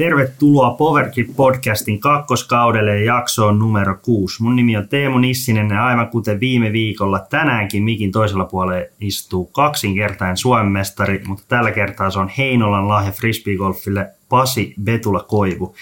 Tervetuloa 0.00 0.70
Powerkit 0.70 1.36
podcastin 1.36 2.00
kakkoskaudelle 2.00 2.98
ja 2.98 3.04
jaksoon 3.04 3.58
numero 3.58 3.96
6. 4.02 4.42
Mun 4.42 4.56
nimi 4.56 4.76
on 4.76 4.88
Teemu 4.88 5.18
Nissinen 5.18 5.70
ja 5.70 5.86
aivan 5.86 6.08
kuten 6.08 6.40
viime 6.40 6.72
viikolla 6.72 7.18
tänäänkin 7.18 7.82
mikin 7.82 8.12
toisella 8.12 8.44
puolella 8.44 8.86
istuu 9.00 9.44
kaksinkertainen 9.44 10.36
Suomen 10.36 10.66
mestari, 10.72 11.22
mutta 11.26 11.44
tällä 11.48 11.70
kertaa 11.70 12.10
se 12.10 12.18
on 12.18 12.28
Heinolan 12.38 12.88
lahja 12.88 13.12
frisbeegolfille 13.12 14.10
Pasi 14.28 14.74
Betula 14.82 15.20
Koivu. 15.22 15.74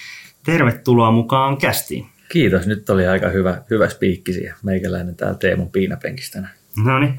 Tervetuloa 0.45 1.11
mukaan 1.11 1.57
kästiin. 1.57 2.07
Kiitos, 2.32 2.66
nyt 2.66 2.91
oli 2.91 3.07
aika 3.07 3.29
hyvä, 3.29 3.62
hyvä 3.71 3.88
spiikki 3.88 4.32
siihen. 4.32 4.55
Meikäläinen 4.62 5.16
täällä 5.16 5.38
Teemun 5.38 5.71
piinapenkistä. 5.71 6.43
No 6.85 6.98
niin. 6.98 7.15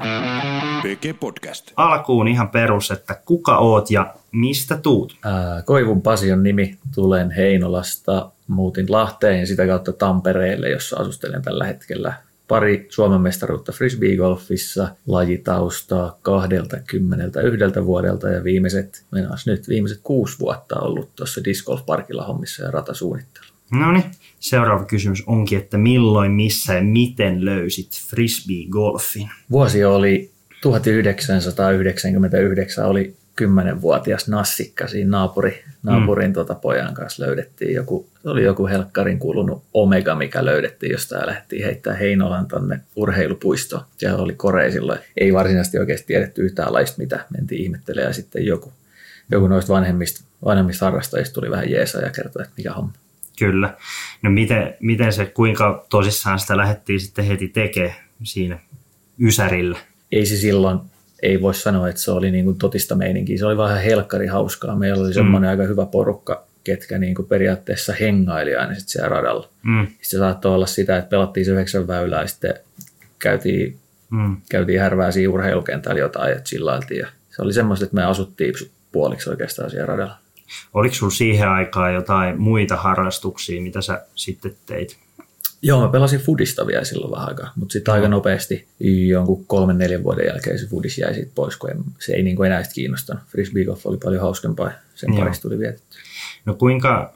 Podcast. 1.20 1.72
Alkuun 1.76 2.28
ihan 2.28 2.48
perus, 2.48 2.90
että 2.90 3.14
kuka 3.24 3.56
oot 3.56 3.90
ja 3.90 4.14
mistä 4.32 4.76
tuut? 4.76 5.16
Ää, 5.24 5.62
Koivun 5.62 6.02
Pasi 6.02 6.32
on 6.32 6.42
nimi. 6.42 6.78
Tulen 6.94 7.30
Heinolasta, 7.30 8.30
muutin 8.46 8.86
Lahteen 8.88 9.40
ja 9.40 9.46
sitä 9.46 9.66
kautta 9.66 9.92
Tampereelle, 9.92 10.70
jossa 10.70 10.96
asustelen 10.96 11.42
tällä 11.42 11.64
hetkellä. 11.64 12.12
Pari 12.48 12.86
Suomen 12.88 13.20
mestaruutta 13.20 13.72
frisbeegolfissa, 13.72 14.88
lajitaustaa 15.06 16.18
21 16.22 17.84
vuodelta 17.84 18.28
ja 18.28 18.44
viimeiset, 18.44 19.04
nyt 19.46 19.68
viimeiset 19.68 20.00
kuusi 20.02 20.38
vuotta 20.38 20.80
ollut 20.80 21.16
tuossa 21.16 21.44
Disc 21.44 21.64
Golf 21.64 21.86
Parkilla 21.86 22.24
hommissa 22.24 22.62
ja 22.62 22.70
ratasuunnittelu. 22.70 23.46
No 23.72 23.92
niin, 23.92 24.04
seuraava 24.40 24.84
kysymys 24.84 25.22
onkin, 25.26 25.58
että 25.58 25.78
milloin, 25.78 26.32
missä 26.32 26.74
ja 26.74 26.82
miten 26.82 27.44
löysit 27.44 27.90
frisbee-golfin? 27.90 29.28
Vuosi 29.50 29.84
oli 29.84 30.30
1999, 30.62 32.86
oli 32.86 33.16
10-vuotias 33.42 34.28
nassikka 34.28 34.88
siinä 34.88 35.10
naapuri, 35.10 35.64
naapurin 35.82 36.30
mm. 36.30 36.34
tuota 36.34 36.54
pojan 36.54 36.94
kanssa 36.94 37.22
löydettiin 37.22 37.74
joku, 37.74 38.08
oli 38.24 38.44
joku 38.44 38.66
helkkarin 38.66 39.18
kuulunut 39.18 39.62
Omega, 39.74 40.14
mikä 40.14 40.44
löydettiin, 40.44 40.92
josta 40.92 41.26
lähdettiin 41.26 41.64
heittää 41.64 41.94
Heinolan 41.94 42.48
tonne 42.48 42.80
urheilupuistoon. 42.96 43.82
Siellä 43.96 44.22
oli 44.22 44.34
Kore 44.34 44.70
silloin, 44.70 44.98
ei 45.16 45.32
varsinaisesti 45.32 45.78
oikeasti 45.78 46.06
tiedetty 46.06 46.42
yhtään 46.42 46.72
laista, 46.72 46.98
mitä 46.98 47.26
mentiin 47.36 47.62
ihmettelemään 47.62 48.10
ja 48.10 48.14
sitten 48.14 48.46
joku, 48.46 48.72
joku 49.30 49.48
noista 49.48 49.72
vanhemmista, 49.72 50.24
vanhemmista 50.44 50.84
harrastajista 50.84 51.34
tuli 51.34 51.50
vähän 51.50 51.70
jeesa 51.70 51.98
ja 51.98 52.10
kertoi, 52.10 52.42
että 52.42 52.54
mikä 52.56 52.72
homma. 52.72 52.92
Kyllä. 53.38 53.74
No 54.22 54.30
miten, 54.30 54.74
miten 54.80 55.12
se, 55.12 55.26
kuinka 55.26 55.86
tosissaan 55.90 56.38
sitä 56.38 56.56
lähdettiin 56.56 57.00
sitten 57.00 57.24
heti 57.24 57.48
tekemään 57.48 57.96
siinä 58.22 58.58
Ysärillä? 59.20 59.78
Ei 60.12 60.26
se 60.26 60.36
silloin, 60.36 60.80
ei 61.22 61.42
voi 61.42 61.54
sanoa, 61.54 61.88
että 61.88 62.00
se 62.00 62.10
oli 62.10 62.30
niin 62.30 62.44
kuin 62.44 62.58
totista 62.58 62.94
meininkiä. 62.94 63.38
Se 63.38 63.46
oli 63.46 63.56
vähän 63.56 63.82
helkkari 63.82 64.26
hauskaa. 64.26 64.76
Meillä 64.76 65.04
oli 65.04 65.14
semmoinen 65.14 65.48
mm. 65.48 65.50
aika 65.50 65.62
hyvä 65.62 65.86
porukka, 65.86 66.46
ketkä 66.64 66.98
niin 66.98 67.14
kuin 67.14 67.28
periaatteessa 67.28 67.92
hengaili 68.00 68.56
aina 68.56 68.74
sitten 68.74 68.88
siellä 68.88 69.08
radalla. 69.08 69.48
Mm. 69.62 69.86
Sitten 69.86 70.06
se 70.06 70.18
saattoi 70.18 70.54
olla 70.54 70.66
sitä, 70.66 70.96
että 70.96 71.10
pelattiin 71.10 71.46
se 71.46 71.52
yhdeksän 71.52 71.86
väylää 71.86 72.22
ja 72.22 72.28
sitten 72.28 72.54
käytiin, 73.18 73.78
mm. 74.10 74.36
käytiin 74.50 74.80
härvää 74.80 75.10
siinä 75.10 75.32
urheilukentällä 75.32 76.00
jotain 76.00 76.32
ja 76.32 76.40
chillailtiin. 76.40 77.00
Ja 77.00 77.06
se 77.30 77.42
oli 77.42 77.52
semmoista, 77.52 77.84
että 77.84 77.96
me 77.96 78.04
asuttiin 78.04 78.54
puoliksi 78.92 79.30
oikeastaan 79.30 79.70
siellä 79.70 79.86
radalla. 79.86 80.16
Oliko 80.74 80.94
sinulla 80.94 81.14
siihen 81.14 81.48
aikaan 81.48 81.94
jotain 81.94 82.40
muita 82.40 82.76
harrastuksia, 82.76 83.62
mitä 83.62 83.80
sä 83.80 84.06
sitten 84.14 84.56
teit? 84.66 84.98
Joo, 85.62 85.80
mä 85.80 85.88
pelasin 85.88 86.20
Fudista 86.20 86.66
vielä 86.66 86.84
silloin 86.84 87.12
vähän 87.12 87.28
aikaa, 87.28 87.52
mutta 87.56 87.72
sitten 87.72 87.94
aika 87.94 88.08
nopeasti 88.08 88.68
jonkun 89.08 89.46
kolmen, 89.46 89.78
neljän 89.78 90.02
vuoden 90.02 90.26
jälkeen 90.26 90.58
se 90.58 90.66
Fudis 90.66 90.98
jäi 90.98 91.14
siitä 91.14 91.30
pois, 91.34 91.56
kun 91.56 91.70
se 91.98 92.12
ei 92.12 92.22
niin 92.22 92.44
enää 92.44 92.62
kiinnostanut. 92.74 93.24
Frisbee 93.28 93.64
golf 93.64 93.86
oli 93.86 93.96
paljon 93.96 94.22
hauskempaa, 94.22 94.70
sen 94.94 95.14
parissa 95.16 95.42
tuli 95.42 95.58
vietetty. 95.58 95.96
No 96.44 96.54
kuinka, 96.54 97.12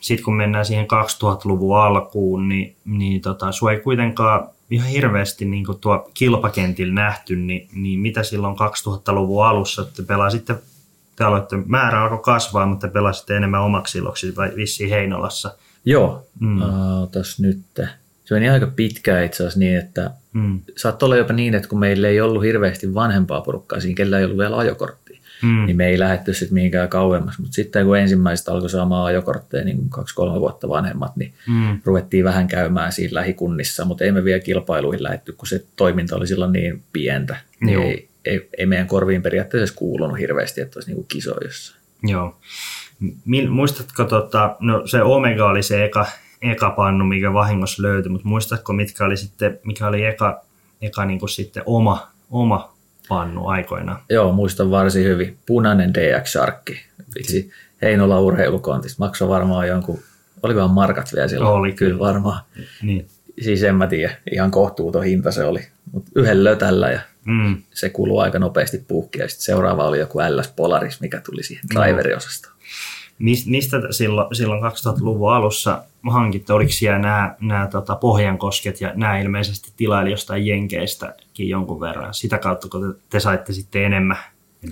sitten 0.00 0.24
kun 0.24 0.36
mennään 0.36 0.66
siihen 0.66 0.86
2000-luvun 0.86 1.78
alkuun, 1.78 2.48
niin, 2.48 2.76
niin 2.84 3.20
tota, 3.20 3.52
sua 3.52 3.72
ei 3.72 3.80
kuitenkaan 3.80 4.48
ihan 4.70 4.88
hirveästi 4.88 5.44
niin 5.44 5.64
tuo 5.80 6.10
kilpakentillä 6.14 6.94
nähty, 6.94 7.36
niin, 7.36 7.68
niin 7.74 7.98
mitä 8.00 8.22
silloin 8.22 8.56
2000-luvun 8.56 9.46
alussa, 9.46 9.82
että 9.82 10.02
pelasitte 10.02 10.54
te 11.16 11.24
aloitte, 11.24 11.56
määrä 11.66 12.02
alkoi 12.02 12.18
kasvaa, 12.22 12.66
mutta 12.66 12.88
pelasitte 12.88 13.36
enemmän 13.36 13.62
omaksi 13.62 13.98
iloksi 13.98 14.36
vai 14.36 14.52
vissiin 14.56 14.90
Heinolassa. 14.90 15.54
Joo, 15.84 16.26
mm. 16.40 16.62
uh, 16.62 17.10
tässä 17.12 17.42
nyt. 17.42 17.60
Se 18.24 18.34
meni 18.34 18.48
aika 18.48 18.66
pitkään 18.66 19.24
itse 19.24 19.42
asiassa 19.42 19.58
niin, 19.58 19.78
että 19.78 20.10
mm. 20.32 20.60
saattoi 20.76 21.06
olla 21.06 21.16
jopa 21.16 21.32
niin, 21.32 21.54
että 21.54 21.68
kun 21.68 21.78
meillä 21.78 22.08
ei 22.08 22.20
ollut 22.20 22.42
hirveästi 22.42 22.94
vanhempaa 22.94 23.40
porukkaa 23.40 23.80
siinä, 23.80 23.96
kellä 23.96 24.18
ei 24.18 24.24
ollut 24.24 24.38
vielä 24.38 24.58
ajokorttia, 24.58 25.20
mm. 25.42 25.66
niin 25.66 25.76
me 25.76 25.86
ei 25.86 25.98
lähdetty 25.98 26.34
sitten 26.34 26.54
mihinkään 26.54 26.88
kauemmas. 26.88 27.38
Mutta 27.38 27.54
sitten 27.54 27.86
kun 27.86 27.98
ensimmäiset 27.98 28.48
alkoi 28.48 28.70
saamaan 28.70 29.06
ajokortteja 29.06 29.64
niin 29.64 29.88
kaksi-kolme 29.88 30.40
vuotta 30.40 30.68
vanhemmat, 30.68 31.16
niin 31.16 31.34
mm. 31.48 31.80
ruvettiin 31.84 32.24
vähän 32.24 32.48
käymään 32.48 32.92
siinä 32.92 33.14
lähikunnissa, 33.14 33.84
mutta 33.84 34.04
ei 34.04 34.12
me 34.12 34.24
vielä 34.24 34.40
kilpailuihin 34.40 35.02
lähetty, 35.02 35.32
kun 35.32 35.46
se 35.48 35.64
toiminta 35.76 36.16
oli 36.16 36.26
silloin 36.26 36.52
niin 36.52 36.82
pientä. 36.92 37.36
Niin 37.60 37.82
ei, 37.82 38.08
ei, 38.24 38.48
ei 38.58 38.66
meidän 38.66 38.86
korviin 38.86 39.22
periaatteessa 39.22 39.74
kuulunut 39.74 40.18
hirveästi, 40.18 40.60
että 40.60 40.78
olisi 40.78 40.90
niinku 40.90 41.02
kisoissa. 41.02 41.76
Joo. 42.02 42.36
Muistatko, 43.48 44.04
tota, 44.04 44.56
no 44.60 44.86
se 44.86 45.02
Omega 45.02 45.46
oli 45.46 45.62
se 45.62 45.84
eka, 45.84 46.06
eka 46.42 46.70
pannu, 46.70 47.04
mikä 47.04 47.32
vahingossa 47.32 47.82
löytyi, 47.82 48.12
mutta 48.12 48.28
muistatko, 48.28 48.72
mitkä 48.72 49.04
oli 49.04 49.16
sitten, 49.16 49.58
mikä 49.64 49.86
oli 49.86 50.04
eka, 50.04 50.44
eka 50.82 51.04
niin 51.04 51.18
kuin 51.18 51.30
sitten 51.30 51.62
oma, 51.66 52.08
oma 52.30 52.74
pannu 53.08 53.48
aikoina? 53.48 54.00
Joo, 54.10 54.32
muistan 54.32 54.70
varsin 54.70 55.04
hyvin. 55.04 55.38
Punainen 55.46 55.94
DX 55.94 56.32
Sharkki. 56.32 56.80
Vitsi, 57.14 57.50
Heinola 57.82 58.20
urheilukontista. 58.20 59.04
Maksoi 59.04 59.28
varmaan 59.28 59.68
jonkun, 59.68 59.98
olikohan 60.42 60.70
markat 60.70 61.12
vielä 61.14 61.28
silloin? 61.28 61.54
Oli 61.54 61.72
kyllä. 61.72 61.98
varmaan. 61.98 62.42
Niin. 62.82 63.06
Siis 63.40 63.62
en 63.62 63.74
mä 63.74 63.86
tiedä, 63.86 64.16
ihan 64.32 64.50
kohtuuton 64.50 65.04
hinta 65.04 65.30
se 65.30 65.44
oli. 65.44 65.60
Mutta 65.92 66.10
yhden 66.14 66.44
lötällä 66.44 66.90
ja 66.90 67.00
Mm. 67.24 67.62
Se 67.74 67.90
kuluu 67.90 68.18
aika 68.18 68.38
nopeasti 68.38 68.84
puhki 68.88 69.18
ja 69.18 69.28
sitten 69.28 69.44
seuraava 69.44 69.84
oli 69.84 69.98
joku 69.98 70.18
LS 70.18 70.48
Polaris, 70.56 71.00
mikä 71.00 71.20
tuli 71.20 71.42
siihen 71.42 71.64
driveriosastoon. 71.74 72.54
Mistä 73.46 73.76
silloin, 73.90 74.36
silloin 74.36 74.62
2000-luvun 74.62 75.34
alussa 75.34 75.84
hankitte? 76.10 76.52
Oliko 76.52 76.72
siellä 76.72 76.98
nämä, 76.98 77.34
nämä 77.40 77.66
tota, 77.66 77.94
Pohjankosket 77.94 78.80
ja 78.80 78.92
nämä 78.94 79.18
ilmeisesti 79.18 79.72
tilaili 79.76 80.10
jostain 80.10 80.46
Jenkeistäkin 80.46 81.48
jonkun 81.48 81.80
verran? 81.80 82.14
Sitä 82.14 82.38
kautta, 82.38 82.68
kun 82.68 82.92
te, 82.92 83.00
te 83.10 83.20
saitte 83.20 83.52
sitten 83.52 83.84
enemmän 83.84 84.16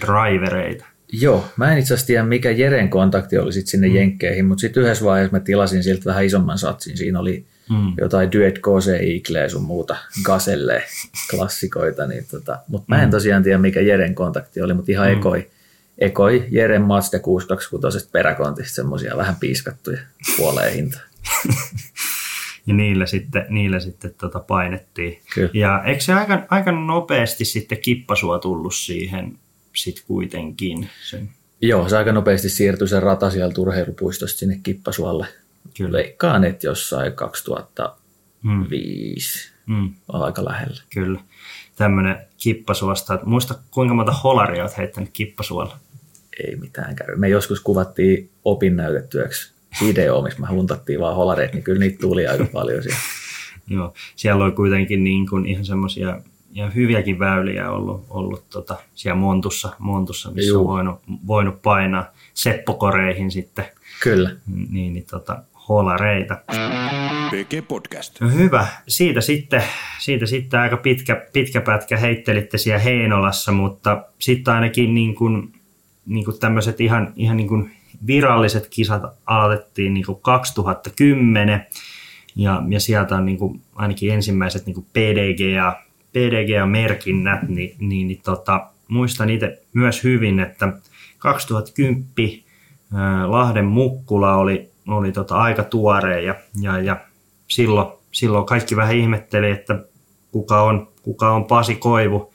drivereita. 0.00 0.84
Joo, 1.12 1.44
mä 1.56 1.72
en 1.72 1.78
itse 1.78 1.94
asiassa 1.94 2.06
tiedä 2.06 2.22
mikä 2.22 2.50
Jeren 2.50 2.88
kontakti 2.88 3.38
oli 3.38 3.52
sitten 3.52 3.70
sinne 3.70 3.88
mm. 3.88 3.94
Jenkkeihin, 3.94 4.44
mutta 4.44 4.60
sitten 4.60 4.82
yhdessä 4.82 5.04
vaiheessa 5.04 5.36
mä 5.36 5.40
tilasin 5.40 5.82
siltä 5.82 6.04
vähän 6.04 6.24
isomman 6.24 6.58
satsin. 6.58 6.96
Siinä 6.96 7.20
oli 7.20 7.44
mm. 7.70 7.92
jotain 8.00 8.32
Duet 8.32 8.58
Kose 8.58 8.96
Eagle 8.96 9.48
sun 9.48 9.62
muuta 9.62 9.96
Gaselle 10.22 10.82
klassikoita. 11.30 12.06
Niin 12.06 12.26
tota, 12.30 12.58
mutta 12.68 12.84
mä 12.88 13.02
en 13.02 13.08
mm. 13.08 13.10
tosiaan 13.10 13.42
tiedä 13.42 13.58
mikä 13.58 13.80
Jeren 13.80 14.14
kontakti 14.14 14.62
oli, 14.62 14.74
mutta 14.74 14.92
ihan 14.92 15.08
mm. 15.08 15.18
ekoi, 15.18 15.50
ekoi 15.98 16.46
Jeren 16.50 16.82
Mazda 16.82 17.18
626 17.18 18.08
peräkontista 18.12 18.74
semmoisia 18.74 19.16
vähän 19.16 19.36
piiskattuja 19.36 20.00
puoleen 20.36 20.74
hintaan. 20.74 21.04
ja 22.66 22.74
niillä 22.74 23.06
sitten, 23.06 23.46
niillä 23.48 23.80
sitten 23.80 24.14
tota 24.20 24.40
painettiin. 24.40 25.20
Kyllä. 25.34 25.50
Ja 25.54 25.82
eikö 25.86 26.00
se 26.00 26.12
aika, 26.12 26.46
aika 26.48 26.72
nopeasti 26.72 27.44
sitten 27.44 27.78
kippasua 27.78 28.38
tullut 28.38 28.74
siihen 28.74 29.38
sitten 29.76 30.04
kuitenkin? 30.06 30.88
Sen? 31.10 31.28
Joo, 31.62 31.88
se 31.88 31.96
aika 31.96 32.12
nopeasti 32.12 32.48
siirtyi 32.48 32.88
se 32.88 33.00
rata 33.00 33.30
sieltä 33.30 33.60
urheilupuistosta 33.60 34.38
sinne 34.38 34.60
Kippasualle. 34.62 35.26
Kyllä. 35.76 35.98
Veikkaan, 35.98 36.44
että 36.44 36.66
jossain 36.66 37.12
2005 37.12 39.52
mm. 39.66 39.74
mm. 39.74 39.94
on 40.08 40.22
aika 40.22 40.44
lähellä. 40.44 40.82
Kyllä. 40.94 41.20
Tämmöinen 41.76 42.18
kippasuosta. 42.36 43.18
Muista 43.24 43.54
kuinka 43.70 43.94
monta 43.94 44.12
holaria 44.12 44.62
olet 44.62 44.76
heittänyt 44.76 45.10
kippasuolla? 45.12 45.76
Ei 46.44 46.56
mitään 46.56 46.96
käy. 46.96 47.16
Me 47.16 47.28
joskus 47.28 47.60
kuvattiin 47.60 48.30
opinnäytetyöksi 48.44 49.52
video, 49.86 50.22
missä 50.22 50.40
me 50.40 50.46
huntattiin 50.46 51.00
vaan 51.00 51.16
holareita, 51.16 51.54
niin 51.54 51.64
kyllä 51.64 51.78
niitä 51.78 51.98
tuli 52.00 52.26
aika 52.26 52.46
paljon 52.58 52.82
siellä. 52.82 53.00
Joo, 53.66 53.94
siellä 54.16 54.44
oli 54.44 54.52
kuitenkin 54.52 55.04
niin 55.04 55.28
kuin 55.28 55.46
ihan 55.46 55.64
semmoisia 55.64 56.20
ja 56.52 56.70
hyviäkin 56.70 57.18
väyliä 57.18 57.70
ollut, 57.70 58.06
ollut 58.10 58.50
tota, 58.50 58.76
siellä 58.94 59.20
Montussa, 59.20 59.72
Montussa 59.78 60.30
missä 60.30 60.48
Juu. 60.48 60.60
on 60.60 60.66
voinut, 60.66 61.00
voinut 61.26 61.62
painaa 61.62 62.12
seppokoreihin 62.34 63.30
sitten. 63.30 63.64
Kyllä. 64.02 64.36
Niin, 64.70 64.92
niin 64.92 65.06
tota, 65.10 65.42
holareita. 65.70 66.36
Podcast. 67.68 68.20
No 68.20 68.28
hyvä. 68.28 68.66
Siitä 68.88 69.20
sitten, 69.20 69.62
siitä 69.98 70.26
sitten 70.26 70.60
aika 70.60 70.76
pitkä, 70.76 71.26
pitkä 71.32 71.60
pätkä 71.60 71.96
heittelitte 71.96 72.58
siellä 72.58 72.78
Heinolassa, 72.78 73.52
mutta 73.52 74.04
sitten 74.18 74.54
ainakin 74.54 74.94
niin 74.94 75.14
kuin, 75.14 75.52
niin 76.06 76.24
kuin 76.24 76.40
tämmöiset 76.40 76.80
ihan, 76.80 77.12
ihan 77.16 77.36
niin 77.36 77.48
kuin 77.48 77.70
viralliset 78.06 78.66
kisat 78.70 79.02
aloitettiin 79.26 79.94
niin 79.94 80.06
kuin 80.06 80.18
2010 80.22 81.66
ja, 82.36 82.62
ja 82.68 82.80
sieltä 82.80 83.16
on 83.16 83.26
niin 83.26 83.38
kuin 83.38 83.60
ainakin 83.74 84.12
ensimmäiset 84.12 84.66
niin 84.66 84.74
kuin 84.74 84.86
PDGA, 84.92 85.82
PDGA-merkinnät, 86.12 87.48
niin, 87.48 87.76
niin, 87.78 88.08
niin 88.08 88.20
tota, 88.24 88.66
muistan 88.88 89.30
itse 89.30 89.62
myös 89.72 90.04
hyvin, 90.04 90.40
että 90.40 90.72
2010 91.18 92.44
Lahden 93.26 93.64
Mukkula 93.64 94.36
oli, 94.36 94.70
oli 94.92 95.12
tota 95.12 95.36
aika 95.36 95.64
tuore 95.64 96.22
ja, 96.22 96.34
ja, 96.60 96.78
ja 96.80 96.96
silloin, 97.48 97.88
silloin 98.12 98.46
kaikki 98.46 98.76
vähän 98.76 98.96
ihmetteli, 98.96 99.50
että 99.50 99.84
kuka 100.32 100.62
on, 100.62 100.88
kuka 101.02 101.30
on 101.30 101.44
Pasi 101.44 101.74
Koivu 101.74 102.32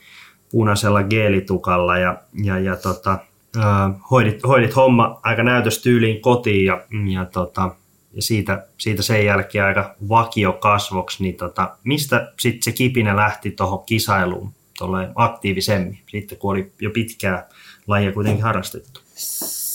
punaisella 0.51 1.03
geelitukalla 1.03 1.97
ja, 1.97 2.17
ja, 2.43 2.59
ja 2.59 2.75
tota, 2.75 3.17
hoidit, 4.11 4.43
hoidit 4.47 4.75
homma 4.75 5.19
aika 5.23 5.43
näytöstyyliin 5.43 6.21
kotiin 6.21 6.65
ja, 6.65 6.81
ja, 7.13 7.25
tota, 7.25 7.75
ja 8.13 8.21
siitä, 8.21 8.67
siitä 8.77 9.01
sen 9.01 9.25
jälkeen 9.25 9.65
aika 9.65 9.95
vakio 10.09 10.53
kasvoksi, 10.53 11.23
niin 11.23 11.35
tota, 11.35 11.77
mistä 11.83 12.33
sitten 12.39 12.63
se 12.63 12.71
kipinä 12.71 13.15
lähti 13.15 13.51
tuohon 13.51 13.83
kisailuun 13.85 14.53
aktiivisemmin, 15.15 15.99
sitten 16.07 16.37
kun 16.37 16.51
oli 16.51 16.71
jo 16.81 16.89
pitkää 16.89 17.49
lajia 17.87 18.11
kuitenkin 18.11 18.43
harrastettu? 18.43 19.01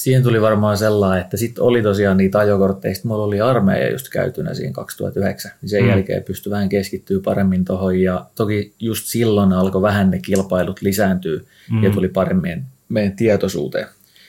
Siihen 0.00 0.23
tuli 0.23 0.41
varmaan 0.41 0.76
sellainen, 0.76 1.25
että 1.25 1.37
sitten 1.37 1.64
oli 1.64 1.82
tosiaan 1.82 2.17
niitä 2.17 2.38
ajokortteja, 2.38 2.94
sitten 2.94 3.08
mulla 3.08 3.25
oli 3.25 3.41
armeija 3.41 3.91
just 3.91 4.08
käytynä 4.08 4.55
siinä 4.55 4.73
2009, 4.73 5.50
niin 5.62 5.69
sen 5.69 5.82
mm. 5.82 5.88
jälkeen 5.88 6.23
pystyi 6.23 6.50
vähän 6.50 6.69
keskittyä 6.69 7.20
paremmin 7.25 7.64
tuohon 7.64 8.00
ja 8.00 8.26
toki 8.35 8.75
just 8.79 9.06
silloin 9.06 9.52
alkoi 9.52 9.82
vähän 9.82 10.11
ne 10.11 10.19
kilpailut 10.19 10.82
lisääntyä 10.82 11.41
mm. 11.70 11.85
ja 11.85 11.91
tuli 11.91 12.08
paremmin 12.08 12.64
meidän 12.88 13.17
tietoisuuteen. 13.17 13.87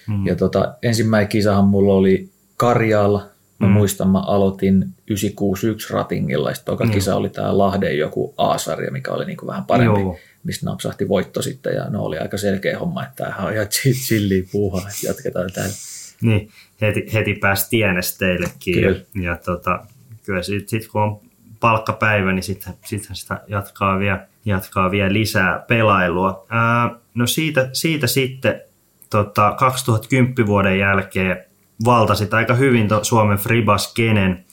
Mm. 0.07 0.27
Ja 0.27 0.35
tota, 0.35 0.75
ensimmäinen 0.83 1.29
kisahan 1.29 1.65
mulla 1.65 1.93
oli 1.93 2.29
Karjaalla, 2.57 3.31
Mä 3.59 3.67
mm. 3.67 3.73
muistan, 3.73 4.09
mä 4.09 4.19
aloitin 4.19 4.85
961 5.07 5.93
ratingilla, 5.93 6.49
ja 6.49 6.55
toka 6.65 6.85
mm. 6.85 6.91
kisa 6.91 7.15
oli 7.15 7.29
tämä 7.29 7.57
Lahden 7.57 7.97
joku 7.97 8.33
A-sarja, 8.37 8.91
mikä 8.91 9.11
oli 9.11 9.25
niinku 9.25 9.47
vähän 9.47 9.65
parempi, 9.65 9.99
Joo. 9.99 10.17
Mistä 10.43 10.65
napsahti 10.65 11.07
voitto 11.07 11.41
sitten, 11.41 11.75
ja 11.75 11.89
no 11.89 12.03
oli 12.03 12.17
aika 12.17 12.37
selkeä 12.37 12.79
homma, 12.79 13.03
että 13.03 13.15
tämähän 13.15 13.45
on 13.45 13.53
ihan 13.53 13.67
chilli 14.07 14.47
puuhaa, 14.51 14.81
että 14.81 15.07
jatketaan 15.07 15.51
täällä. 15.53 15.73
Niin, 16.21 16.49
heti, 16.81 17.13
heti 17.13 17.33
pääsi 17.33 17.69
tienesteillekin, 17.69 18.73
kyllä. 18.73 18.99
ja, 19.15 19.23
ja 19.23 19.35
tota, 19.35 19.85
kyllä 20.25 20.43
sitten 20.43 20.81
sit, 20.81 20.91
kun 20.91 21.01
on 21.01 21.19
palkkapäivä, 21.59 22.33
niin 22.33 22.43
sitten 22.43 22.73
sit 22.85 23.07
sitä 23.13 23.41
jatkaa 23.47 23.99
vielä, 23.99 24.27
jatkaa 24.45 24.91
vielä 24.91 25.13
lisää 25.13 25.65
pelailua. 25.67 26.45
Ää, 26.49 26.95
no 27.15 27.27
siitä, 27.27 27.69
siitä 27.73 28.07
sitten 28.07 28.61
tota, 29.09 29.55
2010 29.59 30.47
vuoden 30.47 30.79
jälkeen 30.79 31.45
valtasit 31.85 32.33
aika 32.33 32.53
hyvin 32.53 32.87
to 32.87 33.03
Suomen 33.03 33.37
Fribas-kenen. 33.37 34.45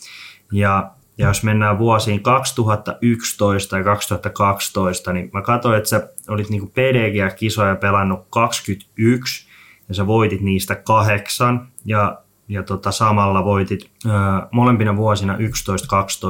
Ja, 0.53 0.91
ja 1.19 1.29
jos 1.29 1.43
mennään 1.43 1.79
vuosiin 1.79 2.23
2011 2.23 3.79
ja 3.79 3.85
2012, 3.85 5.13
niin 5.13 5.31
mä 5.33 5.43
katsoin, 5.43 5.79
että 5.79 5.91
sä 5.91 6.09
olit 6.29 6.49
niinku 6.49 6.67
PDG-kisoja 6.67 7.77
pelannut 7.77 8.27
21 8.31 9.49
ja 9.89 9.95
sä 9.95 10.07
voitit 10.07 10.41
niistä 10.41 10.75
kahdeksan 10.75 11.69
ja, 11.85 12.19
ja 12.49 12.63
tota, 12.63 12.93
samalla 12.93 13.45
voitit 13.45 13.91
ö, 14.07 14.09
molempina 14.51 14.97
vuosina 14.97 15.37
11-12 15.37 15.39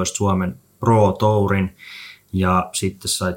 Suomen 0.04 0.56
Pro 0.80 1.12
Tourin 1.12 1.76
ja 2.32 2.70
sitten 2.72 3.08
sait 3.08 3.36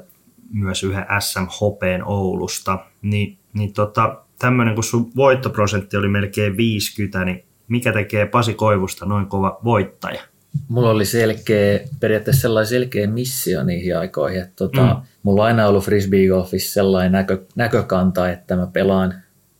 myös 0.52 0.84
yhden 0.84 1.06
SM 1.18 1.46
Hopeen 1.60 2.04
Oulusta. 2.04 2.78
Ni, 3.02 3.38
niin 3.52 3.72
tota, 3.72 4.18
tämmöinen, 4.38 4.74
kun 4.74 4.84
sun 4.84 5.10
voittoprosentti 5.16 5.96
oli 5.96 6.08
melkein 6.08 6.56
50, 6.56 7.24
niin 7.24 7.44
mikä 7.68 7.92
tekee 7.92 8.26
Pasi 8.26 8.54
Koivusta 8.54 9.06
noin 9.06 9.26
kova 9.26 9.58
voittaja? 9.64 10.22
Mulla 10.68 10.90
oli 10.90 11.04
selkeä, 11.04 11.80
periaatteessa 12.00 12.42
sellainen 12.42 12.68
selkeä 12.68 13.06
missio 13.06 13.64
niihin 13.64 13.98
aikoihin. 13.98 14.42
Että 14.42 14.52
tota, 14.56 14.82
mm. 14.82 15.02
Mulla 15.22 15.42
on 15.42 15.46
aina 15.46 15.66
ollut 15.66 15.84
frisbeegolfissa 15.84 16.72
sellainen 16.72 17.12
näkö, 17.12 17.38
näkökanta, 17.56 18.30
että 18.30 18.56
mä 18.56 18.66
pelaan, 18.66 19.14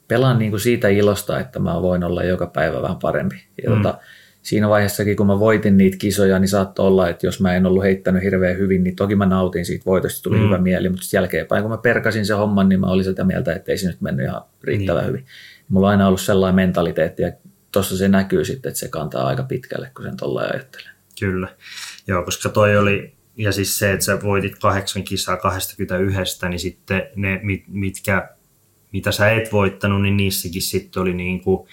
pelaan 0.09 0.39
niin 0.39 0.51
kuin 0.51 0.61
siitä 0.61 0.89
ilosta, 0.89 1.41
että 1.41 1.59
mä 1.59 1.83
voin 1.83 2.05
olla 2.05 2.25
joka 2.25 2.47
päivä 2.47 2.83
vähän 2.83 2.97
parempi. 3.03 3.37
Ja 3.65 3.71
mm. 3.71 3.77
tota, 3.77 3.99
siinä 4.43 4.69
vaiheessakin, 4.69 5.17
kun 5.17 5.27
mä 5.27 5.41
voitin 5.41 5.77
niitä 5.77 5.97
kisoja, 5.97 6.39
niin 6.39 6.49
saattoi 6.49 6.87
olla, 6.87 7.09
että 7.09 7.27
jos 7.27 7.41
mä 7.41 7.55
en 7.55 7.67
ollut 7.67 7.83
heittänyt 7.83 8.23
hirveän 8.23 8.59
hyvin, 8.59 8.85
niin 8.85 8.97
toki 8.97 9.17
mä 9.17 9.27
nautin 9.27 9.65
siitä 9.65 9.85
voitosta, 9.87 10.23
tuli 10.23 10.37
mm. 10.37 10.45
hyvä 10.45 10.59
mieli, 10.59 10.89
mutta 10.89 11.07
jälkeenpäin, 11.13 11.63
kun 11.63 11.71
mä 11.71 11.79
perkasin 11.79 12.27
se 12.27 12.35
homman, 12.35 12.69
niin 12.69 12.81
mä 12.81 12.87
olin 12.87 13.05
sitä 13.05 13.25
mieltä, 13.25 13.53
että 13.53 13.73
ei 13.73 13.79
se 13.79 13.87
nyt 13.87 14.01
mennyt 14.01 14.27
ihan 14.27 14.43
riittävän 14.63 15.03
niin. 15.03 15.09
hyvin. 15.09 15.25
Mulla 15.69 15.87
on 15.87 15.91
aina 15.91 16.07
ollut 16.07 16.21
sellainen 16.21 16.57
mentaliteetti, 16.57 17.23
ja 17.23 17.33
tuossa 17.73 17.97
se 17.97 18.09
näkyy 18.09 18.45
sitten, 18.45 18.71
että 18.71 18.81
se 18.81 18.89
kantaa 18.89 19.27
aika 19.27 19.43
pitkälle, 19.43 19.91
kun 19.97 20.05
sen 20.05 20.17
tuolla 20.17 20.41
ajattelee. 20.41 20.93
Kyllä. 21.21 21.49
Joo, 22.07 22.23
koska 22.23 22.49
toi 22.49 22.77
oli, 22.77 23.15
ja 23.37 23.53
siis 23.53 23.79
se, 23.79 23.93
että 23.93 24.05
sä 24.05 24.23
voitit 24.23 24.59
kahdeksan 24.59 25.03
kisaa 25.05 25.37
21, 25.37 26.49
niin 26.49 26.59
sitten 26.59 27.03
ne, 27.17 27.41
mitkä, 27.67 28.29
mitä 28.93 29.13
sä 29.13 29.31
et 29.31 29.53
voittanut, 29.53 30.03
niin 30.03 30.17
niissäkin 30.17 30.63
sitten 30.63 31.03
oli 31.03 31.15
niin 31.15 31.41
kuin 31.41 31.69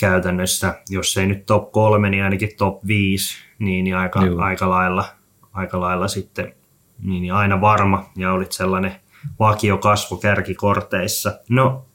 käytännössä, 0.00 0.82
jos 0.88 1.16
ei 1.16 1.26
nyt 1.26 1.46
top 1.46 1.72
kolme, 1.72 2.10
niin 2.10 2.24
ainakin 2.24 2.56
top 2.56 2.86
5, 2.86 3.36
niin, 3.58 3.84
niin 3.84 3.96
aika, 3.96 4.20
aika, 4.38 4.70
lailla, 4.70 5.04
aika 5.52 5.80
lailla 5.80 6.08
sitten 6.08 6.54
niin, 7.02 7.22
niin 7.22 7.32
aina 7.32 7.60
varma, 7.60 8.10
ja 8.16 8.32
olit 8.32 8.52
sellainen 8.52 8.92
vakio 9.38 9.78
kasvo 9.78 10.16
kärkikorteissa. 10.16 11.40
No, 11.48 11.86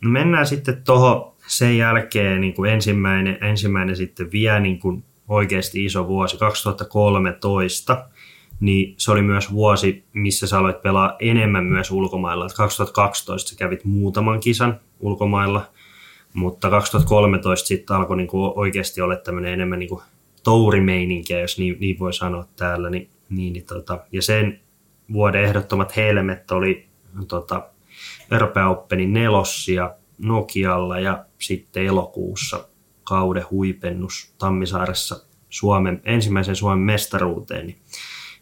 no 0.00 0.10
mennään 0.10 0.46
sitten 0.46 0.84
tuohon 0.84 1.35
sen 1.46 1.78
jälkeen 1.78 2.40
niin 2.40 2.54
kuin 2.54 2.70
ensimmäinen, 2.70 3.38
ensimmäinen 3.40 3.96
sitten 3.96 4.32
vielä 4.32 4.60
niin 4.60 4.78
kuin 4.78 5.04
oikeasti 5.28 5.84
iso 5.84 6.08
vuosi, 6.08 6.36
2013, 6.38 8.08
niin 8.60 8.94
se 8.98 9.12
oli 9.12 9.22
myös 9.22 9.52
vuosi, 9.52 10.04
missä 10.12 10.46
sä 10.46 10.58
aloit 10.58 10.82
pelaa 10.82 11.16
enemmän 11.20 11.64
myös 11.64 11.90
ulkomailla. 11.90 12.46
2012 12.56 13.50
sä 13.50 13.56
kävit 13.56 13.84
muutaman 13.84 14.40
kisan 14.40 14.80
ulkomailla, 15.00 15.66
mutta 16.34 16.70
2013 16.70 17.66
sitten 17.66 17.96
alkoi 17.96 18.16
niin 18.16 18.28
kuin 18.28 18.52
oikeasti 18.56 19.00
olla 19.00 19.16
tämmöinen 19.16 19.52
enemmän 19.52 19.78
niin 19.78 19.88
kuin 19.88 20.02
tourimeininkiä, 20.44 21.40
jos 21.40 21.58
niin, 21.58 21.76
niin 21.80 21.98
voi 21.98 22.12
sanoa 22.12 22.46
täällä. 22.56 22.90
Niin, 22.90 23.08
niin, 23.30 23.52
niin 23.52 23.66
tota, 23.66 23.98
ja 24.12 24.22
sen 24.22 24.60
vuoden 25.12 25.44
ehdottomat 25.44 25.96
helmet 25.96 26.50
oli 26.50 26.86
tota, 27.28 27.62
Euroopan 28.32 28.68
Openin 28.68 29.12
nelossia 29.12 29.90
Nokialla 30.18 30.98
ja 30.98 31.24
sitten 31.38 31.86
elokuussa 31.86 32.68
kauden 33.04 33.44
huipennus 33.50 34.32
Tammisaaressa 34.38 35.20
Suomen, 35.50 36.00
ensimmäisen 36.04 36.56
Suomen 36.56 36.78
mestaruuteen. 36.78 37.66
Niin 37.66 37.78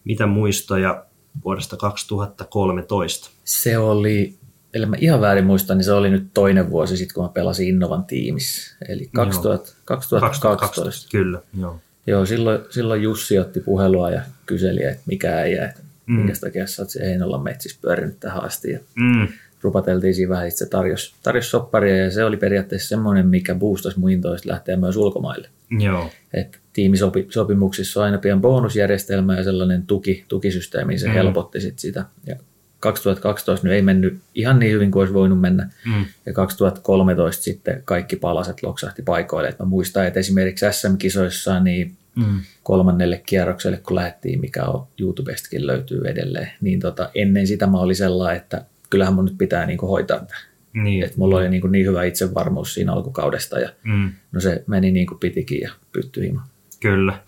mitä 0.04 0.26
muistoja 0.26 1.04
vuodesta 1.44 1.76
2013? 1.76 3.30
Se 3.44 3.78
oli, 3.78 4.34
eli 4.74 4.86
mä 4.86 4.96
ihan 4.98 5.20
väärin 5.20 5.46
muistan, 5.46 5.76
niin 5.76 5.84
se 5.84 5.92
oli 5.92 6.10
nyt 6.10 6.26
toinen 6.34 6.70
vuosi 6.70 6.96
sitten, 6.96 7.14
kun 7.14 7.24
mä 7.24 7.28
pelasin 7.28 7.68
Innovan 7.68 8.04
tiimissä. 8.04 8.76
Eli 8.88 9.10
2000, 9.14 9.72
2012. 9.84 10.26
2012. 10.26 11.08
Kyllä, 11.10 11.40
joo. 11.60 11.80
Joo, 12.06 12.26
silloin, 12.26 12.60
silloin 12.70 13.02
Jussi 13.02 13.38
otti 13.38 13.60
puhelua 13.60 14.10
ja 14.10 14.22
kyseli, 14.46 14.82
että 14.82 15.02
mikä 15.06 15.42
ei 15.42 15.54
jää, 15.54 15.74
mm. 16.06 16.16
minkä 16.16 16.32
takia 16.40 16.66
sä 16.66 16.82
oot 16.82 16.90
Heinolan 17.00 17.42
metsissä 17.42 17.78
pyörinyt 17.80 18.20
tähän 18.20 18.44
asti. 18.44 18.70
Ja 18.70 18.78
mm 18.94 19.28
rupateltiin 19.64 20.14
siinä 20.14 20.30
vähän, 20.30 20.46
että 20.46 20.58
se 20.58 20.68
tarjosi, 20.68 21.14
tarjosi 21.22 21.50
sopparia 21.50 21.96
ja 21.96 22.10
se 22.10 22.24
oli 22.24 22.36
periaatteessa 22.36 22.88
semmoinen, 22.88 23.26
mikä 23.26 23.54
boostasi 23.54 23.98
mun 23.98 24.10
intoista 24.10 24.48
lähteä 24.48 24.76
myös 24.76 24.96
ulkomaille. 24.96 25.48
Joo. 25.78 26.10
Et 26.34 26.58
tiimisopimuksissa 26.72 28.00
on 28.00 28.06
aina 28.06 28.18
pian 28.18 28.40
bonusjärjestelmä 28.40 29.36
ja 29.36 29.44
sellainen 29.44 29.86
tuki, 29.86 30.24
tukisysteemi, 30.28 30.98
se 30.98 31.08
mm. 31.08 31.12
helpotti 31.12 31.60
sit 31.60 31.78
sitä. 31.78 32.04
Ja 32.26 32.36
2012 32.80 33.66
nyt 33.66 33.74
ei 33.74 33.82
mennyt 33.82 34.18
ihan 34.34 34.58
niin 34.58 34.72
hyvin 34.72 34.90
kuin 34.90 35.00
olisi 35.00 35.14
voinut 35.14 35.40
mennä. 35.40 35.70
Mm. 35.86 36.04
Ja 36.26 36.32
2013 36.32 37.42
sitten 37.42 37.82
kaikki 37.84 38.16
palaset 38.16 38.62
loksahti 38.62 39.02
paikoille. 39.02 39.48
Et 39.48 39.58
mä 39.58 39.64
muistan, 39.64 40.06
että 40.06 40.20
esimerkiksi 40.20 40.66
SM-kisoissa 40.70 41.60
niin 41.60 41.96
mm. 42.16 42.40
kolmannelle 42.62 43.22
kierrokselle, 43.26 43.76
kun 43.76 43.96
lähdettiin, 43.96 44.40
mikä 44.40 44.64
on 44.64 44.86
YouTubestakin 45.00 45.66
löytyy 45.66 46.08
edelleen, 46.08 46.50
niin 46.60 46.80
tota, 46.80 47.10
ennen 47.14 47.46
sitä 47.46 47.66
mä 47.66 47.78
olin 47.78 47.96
sellainen, 47.96 48.42
että 48.42 48.64
kyllähän 48.90 49.14
mun 49.14 49.24
nyt 49.24 49.38
pitää 49.38 49.66
niin 49.66 49.78
kuin 49.78 49.90
hoitaa 49.90 50.18
tämä. 50.18 50.40
Niin. 50.72 51.04
Et 51.04 51.16
mulla 51.16 51.36
oli 51.36 51.48
niin, 51.48 51.60
kuin 51.60 51.72
niin 51.72 51.86
hyvä 51.86 52.04
itsevarmuus 52.04 52.74
siinä 52.74 52.92
alkukaudesta 52.92 53.58
ja 53.58 53.70
mm. 53.82 54.12
no 54.32 54.40
se 54.40 54.64
meni 54.66 54.90
niin 54.90 55.06
kuin 55.06 55.18
pitikin 55.18 55.60
ja 55.60 55.72
pyttyi 55.92 56.26
himaan. 56.26 56.46
Kyllä. 56.80 57.20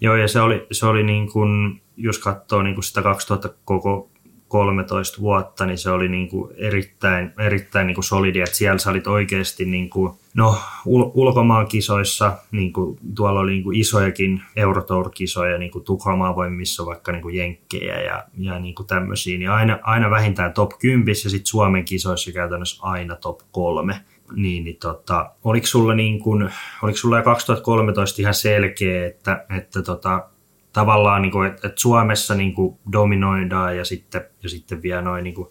Joo, 0.00 0.16
ja 0.16 0.28
se 0.28 0.40
oli, 0.40 0.66
se 0.72 0.86
oli 0.86 1.02
niin 1.02 1.32
kuin, 1.32 1.80
jos 1.96 2.18
katsoo 2.18 2.62
niin 2.62 2.74
kuin 2.74 2.84
sitä 2.84 3.02
2000 3.02 3.48
koko 3.64 4.10
13 4.54 5.20
vuotta, 5.20 5.66
niin 5.66 5.78
se 5.78 5.90
oli 5.90 6.08
niin 6.08 6.28
kuin 6.28 6.54
erittäin, 6.56 7.32
erittäin 7.38 7.86
niin 7.86 7.94
kuin 7.94 8.04
solidi, 8.04 8.40
että 8.40 8.56
siellä 8.56 8.78
sä 8.78 8.90
olit 8.90 9.06
oikeasti 9.06 9.64
niin 9.64 9.90
kuin, 9.90 10.12
no, 10.34 10.58
ul- 10.86 11.10
ulkomaan 11.14 11.66
kisoissa, 11.66 12.38
niin 12.52 12.72
kuin, 12.72 12.98
tuolla 13.14 13.40
oli 13.40 13.50
niin 13.50 13.62
kuin 13.62 13.78
isojakin 13.78 14.42
Eurotour-kisoja, 14.56 15.58
niin 15.58 15.70
kuin 15.70 15.84
Tukholmaan 15.84 16.36
voi 16.36 16.50
missä 16.50 16.86
vaikka 16.86 17.12
niin 17.12 17.22
kuin 17.22 17.34
jenkkejä 17.34 18.00
ja, 18.00 18.24
ja 18.38 18.58
niin 18.58 18.74
kuin 18.74 18.86
tämmöisiä, 18.86 19.38
niin 19.38 19.50
aina, 19.50 19.78
aina 19.82 20.10
vähintään 20.10 20.52
top 20.52 20.70
10 20.78 21.08
ja 21.24 21.30
sitten 21.30 21.46
Suomen 21.46 21.84
kisoissa 21.84 22.32
käytännössä 22.32 22.82
aina 22.82 23.16
top 23.16 23.40
3 23.52 24.00
niin, 24.36 24.64
niin 24.64 24.76
tota, 24.76 25.30
oliko 25.44 25.66
sulla, 25.66 25.94
niin 25.94 26.18
kuin, 26.18 26.50
oliko 26.82 26.98
sulla 26.98 27.22
2013 27.22 28.22
ihan 28.22 28.34
selkeä, 28.34 29.06
että, 29.06 29.44
että 29.58 29.82
tota, 29.82 30.28
tavallaan, 30.74 31.22
niin 31.22 31.32
kuin, 31.32 31.48
että, 31.48 31.68
että 31.68 31.80
Suomessa 31.80 32.34
niin 32.34 32.54
kuin 32.54 32.78
dominoidaan 32.92 33.76
ja 33.76 33.84
sitten, 33.84 34.24
ja 34.42 34.48
sitten 34.48 34.82
vielä 34.82 35.02
noin 35.02 35.24
niin 35.24 35.34
kuin 35.34 35.48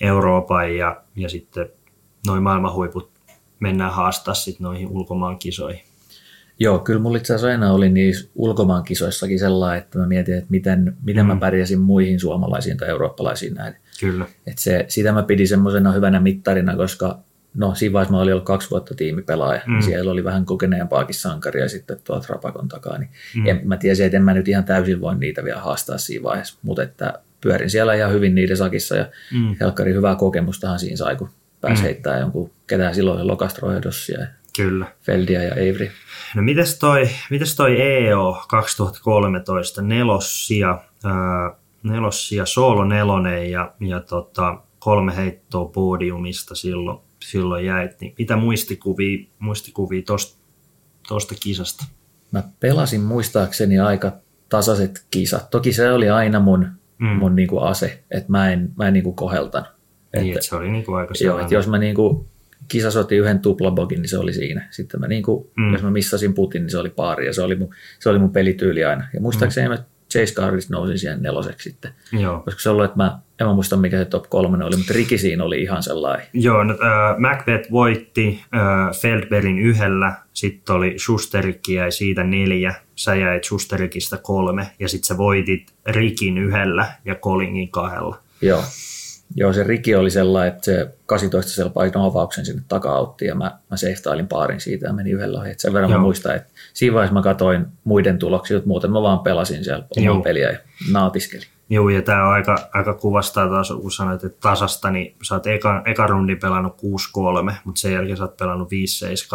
Euroopan 0.00 0.76
ja, 0.76 1.02
ja 1.16 1.28
sitten 1.28 1.68
noin 2.26 2.42
maailman 2.42 2.74
huiput 2.74 3.10
mennään 3.60 3.92
haastaa 3.92 4.34
sitten 4.34 4.64
noihin 4.64 4.88
ulkomaan 4.88 5.38
kisoihin. 5.38 5.82
Joo, 6.62 6.78
kyllä 6.78 7.00
mulla 7.00 7.18
itse 7.18 7.34
asiassa 7.34 7.48
aina 7.48 7.72
oli 7.72 7.88
niissä 7.88 8.30
ulkomaan 8.34 8.84
kisoissakin 8.84 9.38
sellainen, 9.38 9.82
että 9.82 9.98
mä 9.98 10.06
mietin, 10.06 10.34
että 10.34 10.50
miten, 10.50 10.96
miten 11.02 11.24
mm. 11.24 11.28
mä 11.28 11.36
pärjäsin 11.36 11.80
muihin 11.80 12.20
suomalaisiin 12.20 12.76
tai 12.76 12.88
eurooppalaisiin 12.88 13.54
näin. 13.54 13.74
Kyllä. 14.00 14.26
Et 14.46 14.58
se, 14.58 14.84
sitä 14.88 15.12
mä 15.12 15.22
pidin 15.22 15.48
semmoisena 15.48 15.92
hyvänä 15.92 16.20
mittarina, 16.20 16.76
koska 16.76 17.18
no 17.54 17.74
siinä 17.74 17.92
vaiheessa 17.92 18.12
mä 18.12 18.20
olin 18.20 18.32
ollut 18.32 18.46
kaksi 18.46 18.70
vuotta 18.70 18.94
tiimipelaaja. 18.94 19.60
Mm. 19.66 19.80
Siellä 19.80 20.10
oli 20.10 20.24
vähän 20.24 20.44
kokeneempaakin 20.44 21.14
sankaria 21.14 21.68
sitten 21.68 21.96
tuolta 22.04 22.26
Rapakon 22.28 22.68
takaa. 22.68 22.98
Niin 22.98 23.10
mm. 23.36 23.46
en, 23.46 23.60
mä 23.64 23.76
tiesin, 23.76 24.06
että 24.06 24.16
en 24.16 24.24
mä 24.24 24.34
nyt 24.34 24.48
ihan 24.48 24.64
täysin 24.64 25.00
voi 25.00 25.14
niitä 25.14 25.44
vielä 25.44 25.60
haastaa 25.60 25.98
siinä 25.98 26.22
vaiheessa, 26.22 26.58
mutta 26.62 26.82
että 26.82 27.12
pyörin 27.40 27.70
siellä 27.70 27.94
ihan 27.94 28.12
hyvin 28.12 28.34
niiden 28.34 28.56
sakissa 28.56 28.96
ja 28.96 29.06
mm. 29.32 29.56
Helkkari 29.60 29.94
hyvää 29.94 30.16
kokemustahan 30.16 30.78
siinä 30.78 30.96
sai, 30.96 31.16
kun 31.16 31.28
pääsi 31.60 31.82
mm. 31.82 31.84
heittää 31.84 32.18
jonkun 32.18 32.50
ketään 32.66 32.94
silloin 32.94 33.26
Lokastroedossia 33.26 34.20
ja 34.20 34.26
Kyllä. 34.56 34.86
Feldia 35.02 35.42
ja 35.42 35.52
Avery. 35.52 35.90
No 36.36 36.42
mites 36.42 36.78
toi, 36.78 37.08
mites 37.30 37.56
toi 37.56 37.80
EO 37.80 38.44
2013 38.48 39.82
nelossia, 39.82 40.78
ää, 41.04 41.54
nelossia 41.82 42.46
solo 42.46 42.84
nelonen 42.84 43.50
ja, 43.50 43.72
ja 43.80 44.00
tota, 44.00 44.58
kolme 44.78 45.16
heittoa 45.16 45.64
podiumista 45.64 46.54
silloin, 46.54 46.98
silloin 47.24 47.66
jäit, 47.66 48.00
niin 48.00 48.14
mitä 48.18 48.36
muistikuvia, 48.36 49.26
muistikuvia 49.38 50.02
tosta, 50.06 50.38
tosta 51.08 51.34
kisasta? 51.40 51.84
Mä 52.32 52.42
pelasin 52.60 53.00
muistaakseni 53.00 53.78
aika 53.78 54.12
tasaiset 54.48 55.04
kisat. 55.10 55.50
Toki 55.50 55.72
se 55.72 55.92
oli 55.92 56.10
aina 56.10 56.40
mun, 56.40 56.66
mm. 56.98 57.08
mun 57.08 57.36
niinku 57.36 57.58
ase, 57.58 58.02
että 58.10 58.30
mä 58.30 58.52
en, 58.52 58.72
mä 58.76 58.86
en 58.86 58.92
niinku 58.92 59.12
koheltanut. 59.12 59.68
Niin, 60.16 60.34
että 60.34 60.46
se 60.46 60.56
oli 60.56 60.70
niinku 60.70 60.92
aika 60.92 61.14
Joo, 61.20 61.38
että 61.38 61.54
jos 61.54 61.68
mä 61.68 61.78
niinku 61.78 62.26
kisas 62.68 62.96
otin 62.96 63.18
yhden 63.18 63.38
tuplabogin, 63.38 64.02
niin 64.02 64.08
se 64.08 64.18
oli 64.18 64.32
siinä. 64.32 64.68
Sitten 64.70 65.00
mä 65.00 65.08
niinku, 65.08 65.50
mm. 65.56 65.72
jos 65.72 65.82
mä 65.82 65.90
missasin 65.90 66.34
putin, 66.34 66.62
niin 66.62 66.70
se 66.70 66.78
oli 66.78 66.90
pari 66.90 67.26
ja 67.26 67.32
se 67.32 67.42
oli 67.42 67.56
mun, 67.56 67.74
se 67.98 68.08
oli 68.08 68.18
mun 68.18 68.32
pelityyli 68.32 68.84
aina. 68.84 69.08
Ja 69.14 69.20
muistaakseni 69.20 69.68
mm. 69.68 69.74
mä 69.74 69.84
Chase 70.12 70.34
Carlista 70.34 70.74
nousin 70.74 70.98
siihen 70.98 71.22
neloseksi 71.22 71.70
sitten. 71.70 71.92
Joo. 72.12 72.40
Koska 72.40 72.60
se 72.60 72.70
ollut, 72.70 72.84
että 72.84 72.96
mä, 72.96 73.18
en 73.40 73.46
mä 73.46 73.54
muista 73.54 73.76
mikä 73.76 73.98
se 73.98 74.04
top 74.04 74.24
kolme 74.28 74.64
oli, 74.64 74.76
mutta 74.76 74.92
Riki 74.92 75.18
siinä 75.18 75.44
oli 75.44 75.62
ihan 75.62 75.82
sellainen. 75.82 76.26
Joo, 76.32 76.64
no, 76.64 76.72
äh, 76.72 77.18
Macbeth 77.18 77.70
voitti 77.70 78.40
äh, 78.54 79.00
Feldberin 79.00 79.58
yhdellä, 79.58 80.12
sitten 80.32 80.76
oli 80.76 80.94
Schusterikki 80.98 81.74
jäi 81.74 81.92
siitä 81.92 82.24
neljä, 82.24 82.74
sä 82.94 83.14
jäit 83.14 83.44
Schusterikista 83.44 84.16
kolme 84.16 84.70
ja 84.78 84.88
sitten 84.88 85.06
sä 85.06 85.18
voitit 85.18 85.72
Rikin 85.86 86.38
yhdellä 86.38 86.86
ja 87.04 87.14
Collingin 87.14 87.70
kahdella. 87.70 88.18
Joo. 88.42 88.64
Joo, 89.36 89.52
se 89.52 89.62
Riki 89.62 89.94
oli 89.94 90.10
sellainen, 90.10 90.52
että 90.52 90.64
se 90.64 90.88
18 91.06 91.52
siellä 91.52 91.72
avauksen 92.06 92.46
sinne 92.46 92.62
taka 92.68 93.14
ja 93.20 93.34
mä, 93.34 93.58
mä 93.70 93.76
safetailin 93.76 94.28
paarin 94.28 94.60
siitä 94.60 94.86
ja 94.86 94.92
menin 94.92 95.14
yhdellä 95.14 95.40
ohi. 95.40 95.54
Sen 95.56 95.72
verran 95.72 95.90
Joo. 95.90 95.98
mä 95.98 96.04
muistan, 96.04 96.36
että 96.36 96.50
siinä 96.74 96.94
vaiheessa 96.94 97.14
mä 97.14 97.22
katsoin 97.22 97.66
muiden 97.84 98.18
tuloksia, 98.18 98.56
mutta 98.56 98.68
muuten 98.68 98.92
mä 98.92 99.02
vaan 99.02 99.18
pelasin 99.18 99.64
siellä 99.64 99.84
omaa 99.96 100.22
peliä 100.22 100.50
ja 100.50 100.58
naatiskelin. 100.92 101.46
Joo, 101.70 101.88
ja 101.88 102.02
tämä 102.02 102.26
on 102.26 102.32
aika, 102.32 102.56
aika 102.72 102.94
kuvastaa 102.94 103.48
taas, 103.48 103.72
kun 103.80 103.92
sanoit, 103.92 104.24
että 104.24 104.40
tasasta, 104.40 104.90
niin 104.90 105.16
sä 105.22 105.34
oot 105.34 105.46
eka, 105.46 105.82
eka 105.86 106.06
rundi 106.06 106.36
pelannut 106.36 106.76
6-3, 107.48 107.52
mutta 107.64 107.80
sen 107.80 107.92
jälkeen 107.92 108.16
sä 108.16 108.24
oot 108.24 108.36
pelannut 108.36 108.68
5-7, 108.70 108.72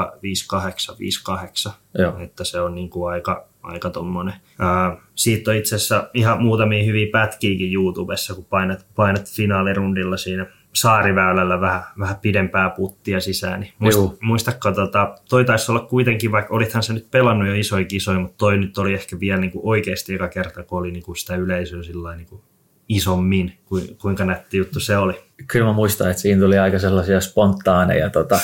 5-8, 0.06 1.70
5-8. 1.70 1.72
Joo. 1.98 2.20
Että 2.20 2.44
se 2.44 2.62
on 2.62 2.76
niin 2.76 2.90
kuin 2.90 3.14
aika, 3.14 3.46
aika 3.64 3.90
tommonen. 3.90 4.34
Ää, 4.60 4.98
siitä 5.16 5.52
on 5.52 5.58
itse 5.58 5.76
asiassa 5.76 6.10
ihan 6.14 6.44
muutamia 6.44 6.84
hyviä 6.84 7.08
pätkiäkin 7.12 7.74
YouTubessa, 7.74 8.36
kun 8.36 8.46
painat, 8.46 8.86
painat 8.96 9.32
finaalirundilla 9.36 10.18
siinä 10.18 10.46
saariväylällä 10.76 11.62
vähän, 11.62 11.84
vähän 12.00 12.16
pidempää 12.22 12.70
puttia 12.70 13.20
sisään. 13.20 13.60
Niin 13.60 13.74
muist, 13.80 14.00
muistatko, 14.22 14.72
tota, 14.72 15.16
toi 15.30 15.46
taisi 15.46 15.72
olla 15.72 15.82
kuitenkin, 15.82 16.32
vaikka 16.32 16.54
olithan 16.54 16.84
se 16.84 16.94
nyt 16.94 17.12
pelannut 17.12 17.48
jo 17.48 17.54
isoja 17.54 17.86
kisoja, 17.86 18.20
mutta 18.20 18.38
toi 18.38 18.58
nyt 18.58 18.78
oli 18.78 18.94
ehkä 18.94 19.20
vielä 19.20 19.40
niin 19.40 19.52
kuin 19.52 19.62
oikeasti 19.66 20.14
eka 20.14 20.28
kerta, 20.28 20.64
kun 20.64 20.80
oli 20.80 20.92
niin 20.92 21.04
kuin 21.04 21.16
sitä 21.16 21.36
yleisöä 21.36 21.84
sillä 21.84 22.16
niin 22.16 22.28
kuin 22.28 22.42
isommin, 22.90 23.54
kuinka 24.02 24.26
nätti 24.26 24.58
juttu 24.58 24.80
se 24.80 24.98
oli. 24.98 25.14
Kyllä 25.48 25.66
mä 25.66 25.74
muistan, 25.74 26.10
että 26.10 26.22
siinä 26.22 26.42
tuli 26.42 26.58
aika 26.58 26.80
sellaisia 26.80 27.22
spontaaneja 27.22 28.10
tota, 28.10 28.40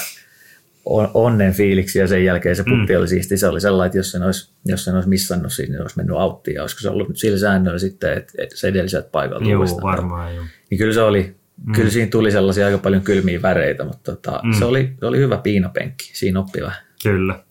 onnen 1.13 1.53
fiiliksi 1.53 1.99
ja 1.99 2.07
sen 2.07 2.25
jälkeen 2.25 2.55
se 2.55 2.63
putti 2.63 2.93
mm. 2.93 2.99
oli 2.99 3.07
siisti. 3.07 3.37
Se 3.37 3.47
oli 3.47 3.61
sellainen, 3.61 3.87
että 3.87 3.97
jos 3.97 4.11
sen 4.11 4.23
olisi, 4.23 4.51
jos 4.65 4.83
sen 4.83 4.95
olisi 4.95 5.09
missannut, 5.09 5.53
siinä 5.53 5.71
niin 5.71 5.81
olisi 5.81 5.97
mennyt 5.97 6.17
auttiin 6.17 6.55
ja 6.55 6.61
olisiko 6.61 6.81
se 6.81 6.89
ollut 6.89 7.17
sillä 7.17 7.37
säännöllä 7.37 7.79
sitten, 7.79 8.17
että 8.17 8.55
se 8.55 8.67
edelliset 8.67 9.11
paikalta 9.11 9.49
Joo, 9.49 9.65
varmaan 9.81 10.35
joo. 10.35 10.45
Niin 10.69 10.77
kyllä 10.77 10.93
se 10.93 11.01
oli, 11.01 11.35
mm. 11.65 11.73
kyllä 11.73 11.89
siinä 11.89 12.09
tuli 12.09 12.31
sellaisia 12.31 12.65
aika 12.65 12.77
paljon 12.77 13.01
kylmiä 13.01 13.41
väreitä, 13.41 13.83
mutta 13.83 14.15
tota, 14.15 14.39
mm. 14.43 14.53
se, 14.53 14.65
oli, 14.65 14.93
se 14.99 15.05
oli 15.05 15.17
hyvä 15.17 15.37
piinapenkki, 15.37 16.09
siinä 16.13 16.39
oppi 16.39 16.61
vähän. 16.61 16.83
Kyllä, 17.03 17.43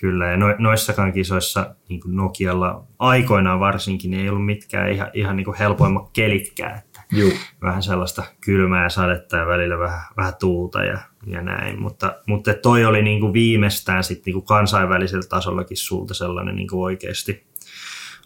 kyllä. 0.00 0.26
Ja 0.26 0.36
no, 0.36 0.54
noissakaan 0.58 1.12
kisoissa 1.12 1.74
niin 1.88 2.00
kuin 2.00 2.16
Nokialla 2.16 2.86
aikoinaan 2.98 3.60
varsinkin 3.60 4.10
niin 4.10 4.22
ei 4.22 4.28
ollut 4.28 4.46
mitkään 4.46 4.92
ihan, 4.92 5.10
ihan 5.14 5.36
niin 5.36 5.44
kuin 5.44 5.58
helpoimmat 5.58 6.10
kelitkään. 6.12 6.78
Että 6.78 7.00
Juu. 7.12 7.32
Vähän 7.62 7.82
sellaista 7.82 8.22
kylmää 8.44 8.88
sadetta 8.88 9.36
ja 9.36 9.46
välillä 9.46 9.78
vähän, 9.78 10.00
vähän 10.16 10.34
tuulta 10.40 10.84
ja 10.84 10.98
ja 11.26 11.42
näin, 11.42 11.82
mutta, 11.82 12.16
mutta 12.26 12.54
toi 12.54 12.84
oli 12.84 13.02
niin 13.02 13.20
kuin 13.20 13.32
viimeistään 13.32 14.04
sit 14.04 14.26
niin 14.26 14.34
kuin 14.34 14.44
kansainvälisellä 14.44 15.26
tasollakin 15.28 15.76
sulta 15.76 16.14
sellainen 16.14 16.56
niin 16.56 16.68
kuin 16.68 16.80
oikeasti, 16.80 17.46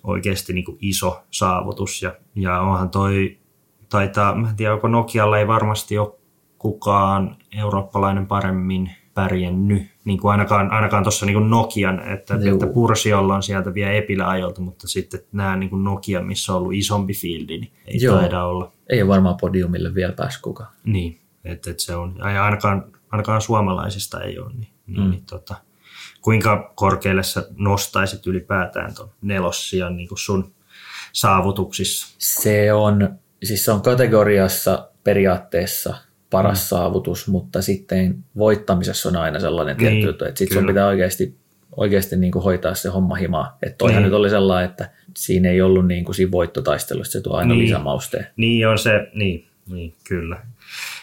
oikeasti 0.02 0.52
niin 0.52 0.64
kuin 0.64 0.78
iso 0.80 1.25
saavutus 1.30 2.02
ja, 2.02 2.14
ja 2.35 2.61
onhan 2.61 2.90
toi, 2.90 3.38
taitaa, 3.88 4.35
mä 4.35 4.49
en 4.50 4.57
tiedä, 4.57 4.75
onko 4.75 4.88
Nokialla 4.88 5.38
ei 5.38 5.47
varmasti 5.47 5.99
ole 5.99 6.14
kukaan 6.59 7.37
eurooppalainen 7.59 8.26
paremmin 8.26 8.90
pärjännyt, 9.14 9.83
niin 10.04 10.21
kuin 10.21 10.33
ainakaan, 10.33 10.71
ainakaan 10.71 11.02
tuossa 11.02 11.26
niin 11.26 11.50
Nokian, 11.50 12.09
että, 12.09 12.35
että 12.35 12.66
Pursiolla 12.66 13.35
on 13.35 13.42
sieltä 13.42 13.75
vielä 13.75 13.92
epiläajolta, 13.92 14.61
mutta 14.61 14.88
sitten 14.88 15.21
nämä 15.33 15.57
niin 15.57 15.71
kuin 15.71 15.85
Nokia, 15.85 16.23
missä 16.23 16.52
on 16.52 16.59
ollut 16.59 16.75
isompi 16.75 17.14
fieldi, 17.14 17.59
niin 17.59 17.73
ei 17.87 17.99
Joo. 18.00 18.18
taida 18.18 18.45
olla. 18.45 18.73
Ei 18.90 19.02
ole 19.02 19.09
varmaan 19.09 19.37
podiumille 19.40 19.95
vielä 19.95 20.12
päässyt 20.12 20.42
kukaan. 20.42 20.71
Niin, 20.85 21.21
että, 21.45 21.71
että 21.71 21.83
se 21.83 21.97
on, 21.97 22.16
ja 22.35 22.45
ainakaan, 22.45 22.85
ainakaan 23.11 23.40
suomalaisista 23.40 24.21
ei 24.21 24.38
ole, 24.38 24.52
niin, 24.52 24.73
niin, 24.87 25.00
mm. 25.00 25.11
niin 25.11 25.25
tota, 25.30 25.54
kuinka 26.23 26.73
korkealle 26.75 27.23
sä 27.23 27.49
nostaisit 27.57 28.26
ylipäätään 28.26 28.95
tuon 28.95 29.11
nelossian 29.23 29.97
niin 29.97 30.09
kuin 30.09 30.18
sun 30.18 30.52
saavutuksissa? 31.12 32.14
Se 32.18 32.73
on, 32.73 33.18
siis 33.42 33.64
se 33.64 33.73
on 33.73 33.83
kategoriassa 33.83 34.88
periaatteessa 35.04 35.95
paras 36.30 36.59
mm. 36.59 36.66
saavutus, 36.66 37.28
mutta 37.28 37.62
sitten 37.62 38.25
voittamisessa 38.37 39.09
on 39.09 39.16
aina 39.16 39.40
sellainen 39.40 39.76
niin, 39.76 39.90
tietty 39.90 40.07
juttu, 40.07 40.25
että 40.25 40.38
sitten 40.38 40.59
sun 40.59 40.66
pitää 40.66 40.87
oikeasti, 40.87 41.37
oikeasti 41.76 42.16
niin 42.16 42.33
kuin 42.33 42.42
hoitaa 42.42 42.75
se 42.75 42.88
homma 42.88 43.14
himaa. 43.14 43.59
Että 43.62 43.78
toihan 43.78 44.02
niin. 44.02 44.04
nyt 44.04 44.18
oli 44.18 44.30
sellainen, 44.30 44.71
että 44.71 44.90
siinä 45.16 45.50
ei 45.50 45.62
ollut 45.62 45.87
niin 45.87 46.04
kuin 46.04 46.14
siinä 46.14 46.33
voittotaistelussa, 46.33 47.12
se 47.12 47.21
tuo 47.21 47.37
aina 47.37 47.54
niin. 47.54 47.64
lisämausteen. 47.64 48.26
Niin 48.37 48.68
on 48.68 48.78
se, 48.78 49.09
niin, 49.14 49.47
niin 49.66 49.95
kyllä. 50.09 50.42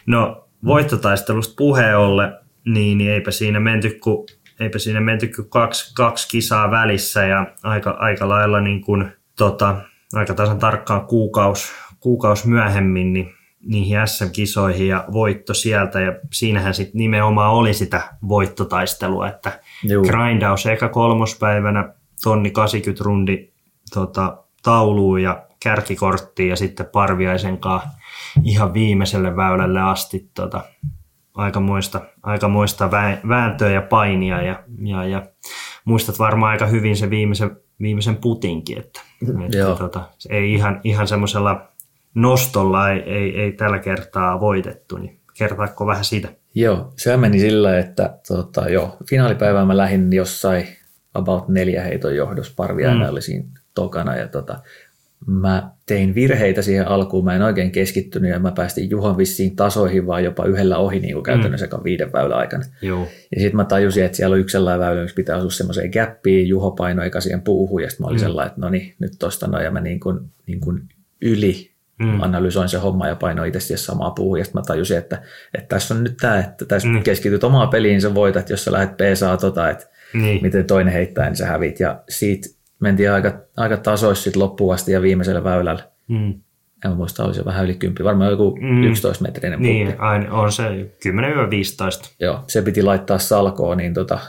No 0.05 0.47
voittotaistelusta 0.65 1.53
puheen 1.57 1.97
olle, 1.97 2.31
niin, 2.65 2.97
niin 2.97 3.11
eipä 3.11 3.31
siinä 3.31 3.59
menty 3.59 3.89
kuin 4.03 4.27
eipä 4.59 4.79
siinä 4.79 5.01
menty 5.01 5.27
kuin 5.27 5.49
kaksi, 5.49 5.93
kaksi 5.95 6.29
kisaa 6.29 6.71
välissä 6.71 7.25
ja 7.25 7.47
aika, 7.63 7.91
aika 7.91 8.29
lailla 8.29 8.61
niin 8.61 8.81
kuin, 8.81 9.11
tota, 9.37 9.81
aika 10.13 10.33
tasan 10.33 10.59
tarkkaan 10.59 11.05
kuukaus, 11.05 11.71
kuukaus 12.05 12.45
myöhemmin 12.45 13.13
niin 13.13 13.33
niihin 13.65 13.97
SM-kisoihin 14.07 14.87
ja 14.87 15.05
voitto 15.11 15.53
sieltä 15.53 16.01
ja 16.01 16.13
siinähän 16.33 16.73
sitten 16.73 16.99
nimenomaan 16.99 17.53
oli 17.53 17.73
sitä 17.73 18.01
voittotaistelua, 18.27 19.27
että 19.27 19.59
Juu. 19.83 20.03
grindaus 20.03 20.65
eka 20.65 20.89
kolmospäivänä 20.89 21.93
tonni 22.23 22.51
80 22.51 23.03
rundi 23.03 23.51
tota, 23.93 24.37
tauluun 24.63 25.21
ja 25.21 25.45
kärkikorttiin 25.63 26.49
ja 26.49 26.55
sitten 26.55 26.85
Parviaisen 26.85 27.57
kanssa 27.57 27.89
ihan 28.43 28.73
viimeiselle 28.73 29.35
väylälle 29.35 29.81
asti 29.81 30.29
tota, 30.33 30.63
aikamoista, 31.35 32.01
aikamoista 32.23 32.91
vääntöä 33.29 33.69
ja 33.69 33.81
painia 33.81 34.41
ja, 34.41 34.63
ja, 34.81 35.05
ja 35.05 35.25
muistat 35.85 36.19
varmaan 36.19 36.51
aika 36.51 36.65
hyvin 36.65 36.97
se 36.97 37.09
viimeisen, 37.09 37.57
viimeisen 37.81 38.15
putinkin, 38.15 38.77
että, 38.77 39.01
että 39.45 39.75
tota, 39.77 40.09
ei 40.29 40.53
ihan, 40.53 40.81
ihan 40.83 41.07
semmoisella 41.07 41.74
nostolla 42.15 42.91
ei, 42.91 42.99
ei, 42.99 43.41
ei 43.41 43.51
tällä 43.51 43.79
kertaa 43.79 44.39
voitettu, 44.39 44.97
niin 44.97 45.19
kertaako 45.37 45.85
vähän 45.85 46.05
siitä? 46.05 46.27
Joo, 46.55 46.93
se 46.95 47.17
meni 47.17 47.39
sillä, 47.39 47.79
että 47.79 48.17
tota, 48.27 48.69
jo, 48.69 48.97
finaalipäivää 49.09 49.65
mä 49.65 49.77
lähdin 49.77 50.13
jossain 50.13 50.67
about 51.13 51.49
neljä 51.49 51.83
heiton 51.83 52.15
johdossa, 52.15 52.53
Parviainen 52.55 53.07
mm. 53.07 53.11
oli 53.11 53.21
siinä 53.21 53.45
tokana 53.73 54.15
ja 54.15 54.27
tota, 54.27 54.59
mä 55.27 55.71
tein 55.85 56.15
virheitä 56.15 56.61
siihen 56.61 56.87
alkuun, 56.87 57.25
mä 57.25 57.35
en 57.35 57.41
oikein 57.41 57.71
keskittynyt 57.71 58.31
ja 58.31 58.39
mä 58.39 58.51
päästin 58.51 58.89
Juhon 58.89 59.17
vissiin 59.17 59.55
tasoihin 59.55 60.07
vaan 60.07 60.23
jopa 60.23 60.45
yhdellä 60.45 60.77
ohi 60.77 60.99
niin 60.99 61.13
kuin 61.13 61.23
käytännössä 61.23 61.65
mm. 61.65 61.83
viiden 61.83 62.13
väylän 62.13 62.37
aikana. 62.37 62.63
Joo. 62.81 63.07
Ja 63.35 63.41
sitten 63.41 63.55
mä 63.55 63.65
tajusin, 63.65 64.03
että 64.05 64.17
siellä 64.17 64.33
on 64.33 64.39
yksi 64.39 64.51
sellainen 64.51 64.87
väylä, 64.87 65.01
missä 65.01 65.15
pitää 65.15 65.37
asua 65.37 65.51
semmoiseen 65.51 65.89
gappiin, 65.89 66.47
Juho 66.47 66.71
painoi 66.71 67.07
eka 67.07 67.21
siihen 67.21 67.41
puuhun 67.41 67.81
ja 67.81 67.89
sitten 67.89 68.03
mä 68.03 68.07
olin 68.07 68.19
mm. 68.19 68.23
sellainen, 68.23 68.49
että 68.49 68.61
no 68.61 68.69
niin, 68.69 68.95
nyt 68.99 69.13
tosta 69.19 69.47
noin 69.47 69.63
ja 69.63 69.71
mä 69.71 69.81
niin 69.81 69.99
kuin, 69.99 70.19
niin 70.47 70.59
kuin 70.59 70.81
yli 71.21 71.74
mm. 71.99 72.21
analysoin 72.21 72.69
se 72.69 72.77
homma 72.77 73.07
ja 73.07 73.15
painoin 73.15 73.47
itse 73.47 73.77
samaa 73.77 74.11
puuhun. 74.11 74.39
Ja 74.39 74.45
sitten 74.45 74.61
mä 74.61 74.65
tajusin, 74.67 74.97
että, 74.97 75.21
että 75.53 75.67
tässä 75.67 75.93
on 75.93 76.03
nyt 76.03 76.17
tämä, 76.17 76.39
että 76.39 76.65
tässä 76.65 76.87
mm. 76.87 77.03
keskityt 77.03 77.43
omaan 77.43 77.69
peliin, 77.69 78.01
sä 78.01 78.15
voitat, 78.15 78.49
jos 78.49 78.63
sä 78.63 78.71
lähdet 78.71 78.97
peesaa 78.97 79.37
tota, 79.37 79.69
että 79.69 79.87
niin. 80.13 80.41
miten 80.41 80.65
toinen 80.65 80.93
heittää, 80.93 81.25
niin 81.25 81.35
sä 81.35 81.45
hävit. 81.45 81.79
Ja 81.79 82.03
siitä 82.09 82.49
mentiin 82.79 83.11
aika, 83.11 83.39
aika 83.57 83.77
tasoissa 83.77 84.23
sitten 84.23 84.41
loppuun 84.41 84.73
asti 84.73 84.91
ja 84.91 85.01
viimeisellä 85.01 85.43
väylällä. 85.43 85.83
Mm. 86.07 86.33
En 86.85 86.91
muista, 86.91 87.23
oli 87.23 87.33
se 87.33 87.45
vähän 87.45 87.65
yli 87.65 87.75
10, 87.75 88.05
varmaan 88.05 88.31
joku 88.31 88.57
mm. 88.61 88.83
11 88.83 89.23
metrinen 89.23 89.61
Niin, 89.61 89.95
aina 89.99 90.33
on 90.33 90.51
se 90.51 90.63
10-15. 90.63 92.15
Joo, 92.19 92.43
se 92.47 92.61
piti 92.61 92.83
laittaa 92.83 93.17
salkoon, 93.17 93.77
niin 93.77 93.93
tota, 93.93 94.19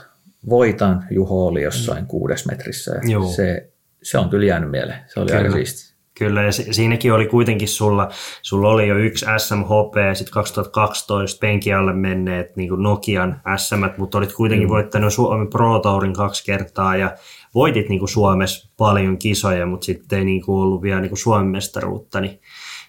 voitan 0.49 1.05
Juho 1.11 1.47
oli 1.47 1.63
jossain 1.63 2.03
mm. 2.03 2.07
kuudes 2.07 2.45
metrissä. 2.45 2.91
Ja 2.91 3.19
se, 3.35 3.69
se 4.03 4.17
on 4.17 4.29
kyllä 4.29 4.45
jäänyt 4.45 4.71
mieleen, 4.71 4.99
se 5.07 5.19
oli 5.19 5.27
kyllä. 5.27 5.41
aika 5.41 5.51
siisti. 5.51 5.96
Kyllä, 6.17 6.43
ja 6.43 6.51
siinäkin 6.51 7.13
oli 7.13 7.25
kuitenkin 7.25 7.67
sulla, 7.67 8.09
sulla 8.41 8.69
oli 8.69 8.87
jo 8.87 8.97
yksi 8.97 9.25
SMHP 9.37 9.95
ja 10.07 10.15
sitten 10.15 10.33
2012 10.33 11.39
penkialle 11.39 11.93
menneet 11.93 12.55
niin 12.55 12.69
kuin 12.69 12.83
Nokian 12.83 13.41
SM, 13.57 13.83
mutta 13.97 14.17
olit 14.17 14.33
kuitenkin 14.33 14.67
mm. 14.67 14.71
voittanut 14.71 15.13
Suomen 15.13 15.47
Pro 15.47 15.79
Tourin 15.79 16.13
kaksi 16.13 16.45
kertaa 16.45 16.95
ja 16.95 17.15
voitit 17.55 17.89
niin 17.89 17.99
kuin 17.99 18.09
Suomessa 18.09 18.69
paljon 18.77 19.17
kisoja, 19.17 19.65
mutta 19.65 19.85
sitten 19.85 20.19
ei 20.19 20.25
niin 20.25 20.41
kuin 20.41 20.63
ollut 20.63 20.81
vielä 20.81 21.01
niin 21.01 21.09
kuin 21.09 21.19
Suomen 21.19 21.47
mestaruutta, 21.47 22.21
niin 22.21 22.39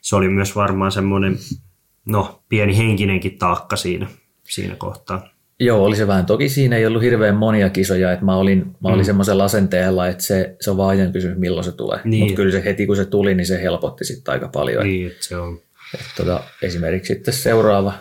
se 0.02 0.16
oli 0.16 0.28
myös 0.28 0.56
varmaan 0.56 0.92
semmoinen 0.92 1.38
no, 2.06 2.42
pieni 2.48 2.76
henkinenkin 2.76 3.38
taakka 3.38 3.76
siinä, 3.76 4.06
siinä 4.44 4.76
kohtaa. 4.76 5.37
Joo, 5.60 5.84
oli 5.84 5.96
se 5.96 6.06
vähän. 6.06 6.26
Toki 6.26 6.48
siinä 6.48 6.76
ei 6.76 6.86
ollut 6.86 7.02
hirveän 7.02 7.36
monia 7.36 7.70
kisoja, 7.70 8.12
että 8.12 8.24
mä 8.24 8.36
olin, 8.36 8.76
mä 8.82 8.88
olin 8.88 9.00
mm. 9.00 9.04
semmoisella 9.04 9.44
asenteella, 9.44 10.08
että 10.08 10.22
se, 10.22 10.56
se 10.60 10.70
on 10.70 10.76
vaan 10.76 10.90
ajan 10.90 11.12
kysymys, 11.12 11.38
milloin 11.38 11.64
se 11.64 11.72
tulee. 11.72 12.00
Niin. 12.04 12.22
Mutta 12.22 12.36
kyllä 12.36 12.52
se 12.52 12.64
heti 12.64 12.86
kun 12.86 12.96
se 12.96 13.04
tuli, 13.04 13.34
niin 13.34 13.46
se 13.46 13.62
helpotti 13.62 14.04
sitten 14.04 14.32
aika 14.32 14.48
paljon. 14.48 14.84
Niin, 14.84 15.06
että 15.06 15.24
se 15.26 15.36
on. 15.36 15.60
Että 15.94 16.10
tota, 16.16 16.42
esimerkiksi 16.62 17.14
sitten 17.14 17.34
seuraava 17.34 17.92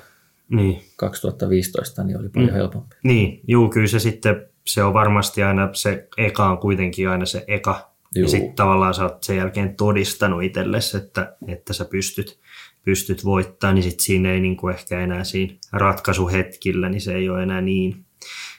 niin. 0.50 0.82
2015 0.96 2.04
niin 2.04 2.20
oli 2.20 2.30
paljon 2.30 2.50
mm. 2.50 2.56
helpompi. 2.56 2.96
Niin, 3.04 3.42
juu, 3.48 3.70
kyllä 3.70 3.88
se 3.88 4.00
sitten, 4.00 4.46
se 4.66 4.84
on 4.84 4.94
varmasti 4.94 5.44
aina, 5.44 5.70
se 5.74 6.08
eka 6.18 6.50
on 6.50 6.58
kuitenkin 6.58 7.10
aina 7.10 7.26
se 7.26 7.44
eka. 7.48 7.92
Juu. 8.16 8.24
Ja 8.26 8.30
sitten 8.30 8.54
tavallaan 8.54 8.94
sä 8.94 9.04
oot 9.04 9.24
sen 9.24 9.38
jälkeen 9.38 9.76
todistanut 9.76 10.44
itsellesi, 10.44 10.98
että, 10.98 11.36
että 11.48 11.74
sä 11.74 11.86
pystyt, 11.86 12.40
pystyt 12.88 13.26
voittamaan, 13.26 13.76
niin 13.76 13.84
sitten 13.84 14.04
siinä 14.06 14.32
ei 14.32 14.40
niin 14.40 14.58
kuin 14.58 14.76
ehkä 14.76 15.00
enää 15.00 15.24
siinä 15.24 15.54
ratkaisuhetkillä, 15.72 16.90
niin 16.90 17.02
se 17.02 17.14
ei 17.14 17.30
ole 17.30 17.44
enää 17.44 17.62
niin, 17.62 18.06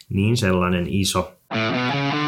niin 0.08 0.36
sellainen 0.36 0.86
iso. 0.88 1.32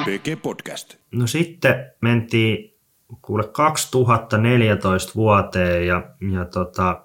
PG 0.05 0.43
Podcast. 0.43 0.95
No 1.13 1.27
sitten 1.27 1.75
mentiin 2.01 2.75
kuule 3.23 3.45
2014 3.45 5.13
vuoteen 5.15 5.87
ja, 5.87 6.11
ja 6.33 6.45
tota, 6.45 7.05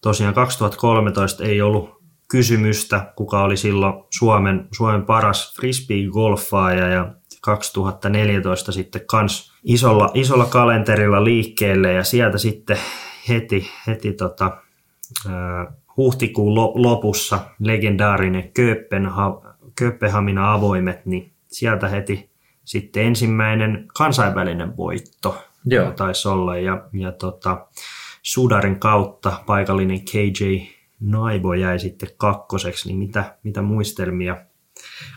tosiaan 0.00 0.34
2013 0.34 1.44
ei 1.44 1.62
ollut 1.62 2.02
kysymystä, 2.28 3.12
kuka 3.16 3.42
oli 3.42 3.56
silloin 3.56 3.94
Suomen, 4.18 4.68
Suomen 4.72 5.02
paras 5.02 5.54
frisbee-golfaaja 5.56 6.88
ja 6.88 7.14
2014 7.42 8.72
sitten 8.72 9.02
kans 9.06 9.52
isolla, 9.64 10.10
isolla 10.14 10.44
kalenterilla 10.44 11.24
liikkeelle 11.24 11.92
ja 11.92 12.04
sieltä 12.04 12.38
sitten 12.38 12.78
heti, 13.30 13.70
heti 13.86 14.12
tota, 14.12 14.56
äh, 15.26 15.74
huhtikuun 15.96 16.54
lopussa 16.74 17.38
legendaarinen 17.58 18.52
Kööpenha, 18.52 19.42
Kööpenhamina 19.78 20.52
avoimet, 20.52 21.06
niin 21.06 21.32
sieltä 21.46 21.88
heti 21.88 22.30
sitten 22.64 23.04
ensimmäinen 23.04 23.88
kansainvälinen 23.98 24.76
voitto 24.76 25.44
Joo. 25.64 25.90
taisi 25.92 26.28
olla. 26.28 26.58
Ja, 26.58 26.84
ja 26.92 27.12
tota, 27.12 27.66
Sudarin 28.22 28.80
kautta 28.80 29.42
paikallinen 29.46 30.00
KJ 30.04 30.44
Naibo 31.00 31.54
jäi 31.54 31.78
sitten 31.78 32.08
kakkoseksi, 32.16 32.88
niin 32.88 32.98
mitä, 32.98 33.36
mitä 33.42 33.62
muistelmia 33.62 34.36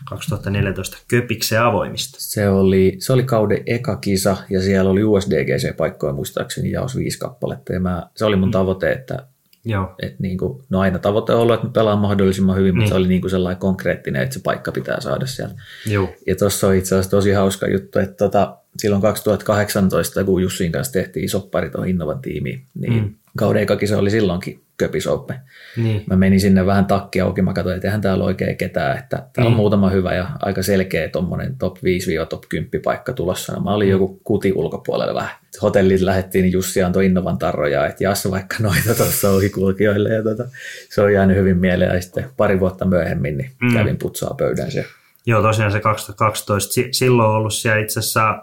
2014 0.08 0.98
Köpiksen 1.08 1.62
avoimista? 1.62 2.16
Se 2.20 2.48
oli, 2.48 2.96
se 2.98 3.12
oli 3.12 3.22
kauden 3.22 3.62
eka 3.66 3.96
kisa 3.96 4.36
ja 4.50 4.62
siellä 4.62 4.90
oli 4.90 5.02
USDGC-paikkoja 5.02 6.12
muistaakseni 6.12 6.70
jaos 6.70 6.96
viisi 6.96 7.18
kappaletta. 7.18 7.72
Ja 7.72 7.80
mä, 7.80 8.06
se 8.16 8.24
oli 8.24 8.36
mun 8.36 8.48
mm. 8.48 8.52
tavoite, 8.52 8.92
että 8.92 9.26
Joo. 9.64 9.94
Et 10.02 10.20
niin 10.20 10.38
kuin, 10.38 10.62
no 10.70 10.80
aina 10.80 10.98
tavoite 10.98 11.32
on 11.32 11.40
ollut, 11.40 11.54
että 11.54 11.66
me 11.66 11.72
pelaan 11.72 11.98
mahdollisimman 11.98 12.56
hyvin, 12.56 12.68
niin. 12.68 12.76
mutta 12.76 12.88
se 12.88 12.94
oli 12.94 13.08
niin 13.08 13.20
kuin 13.20 13.30
sellainen 13.30 13.60
konkreettinen, 13.60 14.22
että 14.22 14.34
se 14.34 14.40
paikka 14.44 14.72
pitää 14.72 15.00
saada 15.00 15.26
sieltä. 15.26 15.54
Joo. 15.86 16.08
Ja 16.26 16.36
tuossa 16.36 16.66
on 16.66 16.74
itse 16.74 16.94
asiassa 16.94 17.10
tosi 17.10 17.32
hauska 17.32 17.68
juttu, 17.68 17.98
että 17.98 18.16
tota, 18.16 18.56
silloin 18.78 19.02
2018, 19.02 20.24
kun 20.24 20.42
Jussin 20.42 20.72
kanssa 20.72 20.92
tehtiin 20.92 21.28
soppari 21.28 21.70
tuohon 21.70 21.88
Innovan 21.88 22.20
tiimiin, 22.20 22.66
niin 22.74 23.02
mm. 23.02 23.14
Kauden 23.38 23.62
eka 23.62 23.76
kisa 23.76 23.98
oli 23.98 24.10
silloinkin 24.10 24.60
Köpisoppe. 24.76 25.34
Niin. 25.76 26.04
Mä 26.06 26.16
menin 26.16 26.40
sinne 26.40 26.66
vähän 26.66 26.86
takki 26.86 27.20
auki, 27.20 27.42
mä 27.42 27.52
katsoin, 27.52 27.76
että 27.76 27.88
eihän 27.88 28.00
täällä 28.00 28.24
oikein 28.24 28.56
ketään, 28.56 28.98
että 28.98 29.16
täällä 29.16 29.30
niin. 29.38 29.46
on 29.46 29.56
muutama 29.56 29.90
hyvä 29.90 30.14
ja 30.14 30.28
aika 30.42 30.62
selkeä 30.62 31.08
tuommoinen 31.08 31.56
top 31.56 31.76
5-top 31.76 32.42
10 32.48 32.82
paikka 32.84 33.12
tulossa. 33.12 33.52
No, 33.52 33.60
mä 33.60 33.74
olin 33.74 33.88
mm. 33.88 33.90
joku 33.90 34.20
kuti 34.24 34.52
ulkopuolella 34.52 35.14
vähän. 35.14 35.30
Hotellit 35.62 36.00
lähettiin, 36.00 36.42
niin 36.42 36.52
Jussi 36.52 36.82
antoi 36.82 37.06
Innovan 37.06 37.38
tarroja, 37.38 37.86
että 37.86 38.04
jaassa 38.04 38.30
vaikka 38.30 38.56
noita 38.60 38.94
tuossa 38.96 39.30
ohikulkijoille 39.30 40.08
ja 40.08 40.22
tota, 40.22 40.44
se 40.88 41.02
on 41.02 41.12
jäänyt 41.12 41.36
hyvin 41.36 41.58
mieleen 41.58 41.94
ja 41.94 42.00
sitten 42.00 42.30
pari 42.36 42.60
vuotta 42.60 42.84
myöhemmin 42.84 43.38
niin 43.38 43.50
mm. 43.62 43.72
kävin 43.72 43.98
putsaa 43.98 44.34
pöydän 44.38 44.70
siellä. 44.70 44.90
Joo, 45.26 45.42
tosiaan 45.42 45.72
se 45.72 45.80
2012, 45.80 46.74
silloin 46.92 47.30
ollut 47.30 47.54
siellä 47.54 47.80
itse 47.80 47.98
asiassa 47.98 48.38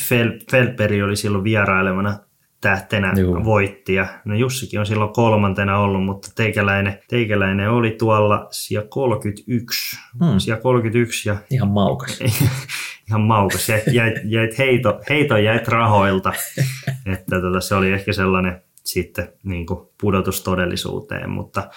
Fel, 0.00 0.38
Felperi 0.50 1.02
oli 1.02 1.16
silloin 1.16 1.44
vierailevana 1.44 2.18
tähtenä 2.62 3.14
Juu. 3.18 3.44
voitti. 3.44 3.94
Ja, 3.94 4.06
no 4.24 4.34
Jussikin 4.34 4.80
on 4.80 4.86
silloin 4.86 5.12
kolmantena 5.12 5.78
ollut, 5.78 6.04
mutta 6.04 6.28
teikäläinen, 6.34 6.98
teikäläinen 7.08 7.70
oli 7.70 7.90
tuolla 7.90 8.46
sija 8.50 8.82
31. 8.82 9.98
Hmm. 10.24 10.38
Sija 10.38 10.56
31 10.56 11.28
ja... 11.28 11.36
Ihan 11.50 11.68
maukas. 11.68 12.20
ihan 13.08 13.20
maukas. 13.20 13.68
Jäit, 13.68 13.84
jäit, 13.92 14.14
jäit 14.24 14.58
heito, 14.58 15.00
heito 15.10 15.36
jäit 15.36 15.68
rahoilta. 15.68 16.32
että 17.14 17.40
tota, 17.40 17.60
se 17.60 17.74
oli 17.74 17.92
ehkä 17.92 18.12
sellainen 18.12 18.62
sitten 18.84 19.32
niin 19.42 19.66
kuin 19.66 19.80
pudotus 20.00 20.42
todellisuuteen. 20.42 21.30
Mutta, 21.30 21.70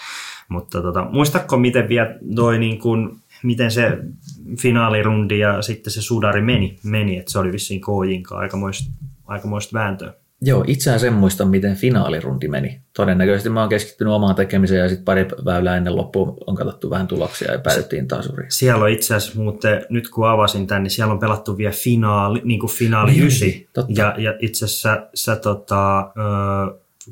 mutta 0.48 0.82
tota, 0.82 1.06
muistatko, 1.12 1.56
miten 1.56 1.88
vielä 1.88 2.18
toi 2.34 2.58
niin 2.58 2.78
kuin, 2.78 3.10
miten 3.42 3.70
se 3.70 3.98
finaalirundi 4.60 5.38
ja 5.38 5.62
sitten 5.62 5.92
se 5.92 6.02
sudari 6.02 6.42
meni, 6.42 6.78
meni 6.84 7.18
että 7.18 7.32
se 7.32 7.38
oli 7.38 7.52
vissiin 7.52 7.80
Koojinkaan 7.80 8.40
aikamoista, 8.40 8.92
aikamoista 9.26 9.78
vääntöä. 9.78 10.14
Joo, 10.42 10.64
itseään 10.66 11.00
sen 11.00 11.12
muista, 11.12 11.44
miten 11.44 11.76
finaalirundi 11.76 12.48
meni. 12.48 12.80
Todennäköisesti 12.96 13.50
mä 13.50 13.60
oon 13.60 13.68
keskittynyt 13.68 14.12
omaan 14.12 14.34
tekemiseen 14.34 14.80
ja 14.80 14.88
sitten 14.88 15.04
pari 15.04 15.26
väylää 15.44 15.76
ennen 15.76 15.96
loppuun 15.96 16.38
on 16.46 16.54
katsottu 16.54 16.90
vähän 16.90 17.06
tuloksia 17.06 17.52
ja 17.52 17.58
päädyttiin 17.58 18.08
tasuriin. 18.08 18.52
Siellä 18.52 18.84
on 18.84 18.90
itse 18.90 19.14
asiassa 19.14 19.40
muuten, 19.40 19.86
nyt 19.90 20.08
kun 20.08 20.28
avasin 20.28 20.66
tämän, 20.66 20.82
niin 20.82 20.90
siellä 20.90 21.12
on 21.12 21.18
pelattu 21.18 21.58
vielä 21.58 21.74
finaali, 21.74 22.40
niin 22.44 22.60
kuin 22.60 22.72
finaali 22.72 23.10
niin, 23.10 23.26
ysi. 23.26 23.68
Ja, 23.88 24.14
ja 24.18 24.34
itse 24.38 24.64
asiassa 24.64 25.06
sä 25.14 25.36
tota, 25.36 26.12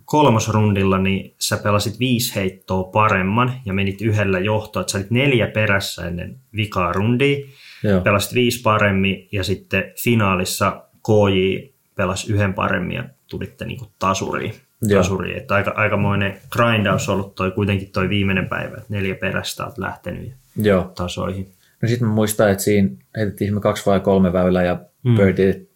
kolmosrundilla 0.05 0.99
niin 0.99 1.35
sä 1.39 1.57
pelasit 1.57 1.99
viisi 1.99 2.35
heittoa 2.35 2.85
paremman 2.85 3.53
ja 3.65 3.73
menit 3.73 4.03
yhdellä 4.03 4.39
johtoa. 4.39 4.81
Että 4.81 4.93
sä 4.93 4.99
olit 4.99 5.11
neljä 5.11 5.47
perässä 5.47 6.07
ennen 6.07 6.37
vikaa 6.57 6.93
rundia. 6.93 7.47
Joo. 7.83 8.01
Pelasit 8.01 8.35
viisi 8.35 8.63
paremmin 8.63 9.29
ja 9.33 9.45
sitten 9.45 9.85
finaalissa 10.03 10.83
KJ 11.07 11.75
pelasi 11.95 12.33
yhden 12.33 12.55
paremmin 12.55 12.97
ja 12.97 13.05
tulitte 13.29 13.65
niin 13.65 13.81
tasuriin. 13.99 14.55
tasuriin. 14.95 15.37
Että 15.37 15.55
aika, 15.55 15.73
aikamoinen 15.77 16.41
grindaus 16.51 17.09
ollut 17.09 17.35
toi, 17.35 17.51
kuitenkin 17.51 17.91
toi 17.93 18.09
viimeinen 18.09 18.49
päivä, 18.49 18.77
että 18.77 18.87
neljä 18.89 19.15
perästä 19.15 19.65
olet 19.65 19.79
lähtenyt 19.79 20.33
Joo. 20.57 20.93
tasoihin. 20.95 21.53
No 21.83 21.89
sitten 21.89 22.09
mä 22.09 22.15
muistan, 22.15 22.51
että 22.51 22.65
siinä 22.65 22.89
heitettiin 23.17 23.61
kaksi 23.61 23.87
vai 23.87 24.01
kolme 24.01 24.33
väylää 24.33 24.65
ja 24.65 24.81
mm. 25.03 25.17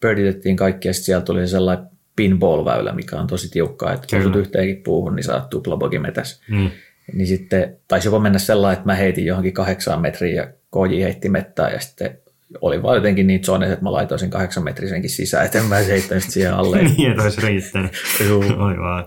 birditettiin 0.00 0.56
kaikki 0.56 0.88
ja 0.88 0.94
sitten 0.94 1.06
sieltä 1.06 1.24
tuli 1.24 1.48
sellainen 1.48 1.86
pinball-väylä, 2.16 2.92
mikä 2.92 3.20
on 3.20 3.26
tosi 3.26 3.50
tiukkaa, 3.50 3.92
että 3.92 4.22
kun 4.22 4.34
yhteenkin 4.34 4.82
puuhun, 4.82 5.16
niin 5.16 5.24
saat 5.24 5.50
tuplabogi 5.50 5.98
metäs. 5.98 6.42
Mm. 6.50 6.70
Niin 7.12 7.26
sitten 7.26 7.76
taisi 7.88 8.08
jopa 8.08 8.18
mennä 8.18 8.38
sellainen, 8.38 8.78
että 8.78 8.86
mä 8.86 8.94
heitin 8.94 9.26
johonkin 9.26 9.52
kahdeksaan 9.52 10.00
metriin 10.00 10.36
ja 10.36 10.48
koji 10.70 11.02
heitti 11.02 11.28
mettää 11.28 11.70
ja 11.70 11.80
sitten 11.80 12.18
oli 12.60 12.82
vaan 12.82 12.96
jotenkin 12.96 13.26
niitä 13.26 13.46
zoneja, 13.46 13.72
että 13.72 13.84
mä 13.84 13.92
laitoin 13.92 14.18
sen 14.18 14.30
kahdeksan 14.30 14.64
metrisenkin 14.64 15.10
sisään, 15.10 15.44
että 15.44 15.58
en 15.58 15.64
mä 15.64 15.76
heittänyt 15.76 16.24
siihen 16.24 16.54
alle. 16.54 16.82
niin, 16.82 17.10
että 17.10 17.22
olisi 17.22 17.40
riittänyt. 17.40 17.92
oli 18.66 18.78
vaan, 18.78 19.04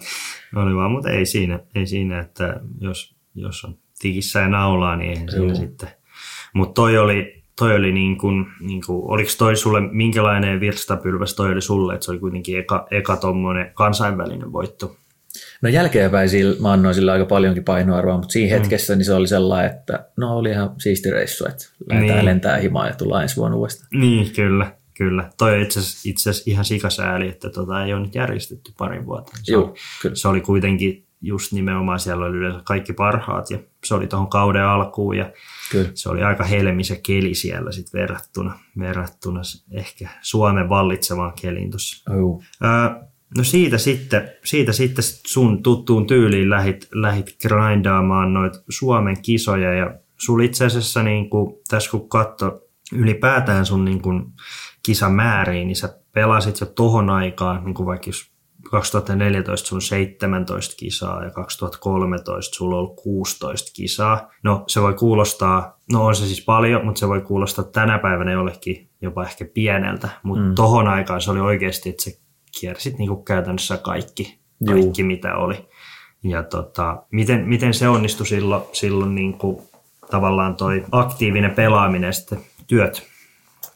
oli 0.56 0.76
vaan, 0.76 0.92
mutta 0.92 1.10
ei 1.10 1.26
siinä, 1.26 1.60
ei 1.76 1.88
siinä 1.88 2.20
että 2.20 2.60
jos, 2.80 3.16
jos 3.36 3.66
on 3.66 3.78
tikissä 4.00 4.40
ja 4.40 4.48
naulaa, 4.48 4.96
niin 4.96 5.10
eihän 5.10 5.32
siinä 5.32 5.56
sitten. 5.56 5.90
Mutta 6.54 6.74
toi 6.74 6.98
oli, 6.98 7.44
toi 7.60 7.76
oli 7.76 7.92
niin 7.92 8.18
kuin, 8.18 8.46
niin 8.60 8.82
kuin, 8.86 9.12
oliko 9.12 9.32
toi 9.38 9.56
sulle, 9.56 9.82
minkälainen 9.92 10.60
virstapylväs 10.60 11.36
toi 11.36 11.52
oli 11.52 11.62
sulle, 11.62 11.94
että 11.94 12.06
se 12.06 12.12
oli 12.12 12.20
kuitenkin 12.20 12.60
eka, 12.60 12.88
eka 12.92 13.18
tommonen 13.18 13.72
kansainvälinen 13.74 14.54
voitto? 14.54 14.96
No 15.62 15.70
jälkeenpäin 15.70 16.30
sillä, 16.30 16.56
mä 16.62 16.72
annoin 16.72 16.96
sillä 16.96 17.12
aika 17.12 17.26
paljonkin 17.26 17.64
painoarvoa, 17.64 18.18
mutta 18.18 18.32
siinä 18.32 18.56
mm. 18.56 18.60
hetkessä 18.60 18.96
niin 18.96 19.06
se 19.06 19.14
oli 19.14 19.28
sellainen, 19.28 19.72
että 19.72 20.06
no 20.18 20.38
oli 20.38 20.50
ihan 20.50 20.74
siisti 20.78 21.12
reissu, 21.12 21.46
että 21.48 21.66
lähdetään 21.90 22.18
niin. 22.18 22.26
lentää 22.26 22.58
himaan 22.58 22.88
ja 22.88 22.96
tullaan 22.96 23.24
ensi 23.24 23.36
vuonna 23.36 23.58
uudestaan. 23.58 23.88
Niin, 24.02 24.34
kyllä. 24.34 24.74
kyllä. 24.98 25.30
Toi 25.38 25.56
on 25.56 25.62
itse 25.62 25.80
asiassa, 25.80 26.44
ihan 26.46 26.66
sikasääli, 26.66 27.28
että 27.28 27.50
tota 27.50 27.86
ei 27.86 27.94
ole 27.94 28.02
nyt 28.02 28.16
järjestetty 28.16 28.72
parin 28.78 29.06
vuotta. 29.06 29.32
Se, 29.44 29.52
Joo, 29.52 29.64
oli, 29.64 29.74
kyllä. 30.02 30.16
se 30.16 30.28
oli 30.28 30.42
kuitenkin 30.42 31.06
just 31.22 31.52
nimenomaan 31.52 32.00
siellä 32.00 32.26
oli 32.26 32.38
yleensä 32.38 32.62
kaikki 32.64 32.94
parhaat 32.94 33.50
ja 33.50 33.60
se 33.84 33.94
oli 33.94 34.08
tuohon 34.08 34.30
kauden 34.30 34.64
alkuun 34.64 35.18
ja 35.18 35.32
Kyllä. 35.72 35.90
se 35.94 36.10
oli 36.10 36.24
aika 36.24 36.44
helmis 36.44 36.94
keli 37.06 37.34
siellä 37.34 37.72
sit 37.72 37.94
verrattuna, 37.94 38.60
verrattuna 38.80 39.42
ehkä 39.72 40.10
Suomen 40.22 40.70
vallitsevaan 40.70 41.34
keliin 41.42 41.72
tuossa. 41.72 42.12
No 43.38 43.44
siitä 43.44 43.78
sitten, 43.78 44.32
siitä 44.44 44.72
sitten 44.72 45.04
sun 45.28 45.64
tuttuun 45.64 46.08
tyyliin 46.08 46.50
lähit, 46.50 46.88
lähit 46.94 47.38
grindaamaan 47.42 48.34
noita 48.34 48.60
Suomen 48.70 49.22
kisoja 49.22 49.74
ja 49.74 49.94
sul 50.18 50.40
itse 50.40 50.66
asiassa 50.66 51.04
niin 51.04 51.30
kuin, 51.30 51.56
tässä 51.70 51.92
kun 51.92 52.10
katso 52.10 52.62
ylipäätään 52.94 53.66
sun 53.66 53.86
niin 53.86 54.02
kuin, 54.02 54.26
kisamääriin, 54.84 55.68
niin 55.68 55.76
sä 55.76 56.00
pelasit 56.14 56.60
jo 56.60 56.66
tohon 56.66 57.10
aikaan, 57.10 57.66
niin 57.66 57.74
kuin 57.74 57.86
vaikka 57.86 58.10
jos 58.10 58.32
2014 58.72 59.68
sun 59.68 59.82
17 59.82 60.76
kisaa 60.78 61.24
ja 61.24 61.32
2013 61.32 62.56
sulla 62.56 62.76
on 62.76 62.80
ollut 62.80 62.96
16 62.96 63.72
kisaa. 63.76 64.30
No 64.44 64.64
se 64.68 64.82
voi 64.82 64.94
kuulostaa, 64.94 65.80
no 65.92 66.06
on 66.06 66.16
se 66.16 66.26
siis 66.26 66.46
paljon, 66.46 66.86
mutta 66.86 67.00
se 67.00 67.08
voi 67.08 67.22
kuulostaa 67.22 67.66
tänä 67.66 68.00
päivänä 68.00 68.32
jollekin 68.32 68.90
jopa 69.02 69.24
ehkä 69.24 69.46
pieneltä, 69.54 70.10
mutta 70.24 70.44
mm. 70.44 70.56
tohon 70.56 70.88
aikaan 70.88 71.22
se 71.22 71.32
oli 71.32 71.40
oikeasti, 71.40 71.90
että 71.90 72.04
se 72.04 72.20
kiersit 72.60 72.98
niinku 72.98 73.16
käytännössä 73.16 73.78
kaikki, 73.78 74.40
kaikki 74.68 75.04
mitä 75.04 75.36
oli. 75.36 75.56
Ja 76.24 76.44
tota, 76.44 77.04
miten, 77.12 77.48
miten 77.48 77.74
se 77.74 77.88
onnistui 77.88 78.28
silloin, 78.28 78.64
silloin 78.74 79.16
niinku, 79.16 79.70
tavallaan 80.12 80.56
toi 80.56 80.86
aktiivinen 80.92 81.52
pelaaminen 81.52 82.14
sitten 82.14 82.40
työt? 82.68 83.12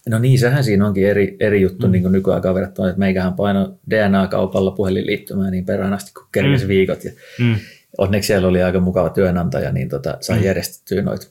No 0.09 0.19
niin, 0.19 0.39
sehän 0.39 0.63
siinä 0.63 0.87
onkin 0.87 1.07
eri, 1.07 1.37
eri 1.39 1.61
juttu 1.61 1.87
mm. 1.87 1.91
niin 1.91 2.11
nykyaikaan 2.11 2.55
verrattuna, 2.55 2.89
että 2.89 2.99
meikähän 2.99 3.33
paino 3.33 3.77
DNA-kaupalla 3.89 4.71
puhelinliittymään 4.71 5.51
niin 5.51 5.65
perään 5.65 5.93
asti 5.93 6.13
kuin 6.13 6.27
kerkesi 6.31 6.65
mm. 6.65 6.69
viikot. 6.69 7.03
Ja 7.03 7.11
mm. 7.39 7.55
Onneksi 7.97 8.27
siellä 8.27 8.47
oli 8.47 8.63
aika 8.63 8.79
mukava 8.79 9.09
työnantaja, 9.09 9.71
niin 9.71 9.89
tota, 9.89 10.17
sai 10.21 10.37
mm. 10.37 10.43
järjestettyä 10.43 11.01
noita 11.01 11.27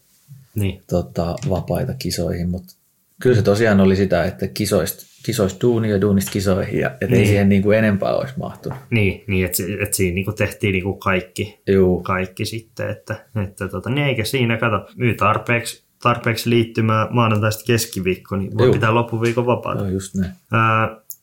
niin. 0.54 0.82
tota, 0.90 1.34
vapaita 1.48 1.94
kisoihin. 1.98 2.48
Mutta 2.48 2.74
kyllä 3.20 3.36
se 3.36 3.42
tosiaan 3.42 3.80
oli 3.80 3.96
sitä, 3.96 4.24
että 4.24 4.48
kisoista, 4.48 5.06
kisoista 5.24 5.60
duuni 5.60 5.90
ja 5.90 6.00
duunista 6.00 6.30
kisoihin, 6.30 6.80
ja 6.80 6.90
et 7.00 7.10
niin. 7.10 7.26
siihen 7.26 7.48
niin 7.48 7.62
kuin 7.62 7.78
enempää 7.78 8.14
olisi 8.14 8.34
mahtunut. 8.38 8.78
Niin, 8.90 9.24
niin 9.26 9.46
että 9.46 9.62
et 9.80 9.94
siinä 9.94 10.14
niin 10.14 10.24
kuin 10.24 10.36
tehtiin 10.36 10.72
niin 10.72 10.84
kuin 10.84 10.98
kaikki, 10.98 11.62
Juu. 11.72 12.02
kaikki 12.02 12.44
sitten, 12.44 12.90
että, 12.90 13.26
että 13.44 13.68
tota, 13.68 13.90
niin 13.90 14.06
eikä 14.06 14.24
siinä, 14.24 14.56
kato, 14.56 14.86
myy 14.96 15.14
tarpeeksi 15.14 15.84
tarpeeksi 16.02 16.50
liittymää 16.50 17.08
maanantaista 17.10 17.64
keskiviikko, 17.66 18.36
niin 18.36 18.58
voi 18.58 18.66
Juu. 18.66 18.74
pitää 18.74 18.94
loppuviikon 18.94 19.46
vapaata. 19.46 19.82
No 19.82 19.88
just 19.88 20.14
näin. 20.14 20.32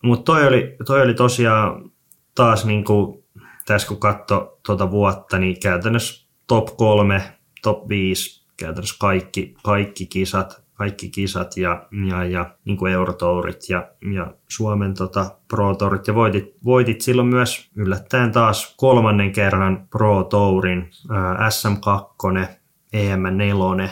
Mutta 0.04 0.24
toi 0.24 0.48
oli, 0.48 0.76
toi 0.86 1.02
oli 1.02 1.14
tosiaan 1.14 1.92
taas 2.36 2.66
niin 2.66 2.84
kuin, 2.84 3.24
tässä 3.66 3.88
kun 3.88 3.98
katso 4.00 4.60
tuota 4.66 4.92
vuotta, 4.92 5.40
niin 5.40 5.60
käytännössä 5.60 6.28
top 6.48 6.78
kolme, 6.78 7.22
top 7.64 7.90
5, 7.90 8.46
käytännössä 8.58 8.96
kaikki, 9.00 9.56
kaikki 9.64 10.06
kisat, 10.06 10.61
kaikki 10.82 11.10
kisat 11.10 11.58
ja, 11.58 11.88
ja, 12.10 12.26
ja 12.26 12.56
niin 12.66 12.78
kuin 12.78 12.94
Eurotourit 12.94 13.70
ja, 13.70 13.88
ja 14.14 14.34
Suomen 14.50 14.94
tota, 14.94 15.32
Pro 15.48 15.76
Tourit 15.76 16.08
ja 16.08 16.16
voitit, 16.16 16.56
voitit 16.66 17.02
silloin 17.02 17.28
myös 17.28 17.70
yllättäen 17.76 18.32
taas 18.32 18.74
kolmannen 18.78 19.32
kerran 19.32 19.88
Pro 19.90 20.24
Tourin, 20.24 20.90
SM2, 21.50 22.46
EM4 22.96 23.90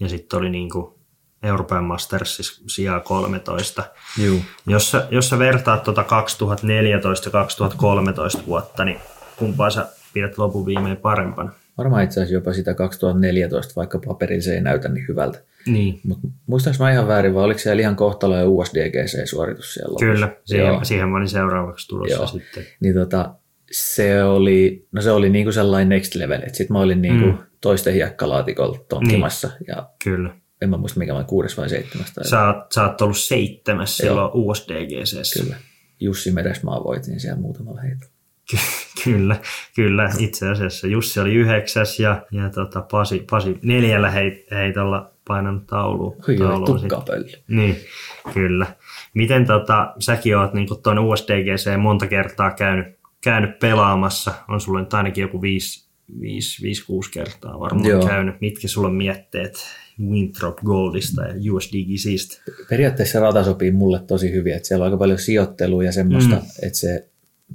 ja 0.00 0.08
sitten 0.08 0.38
oli 0.38 0.50
niin 0.50 0.70
kuin 0.70 0.94
Euroopan 1.42 1.84
Masters 1.84 2.62
sijaa 2.66 3.00
13. 3.00 3.84
Juu. 4.18 4.40
Jos, 4.66 4.90
sä, 4.90 5.08
jos 5.10 5.28
sä 5.28 5.38
vertaat 5.38 5.82
tuota 5.82 6.04
2014 6.04 7.28
ja 7.28 7.32
2013 7.32 8.42
vuotta, 8.46 8.84
niin 8.84 9.00
kumpaa 9.36 9.70
sä 9.70 9.86
pidät 10.12 10.38
lopun 10.38 10.66
viimein 10.66 10.96
parempana? 10.96 11.52
Varmaan 11.78 12.04
itse 12.04 12.20
asiassa 12.20 12.34
jopa 12.34 12.52
sitä 12.52 12.74
2014, 12.74 13.72
vaikka 13.76 14.00
paperilla 14.06 14.42
se 14.42 14.54
ei 14.54 14.60
näytä 14.60 14.88
niin 14.88 15.08
hyvältä. 15.08 15.38
Niin. 15.66 16.00
Mut 16.04 16.18
muistaaks 16.46 16.78
mä 16.78 16.92
ihan 16.92 17.08
väärin, 17.08 17.34
vai 17.34 17.44
oliko 17.44 17.58
siellä 17.58 17.80
ihan 17.80 17.96
kohtalo 17.96 18.36
ja 18.36 18.44
USDGC-suoritus 18.44 19.74
siellä 19.74 19.88
lopussa? 19.88 20.06
Kyllä, 20.06 20.36
siihen, 20.44 20.84
siihen 20.84 21.08
mä 21.08 21.16
olin 21.16 21.28
seuraavaksi 21.28 21.88
tulossa 21.88 22.16
Joo. 22.16 22.26
sitten. 22.26 22.66
Niin 22.80 22.94
tota, 22.94 23.34
se 23.70 24.24
oli, 24.24 24.86
no 24.92 25.02
se 25.02 25.10
oli 25.10 25.30
niinku 25.30 25.52
sellainen 25.52 25.88
next 25.88 26.14
level, 26.14 26.42
että 26.42 26.56
sit 26.56 26.70
mä 26.70 26.80
olin 26.80 27.02
niinku 27.02 27.26
mm. 27.26 27.38
toisten 27.60 27.94
hiekkalaatikolla 27.94 28.78
tonkkimassa. 28.88 29.48
Niin. 29.48 29.66
Ja 29.68 29.88
Kyllä. 30.04 30.34
En 30.62 30.70
mä 30.70 30.76
muista 30.76 30.98
mikä 30.98 31.14
mä 31.14 31.24
kuudes 31.24 31.56
vai 31.56 31.68
seitsemäs. 31.68 32.12
Tai 32.14 32.24
sä, 32.24 32.46
oot, 32.46 32.72
sä 32.72 32.88
oot 32.88 33.00
ollut 33.00 33.18
seitsemäs 33.18 33.96
silloin 33.96 34.30
USDGC. 34.34 35.42
Kyllä. 35.42 35.56
Jussi 36.00 36.30
Meresmaa 36.30 36.84
voitin 36.84 37.20
siellä 37.20 37.40
muutamalla 37.40 37.80
heitolla. 37.80 38.14
kyllä, 39.04 39.36
kyllä. 39.76 40.10
Itse 40.18 40.48
asiassa 40.48 40.86
Jussi 40.86 41.20
oli 41.20 41.34
yhdeksäs 41.34 42.00
ja, 42.00 42.26
ja 42.32 42.50
tota 42.50 42.82
Pasi, 42.90 43.24
Pasi 43.30 43.58
neljällä 43.62 44.10
heit, 44.10 44.50
heitolla 44.50 45.13
painanut 45.28 45.66
taulu. 45.66 46.16
Hyi, 46.28 46.36
Niin, 47.48 47.76
kyllä. 48.34 48.66
Miten 49.14 49.46
tota, 49.46 49.94
säkin 49.98 50.36
oot 50.36 50.54
niin 50.54 50.68
tuon 50.82 50.98
USDGC 50.98 51.78
monta 51.78 52.06
kertaa 52.06 52.50
käynyt 52.50 52.86
käynyt 53.24 53.58
pelaamassa, 53.58 54.34
on 54.48 54.60
sulle 54.60 54.80
nyt 54.80 54.94
ainakin 54.94 55.22
joku 55.22 55.40
5-6 55.40 55.42
kertaa 57.12 57.60
varmaan 57.60 57.88
Joo. 57.88 58.06
käynyt. 58.06 58.40
Mitkä 58.40 58.68
sulla 58.68 58.88
on 58.88 58.94
mietteet 58.94 59.54
Winthrop 60.00 60.58
Goldista 60.64 61.22
ja 61.22 61.52
USD 61.52 61.84
Gisistä? 61.84 62.42
Periaatteessa 62.70 63.20
rata 63.20 63.44
sopii 63.44 63.70
mulle 63.70 64.00
tosi 64.06 64.32
hyvin, 64.32 64.54
että 64.54 64.68
siellä 64.68 64.82
on 64.82 64.86
aika 64.86 64.98
paljon 64.98 65.18
sijoittelua 65.18 65.84
ja 65.84 65.92
semmoista, 65.92 66.34
mm. 66.34 66.42
että 66.62 66.78
se 66.78 67.08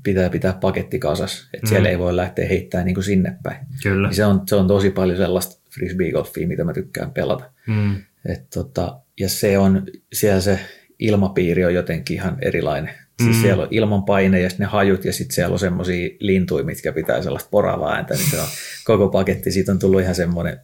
pitää 0.03 0.29
pitää 0.29 0.53
paketti 0.61 0.99
kasas, 0.99 1.49
että 1.53 1.65
mm. 1.65 1.69
siellä 1.69 1.89
ei 1.89 1.99
voi 1.99 2.15
lähteä 2.15 2.47
heittämään 2.47 2.85
niin 2.85 2.95
kuin 2.95 3.03
sinne 3.03 3.37
päin. 3.43 3.65
Kyllä. 3.83 4.07
Niin 4.07 4.15
se, 4.15 4.25
on, 4.25 4.41
se 4.45 4.55
on 4.55 4.67
tosi 4.67 4.89
paljon 4.89 5.17
sellaista 5.17 5.61
frisbee-golfia, 5.71 6.47
mitä 6.47 6.63
mä 6.63 6.73
tykkään 6.73 7.11
pelata. 7.11 7.51
Mm. 7.69 7.95
Et 8.29 8.49
tota, 8.53 8.99
ja 9.19 9.29
se 9.29 9.57
on, 9.57 9.83
siellä 10.13 10.41
se 10.41 10.59
ilmapiiri 10.99 11.65
on 11.65 11.73
jotenkin 11.73 12.15
ihan 12.15 12.37
erilainen. 12.41 12.93
Siis 13.23 13.35
mm. 13.35 13.41
siellä 13.41 13.63
on 13.63 13.67
ilman 13.71 14.03
paine 14.03 14.41
ja 14.41 14.49
ne 14.57 14.65
hajut 14.65 15.05
ja 15.05 15.13
sitten 15.13 15.35
siellä 15.35 15.53
on 15.53 15.59
semmoisia 15.59 16.09
lintuja, 16.19 16.63
mitkä 16.63 16.91
pitää 16.91 17.21
sellaista 17.21 17.49
poravaa 17.49 17.93
ääntä, 17.93 18.13
niin 18.13 18.29
se 18.31 18.39
on 18.39 18.47
koko 18.85 19.09
paketti. 19.09 19.51
Siitä 19.51 19.71
on 19.71 19.79
tullut 19.79 20.01
ihan 20.01 20.15
semmoinen, 20.15 20.59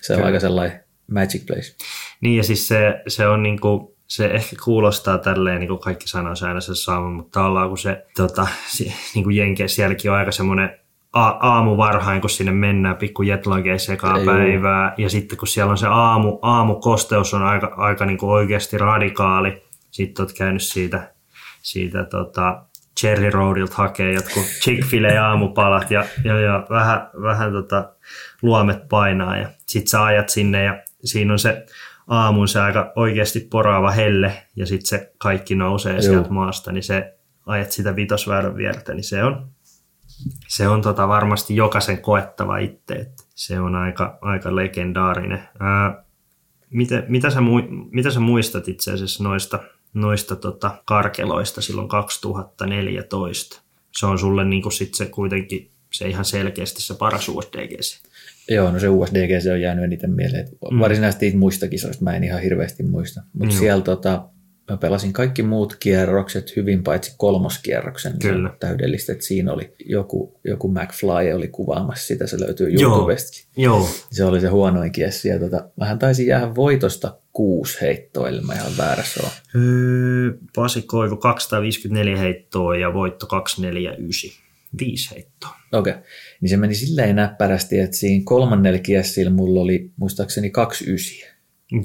se 0.00 0.12
on 0.12 0.16
Kyllä. 0.16 0.26
aika 0.26 0.40
sellainen 0.40 0.80
magic 1.10 1.46
place. 1.46 1.74
Niin 2.20 2.36
ja 2.36 2.42
siis 2.42 2.68
se, 2.68 3.02
se 3.08 3.26
on 3.26 3.42
niinku, 3.42 3.96
se 4.06 4.26
ehkä 4.26 4.56
kuulostaa 4.64 5.18
tälleen, 5.18 5.60
niin 5.60 5.68
kuin 5.68 5.80
kaikki 5.80 6.08
sanoo 6.08 6.34
aina 6.42 6.60
se 6.60 6.74
sama, 6.74 7.10
mutta 7.10 7.44
ollaan 7.44 7.68
kun 7.68 7.78
se, 7.78 8.06
tota, 8.16 8.46
se 8.76 8.92
niin 9.14 9.24
kuin 9.24 9.36
Jenkeissä 9.36 9.76
sielläkin 9.76 10.10
on 10.10 10.16
aika 10.16 10.32
semmoinen 10.32 10.70
aamu 11.16 11.76
varhain, 11.76 12.20
kun 12.20 12.30
sinne 12.30 12.52
mennään 12.52 12.96
pikku 12.96 13.22
jetlageissa 13.22 13.92
ekaa 13.92 14.16
päivää, 14.24 14.94
ja 14.96 15.10
sitten 15.10 15.38
kun 15.38 15.48
siellä 15.48 15.70
on 15.70 15.78
se 15.78 15.86
aamu, 15.86 16.38
aamukosteus 16.42 17.34
on 17.34 17.42
aika, 17.42 17.74
aika 17.76 18.06
niin 18.06 18.18
kuin 18.18 18.30
oikeasti 18.30 18.78
radikaali, 18.78 19.62
sitten 19.90 20.22
olet 20.22 20.38
käynyt 20.38 20.62
siitä 20.62 21.16
siitä 21.66 22.04
tota, 22.04 22.62
Cherry 23.00 23.30
Roadilta 23.30 23.74
hakee 23.76 24.12
jotkut 24.12 24.44
chick 24.44 24.82
aamupalat 25.22 25.90
ja, 25.90 26.04
ja, 26.24 26.40
ja 26.40 26.66
vähän, 26.70 27.10
vähän 27.22 27.52
tota, 27.52 27.92
luomet 28.42 28.88
painaa. 28.88 29.36
Ja 29.36 29.48
sit 29.66 29.88
sä 29.88 30.04
ajat 30.04 30.28
sinne 30.28 30.64
ja 30.64 30.82
siinä 31.04 31.32
on 31.32 31.38
se 31.38 31.66
aamun 32.06 32.48
se 32.48 32.60
aika 32.60 32.92
oikeasti 32.96 33.40
poraava 33.40 33.90
helle 33.90 34.32
ja 34.56 34.66
sitten 34.66 34.86
se 34.86 35.12
kaikki 35.18 35.54
nousee 35.54 35.92
Joo. 35.92 36.02
sieltä 36.02 36.30
maasta, 36.30 36.72
niin 36.72 36.82
se 36.82 37.14
ajat 37.46 37.72
sitä 37.72 37.96
vitosväylän 37.96 38.56
viertä, 38.56 38.94
niin 38.94 39.04
se 39.04 39.24
on, 39.24 39.48
se 40.48 40.68
on 40.68 40.82
tota 40.82 41.08
varmasti 41.08 41.56
jokaisen 41.56 42.02
koettava 42.02 42.58
itse, 42.58 42.94
että 42.94 43.22
se 43.34 43.60
on 43.60 43.74
aika, 43.74 44.18
aika 44.20 44.56
legendaarinen. 44.56 45.48
Ää, 45.60 46.04
mitä, 46.70 47.02
mitä, 47.08 47.30
sä, 47.30 47.40
mitä 47.90 48.10
sä 48.10 48.20
muistat 48.20 48.68
itse 48.68 48.92
asiassa 48.92 49.24
noista 49.24 49.58
noista 49.96 50.36
tota, 50.36 50.82
karkeloista 50.84 51.60
silloin 51.60 51.88
2014. 51.88 53.62
Se 53.92 54.06
on 54.06 54.18
sulle 54.18 54.44
niin 54.44 54.72
sit 54.72 54.94
se 54.94 55.06
kuitenkin 55.06 55.70
se 55.92 56.08
ihan 56.08 56.24
selkeästi 56.24 56.82
se 56.82 56.94
paras 56.94 57.28
USDGC. 57.28 58.00
Joo, 58.48 58.70
no 58.70 58.78
se 58.78 58.88
USDGC 58.88 59.50
on 59.52 59.60
jäänyt 59.60 59.84
eniten 59.84 60.10
mieleen. 60.10 60.48
Mm. 60.70 60.78
Varsinaisesti 60.78 61.36
muista 61.36 61.68
kisoista 61.68 62.04
mä 62.04 62.16
en 62.16 62.24
ihan 62.24 62.42
hirveästi 62.42 62.82
muista. 62.82 63.22
Mutta 63.32 63.54
mm. 63.54 63.58
siellä 63.58 63.82
tota, 63.82 64.28
mä 64.70 64.76
pelasin 64.76 65.12
kaikki 65.12 65.42
muut 65.42 65.76
kierrokset 65.80 66.56
hyvin, 66.56 66.82
paitsi 66.82 67.14
kolmoskierroksen. 67.16 68.18
Kyllä. 68.18 68.50
Täydellistä, 68.60 69.12
että 69.12 69.24
siinä 69.24 69.52
oli 69.52 69.74
joku, 69.84 70.40
joku 70.44 70.68
McFly 70.68 71.32
oli 71.34 71.48
kuvaamassa 71.48 72.06
sitä, 72.06 72.26
se 72.26 72.40
löytyy 72.40 72.72
YouTubesta. 72.72 73.48
Joo. 73.56 73.88
Se 74.10 74.24
oli 74.24 74.40
se 74.40 74.48
huonoin 74.48 74.92
kiessi. 74.92 75.28
Ja 75.28 75.38
tota, 75.38 75.68
mähän 75.76 75.98
taisin 75.98 76.26
jäädä 76.26 76.54
voitosta 76.54 77.18
kuusi 77.32 77.80
heittoa, 77.80 78.28
eli 78.28 78.40
mä 78.40 78.54
ihan 78.54 78.72
väärässä 78.78 79.20
on. 79.24 79.30
Öö, 79.62 80.38
Pasi 80.54 80.82
Koivu 80.82 81.16
254 81.16 82.16
heittoa 82.16 82.76
ja 82.76 82.94
voitto 82.94 83.26
249. 83.26 84.30
Viisi 84.78 85.14
heittoa. 85.14 85.56
Okei, 85.72 85.92
okay. 85.92 86.02
niin 86.40 86.48
se 86.48 86.56
meni 86.56 86.74
silleen 86.74 87.16
näppärästi, 87.16 87.78
että 87.78 87.96
siinä 87.96 88.22
kolmannella 88.24 88.78
kiessillä 88.78 89.30
mulla 89.30 89.60
oli 89.60 89.90
muistaakseni 89.96 90.50
kaksi 90.50 90.92
ysiä. 90.92 91.35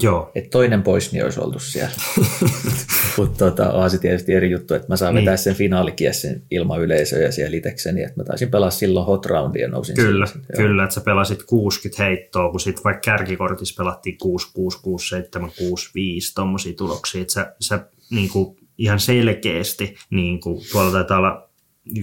Joo. 0.02 0.32
Et 0.34 0.50
toinen 0.50 0.82
pois, 0.82 1.12
niin 1.12 1.24
olisi 1.24 1.40
oltu 1.40 1.58
siellä. 1.58 1.94
Mutta 3.16 3.50
tota, 3.50 3.72
on 3.72 3.90
se 3.90 3.98
tietysti 3.98 4.32
eri 4.32 4.50
juttu, 4.50 4.74
että 4.74 4.88
mä 4.88 4.96
saan 4.96 5.14
niin. 5.14 5.24
vetää 5.24 5.36
sen 5.36 5.54
finaalikiessin 5.54 6.42
ilman 6.50 6.80
yleisöä 6.80 7.30
siellä 7.30 7.56
itsekseni, 7.56 8.02
että 8.02 8.20
mä 8.20 8.24
taisin 8.24 8.50
pelaa 8.50 8.70
silloin 8.70 9.06
hot 9.06 9.26
roundia 9.26 9.68
nousin 9.68 9.96
Kyllä, 9.96 10.26
sinne. 10.26 10.46
kyllä, 10.56 10.84
että 10.84 10.94
sä 10.94 11.00
pelasit 11.00 11.42
60 11.42 12.02
heittoa, 12.02 12.50
kun 12.50 12.60
sitten 12.60 12.84
vaikka 12.84 13.00
kärkikortissa 13.00 13.82
pelattiin 13.82 14.18
6, 14.18 14.48
6, 14.54 14.78
6, 14.82 15.08
7, 15.08 15.50
6, 15.58 15.90
5, 15.94 16.34
tommosia 16.34 16.72
tuloksia, 16.76 17.22
että 17.22 17.34
sä, 17.34 17.54
sä 17.60 17.86
niin 18.10 18.28
kuin 18.28 18.56
ihan 18.78 19.00
selkeästi, 19.00 19.94
niin 20.10 20.40
kuin, 20.40 20.60
tuolla 20.72 20.92
taitaa 20.92 21.18
olla 21.18 21.48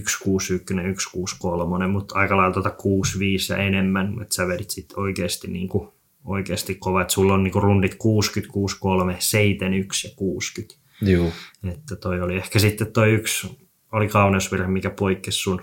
161, 0.08 1.04
163, 1.04 1.86
mutta 1.86 2.14
aika 2.14 2.36
lailla 2.36 2.52
tuota 2.52 2.70
65 2.70 3.52
ja 3.52 3.58
enemmän, 3.58 4.22
että 4.22 4.34
sä 4.34 4.48
vedit 4.48 4.70
sitten 4.70 4.98
oikeasti, 4.98 5.48
niin 5.48 5.68
kuin, 5.68 5.88
oikeasti 6.24 6.74
kova, 6.74 7.02
että 7.02 7.14
sulla 7.14 7.34
on 7.34 7.44
niin 7.44 7.54
rundit 7.54 7.94
60, 7.94 8.52
63, 8.52 9.16
71 9.18 10.08
ja 10.08 10.14
60. 10.16 10.80
Joo. 11.02 11.32
Että 11.72 11.96
toi 11.96 12.20
oli 12.20 12.36
ehkä 12.36 12.58
sitten 12.58 12.92
toi 12.92 13.12
yksi, 13.12 13.58
oli 13.92 14.08
kauneusvirhe, 14.08 14.66
mikä 14.66 14.90
poikkesi 14.90 15.38
sun 15.38 15.62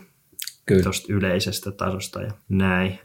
Kyllä. 0.66 0.84
tuosta 0.84 1.14
yleisestä 1.14 1.72
tasosta 1.72 2.22
ja 2.22 2.32
näin. 2.50 3.00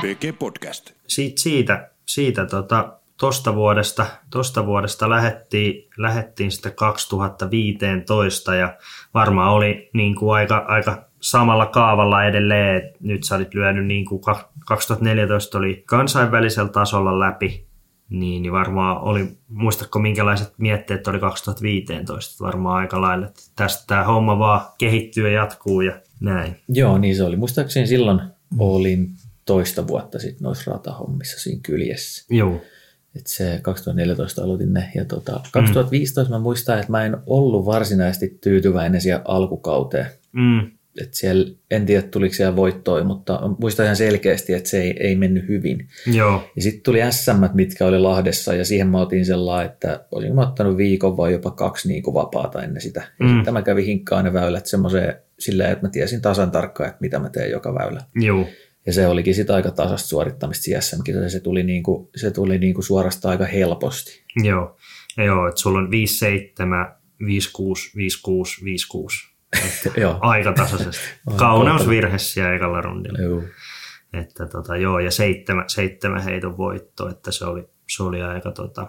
PG 0.00 0.38
Podcast. 0.38 0.90
Siitä, 1.06 1.40
siitä, 1.40 1.90
siitä 2.06 2.46
tota, 2.46 2.98
tosta 3.16 3.54
vuodesta, 3.54 4.06
tosta 4.30 4.66
vuodesta 4.66 5.10
lähettiin, 5.10 5.88
lähettiin 5.96 6.50
sitten 6.50 6.74
2015 6.74 8.54
ja 8.54 8.76
varmaan 9.14 9.52
oli 9.52 9.90
niin 9.92 10.14
kuin 10.14 10.34
aika, 10.34 10.56
aika 10.68 11.07
samalla 11.20 11.66
kaavalla 11.66 12.24
edelleen, 12.24 12.76
että 12.76 12.98
nyt 13.00 13.24
sä 13.24 13.34
olit 13.34 13.54
lyönyt 13.54 13.86
niin 13.86 14.04
kuin 14.04 14.22
2014 14.66 15.58
oli 15.58 15.82
kansainvälisellä 15.86 16.68
tasolla 16.68 17.18
läpi, 17.18 17.66
niin, 18.10 18.42
niin 18.42 18.52
varmaan 18.52 19.00
oli, 19.00 19.28
muistatko 19.48 19.98
minkälaiset 19.98 20.52
mietteet 20.58 21.06
oli 21.06 21.18
2015, 21.18 22.44
varmaan 22.44 22.76
aika 22.76 23.00
lailla, 23.00 23.26
että 23.26 23.42
tästä 23.56 23.84
tämä 23.86 24.04
homma 24.04 24.38
vaan 24.38 24.60
kehittyy 24.78 25.30
ja 25.30 25.42
jatkuu 25.42 25.80
ja 25.80 26.00
näin. 26.20 26.56
Joo, 26.68 26.98
niin 26.98 27.16
se 27.16 27.24
oli. 27.24 27.36
Muistaakseni 27.36 27.86
silloin 27.86 28.20
olin 28.58 29.10
toista 29.44 29.86
vuotta 29.86 30.18
sitten 30.18 30.44
noissa 30.44 30.70
ratahommissa 30.70 31.40
siinä 31.40 31.60
kyljessä. 31.62 32.34
Joo. 32.34 32.60
Et 33.16 33.26
se 33.26 33.58
2014 33.62 34.44
aloitin 34.44 34.72
ne. 34.72 34.90
Ja 34.94 35.04
tota, 35.04 35.40
2015 35.52 36.30
mm. 36.30 36.34
mä 36.36 36.42
muistan, 36.42 36.78
että 36.78 36.92
mä 36.92 37.04
en 37.04 37.16
ollut 37.26 37.66
varsinaisesti 37.66 38.38
tyytyväinen 38.40 39.00
siihen 39.00 39.20
alkukauteen. 39.24 40.06
Mm. 40.32 40.77
Et 41.02 41.14
siellä, 41.14 41.54
en 41.70 41.86
tiedä 41.86 42.02
tuliko 42.02 42.34
siellä 42.34 42.56
voittoja, 42.56 43.04
mutta 43.04 43.40
muistan 43.60 43.84
ihan 43.84 43.96
selkeästi, 43.96 44.52
että 44.52 44.68
se 44.68 44.82
ei, 44.82 44.96
ei 45.00 45.16
mennyt 45.16 45.48
hyvin. 45.48 45.88
Joo. 46.06 46.50
Ja 46.56 46.62
sitten 46.62 46.82
tuli 46.82 46.98
SM, 47.10 47.44
mitkä 47.54 47.86
oli 47.86 47.98
Lahdessa, 47.98 48.54
ja 48.54 48.64
siihen 48.64 48.88
mä 48.88 49.00
otin 49.00 49.26
sellainen, 49.26 49.72
että 49.72 50.04
olisin 50.10 50.34
mä 50.34 50.42
ottanut 50.42 50.76
viikon 50.76 51.16
vai 51.16 51.32
jopa 51.32 51.50
kaksi 51.50 51.88
niin 51.88 52.02
kuin 52.02 52.14
vapaata 52.14 52.62
ennen 52.62 52.82
sitä. 52.82 53.02
Mm. 53.20 53.34
sitten 53.34 53.52
mä 53.52 53.62
kävin 53.62 53.84
hinkkaan 53.84 54.24
ne 54.24 54.32
väylät 54.32 54.66
semmoiseen 54.66 55.14
silleen, 55.38 55.72
että 55.72 55.86
mä 55.86 55.90
tiesin 55.90 56.22
tasan 56.22 56.50
tarkkaan, 56.50 56.88
että 56.88 57.00
mitä 57.00 57.18
mä 57.18 57.30
teen 57.30 57.50
joka 57.50 57.74
väylä. 57.74 58.00
Joo. 58.14 58.46
Ja 58.86 58.92
se 58.92 59.06
olikin 59.06 59.34
sitä 59.34 59.54
aika 59.54 59.70
tasasta 59.70 60.08
suorittamista 60.08 60.80
csm 60.80 61.28
se 61.28 61.40
tuli, 61.40 61.62
niinku, 61.62 62.10
se 62.16 62.30
tuli 62.30 62.58
niinku 62.58 62.82
suorastaan 62.82 63.32
aika 63.32 63.44
helposti. 63.44 64.22
Joo, 64.44 64.76
ja 65.16 65.24
joo 65.24 65.48
että 65.48 65.60
sulla 65.60 65.78
on 65.78 65.88
5-7, 65.88 65.90
5-6, 67.22 67.26
5-6, 67.26 67.28
5-6. 69.24 69.37
Joo. 69.96 70.18
Aika 70.20 70.52
tasaisesti. 70.52 71.06
Kauneusvirhe 71.36 72.18
siellä 72.18 72.54
ekalla 72.54 72.80
rundilla. 72.80 73.18
Joo. 73.18 73.42
Että 74.12 74.46
tota, 74.46 74.76
joo, 74.76 74.98
ja 74.98 75.10
seitsemän, 75.10 75.64
seitsemän 75.68 76.22
heiton 76.22 76.56
voitto, 76.56 77.08
että 77.08 77.32
se 77.32 77.44
oli, 77.44 77.68
se 77.96 78.02
oli 78.02 78.22
aika 78.22 78.52
tota, 78.52 78.86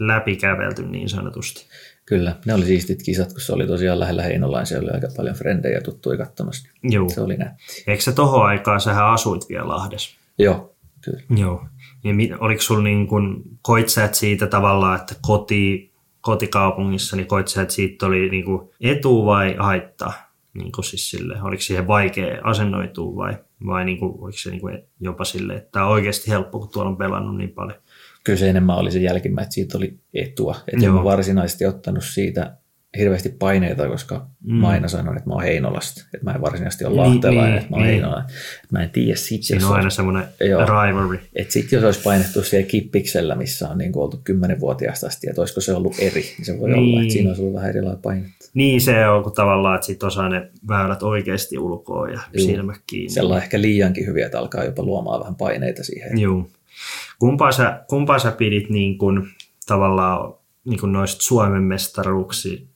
läpikävelty 0.00 0.82
niin 0.82 1.08
sanotusti. 1.08 1.66
Kyllä, 2.06 2.36
ne 2.44 2.54
oli 2.54 2.64
siistit 2.64 3.02
kisat, 3.02 3.32
kun 3.32 3.40
se 3.40 3.52
oli 3.52 3.66
tosiaan 3.66 4.00
lähellä 4.00 4.22
Heinolain, 4.22 4.66
siellä 4.66 4.86
oli 4.86 4.94
aika 4.94 5.08
paljon 5.16 5.36
frendejä 5.36 5.80
tuttuja 5.80 6.18
katsomassa. 6.18 6.68
Joo. 6.82 7.08
Se 7.08 7.20
oli 7.20 7.36
nätti. 7.36 7.64
Eikö 7.86 8.02
se 8.02 8.12
tohon 8.12 8.46
aikaan, 8.46 8.80
sähän 8.80 9.06
asuit 9.06 9.48
vielä 9.48 9.68
Lahdessa? 9.68 10.18
Joo, 10.38 10.76
kyllä. 11.04 11.22
Joo. 11.36 11.66
Ja 12.04 12.36
oliko 12.38 12.62
sulla 12.62 12.82
niin 12.82 13.06
kuin, 13.06 13.42
koit 13.62 13.88
sä, 13.88 14.04
että 14.04 14.16
siitä 14.16 14.46
tavallaan, 14.46 15.00
että 15.00 15.14
koti, 15.22 15.92
kotikaupungissa, 16.26 17.16
niin 17.16 17.26
koit 17.26 17.48
sä, 17.48 17.62
että 17.62 17.74
siitä 17.74 18.06
oli 18.06 18.28
niin 18.28 18.44
kuin 18.44 18.70
etu 18.80 19.26
vai 19.26 19.56
haittaa? 19.58 20.12
Niin 20.54 20.72
kuin 20.72 20.84
siis 20.84 21.10
sille, 21.10 21.42
oliko 21.42 21.62
siihen 21.62 21.86
vaikea 21.86 22.40
asennoitua 22.42 23.16
vai, 23.16 23.36
vai 23.66 23.84
niin 23.84 23.98
kuin, 23.98 24.12
oliko 24.18 24.38
se 24.38 24.50
niin 24.50 24.60
kuin 24.60 24.82
jopa 25.00 25.24
sille, 25.24 25.54
että 25.54 25.68
tämä 25.72 25.86
on 25.86 25.92
oikeasti 25.92 26.30
helppo, 26.30 26.58
kun 26.58 26.68
tuolla 26.68 26.90
on 26.90 26.96
pelannut 26.96 27.36
niin 27.36 27.52
paljon? 27.52 27.78
kyllä 28.26 28.38
se 28.38 28.50
enemmän 28.50 28.76
oli 28.76 28.90
se 28.90 28.98
jälkimmäinen, 28.98 29.44
että 29.44 29.54
siitä 29.54 29.78
oli 29.78 29.98
etua. 30.14 30.56
Että 30.72 30.86
en 30.86 30.94
varsinaisesti 30.94 31.66
ottanut 31.66 32.04
siitä 32.04 32.56
hirveästi 32.98 33.28
paineita, 33.28 33.88
koska 33.88 34.26
mm. 34.44 34.54
mä 34.54 34.68
aina 34.68 34.88
sanon, 34.88 35.16
että 35.16 35.28
mä 35.28 35.34
oon 35.34 35.42
Heinolasta. 35.42 36.04
Että 36.14 36.24
mä 36.24 36.32
en 36.32 36.40
varsinaisesti 36.40 36.84
ole 36.84 36.96
niin, 36.96 37.14
lahtelainen, 37.14 37.50
niin, 37.50 37.58
että 37.58 37.70
mä 37.70 37.76
oon 37.76 37.86
niin. 37.86 37.92
Heinolasta. 37.92 38.32
Mä 38.72 38.82
en 38.82 38.90
tiedä 38.90 39.16
sit, 39.16 39.42
Siinä 39.42 39.68
on 39.68 39.76
aina 39.76 39.90
semmoinen 39.90 40.24
rivalry. 40.40 41.20
Että 41.34 41.52
sitten 41.52 41.76
jos 41.76 41.84
olisi 41.84 42.02
painettu 42.02 42.42
siellä 42.42 42.66
kippiksellä, 42.66 43.34
missä 43.34 43.68
on 43.68 43.78
niin 43.78 43.98
oltu 43.98 44.20
kymmenenvuotiaasta 44.24 45.06
asti, 45.06 45.28
että 45.28 45.42
olisiko 45.42 45.60
se 45.60 45.72
ollut 45.72 45.94
eri, 45.98 46.22
niin 46.38 46.46
se 46.46 46.60
voi 46.60 46.68
niin. 46.68 46.78
olla, 46.78 47.00
että 47.00 47.12
siinä 47.12 47.30
olisi 47.30 47.42
ollut 47.42 47.54
vähän 47.54 47.70
erilainen 47.70 48.02
painetta. 48.02 48.50
Niin 48.54 48.80
se 48.80 49.08
on, 49.08 49.22
kun 49.22 49.32
tavallaan, 49.32 49.74
että 49.74 49.86
sitten 49.86 50.06
osaa 50.06 50.28
ne 50.28 50.50
väylät 50.68 51.02
oikeasti 51.02 51.58
ulkoa 51.58 52.08
ja 52.08 52.20
Juu. 52.32 52.46
silmät 52.46 52.80
kiinni. 52.86 53.10
Sellainen 53.10 53.44
ehkä 53.44 53.60
liiankin 53.60 54.06
hyviä, 54.06 54.26
että 54.26 54.38
alkaa 54.38 54.64
jopa 54.64 54.82
luomaan 54.82 55.20
vähän 55.20 55.34
paineita 55.34 55.84
siihen. 55.84 56.18
Joo. 56.18 56.48
Kumpaa 57.18 57.52
sä, 57.52 57.84
kumpaa 57.88 58.18
sä 58.18 58.30
pidit 58.30 58.70
niin 58.70 58.98
kuin, 58.98 59.28
tavallaan 59.66 60.34
niin 60.64 60.80
kuin 60.80 60.92
noista 60.92 61.22
Suomen 61.22 61.62
mestaruuksista 61.62 62.75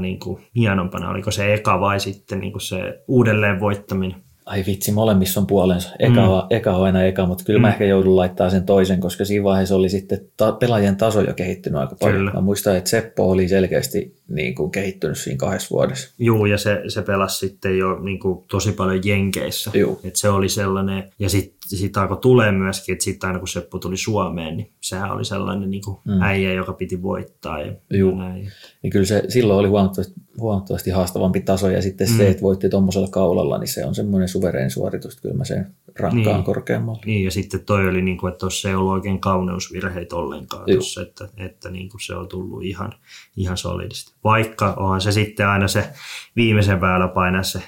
niin 0.00 0.18
kuin 0.18 0.42
hienompana? 0.56 1.10
Oliko 1.10 1.30
se 1.30 1.54
eka 1.54 1.80
vai 1.80 2.00
sitten 2.00 2.40
niin 2.40 2.52
kuin 2.52 2.62
se 2.62 3.02
uudelleen 3.08 3.60
voittaminen? 3.60 4.26
ai 4.46 4.64
vitsi, 4.66 4.92
molemmissa 4.92 5.40
on 5.40 5.46
puolensa. 5.46 5.90
Eka, 5.98 6.10
mm. 6.10 6.56
eka 6.56 6.76
on 6.76 6.84
aina 6.84 7.02
eka, 7.02 7.26
mutta 7.26 7.44
kyllä 7.44 7.58
mm. 7.58 7.62
mä 7.62 7.68
ehkä 7.68 7.84
joudun 7.84 8.16
laittaa 8.16 8.50
sen 8.50 8.66
toisen, 8.66 9.00
koska 9.00 9.24
siinä 9.24 9.44
vaiheessa 9.44 9.76
oli 9.76 9.88
sitten 9.88 10.20
ta- 10.36 10.52
pelaajien 10.52 10.96
taso 10.96 11.20
jo 11.20 11.34
kehittynyt 11.34 11.80
aika 11.80 11.96
paljon. 12.00 12.18
Kyllä. 12.18 12.30
Mä 12.32 12.40
muistan, 12.40 12.76
että 12.76 12.90
Seppo 12.90 13.30
oli 13.30 13.48
selkeästi 13.48 14.16
niin 14.28 14.54
kuin 14.54 14.70
kehittynyt 14.70 15.18
siinä 15.18 15.36
kahdessa 15.38 15.70
vuodessa. 15.70 16.14
Joo, 16.18 16.46
ja 16.46 16.58
se, 16.58 16.82
se 16.88 17.02
pelasi 17.02 17.46
sitten 17.46 17.78
jo 17.78 17.98
niin 18.00 18.18
kuin 18.18 18.44
tosi 18.50 18.72
paljon 18.72 19.00
Jenkeissä. 19.04 19.70
Joo. 19.74 20.00
Et 20.04 20.16
se 20.16 20.28
oli 20.28 20.48
sellainen, 20.48 21.12
ja 21.18 21.28
sitten 21.28 21.55
sit 21.68 21.96
alkoi 21.96 22.16
tulee 22.16 22.52
myöskin, 22.52 22.92
että 22.92 23.04
sitten 23.04 23.28
aina 23.28 23.38
kun 23.38 23.48
Seppo 23.48 23.78
tuli 23.78 23.96
Suomeen, 23.96 24.56
niin 24.56 24.72
sehän 24.80 25.12
oli 25.12 25.24
sellainen 25.24 25.70
niin 25.70 25.82
kuin 25.84 25.98
mm. 26.04 26.22
äijä, 26.22 26.52
joka 26.52 26.72
piti 26.72 27.02
voittaa. 27.02 27.60
Ja, 27.60 27.72
Joo. 27.90 28.10
Ja 28.10 28.16
näin. 28.16 28.52
Niin 28.82 28.90
kyllä 28.90 29.06
se 29.06 29.22
silloin 29.28 29.58
oli 29.58 29.68
huomattavasti, 29.68 30.14
huomattavasti 30.38 30.90
haastavampi 30.90 31.40
taso, 31.40 31.70
ja 31.70 31.82
sitten 31.82 32.10
mm. 32.10 32.16
se, 32.16 32.28
että 32.28 32.42
voitti 32.42 32.68
tuommoisella 32.68 33.08
kaulalla, 33.08 33.58
niin 33.58 33.68
se 33.68 33.84
on 33.84 33.94
semmoinen 33.94 34.28
suvereen 34.28 34.70
suoritus, 34.70 35.20
kyllä 35.20 35.34
mä 35.34 35.44
sen 35.44 35.74
rankkaan 35.98 36.36
niin. 36.36 36.44
korkeammalla. 36.44 37.00
Niin, 37.06 37.24
ja 37.24 37.30
sitten 37.30 37.60
toi 37.60 37.88
oli, 37.88 38.02
niin 38.02 38.18
kuin, 38.18 38.30
että 38.30 38.38
tuossa 38.38 38.68
ei 38.68 38.74
ollut 38.74 38.92
oikein 38.92 39.20
kauneusvirheitä 39.20 40.16
ollenkaan 40.16 40.66
tossa, 40.74 41.02
että, 41.02 41.28
että 41.36 41.70
niin 41.70 41.88
kuin 41.88 42.00
se 42.00 42.14
on 42.14 42.28
tullut 42.28 42.64
ihan, 42.64 42.92
ihan 43.36 43.56
solidisti. 43.56 44.14
Vaikka 44.24 44.74
onhan 44.76 45.00
se 45.00 45.12
sitten 45.12 45.48
aina 45.48 45.68
se 45.68 45.90
viimeisen 46.36 46.80
väylä 46.80 47.08
painaa 47.08 47.42
se 47.42 47.58
2-13 47.58 47.62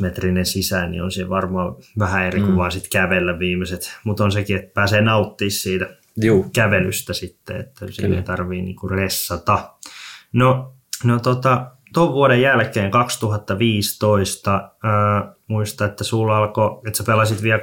metrinen 0.00 0.46
sisään, 0.46 0.90
niin 0.90 1.02
on 1.02 1.12
se 1.12 1.28
varmaan 1.28 1.74
vähän 1.98 2.26
eri 2.26 2.40
kuin 2.40 2.50
mm. 2.50 2.56
vaan 2.56 2.72
sitten 2.72 2.90
kävellä 2.90 3.38
viimeiset. 3.38 3.98
Mutta 4.04 4.24
on 4.24 4.32
sekin, 4.32 4.56
että 4.56 4.74
pääsee 4.74 5.00
nauttimaan 5.00 5.50
siitä 5.50 5.96
Juu. 6.16 6.46
kävelystä 6.54 7.12
sitten, 7.12 7.56
että 7.56 7.86
siinä 7.90 8.16
ei 8.16 8.22
tarvii 8.22 8.62
niin 8.62 8.76
kuin 8.76 8.90
ressata. 8.90 9.74
No, 10.32 10.74
no 11.04 11.18
tota, 11.18 11.70
tuon 11.94 12.12
vuoden 12.12 12.42
jälkeen 12.42 12.90
2015 12.90 14.70
ää, 14.82 15.34
muista, 15.48 15.84
että 15.84 16.04
sulla 16.04 16.36
alkoi, 16.36 16.80
että 16.86 16.96
sä 16.96 17.04
pelasit 17.04 17.42
vielä 17.42 17.62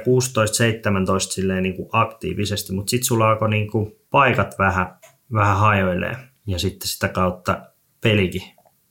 silleen 1.18 1.62
niin 1.62 1.76
kuin 1.76 1.88
aktiivisesti, 1.92 2.72
mutta 2.72 2.90
sitten 2.90 3.06
sulla 3.06 3.28
alkoi 3.28 3.50
niin 3.50 3.70
kuin 3.70 3.92
paikat 4.10 4.54
vähän, 4.58 4.96
vähän 5.32 5.56
hajoilee 5.56 6.33
ja 6.46 6.58
sitten 6.58 6.88
sitä 6.88 7.08
kautta 7.08 7.60
pelikin, 8.00 8.42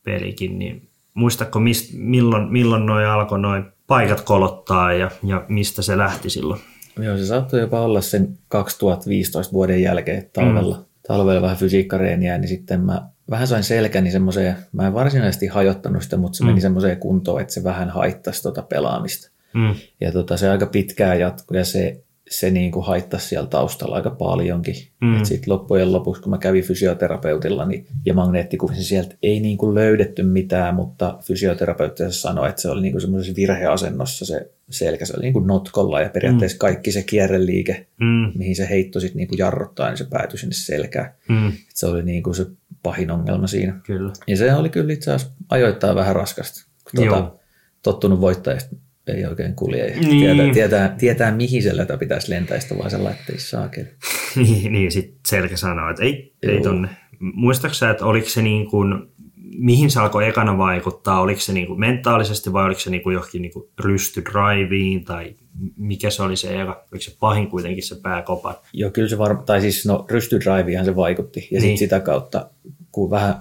pelikin 0.04 0.60
niin 0.60 0.89
muistatko 1.13 1.60
mist, 1.60 1.94
milloin, 1.94 2.52
milloin 2.52 2.86
noin 2.86 3.06
alkoi 3.06 3.39
noin 3.39 3.66
paikat 3.88 4.22
kolottaa 4.22 4.94
ja, 4.94 5.12
ja 5.24 5.46
mistä 5.48 5.82
se 5.82 5.98
lähti 5.98 6.30
silloin? 6.30 6.60
Joo, 7.00 7.18
se 7.18 7.26
saattoi 7.26 7.60
jopa 7.60 7.82
olla 7.82 8.02
sen 8.02 8.38
2015 8.48 9.54
vuoden 9.54 9.82
jälkeen 9.82 10.30
talvella. 10.34 10.78
Mm. 10.78 10.84
Talvella 11.08 11.42
vähän 11.42 11.58
fysiikkareeniä, 11.58 12.38
niin 12.38 12.50
sitten 12.50 12.82
mä 12.82 13.08
vähän 13.30 13.48
sain 13.48 13.63
selkäni 13.63 14.12
semmoiseen, 14.12 14.56
mä 14.72 14.88
en 14.88 14.94
varsinaisesti 14.94 15.48
hajottanut 15.48 16.04
sitä, 16.04 16.18
mutta 16.18 16.38
se 16.38 16.44
mm. 16.44 16.50
meni 16.50 16.62
semmoiseen 16.62 16.98
kuntoon, 16.98 17.42
että 17.42 17.54
se 17.54 17.63
vähän 17.63 17.89
haittasi 17.89 18.44
tota 18.44 18.62
pelaamista. 18.62 19.30
Mm. 19.54 19.76
Ja 20.02 20.12
tota, 20.12 20.38
se 20.38 20.50
aika 20.50 20.66
pitkään 20.66 21.20
jatkui 21.20 21.58
ja 21.58 21.66
se 21.66 22.03
se 22.39 22.52
niin 22.52 22.72
kuin 22.72 22.86
haittasi 22.86 23.28
siellä 23.28 23.48
taustalla 23.48 23.96
aika 23.96 24.10
paljonkin. 24.10 24.76
Mm. 25.02 25.24
Sitten 25.24 25.54
loppujen 25.54 25.91
lopuksi, 25.91 26.22
kun 26.22 26.30
mä 26.30 26.38
kävin 26.38 26.63
fysioterapeutilla 26.63 27.65
niin, 27.65 27.88
ja 28.06 28.13
magneettikuvissa 28.13 28.84
sieltä 28.84 29.15
ei 29.24 29.39
niin 29.39 29.58
kuin 29.58 29.76
löydetty 29.76 30.24
mitään, 30.24 30.76
mutta 30.76 31.17
fysioterapeutti 31.22 32.04
sanoi, 32.10 32.50
että 32.50 32.62
se 32.62 32.69
oli 32.69 32.82
niin 32.82 32.91
kuin 32.91 33.02
semmoisessa 33.02 33.36
virheasennossa 33.36 34.26
se 34.26 34.52
selkä, 34.69 35.06
se 35.06 35.13
oli 35.17 35.24
niin 35.24 35.34
kuin 35.34 35.48
notkolla 35.48 36.02
ja 36.02 36.10
periaatteessa 36.10 36.56
mm. 36.56 36.60
kaikki 36.60 36.91
se 36.91 37.04
kierreliike, 37.04 37.88
mm. 38.00 38.32
mihin 38.36 38.56
se 38.56 38.69
heitto 38.69 39.00
sitten 39.00 39.17
niin 39.17 39.28
kuin 39.28 39.38
jarruttaa, 39.38 39.89
niin 39.89 39.98
se 39.98 40.08
päätyi 40.10 40.39
sinne 40.39 40.56
selkään. 40.56 41.13
Mm. 41.30 41.48
Et 41.48 41.76
se 41.76 41.86
oli 41.86 42.04
niin 42.04 42.24
kuin 42.24 42.36
se 42.36 42.46
pahin 42.84 43.12
ongelma 43.12 43.48
siinä. 43.48 43.80
Kyllä. 43.86 44.13
Ja 44.28 44.38
se 44.38 44.54
oli 44.54 44.69
kyllä 44.69 44.93
itse 44.93 45.12
asiassa 45.12 45.36
ajoittain 45.50 45.96
vähän 45.96 46.15
raskasta. 46.15 46.67
Tuota, 46.96 47.32
tottunut 47.84 48.22
voittajista 48.22 48.76
ei 49.08 49.26
oikein 49.26 49.56
kulje. 49.56 49.96
Niin. 50.00 50.20
Tietää, 50.20 50.54
tietää, 50.54 50.96
tietää, 50.98 51.32
mihin 51.32 51.63
se 51.63 51.78
lätä 51.78 51.98
pitäisi 51.98 52.32
lentää, 52.32 52.60
sitten 52.60 52.78
vaan 52.78 52.89
se 52.89 52.98
laitteisi 52.98 53.50
saakeli. 53.50 53.88
niin, 54.36 54.72
niin 54.72 54.92
sitten 54.92 55.20
selkä 55.28 55.58
sanoo, 55.58 55.89
että 55.89 56.04
ei, 56.04 56.34
ei 56.44 56.62
tonne. 56.62 56.88
Muistaaksä, 57.20 57.89
että 57.89 58.06
oliko 58.06 58.30
se 58.30 58.42
niin 58.42 58.70
kuin, 58.70 59.13
mihin 59.58 59.92
se 59.92 60.00
alkoi 60.00 60.28
ekana 60.28 60.58
vaikuttaa? 60.58 61.22
Oliko 61.22 61.39
se 61.39 61.54
niin 61.54 61.68
kuin 61.68 61.80
mentaalisesti 61.80 62.54
vai 62.54 62.66
oliko 62.66 62.80
se 62.80 62.89
niin 62.89 63.04
kuin 63.04 63.13
johonkin 63.13 63.42
niin 63.42 63.54
kuin 63.54 63.70
rystydriveen 63.80 65.04
tai 65.06 65.36
mikä 65.78 66.10
se 66.10 66.24
oli 66.24 66.36
se 66.36 66.62
eka? 66.62 66.86
Oliko 66.92 67.04
se 67.04 67.18
pahin 67.20 67.48
kuitenkin 67.48 67.84
se 67.84 67.96
pääkopa? 67.96 68.62
Joo, 68.74 68.92
kyllä 68.92 69.10
se 69.10 69.18
varmaan, 69.18 69.46
tai 69.46 69.62
siis 69.62 69.86
no 69.86 70.08
se 70.86 70.96
vaikutti 70.96 71.39
ja 71.39 71.46
niin. 71.52 71.62
sitten 71.62 71.78
sitä 71.78 72.00
kautta, 72.00 72.50
kun 72.92 73.10
vähän 73.10 73.36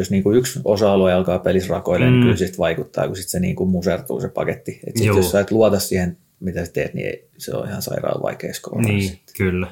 jos 0.00 0.10
niin 0.10 0.22
kuin 0.22 0.38
yksi 0.38 0.60
osa-alue 0.64 1.12
alkaa 1.12 1.38
pelissä 1.38 1.74
rakoilemaan, 1.74 2.12
niin 2.12 2.22
mm. 2.22 2.26
niin 2.26 2.38
kyllä 2.38 2.52
se 2.52 2.58
vaikuttaa, 2.58 3.06
kun 3.06 3.16
sit 3.16 3.28
se 3.28 3.40
niin 3.40 3.56
kuin 3.56 3.70
musertuu 3.70 4.20
se 4.20 4.28
paketti. 4.28 4.80
Et 4.86 4.96
sit 4.96 5.06
jos 5.06 5.30
sä 5.30 5.40
et 5.40 5.50
luota 5.50 5.78
siihen, 5.78 6.16
mitä 6.40 6.64
sä 6.64 6.72
teet, 6.72 6.94
niin 6.94 7.18
se 7.38 7.56
on 7.56 7.68
ihan 7.68 7.82
sairaan 7.82 8.22
vaikea 8.22 8.54
skoorata. 8.54 8.88
Niin, 8.88 9.02
sitten. 9.02 9.34
kyllä. 9.36 9.66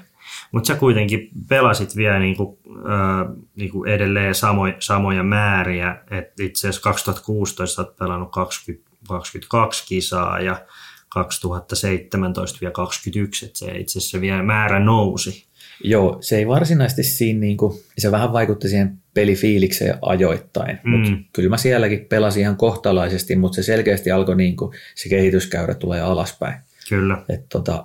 Mutta 0.52 0.66
sä 0.66 0.74
kuitenkin 0.74 1.30
pelasit 1.48 1.96
vielä 1.96 2.18
niinku, 2.18 2.58
äh, 2.66 3.36
niinku 3.56 3.84
edelleen 3.84 4.34
samo, 4.34 4.62
samoja 4.78 5.22
määriä. 5.22 5.96
Et 6.10 6.40
itse 6.40 6.68
asiassa 6.68 6.82
2016 6.82 7.74
sä 7.74 7.82
oot 7.82 7.96
pelannut 7.96 8.32
20, 8.32 8.90
22 9.08 9.86
kisaa 9.88 10.40
ja 10.40 10.66
2017 11.08 12.58
vielä 12.60 12.72
21, 12.72 13.46
että 13.46 13.58
se 13.58 13.78
itse 13.78 13.98
asiassa 13.98 14.20
vielä 14.20 14.42
määrä 14.42 14.80
nousi. 14.80 15.45
Joo, 15.84 16.18
se 16.20 16.36
ei 16.36 16.46
varsinaisesti 16.46 17.02
siinä, 17.02 17.40
niin 17.40 17.56
kuin, 17.56 17.78
se 17.98 18.10
vähän 18.10 18.32
vaikutti 18.32 18.68
siihen 18.68 18.98
pelifiilikseen 19.14 19.98
ajoittain, 20.02 20.78
mm. 20.84 20.90
mutta 20.90 21.10
kyllä 21.32 21.48
mä 21.48 21.56
sielläkin 21.56 22.04
pelasin 22.04 22.40
ihan 22.40 22.56
kohtalaisesti, 22.56 23.36
mutta 23.36 23.56
se 23.56 23.62
selkeästi 23.62 24.10
alkoi 24.10 24.36
niin 24.36 24.56
kuin, 24.56 24.76
se 24.94 25.08
kehityskäyrä 25.08 25.74
tulee 25.74 26.00
alaspäin. 26.00 26.54
Kyllä. 26.88 27.22
Et 27.28 27.48
tota, 27.48 27.84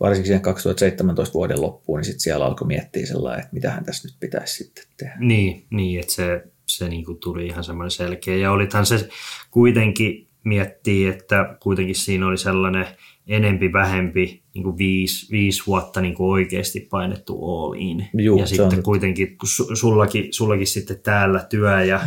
varsinkin 0.00 0.26
siihen 0.26 0.42
2017 0.42 1.34
vuoden 1.34 1.62
loppuun, 1.62 1.98
niin 1.98 2.04
sit 2.04 2.20
siellä 2.20 2.46
alkoi 2.46 2.66
miettiä 2.66 3.06
sellainen, 3.06 3.40
että 3.40 3.54
mitähän 3.54 3.84
tässä 3.84 4.08
nyt 4.08 4.16
pitäisi 4.20 4.64
sitten 4.64 4.84
tehdä. 4.96 5.16
Niin, 5.18 5.66
niin 5.70 6.00
että 6.00 6.12
se, 6.12 6.44
se 6.66 6.88
niin 6.88 7.04
kuin 7.04 7.18
tuli 7.18 7.46
ihan 7.46 7.64
semmoinen 7.64 7.90
selkeä. 7.90 8.36
Ja 8.36 8.52
olithan 8.52 8.86
se 8.86 9.08
kuitenkin 9.50 10.26
miettii, 10.44 11.06
että 11.06 11.56
kuitenkin 11.60 11.94
siinä 11.94 12.26
oli 12.26 12.38
sellainen 12.38 12.86
enempi 13.28 13.72
vähempi 13.72 14.42
niin 14.54 14.64
kuin 14.64 14.78
viisi, 14.78 15.32
viisi 15.32 15.62
vuotta 15.66 16.00
niin 16.00 16.14
kuin 16.14 16.30
oikeasti 16.30 16.80
painettu 16.90 17.44
all 17.44 17.74
in. 17.78 18.08
Juu, 18.14 18.38
ja 18.38 18.46
sitten 18.46 18.78
on. 18.78 18.82
kuitenkin, 18.82 19.38
kun 19.38 19.76
sullakin, 19.76 20.32
sullakin 20.32 20.66
sitten 20.66 21.00
täällä 21.00 21.46
työ 21.50 21.84
ja 21.84 22.00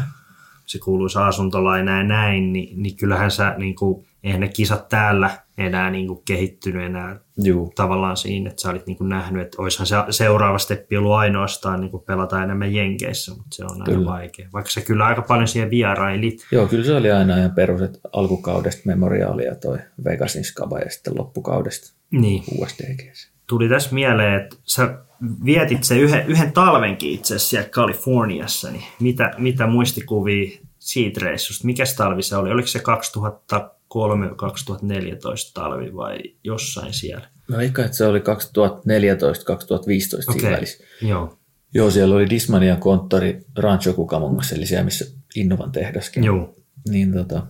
se 0.66 0.80
kuuluisa 0.80 1.28
asuntolaina 1.28 1.98
ja 1.98 2.04
näin, 2.04 2.54
niin, 2.54 2.84
niin 2.84 2.98
kyllähän 2.98 3.32
sä, 3.32 3.56
niin 3.58 3.76
kuin, 3.76 4.06
eihän 4.24 4.42
ne 4.42 4.48
kisat 4.48 4.90
täällä 4.90 5.30
enää 5.58 5.90
niin 5.90 6.08
kuin 6.08 6.22
kehittynyt 6.26 6.86
enää 6.86 7.20
Juu. 7.44 7.72
tavallaan 7.76 8.18
siinä, 8.18 8.50
että 8.50 8.62
sä 8.62 8.70
olit 8.70 8.88
niin 8.88 8.98
kuin 8.98 9.10
nähnyt, 9.10 9.42
että 9.42 9.62
olisihan 9.62 9.88
se 9.88 9.96
seuraava 10.10 10.58
steppi 10.58 10.98
ollut 10.98 11.14
ainoastaan 11.14 11.82
niin 11.82 11.92
kuin 11.92 12.04
pelata 12.04 12.44
enemmän 12.44 12.74
Jenkeissä, 12.74 13.32
mutta 13.32 13.56
se 13.56 13.64
on 13.64 13.72
aina 13.72 13.86
kyllä. 13.86 14.12
vaikea. 14.12 14.48
Vaikka 14.54 14.72
se 14.72 14.82
kyllä 14.82 15.06
aika 15.06 15.22
paljon 15.22 15.48
siihen 15.48 15.70
vierailit. 15.70 16.48
Joo, 16.52 16.68
kyllä 16.68 16.86
se 16.86 16.96
oli 16.96 17.12
aina 17.12 17.38
ihan 17.38 17.52
perus, 17.52 17.82
että 17.82 18.00
alkukaudesta 18.14 18.82
Memoriaali 18.86 19.46
ja 19.46 19.56
toi 19.56 19.78
Vegasin 20.04 20.44
skaba 20.44 20.80
ja 20.80 20.90
sitten 20.90 21.18
loppukaudesta 21.18 21.94
niin. 22.12 22.44
USDGssä. 22.60 23.32
Tuli 23.48 23.70
tässä 23.70 23.96
mieleen, 23.96 24.42
että 24.42 24.56
sä 24.64 24.98
vietit 25.46 25.84
se 25.84 25.98
yhden, 25.98 26.28
yhden 26.28 26.52
talvenkin 26.52 27.12
itse 27.12 27.36
asiassa 27.36 27.50
siellä 27.50 27.70
Kaliforniassa, 27.70 28.72
niin 28.72 28.84
mitä, 29.00 29.32
mitä 29.38 29.68
muistikuvia 29.68 30.60
siitä 30.80 31.20
reissusta? 31.26 31.66
Mikä 31.66 31.84
talvi 31.98 32.24
se 32.24 32.36
oli? 32.36 32.52
Oliko 32.52 32.68
se 32.68 32.80
2000 32.80 33.72
2013-2014 33.92 33.94
talvi 35.54 35.96
vai 35.96 36.20
jossain 36.44 36.94
siellä? 36.94 37.28
No 37.48 37.60
eikä, 37.60 37.86
että 37.86 37.98
se 37.98 38.06
oli 38.06 38.20
2014-2015 38.20 38.24
okay. 38.24 40.34
siinä 40.34 40.52
välissä. 40.52 40.84
Joo. 41.02 41.38
Joo, 41.74 41.92
siellä 41.92 42.16
oli 42.16 42.30
Dismanian 42.30 42.80
konttori 42.80 43.42
Rancho 43.58 43.94
Cucamongas, 43.94 44.52
eli 44.52 44.66
siellä, 44.66 44.86
missä 44.86 45.06
Innovan 45.36 45.72
tehdaskin. 45.72 46.24
Joo. 46.24 46.56
Niin 46.90 47.14
tota, 47.14 47.48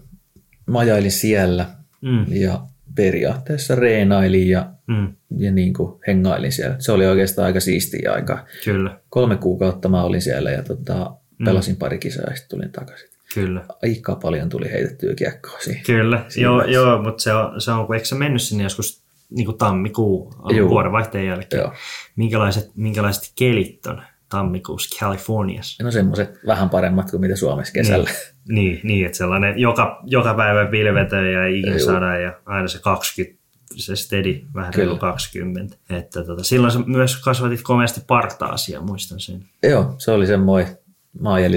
mä 0.67 0.79
ajailin 0.79 1.11
siellä 1.11 1.65
mm. 2.01 2.25
ja 2.29 2.67
periaatteessa 2.95 3.75
reenailin 3.75 4.49
ja, 4.49 4.73
mm. 4.87 5.13
ja 5.37 5.51
niin 5.51 5.73
kuin 5.73 5.99
hengailin 6.07 6.51
siellä. 6.51 6.75
Se 6.79 6.91
oli 6.91 7.05
oikeastaan 7.05 7.45
aika 7.45 7.59
siistiä 7.59 8.13
aika. 8.13 8.45
Kyllä. 8.65 8.99
Kolme 9.09 9.37
kuukautta 9.37 9.89
mä 9.89 10.03
olin 10.03 10.21
siellä 10.21 10.51
ja 10.51 10.63
tota, 10.63 11.15
mm. 11.39 11.45
pelasin 11.45 11.75
mm. 11.75 11.79
pari 11.79 11.99
kisaa 11.99 12.25
ja 12.29 12.35
sitten 12.35 12.57
tulin 12.57 12.71
takaisin. 12.71 13.10
Kyllä. 13.33 13.65
Aika 13.83 14.15
paljon 14.15 14.49
tuli 14.49 14.71
heitettyä 14.71 15.15
kiekkoa 15.15 15.59
siihen. 15.59 15.83
Kyllä, 15.83 16.25
joo, 16.35 16.63
joo, 16.63 17.01
mutta 17.01 17.23
se 17.23 17.33
on, 17.33 17.61
se 17.61 17.71
on, 17.71 17.85
kun 17.85 17.95
eikö 17.95 18.07
se 18.07 18.15
mennyt 18.15 18.41
sinne 18.41 18.63
joskus 18.63 19.01
niin 19.29 19.45
kuin 19.45 19.57
tammikuu 19.57 20.33
vuodenvaihteen 20.69 21.25
jälkeen. 21.25 21.61
Joo. 21.61 21.73
Minkälaiset, 22.15 22.71
minkälaiset 22.75 23.31
kelit 23.35 23.85
on 23.85 24.01
tammikuussa 24.29 24.99
Californiassa? 24.99 25.83
No 25.83 25.91
semmoiset 25.91 26.39
vähän 26.45 26.69
paremmat 26.69 27.11
kuin 27.11 27.21
mitä 27.21 27.35
Suomessa 27.35 27.73
kesällä. 27.73 28.09
Niin, 28.09 28.55
niin, 28.55 28.79
niin 28.83 29.05
että 29.05 29.17
sellainen 29.17 29.59
joka, 29.59 30.01
joka 30.05 30.33
päivä 30.33 30.65
pilvetö 30.65 31.15
ja 31.15 31.47
ikinä 31.47 31.79
saada 31.79 32.19
ja 32.19 32.33
aina 32.45 32.67
se 32.67 32.79
20 32.79 33.41
se 33.75 33.95
steady, 33.95 34.41
vähän 34.55 34.73
reilu 34.73 34.97
20. 34.97 35.77
Että 35.89 36.23
tota, 36.23 36.43
silloin 36.43 36.73
sä 36.73 36.79
myös 36.79 37.17
kasvatit 37.17 37.61
komeasti 37.61 38.01
partaasia, 38.07 38.81
muistan 38.81 39.19
sen. 39.19 39.45
Joo, 39.63 39.95
se 39.97 40.11
oli 40.11 40.27
semmoinen, 40.27 40.77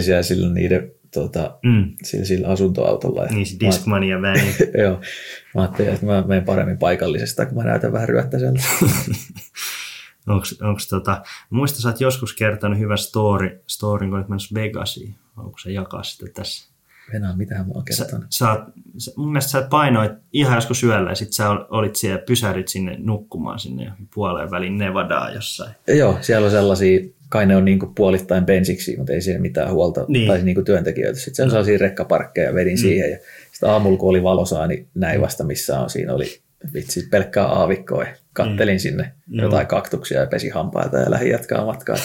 siellä 0.01 0.23
silloin 0.23 0.55
niiden 0.55 0.93
tuota, 1.14 1.59
mm. 1.62 1.92
sillä, 2.03 2.24
sillä 2.24 2.48
asuntoautolla. 2.48 3.27
Niin 3.27 3.46
se 3.46 3.57
Discmania 3.61 4.22
väliin. 4.22 4.55
Joo. 4.85 5.00
Mä 5.55 5.61
ajattelin, 5.61 5.92
että 5.94 6.07
mä 6.07 6.24
menen 6.27 6.44
paremmin 6.44 6.79
paikallisesta, 6.79 7.46
kun 7.46 7.57
mä 7.57 7.64
näytän 7.64 7.92
vähän 7.92 8.09
ryöttäiseltä. 8.09 8.62
onko 10.62 10.81
tota, 10.90 11.22
muista 11.50 11.81
sä 11.81 11.88
oot 11.88 12.00
joskus 12.00 12.35
kertonut 12.35 12.79
hyvä 12.79 12.96
story, 12.96 13.62
story 13.66 14.07
kun 14.07 14.16
olet 14.16 14.29
menossa 14.29 14.55
Vegasiin. 14.55 15.14
Onko 15.37 15.59
se 15.59 15.72
jakaa 15.72 16.03
sitä 16.03 16.27
tässä? 16.35 16.74
Venä, 17.12 17.37
mitä 17.37 17.55
mä 17.55 17.64
oon 17.74 17.85
kertonut? 17.85 18.27
Sä, 18.31 18.46
sä, 18.46 18.66
sä, 18.98 19.12
mun 19.16 19.29
mielestä 19.33 19.50
sä 19.50 19.66
painoit 19.70 20.12
ihan 20.33 20.55
joskus 20.55 20.83
yöllä 20.83 21.11
ja 21.11 21.14
sit 21.14 21.33
sä 21.33 21.50
olit 21.50 21.96
siellä, 21.96 22.22
pysärit 22.27 22.68
sinne 22.68 22.96
nukkumaan 22.98 23.59
sinne 23.59 23.92
puoleen 24.14 24.50
väliin 24.50 24.79
Nevadaa 24.79 25.31
jossain. 25.31 25.74
Joo, 25.88 26.18
siellä 26.20 26.44
on 26.44 26.50
sellaisia 26.50 27.00
kai 27.35 27.47
ne 27.47 27.57
on 27.57 27.64
niin 27.64 27.79
kuin 27.79 27.94
puolittain 27.94 28.44
pensiksi, 28.44 28.97
mutta 28.97 29.12
ei 29.12 29.20
siinä 29.20 29.40
mitään 29.40 29.70
huolta, 29.70 30.05
niin. 30.09 30.29
tai 30.29 30.42
niin 30.42 30.55
kuin 30.55 30.64
työntekijöitä. 30.64 31.18
Sitten 31.18 31.35
se 31.35 31.42
on 31.42 31.51
sellaisia 31.51 31.79
rekkaparkkeja, 31.79 32.55
vedin 32.55 32.75
mm. 32.75 32.81
siihen 32.81 33.11
ja 33.11 33.18
sitten 33.53 33.70
aamulla 33.70 33.99
kun 33.99 34.11
oli 34.11 34.23
valosaa, 34.23 34.66
niin 34.66 34.87
näin 34.94 35.20
vasta 35.20 35.44
missä 35.44 35.81
on. 35.81 35.90
Siinä 35.90 36.14
oli 36.14 36.38
vitsi 36.75 37.09
pelkkää 37.11 37.47
aavikkoa. 37.47 38.07
Kattelin 38.33 38.75
mm. 38.75 38.79
sinne 38.79 39.12
no. 39.27 39.42
jotain 39.42 39.66
kaktuksia 39.66 40.20
ja 40.20 40.27
pesi 40.27 40.49
hampaita 40.49 40.99
ja 40.99 41.11
lähdin 41.11 41.31
jatkaa 41.31 41.66
matkaa. 41.66 41.97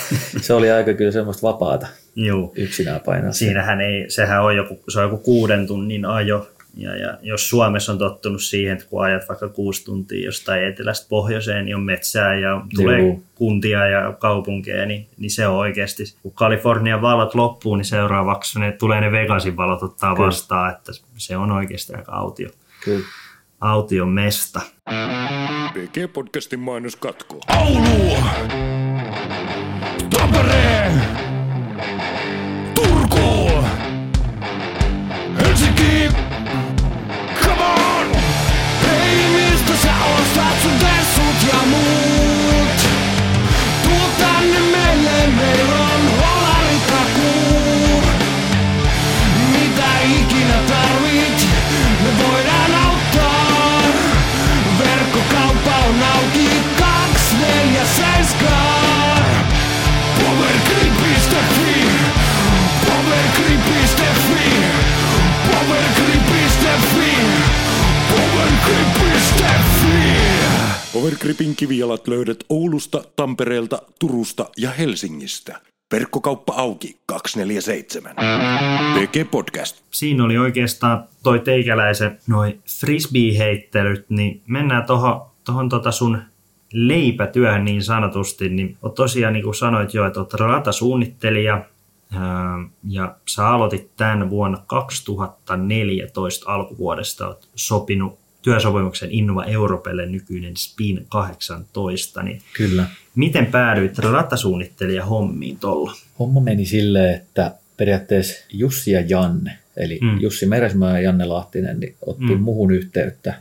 se 0.42 0.54
oli 0.54 0.72
aika 0.72 0.94
kyllä 0.94 1.12
semmoista 1.12 1.48
vapaata 1.48 1.88
Joo. 2.16 2.54
yksinään 2.56 3.02
painaa. 3.06 3.32
Siinähän 3.32 3.82
ei, 3.82 4.06
sehän 4.08 4.44
on 4.44 4.56
joku, 4.56 4.80
se 4.90 5.00
on 5.00 5.06
joku 5.06 5.18
kuuden 5.18 5.68
tunnin 5.68 6.06
ajo 6.06 6.48
ja, 6.82 6.96
ja 6.98 7.18
jos 7.22 7.50
Suomessa 7.50 7.92
on 7.92 7.98
tottunut 7.98 8.42
siihen, 8.42 8.74
että 8.74 8.86
kun 8.90 9.04
ajat 9.04 9.30
vaikka 9.30 9.50
kuusi 9.50 9.86
tuntia 9.86 10.26
jostain 10.26 10.64
etelästä 10.64 11.10
pohjoiseen, 11.10 11.66
niin 11.66 11.76
on 11.76 11.84
metsää 11.84 12.36
ja 12.36 12.62
tulee 12.76 13.00
Juu. 13.00 13.24
kuntia 13.36 13.88
ja 13.88 14.14
kaupunkeja, 14.14 14.86
niin, 14.86 15.08
niin 15.18 15.32
se 15.32 15.48
on 15.48 15.56
oikeasti, 15.56 16.04
kun 16.24 16.32
Kalifornian 16.32 17.02
valot 17.02 17.36
loppuu, 17.36 17.76
niin 17.76 17.86
seuraavaksi 17.86 18.60
ne, 18.60 18.72
tulee 18.72 19.02
ne 19.02 19.12
Vegasin 19.12 19.58
valot 19.58 19.84
ottaa 19.84 20.16
Kyllä. 20.16 20.28
vastaan, 20.28 20.72
että 20.72 20.92
se 21.18 21.38
on 21.38 21.52
oikeasti 21.52 21.94
aika 21.94 22.12
autio. 22.12 22.50
Kyllä. 22.86 23.06
Aution 23.62 24.10
mesta. 24.10 24.62
PG-podcastin 25.74 26.60
mainos 26.60 26.96
katkoo. 26.96 27.40
Oulu! 27.58 28.18
Tampere! 30.10 31.29
Powergripin 71.10 71.56
kivijalat 71.56 72.08
löydät 72.08 72.38
Oulusta, 72.50 73.04
Tampereelta, 73.16 73.82
Turusta 74.00 74.46
ja 74.58 74.70
Helsingistä. 74.70 75.62
Verkkokauppa 75.94 76.54
auki 76.54 76.98
247. 77.06 78.16
PG 78.96 79.32
Podcast. 79.32 79.84
Siinä 79.92 80.24
oli 80.24 80.38
oikeastaan 80.38 81.04
toi 81.24 81.40
teikäläisen 81.40 82.20
noi 82.28 82.60
frisbee-heittelyt, 82.80 84.10
niin 84.10 84.42
mennään 84.48 84.86
tohon, 84.86 85.22
tohon 85.46 85.70
tota 85.70 85.92
sun 85.92 86.22
leipätyöhön 86.74 87.66
niin 87.66 87.84
sanotusti, 87.84 88.50
niin 88.50 88.78
oot 88.82 88.96
tosiaan 88.96 89.34
niin 89.34 89.44
kuin 89.44 89.56
sanoit 89.56 89.94
jo, 89.94 90.06
että 90.06 90.20
oot 90.20 90.34
ratasuunnittelija, 90.34 91.66
ja 92.90 93.16
sä 93.28 93.48
aloitit 93.48 93.90
tämän 93.98 94.30
vuonna 94.30 94.64
2014 94.68 96.54
alkuvuodesta, 96.54 97.28
oot 97.28 97.48
sopinut 97.56 98.19
työsopimuksen 98.42 99.12
Innova 99.12 99.46
Europelle 99.46 100.06
nykyinen 100.06 100.58
Spin 100.58 101.06
18. 101.10 102.24
Niin 102.24 102.42
Kyllä. 102.54 102.86
Miten 103.16 103.46
päädyit 103.46 104.00
ratasuunnittelija 104.00 105.06
hommiin 105.06 105.60
tuolla? 105.60 105.94
Homma 106.20 106.40
meni 106.40 106.66
silleen, 106.66 107.16
että 107.16 107.52
periaatteessa 107.78 108.46
Jussi 108.50 108.92
ja 108.92 109.02
Janne, 109.08 109.58
eli 109.78 110.00
mm. 110.02 110.20
Jussi 110.22 110.46
Meresmaa 110.46 110.92
ja 110.92 111.00
Janne 111.00 111.26
Lahtinen, 111.26 111.80
niin 111.80 111.96
otti 112.06 112.36
mm. 112.36 112.42
muhun 112.42 112.72
yhteyttä, 112.72 113.34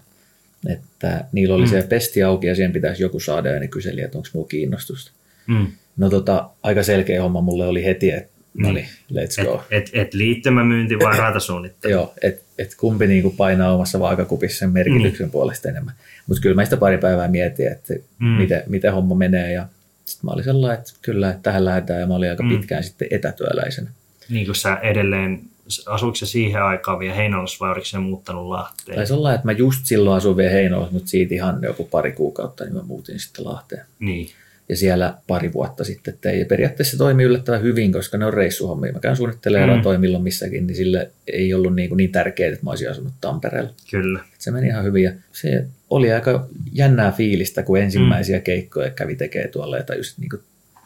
että 0.68 1.24
niillä 1.32 1.54
oli 1.54 1.64
mm. 1.64 1.70
se 1.70 1.82
pesti 1.82 2.22
auki 2.22 2.46
ja 2.46 2.54
siihen 2.54 2.72
pitäisi 2.72 3.02
joku 3.02 3.20
saada 3.20 3.48
ja 3.48 3.60
ne 3.60 3.68
kyseli, 3.68 4.00
että 4.00 4.18
onko 4.18 4.28
mulla 4.34 4.48
kiinnostusta. 4.48 5.10
Mm. 5.46 5.66
No 5.96 6.10
tota, 6.10 6.50
aika 6.62 6.82
selkeä 6.82 7.22
homma 7.22 7.40
mulle 7.40 7.66
oli 7.66 7.84
heti, 7.84 8.10
että 8.10 8.30
no 8.54 8.72
niin, 8.72 8.88
let's 9.12 9.44
go. 9.44 9.62
Et, 9.70 9.82
et, 9.82 9.90
et 9.92 10.14
liittymämyynti 10.14 10.98
vai 10.98 11.18
ratasuunnittelu? 11.26 11.92
Joo, 11.92 12.14
että 12.58 12.72
et 12.72 12.74
kumpi 12.80 13.06
niinku 13.06 13.30
painaa 13.30 13.74
omassa 13.74 14.00
vaakakupissa 14.00 14.58
sen 14.58 14.70
merkityksen 14.70 15.26
mm. 15.26 15.30
puolesta 15.30 15.68
enemmän. 15.68 15.94
Mutta 16.26 16.42
kyllä 16.42 16.54
mä 16.54 16.64
sitä 16.64 16.76
pari 16.76 16.98
päivää 16.98 17.28
mietin, 17.28 17.72
että 17.72 17.94
mm. 18.18 18.26
miten, 18.26 18.62
miten 18.66 18.92
homma 18.92 19.14
menee 19.14 19.52
ja 19.52 19.66
sitten 20.04 20.28
mä 20.28 20.30
olin 20.30 20.44
sellainen, 20.44 20.78
että 20.78 20.92
kyllä 21.02 21.30
että 21.30 21.42
tähän 21.42 21.64
lähdetään 21.64 22.00
ja 22.00 22.06
mä 22.06 22.14
olin 22.14 22.30
aika 22.30 22.42
mm. 22.42 22.48
pitkään 22.48 22.84
sitten 22.84 23.08
etätyöläisenä. 23.10 23.90
Niin 24.28 24.46
kuin 24.46 24.56
sä 24.56 24.76
edelleen, 24.76 25.40
asuiko 25.86 26.14
se 26.14 26.26
siihen 26.26 26.62
aikaan 26.62 26.98
vielä 26.98 27.14
Heinolassa 27.14 27.56
vai 27.60 27.72
oliko 27.72 27.84
se 27.84 27.98
muuttanut 27.98 28.46
Lahteen? 28.46 28.96
Taisi 28.96 29.12
olla, 29.12 29.34
että 29.34 29.46
mä 29.46 29.52
just 29.52 29.86
silloin 29.86 30.16
asuin 30.16 30.36
vielä 30.36 30.50
Heinolassa, 30.50 30.92
mutta 30.92 31.08
siitä 31.08 31.34
ihan 31.34 31.58
joku 31.62 31.84
pari 31.84 32.12
kuukautta 32.12 32.64
niin 32.64 32.74
mä 32.74 32.82
muutin 32.82 33.20
sitten 33.20 33.44
Lahteen. 33.44 33.84
Niin 33.98 34.30
ja 34.68 34.76
siellä 34.76 35.14
pari 35.26 35.52
vuotta 35.52 35.84
sitten 35.84 36.14
tein. 36.20 36.38
Ja 36.38 36.46
periaatteessa 36.46 36.90
se 36.90 36.98
toimii 36.98 37.26
yllättävän 37.26 37.62
hyvin, 37.62 37.92
koska 37.92 38.18
ne 38.18 38.26
on 38.26 38.34
reissuhommia. 38.34 38.92
Mä 38.92 39.00
käyn 39.00 39.16
suunnittelemaan 39.16 39.82
mm. 39.96 40.00
milloin 40.00 40.24
missäkin, 40.24 40.66
niin 40.66 40.76
sille 40.76 41.10
ei 41.26 41.54
ollut 41.54 41.74
niin, 41.74 41.88
kuin 41.88 41.96
niin 41.96 42.12
tärkeää, 42.12 42.52
että 42.52 42.64
mä 42.64 42.70
olisin 42.70 42.90
asunut 42.90 43.12
Tampereella. 43.20 43.70
Kyllä. 43.90 44.20
Se 44.38 44.50
meni 44.50 44.66
ihan 44.66 44.84
hyvin 44.84 45.04
ja 45.04 45.12
se 45.32 45.64
oli 45.90 46.12
aika 46.12 46.48
jännää 46.72 47.12
fiilistä, 47.12 47.62
kun 47.62 47.78
ensimmäisiä 47.78 48.38
mm. 48.38 48.42
keikkoja 48.42 48.90
kävi 48.90 49.16
tekemään 49.16 49.50
tuolla 49.50 49.76
ja 49.76 49.80
että 49.80 49.94
niin 50.18 50.30
kuin, 50.30 50.42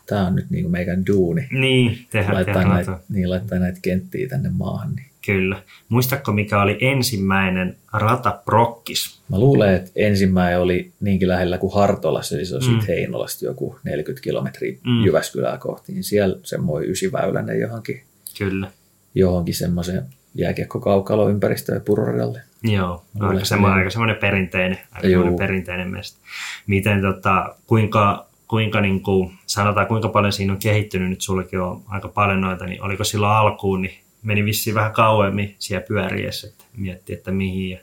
tämä 0.07 0.26
on 0.26 0.37
nyt 0.37 0.51
niin 0.51 0.64
kuin 0.64 0.72
meikän 0.72 1.07
duuni. 1.07 1.49
Niin, 1.51 1.99
tehdään, 2.11 2.35
laittaa 2.35 2.55
tehdään 2.55 2.74
näitä, 2.74 2.99
niin, 3.09 3.30
laittaa 3.30 3.59
näitä 3.59 3.78
kenttiä 3.83 4.28
tänne 4.28 4.51
maahan. 4.59 4.95
Niin 4.97 5.12
Kyllä. 5.27 5.62
Muistatko, 5.89 6.33
mikä 6.33 6.62
oli 6.62 6.79
ensimmäinen 6.81 7.77
rataprokkis? 7.93 9.20
Mä 9.29 9.39
luulen, 9.39 9.75
että 9.75 9.91
ensimmäinen 9.97 10.61
oli 10.61 10.93
niinkin 11.01 11.29
lähellä 11.29 11.59
kuin 11.59 11.75
Hartolassa, 11.75 12.37
eli 12.37 12.45
se 12.45 12.57
on 12.57 12.62
mm. 12.68 12.81
Heinolasta 12.89 13.45
joku 13.45 13.79
40 13.85 14.25
kilometriä 14.25 14.77
mm. 14.85 15.05
Jyväskylää 15.05 15.59
kohti. 15.59 15.93
Niin 15.93 16.05
siellä 16.05 16.37
semmoinen 16.45 16.91
ysiväyläinen 16.91 17.61
johonkin, 17.61 18.03
Kyllä. 18.39 18.70
johonkin 19.14 19.55
semmoisen 19.55 20.03
jääkiekkokaukalo 20.35 21.29
ympäristöön 21.29 21.81
pururalle. 21.81 22.41
Joo, 22.62 23.03
aika 23.20 23.45
semmoinen, 23.45 23.79
aika 23.79 23.91
semmoinen 23.91 24.16
perinteinen, 24.16 24.79
aika 24.93 25.09
semmoinen 25.09 25.37
perinteinen 25.37 25.91
mesta. 25.91 26.18
Miten, 26.66 27.01
tota, 27.03 27.55
kuinka, 27.66 28.27
kuinka 28.49 28.81
niin 28.81 29.03
kuin, 29.03 29.33
sanotaan, 29.47 29.87
kuinka 29.87 30.09
paljon 30.09 30.33
siinä 30.33 30.53
on 30.53 30.59
kehittynyt, 30.59 31.11
nyt 31.11 31.20
sullekin 31.20 31.61
on 31.61 31.83
aika 31.89 32.09
paljon 32.09 32.41
noita, 32.41 32.66
niin 32.66 32.83
oliko 32.83 33.05
silloin 33.05 33.33
alkuun, 33.33 33.83
niin 33.83 34.02
meni 34.23 34.45
vissiin 34.45 34.75
vähän 34.75 34.93
kauemmin 34.93 35.55
siellä 35.59 35.87
pyöriessä, 35.89 36.47
että 36.47 36.64
mietti, 36.77 37.12
että 37.12 37.31
mihin 37.31 37.70
ja 37.70 37.81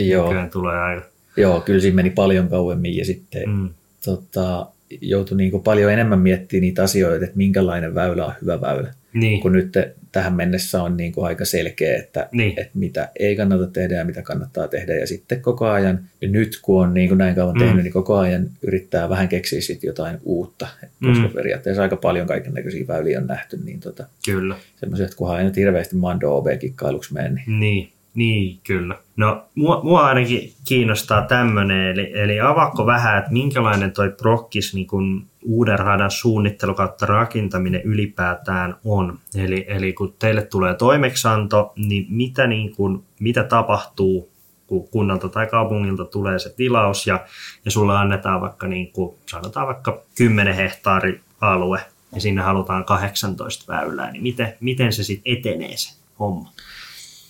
Joo. 0.00 0.32
tulee 0.52 0.80
aika. 0.80 1.06
Joo, 1.36 1.60
kyllä 1.60 1.80
siinä 1.80 1.94
meni 1.94 2.10
paljon 2.10 2.48
kauemmin 2.48 2.96
ja 2.96 3.04
sitten 3.04 3.48
mm. 3.48 3.68
tota, 4.04 4.66
joutui 5.00 5.36
niin 5.36 5.62
paljon 5.62 5.92
enemmän 5.92 6.18
miettimään 6.18 6.60
niitä 6.60 6.82
asioita, 6.82 7.24
että 7.24 7.36
minkälainen 7.36 7.94
väylä 7.94 8.26
on 8.26 8.32
hyvä 8.42 8.60
väylä. 8.60 8.94
Niin. 9.14 9.40
Kun 9.40 9.52
nyt 9.52 9.72
tähän 10.12 10.34
mennessä 10.34 10.82
on 10.82 10.96
niin 10.96 11.12
kuin 11.12 11.26
aika 11.26 11.44
selkeä, 11.44 11.96
että, 11.96 12.28
niin. 12.32 12.50
että 12.56 12.78
mitä 12.78 13.08
ei 13.18 13.36
kannata 13.36 13.66
tehdä 13.66 13.94
ja 13.94 14.04
mitä 14.04 14.22
kannattaa 14.22 14.68
tehdä. 14.68 14.94
Ja 14.94 15.06
sitten 15.06 15.40
koko 15.40 15.66
ajan, 15.66 16.00
nyt 16.20 16.58
kun 16.62 16.82
on 16.82 16.94
niin 16.94 17.08
kuin 17.08 17.18
näin 17.18 17.34
kauan 17.34 17.54
mm. 17.54 17.60
tehnyt, 17.60 17.84
niin 17.84 17.92
koko 17.92 18.16
ajan 18.16 18.50
yrittää 18.62 19.08
vähän 19.08 19.28
keksiä 19.28 19.60
sit 19.60 19.82
jotain 19.82 20.18
uutta. 20.22 20.66
Koska 21.04 21.28
mm. 21.28 21.34
periaatteessa 21.34 21.82
aika 21.82 21.96
paljon 21.96 22.26
kaiken 22.26 22.54
näköisiä 22.54 22.86
väyliä 22.88 23.18
on 23.18 23.26
nähty. 23.26 23.60
Niin 23.64 23.80
tota, 23.80 24.06
Kyllä. 24.24 24.56
Semmoisia, 24.76 25.06
että 25.06 25.16
kunhan 25.16 25.38
ei 25.38 25.44
nyt 25.44 25.56
hirveästi 25.56 25.96
Mando 25.96 26.36
OB-kikkailuksi 26.36 27.14
mene. 27.14 27.42
Niin. 27.46 27.60
niin. 27.60 27.88
Niin, 28.14 28.60
kyllä. 28.66 28.98
No, 29.16 29.44
mua, 29.54 29.80
mua 29.82 30.06
ainakin 30.06 30.52
kiinnostaa 30.64 31.22
tämmöinen, 31.22 31.86
eli, 31.86 32.12
eli 32.14 32.40
avakko 32.40 32.86
vähän, 32.86 33.18
että 33.18 33.32
minkälainen 33.32 33.92
toi 33.92 34.10
prokkis 34.10 34.74
niin 34.74 34.86
kun 34.86 35.26
uuden 35.42 35.78
radan 35.78 36.10
suunnittelu 36.10 36.74
kautta 36.74 37.06
rakentaminen 37.06 37.82
ylipäätään 37.82 38.76
on. 38.84 39.18
Eli, 39.34 39.64
eli 39.68 39.92
kun 39.92 40.14
teille 40.18 40.42
tulee 40.42 40.74
toimeksanto, 40.74 41.72
niin 41.76 42.06
mitä, 42.08 42.46
niin 42.46 42.76
kun, 42.76 43.04
mitä 43.20 43.44
tapahtuu, 43.44 44.30
kun 44.66 44.88
kunnalta 44.88 45.28
tai 45.28 45.46
kaupungilta 45.46 46.04
tulee 46.04 46.38
se 46.38 46.54
tilaus 46.56 47.06
ja, 47.06 47.26
ja 47.64 47.70
sulle 47.70 47.96
annetaan 47.96 48.40
vaikka, 48.40 48.66
niin 48.66 48.92
kuin, 48.92 49.16
sanotaan 49.26 49.66
vaikka 49.66 50.02
10 50.14 50.54
hehtaari 50.54 51.20
alue 51.40 51.80
ja 52.14 52.20
sinne 52.20 52.42
halutaan 52.42 52.84
18 52.84 53.72
väylää, 53.72 54.10
niin 54.10 54.22
miten, 54.22 54.54
miten 54.60 54.92
se 54.92 55.04
sitten 55.04 55.32
etenee 55.38 55.76
se 55.76 55.94
homma? 56.18 56.50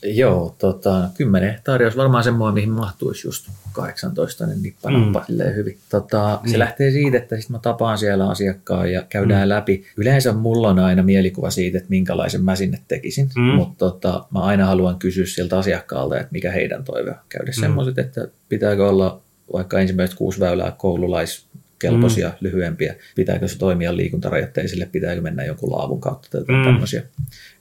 Joo, 0.05 0.57
tota, 0.59 1.09
10 1.17 1.51
hehtaaria 1.51 1.87
olisi 1.87 1.99
varmaan 1.99 2.25
semmoinen, 2.25 2.55
mihin 2.55 2.71
mahtuisi 2.71 3.27
just 3.27 3.49
18, 3.73 4.47
niin 4.47 4.63
nippanappa 4.63 5.25
mm. 5.29 5.55
hyvin. 5.55 5.79
Tota, 5.89 6.41
niin. 6.43 6.53
Se 6.53 6.59
lähtee 6.59 6.91
siitä, 6.91 7.17
että 7.17 7.41
sit 7.41 7.51
mä 7.51 7.59
tapaan 7.59 7.99
siellä 7.99 8.29
asiakkaan 8.29 8.93
ja 8.93 9.03
käydään 9.09 9.49
mm. 9.49 9.49
läpi. 9.49 9.85
Yleensä 9.97 10.33
mulla 10.33 10.69
on 10.69 10.79
aina 10.79 11.03
mielikuva 11.03 11.51
siitä, 11.51 11.79
että 11.79 11.91
minkälaisen 11.91 12.45
mä 12.45 12.57
sinne 12.57 12.79
tekisin, 12.89 13.31
mm. 13.37 13.43
mutta 13.43 13.79
tota, 13.79 14.25
mä 14.31 14.41
aina 14.41 14.67
haluan 14.67 14.99
kysyä 14.99 15.27
sieltä 15.27 15.59
asiakkaalta, 15.59 16.21
että 16.21 16.33
mikä 16.33 16.51
heidän 16.51 16.85
toive 16.85 17.11
on. 17.11 17.17
Käydä 17.29 17.51
mm. 17.51 17.61
semmoiset, 17.61 17.99
että 17.99 18.29
pitääkö 18.49 18.89
olla 18.89 19.21
vaikka 19.53 19.81
ensimmäiset 19.81 20.17
kuusi 20.17 20.41
väylää 20.41 20.73
koululais 20.79 21.47
kelpoisia, 21.79 22.29
mm. 22.29 22.35
lyhyempiä, 22.41 22.95
pitääkö 23.15 23.49
se 23.49 23.59
toimia 23.59 23.97
liikuntarajoitteisille, 23.97 24.89
pitääkö 24.93 25.21
mennä 25.21 25.45
jonkun 25.45 25.73
laavun 25.73 26.01
kautta 26.01 26.29
tai 26.31 26.41
mm. 26.41 26.65
tämmöisiä. 26.65 27.03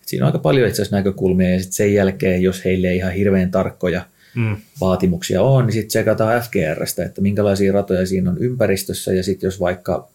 Siinä 0.06 0.26
on 0.26 0.28
aika 0.28 0.40
paljon 0.40 0.68
itse 0.68 0.82
asiassa 0.82 0.96
näkökulmia 0.96 1.50
ja 1.50 1.60
sitten 1.60 1.74
sen 1.74 1.94
jälkeen, 1.94 2.42
jos 2.42 2.66
heille 2.66 2.88
ei 2.88 2.98
ihan 2.98 3.14
hirveän 3.14 3.52
tarkkoja 3.52 4.06
mm. 4.36 4.58
vaatimuksia 4.82 5.42
on, 5.42 5.66
niin 5.66 5.74
sitten 5.74 5.88
tsekataan 5.88 6.42
FGRstä, 6.42 7.06
että 7.06 7.22
minkälaisia 7.22 7.74
ratoja 7.74 8.06
siinä 8.06 8.30
on 8.30 8.38
ympäristössä 8.38 9.14
ja 9.14 9.24
sitten 9.24 9.48
jos 9.48 9.60
vaikka 9.60 10.08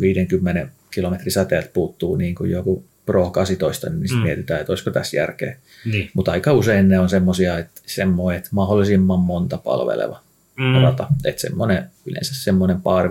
50 0.00 0.68
kilometrin 0.90 1.32
säteeltä 1.32 1.68
puuttuu 1.72 2.16
niin 2.16 2.34
kuin 2.34 2.50
joku 2.50 2.84
Pro 3.06 3.30
18, 3.30 3.90
niin 3.90 4.00
sitten 4.00 4.18
mm. 4.18 4.22
mietitään, 4.22 4.60
että 4.60 4.72
olisiko 4.72 4.90
tässä 4.90 5.16
järkeä. 5.16 5.56
Niin. 5.84 6.10
Mutta 6.14 6.32
aika 6.32 6.52
usein 6.52 6.88
ne 6.88 6.98
on 6.98 7.08
semmoisia, 7.08 7.58
että, 7.58 7.80
semmo, 7.86 8.30
että 8.30 8.48
mahdollisimman 8.52 9.18
monta 9.18 9.58
palveleva 9.58 10.20
mm. 10.56 10.82
rata. 10.82 11.06
Että 11.24 11.40
semmoinen, 11.40 11.90
yleensä 12.06 12.34
semmoinen 12.34 12.80
par 12.80 13.08
56-58. 13.08 13.10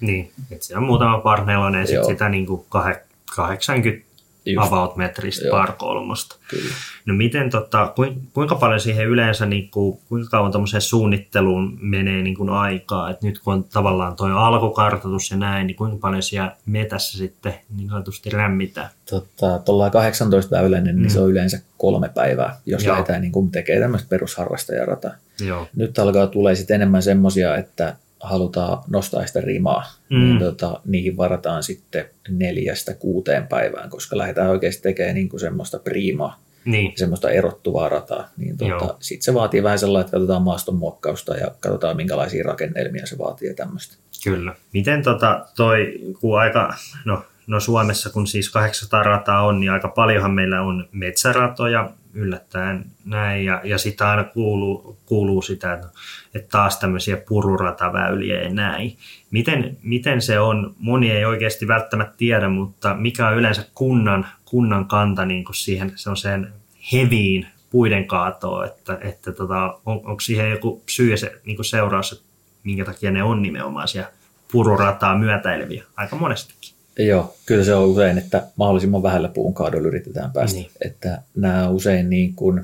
Niin, 0.00 0.30
että 0.50 0.66
se 0.66 0.76
on 0.76 0.82
muutama 0.82 1.18
par 1.18 1.44
nelonen, 1.44 1.86
sitten 1.86 2.06
sitä 2.06 2.28
niin 2.28 2.46
kuin 2.46 2.64
80 2.70 4.09
Just. 4.46 4.66
about 4.66 4.96
metristä 4.96 5.46
Joo. 5.46 5.56
par 5.56 5.72
kolmosta. 5.72 6.36
Kyllä. 6.48 6.74
No 7.06 7.14
miten, 7.14 7.50
tota, 7.50 7.94
kuinka 8.32 8.54
paljon 8.54 8.80
siihen 8.80 9.06
yleensä, 9.06 9.46
niin 9.46 9.70
kuin, 9.70 9.98
kuinka 10.08 10.30
kauan 10.30 10.52
tuommoiseen 10.52 10.80
suunnitteluun 10.80 11.78
menee 11.80 12.22
niin 12.22 12.36
kuin 12.36 12.50
aikaa, 12.50 13.10
että 13.10 13.26
nyt 13.26 13.38
kun 13.38 13.54
on 13.54 13.64
tavallaan 13.64 14.16
tuo 14.16 14.28
alkukartoitus 14.28 15.30
ja 15.30 15.36
näin, 15.36 15.66
niin 15.66 15.76
kuinka 15.76 15.96
paljon 16.00 16.22
siellä 16.22 16.56
metässä 16.66 17.18
sitten 17.18 17.54
niin 17.76 17.88
sanotusti 17.88 18.30
rämmitään? 18.30 18.88
Tota, 19.10 19.58
tuolla 19.58 19.90
18 19.90 20.56
väyläinen, 20.56 20.96
mm. 20.96 21.02
niin 21.02 21.10
se 21.10 21.20
on 21.20 21.30
yleensä 21.30 21.60
kolme 21.78 22.08
päivää, 22.08 22.60
jos 22.66 22.84
Joo. 22.84 22.92
lähdetään 22.92 23.20
niin 23.20 23.32
kuin 23.32 23.50
tekemään 23.50 23.82
tämmöistä 23.82 24.08
perusharrastajarataa. 24.08 25.12
Joo. 25.46 25.66
Nyt 25.76 25.98
alkaa 25.98 26.26
tulee 26.26 26.54
sitten 26.54 26.74
enemmän 26.74 27.02
semmoisia, 27.02 27.56
että 27.56 27.96
halutaan 28.20 28.82
nostaa 28.88 29.26
sitä 29.26 29.40
rimaa, 29.40 29.84
mm. 30.10 30.18
niin 30.18 30.38
tota, 30.38 30.80
niihin 30.84 31.16
varataan 31.16 31.62
sitten 31.62 32.04
neljästä 32.28 32.94
kuuteen 32.94 33.46
päivään, 33.46 33.90
koska 33.90 34.18
lähdetään 34.18 34.50
oikeasti 34.50 34.82
tekemään 34.82 35.14
niin 35.14 35.28
kuin 35.28 35.40
semmoista 35.40 35.78
priimaa, 35.78 36.40
niin. 36.64 36.92
semmoista 36.96 37.30
erottuvaa 37.30 37.88
rataa. 37.88 38.28
Niin 38.36 38.56
tota, 38.58 38.94
sitten 39.00 39.24
se 39.24 39.34
vaatii 39.34 39.62
vähän 39.62 39.78
sellainen, 39.78 40.04
että 40.06 40.12
katsotaan 40.12 40.42
maastonmuokkausta 40.42 41.36
ja 41.36 41.50
katsotaan 41.60 41.96
minkälaisia 41.96 42.44
rakennelmia 42.44 43.06
se 43.06 43.18
vaatii 43.18 43.48
ja 43.48 43.54
tämmöistä. 43.54 43.96
Kyllä. 44.24 44.54
Miten 44.72 45.02
tota, 45.02 45.46
toi, 45.56 46.00
kun 46.20 46.40
aika, 46.40 46.74
no, 47.04 47.24
no 47.46 47.60
Suomessa 47.60 48.10
kun 48.10 48.26
siis 48.26 48.50
800 48.50 49.02
rataa 49.02 49.46
on, 49.46 49.60
niin 49.60 49.70
aika 49.70 49.88
paljonhan 49.88 50.30
meillä 50.30 50.62
on 50.62 50.88
metsäratoja, 50.92 51.90
yllättäen 52.14 52.84
näin. 53.04 53.44
Ja, 53.44 53.60
ja 53.64 53.78
sitten 53.78 54.06
aina 54.06 54.24
kuuluu, 54.24 54.98
kuuluu 55.06 55.42
sitä, 55.42 55.72
että, 55.72 55.88
että 56.34 56.48
taas 56.48 56.78
tämmöisiä 56.78 57.16
pururataväyliä 57.28 58.42
ja 58.42 58.50
näin. 58.50 58.96
Miten, 59.30 59.76
miten 59.82 60.22
se 60.22 60.40
on, 60.40 60.74
moni 60.78 61.10
ei 61.10 61.24
oikeasti 61.24 61.68
välttämättä 61.68 62.14
tiedä, 62.16 62.48
mutta 62.48 62.94
mikä 62.94 63.28
on 63.28 63.36
yleensä 63.36 63.66
kunnan, 63.74 64.26
kunnan 64.44 64.86
kanta 64.86 65.24
niin 65.24 65.44
kuin 65.44 65.56
siihen 65.56 65.92
sen 66.14 66.52
heviin 66.92 67.46
puiden 67.70 68.06
kaatoa, 68.06 68.66
että, 68.66 68.98
että 69.00 69.32
tota, 69.32 69.78
on, 69.86 69.96
onko 69.96 70.20
siihen 70.20 70.50
joku 70.50 70.82
syy 70.88 71.10
ja 71.10 71.16
se, 71.16 71.40
niin 71.44 71.64
seuraus, 71.64 72.12
että 72.12 72.24
minkä 72.64 72.84
takia 72.84 73.10
ne 73.10 73.22
on 73.22 73.42
nimenomaan 73.42 73.88
siellä 73.88 74.10
pururataa 74.52 75.18
myötäileviä 75.18 75.84
aika 75.96 76.16
monestikin. 76.16 76.79
Joo, 77.06 77.34
kyllä 77.46 77.64
se 77.64 77.74
on 77.74 77.88
usein, 77.88 78.18
että 78.18 78.46
mahdollisimman 78.56 79.02
vähällä 79.02 79.28
puun 79.28 79.54
kaadolla 79.54 79.88
yritetään 79.88 80.32
päästä. 80.32 80.58
Niin. 80.58 80.70
Että 80.84 81.22
nämä 81.36 81.68
usein 81.68 82.10
niin 82.10 82.34
kuin 82.34 82.62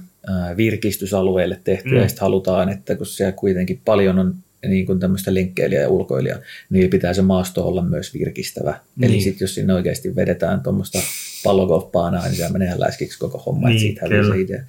virkistysalueille 0.57 1.61
tehtyä 1.65 1.93
mm. 1.93 1.99
ja 1.99 2.09
halutaan, 2.21 2.69
että 2.69 2.97
kun 2.97 3.07
siellä 3.07 3.33
kuitenkin 3.33 3.81
paljon 3.85 4.19
on 4.19 4.35
niin 4.69 4.87
kuin 4.87 5.01
tämmöistä 5.01 5.35
lenkkeilijä 5.35 5.81
ja 5.81 5.89
ulkoilijaa, 5.89 6.39
niin 6.71 6.91
pitää 6.91 7.15
se 7.15 7.23
maasto 7.23 7.69
olla 7.69 7.83
myös 7.83 8.15
virkistävä. 8.15 8.81
Niin. 8.97 9.11
Eli 9.11 9.21
sitten 9.21 9.45
jos 9.45 9.55
sinne 9.55 9.75
oikeasti 9.75 10.17
vedetään 10.17 10.61
tuommoista 10.61 10.99
pallogolfpaanaa, 11.45 12.25
niin 12.25 12.37
se 12.37 12.49
menee 12.49 12.75
läskiksi 12.79 13.19
koko 13.19 13.39
homma, 13.39 13.69
niin, 13.69 13.89
että 13.89 14.09
siitä 14.09 14.33
se 14.35 14.41
idea. 14.41 14.63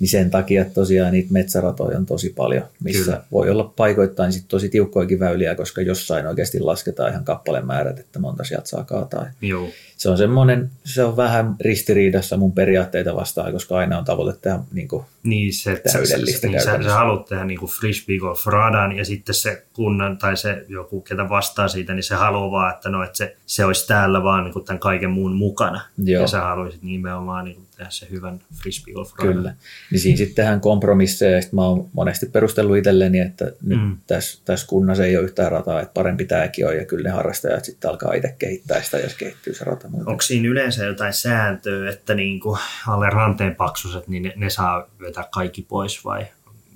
Niin 0.00 0.08
sen 0.08 0.30
takia 0.30 0.64
tosiaan 0.64 1.12
niitä 1.12 1.32
metsäratoja 1.32 1.98
on 1.98 2.06
tosi 2.06 2.30
paljon, 2.30 2.64
missä 2.84 3.04
Kyllä. 3.04 3.24
voi 3.32 3.50
olla 3.50 3.72
paikoittain 3.76 4.32
sit 4.32 4.44
tosi 4.48 4.68
tiukkoikin 4.68 5.20
väyliä, 5.20 5.54
koska 5.54 5.82
jossain 5.82 6.26
oikeasti 6.26 6.60
lasketaan 6.60 7.10
ihan 7.10 7.24
kappalemäärät, 7.24 7.98
että 7.98 8.18
monta 8.18 8.44
sieltä 8.44 8.68
saa 8.68 8.84
kaataa. 8.84 9.26
Joo. 9.42 9.68
Se 9.96 10.10
on 10.10 10.18
semmoinen, 10.18 10.70
se 10.84 11.04
on 11.04 11.16
vähän 11.16 11.56
ristiriidassa 11.60 12.36
mun 12.36 12.52
periaatteita 12.52 13.16
vastaan, 13.16 13.52
koska 13.52 13.78
aina 13.78 13.98
on 13.98 14.04
tavoite 14.04 14.38
tehdä 14.40 14.58
niin 14.72 14.88
kuin 14.88 15.04
niin, 15.24 15.54
se, 15.54 15.82
täydellistä 15.92 16.40
se, 16.40 16.48
niin, 16.48 16.62
sä, 16.62 16.82
sä 16.82 16.94
haluat 16.94 17.26
tehdä 17.26 17.44
niin 17.44 17.58
kuin 17.58 17.72
frisbee 17.72 18.18
golf 18.18 18.46
radan 18.46 18.96
ja 18.96 19.04
sitten 19.04 19.34
se 19.34 19.66
kunnan 19.72 20.18
tai 20.18 20.36
se 20.36 20.64
joku, 20.68 21.00
ketä 21.00 21.28
vastaa 21.28 21.68
siitä, 21.68 21.94
niin 21.94 22.02
se 22.02 22.14
haluaa 22.14 22.50
vaan, 22.50 22.74
että, 22.74 22.88
no, 22.88 23.02
että 23.02 23.16
se, 23.16 23.36
se 23.46 23.64
olisi 23.64 23.86
täällä 23.86 24.22
vaan 24.22 24.44
niin 24.44 24.52
kuin 24.52 24.64
tämän 24.64 24.80
kaiken 24.80 25.10
muun 25.10 25.32
mukana. 25.32 25.80
Joo. 26.04 26.22
Ja 26.22 26.28
sä 26.28 26.40
haluaisit 26.40 26.82
nimenomaan 26.82 27.44
niin 27.44 27.54
kuin 27.54 27.66
tehdä 27.76 27.90
se 27.90 28.06
hyvän 28.10 28.40
frisbee 28.62 28.94
golf 28.94 29.12
radan. 29.18 29.34
Kyllä. 29.34 29.54
Niin 29.90 30.00
siinä 30.00 30.16
sitten 30.16 30.34
tehdään 30.34 30.60
kompromisseja 30.60 31.36
ja 31.36 31.40
sitten 31.42 31.56
mä 31.56 31.66
oon 31.66 31.88
monesti 31.92 32.26
perustellut 32.26 32.76
itselleni, 32.76 33.18
että 33.18 33.44
nyt 33.44 33.80
mm. 33.80 33.96
tässä, 34.06 34.42
tässä 34.44 34.66
kunnassa 34.66 35.04
ei 35.04 35.16
ole 35.16 35.24
yhtään 35.24 35.52
rataa, 35.52 35.80
että 35.80 35.94
parempi 35.94 36.24
tämäkin 36.24 36.66
on 36.66 36.76
ja 36.76 36.84
kyllä 36.84 37.08
ne 37.08 37.14
harrastajat 37.14 37.64
sitten 37.64 37.90
alkaa 37.90 38.14
itse 38.14 38.34
kehittää 38.38 38.82
sitä, 38.82 38.98
jos 38.98 39.14
kehittyy 39.14 39.54
se 39.54 39.64
rata. 39.64 39.83
Onko 40.06 40.20
siinä 40.20 40.48
yleensä 40.48 40.84
jotain 40.84 41.12
sääntöä, 41.12 41.90
että 41.90 42.14
niin 42.14 42.40
kuin 42.40 42.58
alle 42.88 43.10
ranteen 43.10 43.54
paksuset, 43.54 44.08
niin 44.08 44.22
ne, 44.22 44.32
ne 44.36 44.50
saa 44.50 44.86
vetää 45.00 45.24
kaikki 45.32 45.62
pois 45.62 46.04
vai 46.04 46.26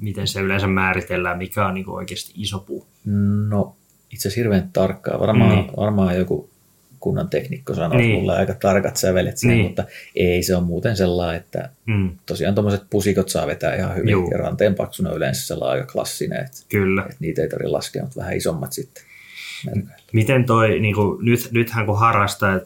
miten 0.00 0.26
se 0.26 0.40
yleensä 0.40 0.66
määritellään, 0.66 1.38
mikä 1.38 1.66
on 1.66 1.74
niin 1.74 1.84
kuin 1.84 1.94
oikeasti 1.94 2.32
iso 2.36 2.58
puu? 2.58 2.86
No 3.48 3.76
itse 4.10 4.28
asiassa 4.28 4.40
hirveän 4.40 4.70
tarkkaa. 4.72 5.20
Varmaan, 5.20 5.50
niin. 5.50 5.76
varmaan 5.76 6.16
joku 6.16 6.50
kunnan 7.00 7.28
teknikko 7.28 7.74
sanoo 7.74 7.98
niin. 7.98 8.14
mulle 8.20 8.36
aika 8.36 8.54
tarkat 8.54 8.96
sävelet 8.96 9.38
siihen, 9.38 9.56
niin. 9.56 9.66
mutta 9.66 9.84
ei 10.16 10.42
se 10.42 10.56
on 10.56 10.64
muuten 10.64 10.96
sellainen, 10.96 11.40
että 11.40 11.70
mm. 11.86 12.10
tosiaan 12.26 12.54
tuommoiset 12.54 12.82
pusikot 12.90 13.28
saa 13.28 13.46
vetää 13.46 13.76
ihan 13.76 13.96
hyvin 13.96 14.10
Juu. 14.10 14.30
ja 14.30 14.38
ranteen 14.38 14.74
paksuna 14.74 15.10
yleensä 15.10 15.46
sellainen 15.46 15.80
aika 15.80 15.92
klassinen, 15.92 16.44
että, 16.44 16.58
Kyllä. 16.68 17.02
että 17.02 17.16
niitä 17.20 17.42
ei 17.42 17.48
tarvitse 17.48 17.70
laskea, 17.70 18.02
mutta 18.02 18.20
vähän 18.20 18.36
isommat 18.36 18.72
sitten. 18.72 19.04
Miten 20.12 20.44
toi, 20.44 20.80
niin 20.80 20.94
kuin, 20.94 21.24
nyt, 21.24 21.48
nythän 21.52 21.86
kun 21.86 21.98
harrastaa, 21.98 22.60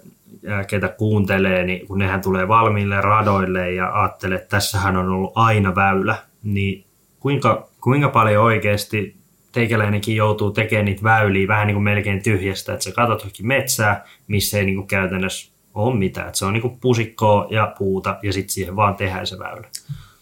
ketä 0.68 0.88
kuuntelee, 0.88 1.64
niin 1.64 1.86
kun 1.86 1.98
nehän 1.98 2.22
tulee 2.22 2.48
valmiille 2.48 3.00
radoille 3.00 3.72
ja 3.72 4.00
ajattelee, 4.00 4.36
että 4.36 4.48
tässähän 4.48 4.96
on 4.96 5.08
ollut 5.08 5.32
aina 5.34 5.74
väylä, 5.74 6.16
niin 6.42 6.84
kuinka, 7.20 7.68
kuinka 7.80 8.08
paljon 8.08 8.44
oikeasti 8.44 9.16
teikäläinenkin 9.52 10.16
joutuu 10.16 10.50
tekemään 10.50 10.84
niitä 10.84 11.02
väyliä 11.02 11.48
vähän 11.48 11.66
niin 11.66 11.74
kuin 11.74 11.84
melkein 11.84 12.22
tyhjästä, 12.22 12.72
että 12.72 12.84
sä 12.84 12.92
katsot 12.92 13.20
johonkin 13.20 13.46
metsää, 13.46 14.06
missä 14.28 14.58
ei 14.58 14.64
niin 14.64 14.76
kuin 14.76 14.86
käytännössä 14.86 15.52
ole 15.74 15.96
mitään. 15.96 16.26
Että 16.26 16.38
se 16.38 16.44
on 16.44 16.52
niin 16.52 16.62
kuin 16.62 16.78
pusikkoa 16.80 17.46
ja 17.50 17.74
puuta 17.78 18.18
ja 18.22 18.32
sitten 18.32 18.52
siihen 18.52 18.76
vaan 18.76 18.94
tehdään 18.94 19.26
se 19.26 19.38
väylä. 19.38 19.66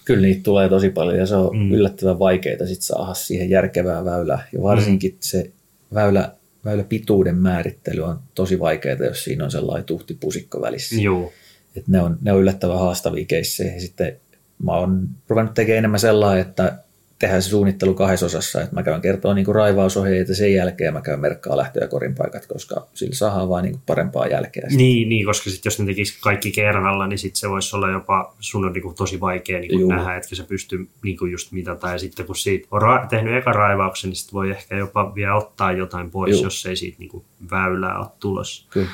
Kyllä 0.04 0.22
niitä 0.22 0.42
tulee 0.42 0.68
tosi 0.68 0.90
paljon 0.90 1.18
ja 1.18 1.26
se 1.26 1.36
on 1.36 1.56
mm. 1.56 1.72
yllättävän 1.72 2.18
vaikeaa 2.18 2.66
sit 2.66 2.82
saada 2.82 3.14
siihen 3.14 3.50
järkevää 3.50 4.04
väylää. 4.04 4.46
Ja 4.52 4.62
varsinkin 4.62 5.11
mm. 5.11 5.16
se 5.20 5.50
väylä, 5.94 6.32
väyläpituuden 6.64 7.36
määrittely 7.36 8.02
on 8.02 8.20
tosi 8.34 8.61
vaikeaa, 8.61 8.96
jos 9.04 9.24
siinä 9.24 9.44
on 9.44 9.50
sellainen 9.50 9.84
tuhti 9.84 10.14
pusikko 10.20 10.61
välissä. 10.61 10.96
Joo. 11.00 11.32
Et 11.76 11.88
ne, 11.88 12.00
on, 12.00 12.18
ne 12.22 12.32
on 12.32 12.40
yllättävän 12.40 12.78
haastavia 12.78 13.24
keissejä. 13.24 13.80
Sitten 13.80 14.16
mä 14.62 14.72
oon 14.72 15.08
ruvennut 15.28 15.54
tekemään 15.54 15.78
enemmän 15.78 16.00
sellainen, 16.00 16.46
että 16.46 16.78
tehdään 17.20 17.42
se 17.42 17.48
suunnittelu 17.48 17.94
kahdessa 17.94 18.26
osassa, 18.26 18.62
että 18.62 18.74
mä 18.74 18.82
käyn 18.82 19.00
kertoa 19.00 19.34
niin 19.34 19.54
raivausohjeita 19.54 20.34
sen 20.34 20.54
jälkeen 20.54 20.92
mä 20.92 21.00
käyn 21.00 21.20
merkkaa 21.20 21.56
lähtö- 21.56 21.80
ja 21.80 21.88
korinpaikat, 21.88 22.46
koska 22.46 22.86
sillä 22.94 23.14
saa 23.14 23.48
vaan 23.48 23.64
niin 23.64 23.80
parempaa 23.86 24.26
jälkeä. 24.26 24.66
Niin, 24.70 25.08
niin, 25.08 25.26
koska 25.26 25.50
sit 25.50 25.64
jos 25.64 25.78
ne 25.78 25.86
tekisi 25.86 26.18
kaikki 26.20 26.50
kerralla, 26.52 27.06
niin 27.06 27.18
sit 27.18 27.36
se 27.36 27.50
voisi 27.50 27.76
olla 27.76 27.90
jopa, 27.90 28.34
sun 28.40 28.64
on 28.64 28.72
niin 28.72 28.94
tosi 28.94 29.20
vaikea 29.20 29.60
niin 29.60 29.88
nähdä, 29.88 30.16
että 30.16 30.36
se 30.36 30.42
pystyy 30.42 30.88
niin 31.02 31.18
just 31.30 31.52
mitata. 31.52 31.90
Ja 31.90 31.98
sitten 31.98 32.26
kun 32.26 32.36
siitä 32.36 32.68
on 32.70 32.82
ra- 32.82 33.06
tehnyt 33.08 33.36
eka 33.36 33.52
raivauksen, 33.52 34.10
niin 34.10 34.16
sitten 34.16 34.32
voi 34.32 34.50
ehkä 34.50 34.76
jopa 34.76 35.14
vielä 35.14 35.34
ottaa 35.34 35.72
jotain 35.72 36.10
pois, 36.10 36.32
Juu. 36.32 36.44
jos 36.44 36.66
ei 36.66 36.76
siitä 36.76 36.96
niin 36.98 37.22
väylää 37.50 37.98
ole 37.98 38.06
tulossa. 38.20 38.66
Kyllä. 38.70 38.90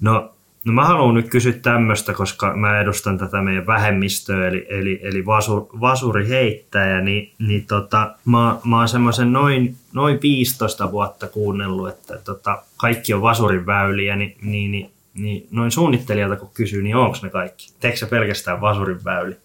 No 0.00 0.34
No 0.64 0.72
mä 0.72 0.84
haluan 0.84 1.14
nyt 1.14 1.28
kysyä 1.28 1.52
tämmöistä, 1.52 2.12
koska 2.12 2.56
mä 2.56 2.80
edustan 2.80 3.18
tätä 3.18 3.42
meidän 3.42 3.66
vähemmistöä, 3.66 4.48
eli, 4.48 4.66
eli, 4.68 5.00
eli 5.02 5.26
vasur, 5.26 5.66
vasuriheittäjä, 5.80 7.00
niin, 7.00 7.32
niin 7.38 7.66
tota, 7.66 8.14
mä, 8.24 8.56
mä 8.64 8.78
oon 8.78 8.88
semmoisen 8.88 9.32
noin, 9.32 9.76
noin 9.92 10.18
15 10.22 10.92
vuotta 10.92 11.26
kuunnellut, 11.26 11.88
että 11.88 12.18
tota, 12.24 12.62
kaikki 12.76 13.14
on 13.14 13.22
vasurin 13.22 13.66
väyliä, 13.66 14.16
niin, 14.16 14.36
niin, 14.42 14.70
niin, 14.70 14.90
niin 15.14 15.46
noin 15.50 15.70
suunnittelijalta 15.70 16.36
kun 16.36 16.50
kysyy, 16.54 16.82
niin 16.82 16.96
onko 16.96 17.18
ne 17.22 17.30
kaikki? 17.30 17.72
Teekö 17.80 17.96
se 17.96 18.06
pelkästään 18.06 18.60
vasurin 18.60 19.04
väyli? 19.04 19.36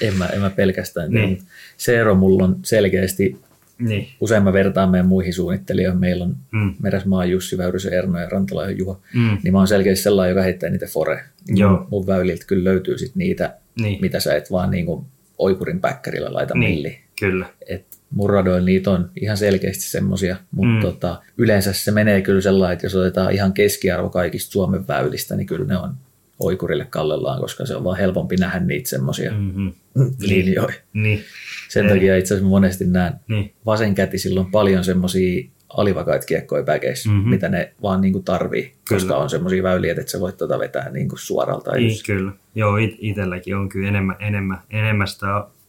En 0.00 0.14
mä, 0.18 0.26
en 0.26 0.40
mä 0.40 0.50
pelkästään. 0.50 1.10
Niin. 1.10 1.42
Se 1.76 2.00
ero 2.00 2.14
mulla 2.14 2.44
on 2.44 2.56
selkeästi 2.62 3.36
niin. 3.78 4.08
Usein 4.20 4.42
mä 4.42 4.52
vertaan 4.52 4.90
meidän 4.90 5.06
muihin 5.06 5.34
suunnittelijoihin. 5.34 6.00
Meillä 6.00 6.24
on 6.24 6.36
mm. 6.52 6.74
Meräsmaa 6.82 7.24
Jussi, 7.24 7.58
Väyrysen 7.58 7.92
Erno 7.92 8.18
ja 8.18 8.28
Rantala 8.28 8.64
ja 8.64 8.70
Juho. 8.70 9.00
Mm. 9.14 9.38
Niin 9.42 9.52
mä 9.52 9.58
oon 9.58 9.68
selkeästi 9.68 10.02
sellainen, 10.02 10.30
joka 10.30 10.42
heittää 10.42 10.70
niitä 10.70 10.86
fore. 10.86 11.24
Niin 11.48 11.58
Joo. 11.58 11.70
Mun, 11.70 11.86
mun 11.90 12.06
väyliltä 12.06 12.44
kyllä 12.46 12.64
löytyy 12.64 12.98
sit 12.98 13.16
niitä, 13.16 13.56
niin. 13.80 14.00
mitä 14.00 14.20
sä 14.20 14.36
et 14.36 14.50
vaan 14.50 14.70
niin 14.70 14.86
kuin 14.86 15.06
oikurin 15.38 15.80
päkkärillä 15.80 16.32
laita 16.32 16.54
niin. 16.54 16.74
milli. 16.74 16.98
Kyllä. 17.20 17.46
Et 17.68 17.84
mun 18.10 18.30
radoilla 18.30 18.66
niitä 18.66 18.90
on 18.90 19.10
ihan 19.20 19.36
selkeästi 19.36 19.84
semmosia, 19.84 20.36
mutta 20.50 20.74
mm. 20.74 20.80
tota, 20.80 21.22
yleensä 21.38 21.72
se 21.72 21.90
menee 21.90 22.22
kyllä 22.22 22.40
sellainen, 22.40 22.72
että 22.72 22.86
jos 22.86 22.94
otetaan 22.94 23.32
ihan 23.32 23.52
keskiarvo 23.52 24.08
kaikista 24.08 24.52
Suomen 24.52 24.88
väylistä, 24.88 25.36
niin 25.36 25.46
kyllä 25.46 25.66
ne 25.66 25.76
on 25.76 25.94
oikurille 26.38 26.84
kallellaan, 26.84 27.40
koska 27.40 27.66
se 27.66 27.76
on 27.76 27.84
vaan 27.84 27.98
helpompi 27.98 28.36
nähdä 28.36 28.60
niitä 28.60 28.88
semmoisia 28.88 29.32
mm-hmm. 29.32 29.72
linjoja. 30.20 30.74
Niin. 30.92 31.24
Sen 31.68 31.84
Eli. 31.84 31.94
takia 31.94 32.16
itse 32.16 32.34
asiassa 32.34 32.48
monesti 32.48 32.84
näen 32.84 33.12
niin. 33.28 33.54
vasenkätisillä 33.66 34.40
on 34.40 34.50
paljon 34.50 34.84
semmoisia 34.84 35.48
alivakaita 35.68 36.26
kiekkoja 36.26 36.62
päkeissä, 36.62 37.08
mm-hmm. 37.08 37.30
mitä 37.30 37.48
ne 37.48 37.72
vaan 37.82 38.00
niin 38.00 38.12
kuin 38.12 38.24
tarvii, 38.24 38.62
kyllä. 38.62 39.00
koska 39.00 39.16
on 39.16 39.30
semmoisia 39.30 39.62
väyliä, 39.62 39.92
että 39.92 40.10
sä 40.10 40.20
voit 40.20 40.36
tuota 40.36 40.58
vetää 40.58 40.90
niin 40.90 41.08
kuin 41.08 41.18
suoralta. 41.18 41.72
Niin, 41.72 41.98
kyllä. 42.06 42.32
Joo, 42.54 42.76
it- 42.76 42.96
itselläkin 42.98 43.56
on 43.56 43.68
kyllä 43.68 43.88
enemmän, 43.88 44.16
enemmän, 44.20 44.58
enemmän 44.70 45.08
sitä 45.08 45.26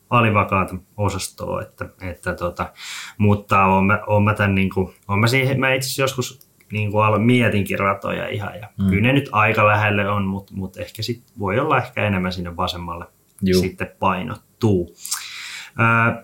alivakaata 0.10 0.76
osastoa, 0.98 1.62
että, 1.62 1.90
että 2.02 2.34
tota, 2.34 2.74
mutta 3.18 3.66
on 3.66 3.86
mä, 3.86 4.00
on 4.08 4.24
mä, 4.24 4.34
tämän, 4.34 4.56
niin 4.56 4.70
kuin, 4.70 4.94
on 5.08 5.20
mä, 5.20 5.28
siihen, 5.28 5.60
mä 5.60 5.74
itse 5.74 6.02
joskus 6.02 6.48
niin 6.74 6.92
kuin 6.92 7.06
aloin, 7.06 7.22
mietinkin 7.22 7.80
ratoja 7.80 8.30
ihan, 8.30 8.56
ja 8.62 8.70
mm. 8.78 8.90
kyllä 8.90 9.02
ne 9.02 9.14
nyt 9.14 9.30
aika 9.32 9.68
lähelle 9.68 10.10
on, 10.10 10.26
mutta, 10.26 10.54
mutta 10.56 10.82
ehkä 10.82 11.02
sit 11.02 11.24
voi 11.40 11.60
olla 11.60 11.78
ehkä 11.78 12.08
enemmän 12.08 12.34
sinne 12.34 12.58
vasemmalle 12.58 13.06
Juh. 13.42 13.62
sitten 13.62 13.92
painottuu. 14.00 14.96
Ää, 15.78 16.24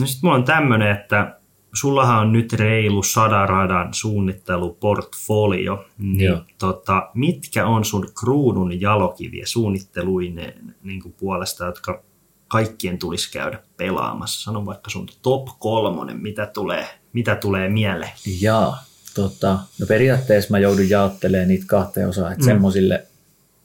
no 0.00 0.06
sitten 0.06 0.20
mulla 0.22 0.36
on 0.38 0.44
tämmöinen, 0.44 0.90
että 0.90 1.40
sullahan 1.72 2.18
on 2.18 2.32
nyt 2.32 2.52
reilu 2.52 3.02
sadan 3.02 3.48
radan 3.48 3.94
suunnitteluportfolio, 3.94 5.84
niin 5.98 6.40
tota, 6.58 7.10
mitkä 7.14 7.66
on 7.66 7.84
sun 7.84 8.08
kruunun 8.20 8.80
jalokiviä 8.80 9.46
suunnitteluineen 9.46 10.74
niin 10.82 11.02
kuin 11.02 11.14
puolesta, 11.20 11.64
jotka 11.64 12.02
kaikkien 12.48 12.98
tulisi 12.98 13.32
käydä 13.32 13.62
pelaamassa? 13.76 14.42
Sano 14.42 14.66
vaikka 14.66 14.90
sun 14.90 15.08
top 15.22 15.48
kolmonen, 15.58 16.22
mitä 16.22 16.46
tulee, 16.46 16.86
mitä 17.12 17.36
tulee 17.36 17.68
mieleen. 17.68 18.12
Jaa, 18.40 18.76
tota, 19.14 19.58
no 19.80 19.86
periaatteessa 19.86 20.50
mä 20.50 20.58
joudun 20.58 20.90
jaottelemaan 20.90 21.48
niitä 21.48 21.64
kahteen 21.66 22.08
osaan, 22.08 22.32
että 22.32 22.44
mm. 22.44 22.48
semmoisille 22.48 23.06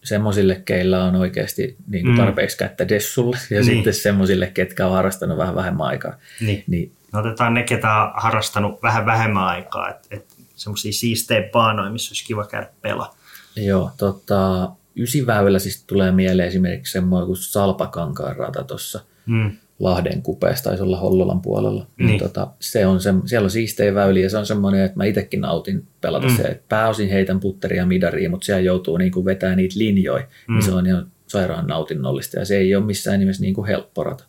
semmoisille, 0.03 0.61
keillä 0.65 1.03
on 1.03 1.15
oikeasti 1.15 1.75
niin 1.87 2.03
kuin 2.03 2.15
mm. 2.15 2.17
tarpeeksi 2.17 2.57
kättä 2.57 2.89
dessulle 2.89 3.37
ja 3.49 3.61
niin. 3.61 3.65
sitten 3.65 3.93
semmoisille, 3.93 4.51
ketkä 4.53 4.87
on 4.87 4.93
harrastanut 4.93 5.37
vähän 5.37 5.55
vähemmän 5.55 5.87
aikaa. 5.87 6.15
Niin. 6.41 6.63
niin. 6.67 6.91
No 7.11 7.19
otetaan 7.19 7.53
ne, 7.53 7.63
ketä 7.63 7.93
on 7.93 8.11
harrastanut 8.15 8.83
vähän 8.83 9.05
vähemmän 9.05 9.43
aikaa, 9.43 9.89
että 9.89 10.07
et 10.11 10.25
semmoisia 10.55 10.93
siistejä 10.93 11.49
paanoja, 11.51 11.89
missä 11.89 12.11
olisi 12.11 12.25
kiva 12.25 12.45
käydä 12.45 12.67
pelaa. 12.81 13.15
Joo, 13.55 13.91
tota, 13.97 14.69
ysiväylä 14.95 15.59
siis 15.59 15.83
tulee 15.83 16.11
mieleen 16.11 16.47
esimerkiksi 16.47 16.91
semmoinen 16.91 17.27
kuin 17.27 17.37
Salpakankaan 17.37 18.35
rata 18.35 18.63
tuossa 18.63 18.99
mm. 19.25 19.51
Lahden 19.79 20.21
kupeessa, 20.21 20.63
taisi 20.63 20.83
olla 20.83 20.97
Hollolan 20.97 21.41
puolella. 21.41 21.87
Niin. 21.97 22.07
niin. 22.07 22.19
Tota, 22.19 22.47
se 22.59 22.85
on 22.85 23.01
se, 23.01 23.13
siellä 23.25 23.45
on 23.45 23.51
siistejä 23.51 23.95
väyliä 23.95 24.23
ja 24.23 24.29
se 24.29 24.37
on 24.37 24.45
semmoinen, 24.45 24.81
että 24.81 24.97
mä 24.97 25.05
itsekin 25.05 25.41
nautin 25.41 25.87
pelata 26.01 26.27
mm. 26.27 26.35
se. 26.35 26.61
Pääosin 26.69 27.09
heitän 27.09 27.39
putteria 27.39 27.81
ja 27.81 27.85
midaria, 27.85 28.29
mutta 28.29 28.45
siellä 28.45 28.61
joutuu 28.61 28.97
niinku 28.97 29.25
vetämään 29.25 29.57
niitä 29.57 29.75
linjoja, 29.77 30.23
niin 30.23 30.29
mm. 30.47 30.53
niin 30.53 30.63
se 30.63 30.71
on 30.71 30.87
ihan 30.87 31.11
sairaan 31.27 31.67
nautinnollista 31.67 32.39
ja 32.39 32.45
se 32.45 32.57
ei 32.57 32.75
ole 32.75 32.85
missään 32.85 33.19
nimessä 33.19 33.41
niinku 33.41 33.65
helppo 33.65 34.03
rata. 34.03 34.23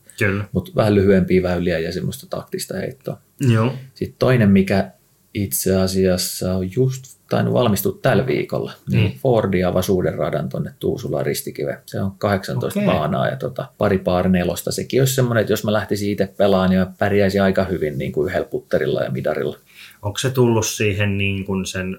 Mutta 0.53 0.73
vähän 0.77 0.95
lyhyempiä 0.95 1.43
väyliä 1.43 1.79
ja 1.79 1.93
semmoista 1.93 2.27
taktista 2.31 2.77
heittoa. 2.77 3.21
Joo. 3.53 3.73
Sitten 3.95 4.19
toinen, 4.19 4.51
mikä 4.51 4.91
itse 5.37 5.77
asiassa 5.77 6.55
on 6.55 6.71
just 6.77 7.17
tainnut 7.31 7.55
valmistua 7.55 7.99
tällä 8.03 8.27
viikolla, 8.27 8.73
niin 8.91 9.13
mm. 9.13 9.19
Fordi 9.19 9.65
avasi 9.65 9.93
uuden 9.93 10.15
radan 10.15 10.49
tuonne 10.49 10.71
Tuusulaan 10.79 11.27
ristikive. 11.27 11.79
Se 11.87 12.01
on 12.01 12.13
18 12.19 12.81
okay. 12.81 12.95
baanaa 12.95 13.29
ja 13.29 13.37
tota, 13.37 13.67
pari 13.79 13.99
paar 13.99 14.29
nelosta. 14.29 14.73
Sekin 14.73 15.01
olisi 15.01 15.15
semmoinen, 15.15 15.41
että 15.41 15.53
jos 15.53 15.65
mä 15.65 15.73
lähtisin 15.73 16.11
itse 16.13 16.27
pelaamaan, 16.37 16.71
niin 16.71 16.81
mä 16.81 16.93
pärjäisin 16.99 17.43
aika 17.43 17.65
hyvin 17.65 17.99
niin 17.99 18.13
kuin 18.13 18.29
yhdellä 18.29 18.49
putterilla 18.49 19.03
ja 19.03 19.11
midarilla. 19.11 19.59
Onko 20.03 20.19
se 20.19 20.31
tullut 20.31 20.67
siihen 20.67 21.19
niin 21.19 21.45
kuin 21.45 21.67
sen 21.67 21.99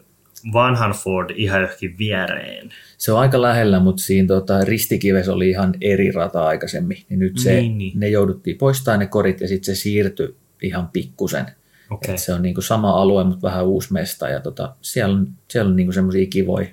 vanhan 0.53 0.91
Ford 0.91 1.29
ihan 1.35 1.61
johonkin 1.61 1.97
viereen? 1.97 2.69
Se 2.97 3.11
on 3.11 3.19
aika 3.19 3.41
lähellä, 3.41 3.79
mutta 3.79 4.01
siinä 4.01 4.27
tota, 4.27 4.65
ristikivessä 4.65 5.33
oli 5.33 5.49
ihan 5.49 5.73
eri 5.81 6.11
rata 6.11 6.45
aikaisemmin. 6.45 6.97
Niin 7.09 7.19
nyt 7.19 7.37
se, 7.37 7.53
niin, 7.53 7.77
niin. 7.77 7.99
ne 7.99 8.09
jouduttiin 8.09 8.57
poistamaan 8.57 8.99
ne 8.99 9.07
korit 9.07 9.41
ja 9.41 9.47
sitten 9.47 9.75
se 9.75 9.81
siirtyi 9.81 10.35
ihan 10.61 10.87
pikkusen. 10.87 11.45
Okay. 11.89 12.17
se 12.17 12.33
on 12.33 12.41
niinku 12.41 12.61
sama 12.61 13.01
alue, 13.01 13.23
mutta 13.23 13.47
vähän 13.47 13.65
uusi 13.65 13.93
mesta 13.93 14.29
ja 14.29 14.39
tota, 14.39 14.75
siellä 14.81 15.15
on, 15.15 15.27
siellä 15.47 15.69
on 15.69 15.75
niinku 15.75 15.91
semmoisia 15.91 16.27
kivoja, 16.27 16.67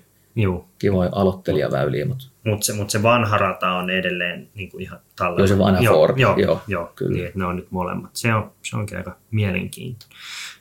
kivoja 0.78 1.10
aloittelijaväyliä. 1.12 2.06
Mutta 2.06 2.24
mut 2.44 2.62
se, 2.62 2.72
mut 2.72 2.90
se 2.90 3.02
vanha 3.02 3.38
rata 3.38 3.72
on 3.72 3.90
edelleen 3.90 4.48
niinku 4.54 4.78
ihan 4.78 4.98
tallella. 5.16 5.40
Joo, 5.40 5.46
se 5.46 5.58
vanha 5.58 5.80
joo, 5.80 5.94
Ford. 5.94 6.18
Joo, 6.18 6.38
joo, 6.38 6.60
joo 6.68 6.92
kyllä. 6.96 7.12
Niin, 7.12 7.32
ne 7.34 7.44
on 7.44 7.56
nyt 7.56 7.70
molemmat. 7.70 8.10
Se, 8.12 8.34
on, 8.34 8.50
se 8.62 8.76
onkin 8.76 8.98
aika 8.98 9.16
mielenkiintoinen. 9.30 10.18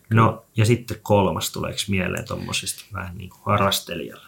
No, 0.10 0.46
ja 0.58 0.66
sitten 0.66 0.98
kolmas 1.04 1.52
tuleeko 1.52 1.80
mieleen 1.90 2.28
tuommoisesta 2.28 2.86
vähän 2.94 3.18
niin 3.18 3.30
kuin 3.30 3.42
harrastelijalla? 3.46 4.28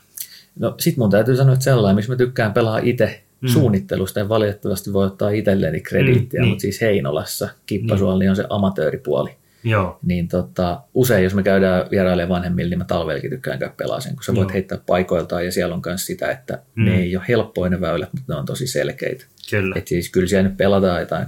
No 0.60 0.76
sit 0.80 0.98
mun 0.98 1.10
täytyy 1.10 1.36
sanoa, 1.36 1.54
että 1.54 1.64
sellainen, 1.64 1.96
missä 1.96 2.12
mä 2.12 2.18
tykkään 2.18 2.54
pelaa 2.54 2.78
itse 2.78 3.24
mm. 3.42 3.48
suunnittelusta, 3.48 4.20
en 4.20 4.30
valitettavasti 4.30 4.94
voi 4.94 5.06
ottaa 5.06 5.30
itselleni 5.30 5.82
krediittiä, 5.82 6.40
mm, 6.40 6.42
niin. 6.42 6.50
mutta 6.50 6.62
siis 6.62 6.82
Heinolassa 6.82 7.50
Kippasuoli 7.66 8.20
niin. 8.20 8.30
on 8.30 8.36
se 8.36 8.46
amatööripuoli. 8.50 9.30
Joo. 9.66 10.00
Niin 10.04 10.28
tota, 10.28 10.82
usein, 10.94 11.24
jos 11.24 11.34
me 11.34 11.44
käydään 11.44 11.86
vierailemaan 11.92 12.30
vanhemmille, 12.30 12.70
niin 12.70 12.78
mä 12.78 12.86
talvellakin 12.86 13.30
tykkään 13.30 13.60
käydä 13.60 13.74
pelaa 13.78 14.00
sen, 14.00 14.16
kun 14.16 14.24
sä 14.24 14.36
voit 14.36 14.50
Joo. 14.50 14.54
heittää 14.54 14.78
paikoiltaan 14.86 15.46
ja 15.46 15.52
siellä 15.52 15.76
on 15.76 15.82
myös 15.86 16.06
sitä, 16.06 16.32
että 16.32 16.62
mm. 16.76 16.86
ne 16.86 16.98
ei 16.98 17.16
ole 17.16 17.26
helppoja 17.28 17.70
ne 17.70 17.82
väylät, 17.82 18.14
mutta 18.14 18.34
ne 18.34 18.40
on 18.40 18.46
tosi 18.46 18.68
selkeitä. 18.68 19.26
Kyllä. 19.50 19.76
Et 19.78 19.88
siis 19.88 20.10
kyllä 20.10 20.28
siellä 20.28 20.50
nyt 20.50 20.58
pelataan 20.58 21.00
jotain 21.00 21.28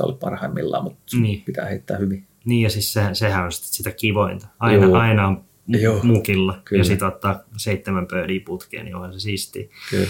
oli 0.00 0.16
parhaimmillaan, 0.20 0.84
mutta 0.84 1.02
niin. 1.20 1.42
pitää 1.42 1.64
heittää 1.64 1.96
hyvin. 1.96 2.26
Niin 2.44 2.62
ja 2.62 2.70
siis 2.70 2.92
sehän, 2.92 3.16
sehän 3.16 3.44
on 3.44 3.52
sitä 3.52 3.90
kivointa. 3.90 4.46
Aina, 4.58 4.86
Joo. 4.86 4.96
aina 4.96 5.26
on 5.26 5.44
Joo. 5.68 6.00
mukilla 6.02 6.60
Kyllä. 6.64 6.80
ja 6.80 6.84
sitten 6.84 7.08
ottaa 7.08 7.44
seitsemän 7.56 8.06
pöydiä 8.06 8.40
putkeen, 8.46 8.84
niin 8.84 8.94
onhan 8.94 9.12
se 9.12 9.20
siistiä. 9.20 9.68
Kyllä. 9.90 10.08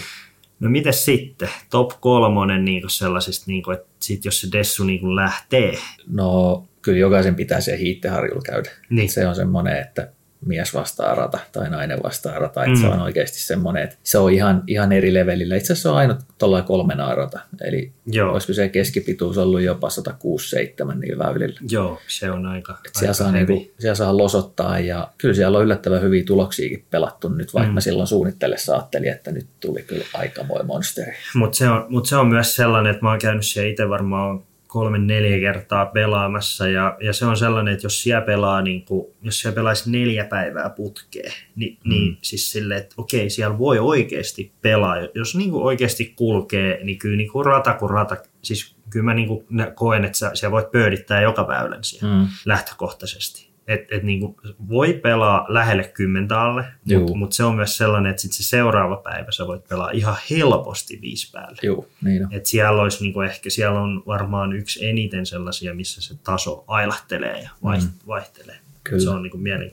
No 0.61 0.71
miten 0.71 0.93
sitten? 0.93 1.49
Top 1.71 1.93
kolmonen 2.01 2.65
niin 2.65 2.83
sellaisista, 2.91 3.45
niin 3.47 3.63
kuin, 3.63 3.77
että 3.77 3.89
sit 4.01 4.25
jos 4.25 4.41
se 4.41 4.49
Dessu 4.53 4.85
niin 4.85 5.17
lähtee? 5.17 5.79
No 6.07 6.65
kyllä 6.89 7.01
jokaisen 7.01 7.35
pitää 7.35 7.61
se 7.61 7.79
hiitteharjulla 7.79 8.43
käydä. 8.47 8.71
Niin. 8.91 9.09
Se 9.09 9.27
on 9.27 9.35
semmoinen, 9.35 9.77
että 9.77 10.09
mies 10.47 10.75
vastaa 10.75 11.15
rata 11.15 11.39
tai 11.53 11.71
nainen 11.71 12.03
vastaa 12.03 12.39
rata. 12.39 12.61
Mm. 12.61 12.67
Että 12.67 12.81
se 12.81 12.87
on 12.87 13.01
oikeasti 13.01 13.39
semmoinen, 13.39 13.83
että 13.83 13.97
se 14.03 14.19
on 14.19 14.33
ihan, 14.33 14.63
ihan 14.67 14.93
eri 14.93 15.15
levelillä. 15.15 15.57
Itse 15.57 15.73
asiassa 15.73 15.83
se 15.83 15.93
on 15.93 15.97
ainut 15.97 16.19
tuolla 16.39 16.63
kolmen 16.63 16.99
rata. 16.99 17.41
Eli 17.65 17.93
Joo. 18.07 18.33
olisiko 18.33 18.53
se 18.53 18.69
keskipituus 18.69 19.39
ollut 19.39 19.61
jopa 19.61 19.89
106-7 19.89 20.95
niillä 20.95 21.25
väylillä. 21.25 21.61
Joo, 21.71 22.01
se 22.07 22.31
on 22.31 22.47
aika, 22.47 22.73
Et 22.73 22.79
aika 22.79 22.99
siellä, 22.99 23.15
saa 23.15 23.33
niinku, 23.33 23.67
siellä 23.79 23.95
saa 23.95 24.17
losottaa 24.17 24.79
ja 24.79 25.09
kyllä 25.19 25.35
siellä 25.35 25.59
on 25.59 25.65
yllättävän 25.65 26.03
hyviä 26.03 26.25
tuloksiakin 26.25 26.87
pelattu 26.91 27.29
nyt, 27.29 27.55
vaikka 27.55 27.69
mm. 27.69 27.75
mä 27.75 27.81
silloin 27.81 28.07
suunnitellessa 28.07 28.75
ajattelin, 28.75 29.13
että 29.13 29.33
nyt 29.33 29.47
tuli 29.61 29.83
kyllä 29.83 30.05
aikamoinen 30.15 30.67
monsteri. 30.67 31.13
Mutta 31.35 31.59
se, 31.59 31.69
on, 31.69 31.87
mut 31.89 32.07
se 32.07 32.17
on 32.17 32.29
myös 32.29 32.57
sellainen, 32.57 32.91
että 32.91 33.03
mä 33.03 33.11
oon 33.11 33.19
käynyt 33.19 33.47
siellä 33.47 33.71
itse 33.71 33.89
varmaan 33.89 34.43
kolme 34.69 34.99
neljä 34.99 35.39
kertaa 35.41 35.87
pelaamassa 35.87 36.69
ja, 36.69 36.97
ja 37.01 37.13
se 37.13 37.27
on 37.27 37.37
sellainen, 37.37 37.75
että 37.75 37.87
jos 37.87 38.03
siellä 38.03 38.27
pelaa, 38.27 38.63
niin 38.63 38.85
kuin, 38.85 39.07
jos 39.23 39.41
siellä 39.41 39.55
pelaisi 39.55 39.91
neljä 39.91 40.25
päivää 40.25 40.71
putkeen, 40.71 41.33
niin, 41.57 41.79
mm. 41.85 41.91
niin 41.91 42.19
siis 42.23 42.53
silleen, 42.53 42.81
että 42.81 42.95
okei, 42.99 43.31
siellä 43.31 43.59
voi 43.59 43.79
oikeasti 43.79 44.53
pelaa. 44.63 44.97
Jos 45.15 45.37
niin 45.37 45.51
kuin 45.51 45.63
oikeasti 45.63 46.13
kulkee, 46.17 46.85
niin 46.85 46.99
kyllä 46.99 47.17
niin 47.17 47.31
kuin 47.31 47.47
rata 47.47 47.75
kuin 47.75 47.91
rata, 47.91 48.17
siis 48.43 48.77
kyllä 48.91 49.05
mä 49.05 49.15
niin 49.15 49.29
kuin 49.29 49.47
koen, 49.75 50.05
että 50.05 50.19
sä, 50.19 50.31
siellä 50.35 50.53
voit 50.53 50.71
pöydittää 50.71 51.23
joka 51.23 51.49
väylän 51.49 51.85
siellä 51.85 52.17
mm. 52.17 52.29
lähtökohtaisesti 52.45 53.48
että 53.69 53.97
et 53.97 54.03
niinku 54.03 54.41
voi 54.69 54.93
pelaa 54.93 55.47
lähelle 55.49 55.85
kymmentä 55.85 56.41
alle, 56.41 56.65
mutta 56.99 57.15
mut 57.15 57.33
se 57.33 57.45
on 57.45 57.55
myös 57.55 57.77
sellainen, 57.77 58.11
että 58.11 58.23
sit 58.23 58.33
se 58.33 58.43
seuraava 58.43 58.97
päivä 58.97 59.33
sä 59.33 59.47
voit 59.47 59.69
pelaa 59.69 59.91
ihan 59.91 60.17
helposti 60.31 60.99
viisi 61.03 61.33
päälle. 61.33 61.59
Joo, 61.63 61.87
niin 62.05 62.27
Et 62.31 62.47
siellä 62.47 62.83
olisi 62.83 63.03
niinku 63.05 63.21
ehkä, 63.21 63.51
siellä 63.51 63.81
on 63.81 64.03
varmaan 64.07 64.53
yksi 64.53 64.87
eniten 64.87 65.27
sellaisia, 65.27 65.75
missä 65.75 66.01
se 66.01 66.15
taso 66.25 66.65
ailahtelee 66.67 67.41
ja 67.43 67.51
mm. 67.63 67.89
vaihtelee. 68.07 68.57
Kyllä. 68.85 69.03
Se 69.03 69.11
on 69.11 69.23
niinku 69.23 69.39
mielen 69.39 69.71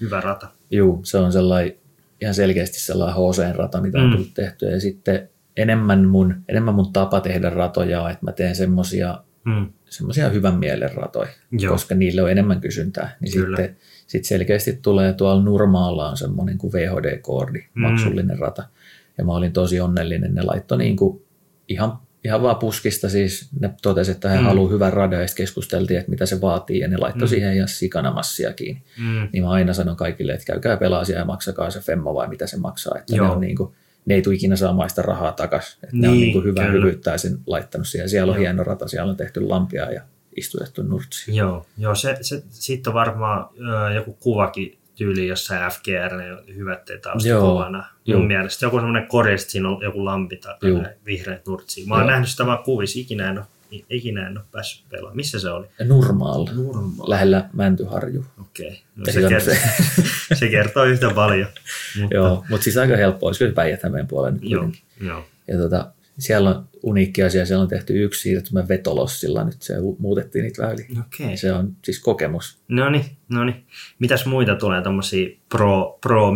hyvä 0.00 0.20
rata. 0.20 0.48
Joo, 0.70 1.00
se 1.02 1.18
on 1.18 1.32
sellainen 1.32 1.74
ihan 2.20 2.34
selkeästi 2.34 2.80
sellainen 2.80 3.16
HC-rata, 3.16 3.80
mitä 3.80 3.98
on 3.98 4.04
mm. 4.04 4.12
tullut 4.12 4.34
tehtyä. 4.34 4.70
Ja 4.70 4.80
sitten 4.80 5.28
enemmän 5.56 6.08
mun, 6.08 6.34
enemmän 6.48 6.74
mun 6.74 6.92
tapa 6.92 7.20
tehdä 7.20 7.50
ratoja 7.50 8.02
on, 8.02 8.10
että 8.10 8.24
mä 8.24 8.32
teen 8.32 8.56
semmosia 8.56 9.18
mm. 9.44 9.72
Semmoisia 9.90 10.28
hyvän 10.28 10.54
mielen 10.54 10.94
ratoja, 10.94 11.28
Joo. 11.52 11.72
koska 11.72 11.94
niille 11.94 12.22
on 12.22 12.30
enemmän 12.30 12.60
kysyntää. 12.60 13.16
Niin 13.20 13.32
Kyllä. 13.32 13.56
sitten 13.56 13.76
sit 14.06 14.24
selkeästi 14.24 14.78
tulee 14.82 15.12
tuolla 15.12 15.42
Nurmaalla 15.42 16.10
on 16.10 16.16
semmoinen 16.16 16.58
kuin 16.58 16.72
VHD-koordi, 16.72 17.58
mm. 17.58 17.82
maksullinen 17.82 18.38
rata. 18.38 18.64
Ja 19.18 19.24
mä 19.24 19.32
olin 19.32 19.52
tosi 19.52 19.80
onnellinen. 19.80 20.34
Ne 20.34 20.42
laittoi 20.42 20.78
niin 20.78 20.96
kuin 20.96 21.22
ihan, 21.68 21.98
ihan 22.24 22.42
vaan 22.42 22.56
puskista 22.56 23.08
siis. 23.08 23.48
Ne 23.60 23.70
totesi, 23.82 24.10
että 24.10 24.28
he 24.28 24.38
mm. 24.38 24.44
haluaa 24.44 24.70
hyvän 24.70 24.92
radan 24.92 25.20
ja 25.20 25.26
keskusteltiin, 25.36 25.98
että 25.98 26.10
mitä 26.10 26.26
se 26.26 26.40
vaatii. 26.40 26.78
Ja 26.78 26.88
ne 26.88 26.96
laittoi 26.96 27.26
mm. 27.26 27.30
siihen 27.30 27.54
ihan 27.54 27.68
sikana 27.68 28.12
massia 28.12 28.52
kiinni. 28.52 28.82
Mm. 28.98 29.28
Niin 29.32 29.44
mä 29.44 29.50
aina 29.50 29.72
sanon 29.72 29.96
kaikille, 29.96 30.32
että 30.32 30.46
käykää 30.46 30.76
pelaa 30.76 31.02
ja 31.14 31.24
maksakaa 31.24 31.70
se 31.70 31.80
femmo 31.80 32.14
vai 32.14 32.28
mitä 32.28 32.46
se 32.46 32.56
maksaa. 32.56 32.98
Että 32.98 33.16
Joo. 33.16 33.26
ne 33.26 33.32
on 33.32 33.40
niin 33.40 33.56
kuin, 33.56 33.74
ne 34.08 34.14
ei 34.14 34.22
tule 34.22 34.34
ikinä 34.34 34.56
saamaan 34.56 34.90
sitä 34.90 35.02
rahaa 35.02 35.32
takaisin. 35.32 35.78
Niin, 35.92 36.02
ne 36.02 36.08
on 36.08 36.14
niin 36.14 36.32
kuin 36.32 36.44
niinku 36.44 36.60
hyvää 36.60 36.72
hyvyyttä 36.72 37.18
sen 37.18 37.38
laittanut 37.46 37.88
siihen. 37.88 38.08
Siellä 38.08 38.30
on 38.30 38.36
Joo. 38.36 38.40
hieno 38.40 38.64
rata, 38.64 38.88
siellä 38.88 39.10
on 39.10 39.16
tehty 39.16 39.40
lampia 39.40 39.92
ja 39.92 40.02
istutettu 40.36 40.82
nurtsi. 40.82 41.36
Joo, 41.36 41.66
Joo 41.78 41.94
se, 41.94 42.16
se, 42.20 42.42
sitten 42.50 42.90
on 42.90 42.94
varmaan 42.94 43.48
ö, 43.58 43.92
joku 43.94 44.12
kuvakin 44.12 44.78
tyyli 44.94 45.28
jossain 45.28 45.72
FGR, 45.72 46.16
ne 46.16 46.54
hyvät 46.54 46.90
taustakuvana. 47.02 47.84
Mun 48.06 48.26
mielestä 48.26 48.66
joku 48.66 48.76
semmoinen 48.76 49.06
kori, 49.08 49.38
siinä 49.38 49.68
on 49.68 49.82
joku 49.82 50.04
lampi 50.04 50.36
tai 50.36 50.54
vihreät 51.06 51.46
nurtsi. 51.46 51.86
Mä 51.86 51.94
oon 51.94 52.02
Joo. 52.02 52.10
nähnyt 52.10 52.28
sitä 52.28 52.46
vaan 52.46 52.64
kuvissa, 52.64 52.98
ikinä 52.98 53.30
en 53.30 53.38
ole 53.38 53.46
ikinä 53.90 54.26
en 54.26 54.38
ole 54.38 54.44
päässyt 54.52 54.88
pelaamaan. 54.88 55.16
Missä 55.16 55.38
se 55.40 55.50
oli? 55.50 55.66
Nurmaalla. 55.84 56.50
Nurmaalla. 56.52 57.10
Lähellä 57.14 57.48
Mäntyharju. 57.52 58.24
Okei. 58.40 58.66
Okay. 58.66 58.78
No 58.96 59.04
se, 59.12 59.28
kertoo, 59.28 59.54
se 60.38 60.48
kertoo 60.48 60.84
yhtä 60.84 61.10
paljon. 61.14 61.48
Mutta... 62.00 62.14
Joo, 62.14 62.44
mutta 62.50 62.64
siis 62.64 62.76
aika 62.76 62.96
helppoa. 62.96 63.28
Olisi 63.28 63.38
kyllä 63.38 63.52
päijät 63.52 63.80
puolella 64.08 64.30
nyt 64.30 64.50
Joo, 64.50 64.70
joo. 65.00 65.24
Ja 65.48 65.58
tota, 65.58 65.92
siellä 66.18 66.50
on 66.50 66.68
uniikki 66.82 67.22
asia, 67.22 67.46
siellä 67.46 67.62
on 67.62 67.68
tehty 67.68 68.04
yksi 68.04 68.20
siirtymä 68.20 68.68
vetolossilla, 68.68 69.44
nyt 69.44 69.62
se 69.62 69.74
muutettiin 69.98 70.42
niitä 70.42 70.62
väyliä. 70.62 70.86
Okay. 70.90 71.36
Se 71.36 71.52
on 71.52 71.76
siis 71.84 72.00
kokemus. 72.00 72.58
No 72.68 72.90
niin, 72.90 73.04
no 73.28 73.44
niin. 73.44 73.66
Mitäs 73.98 74.26
muita 74.26 74.56
tulee 74.56 74.82
tuommoisia 74.82 75.28
pro, 75.48 75.98
pro 76.00 76.32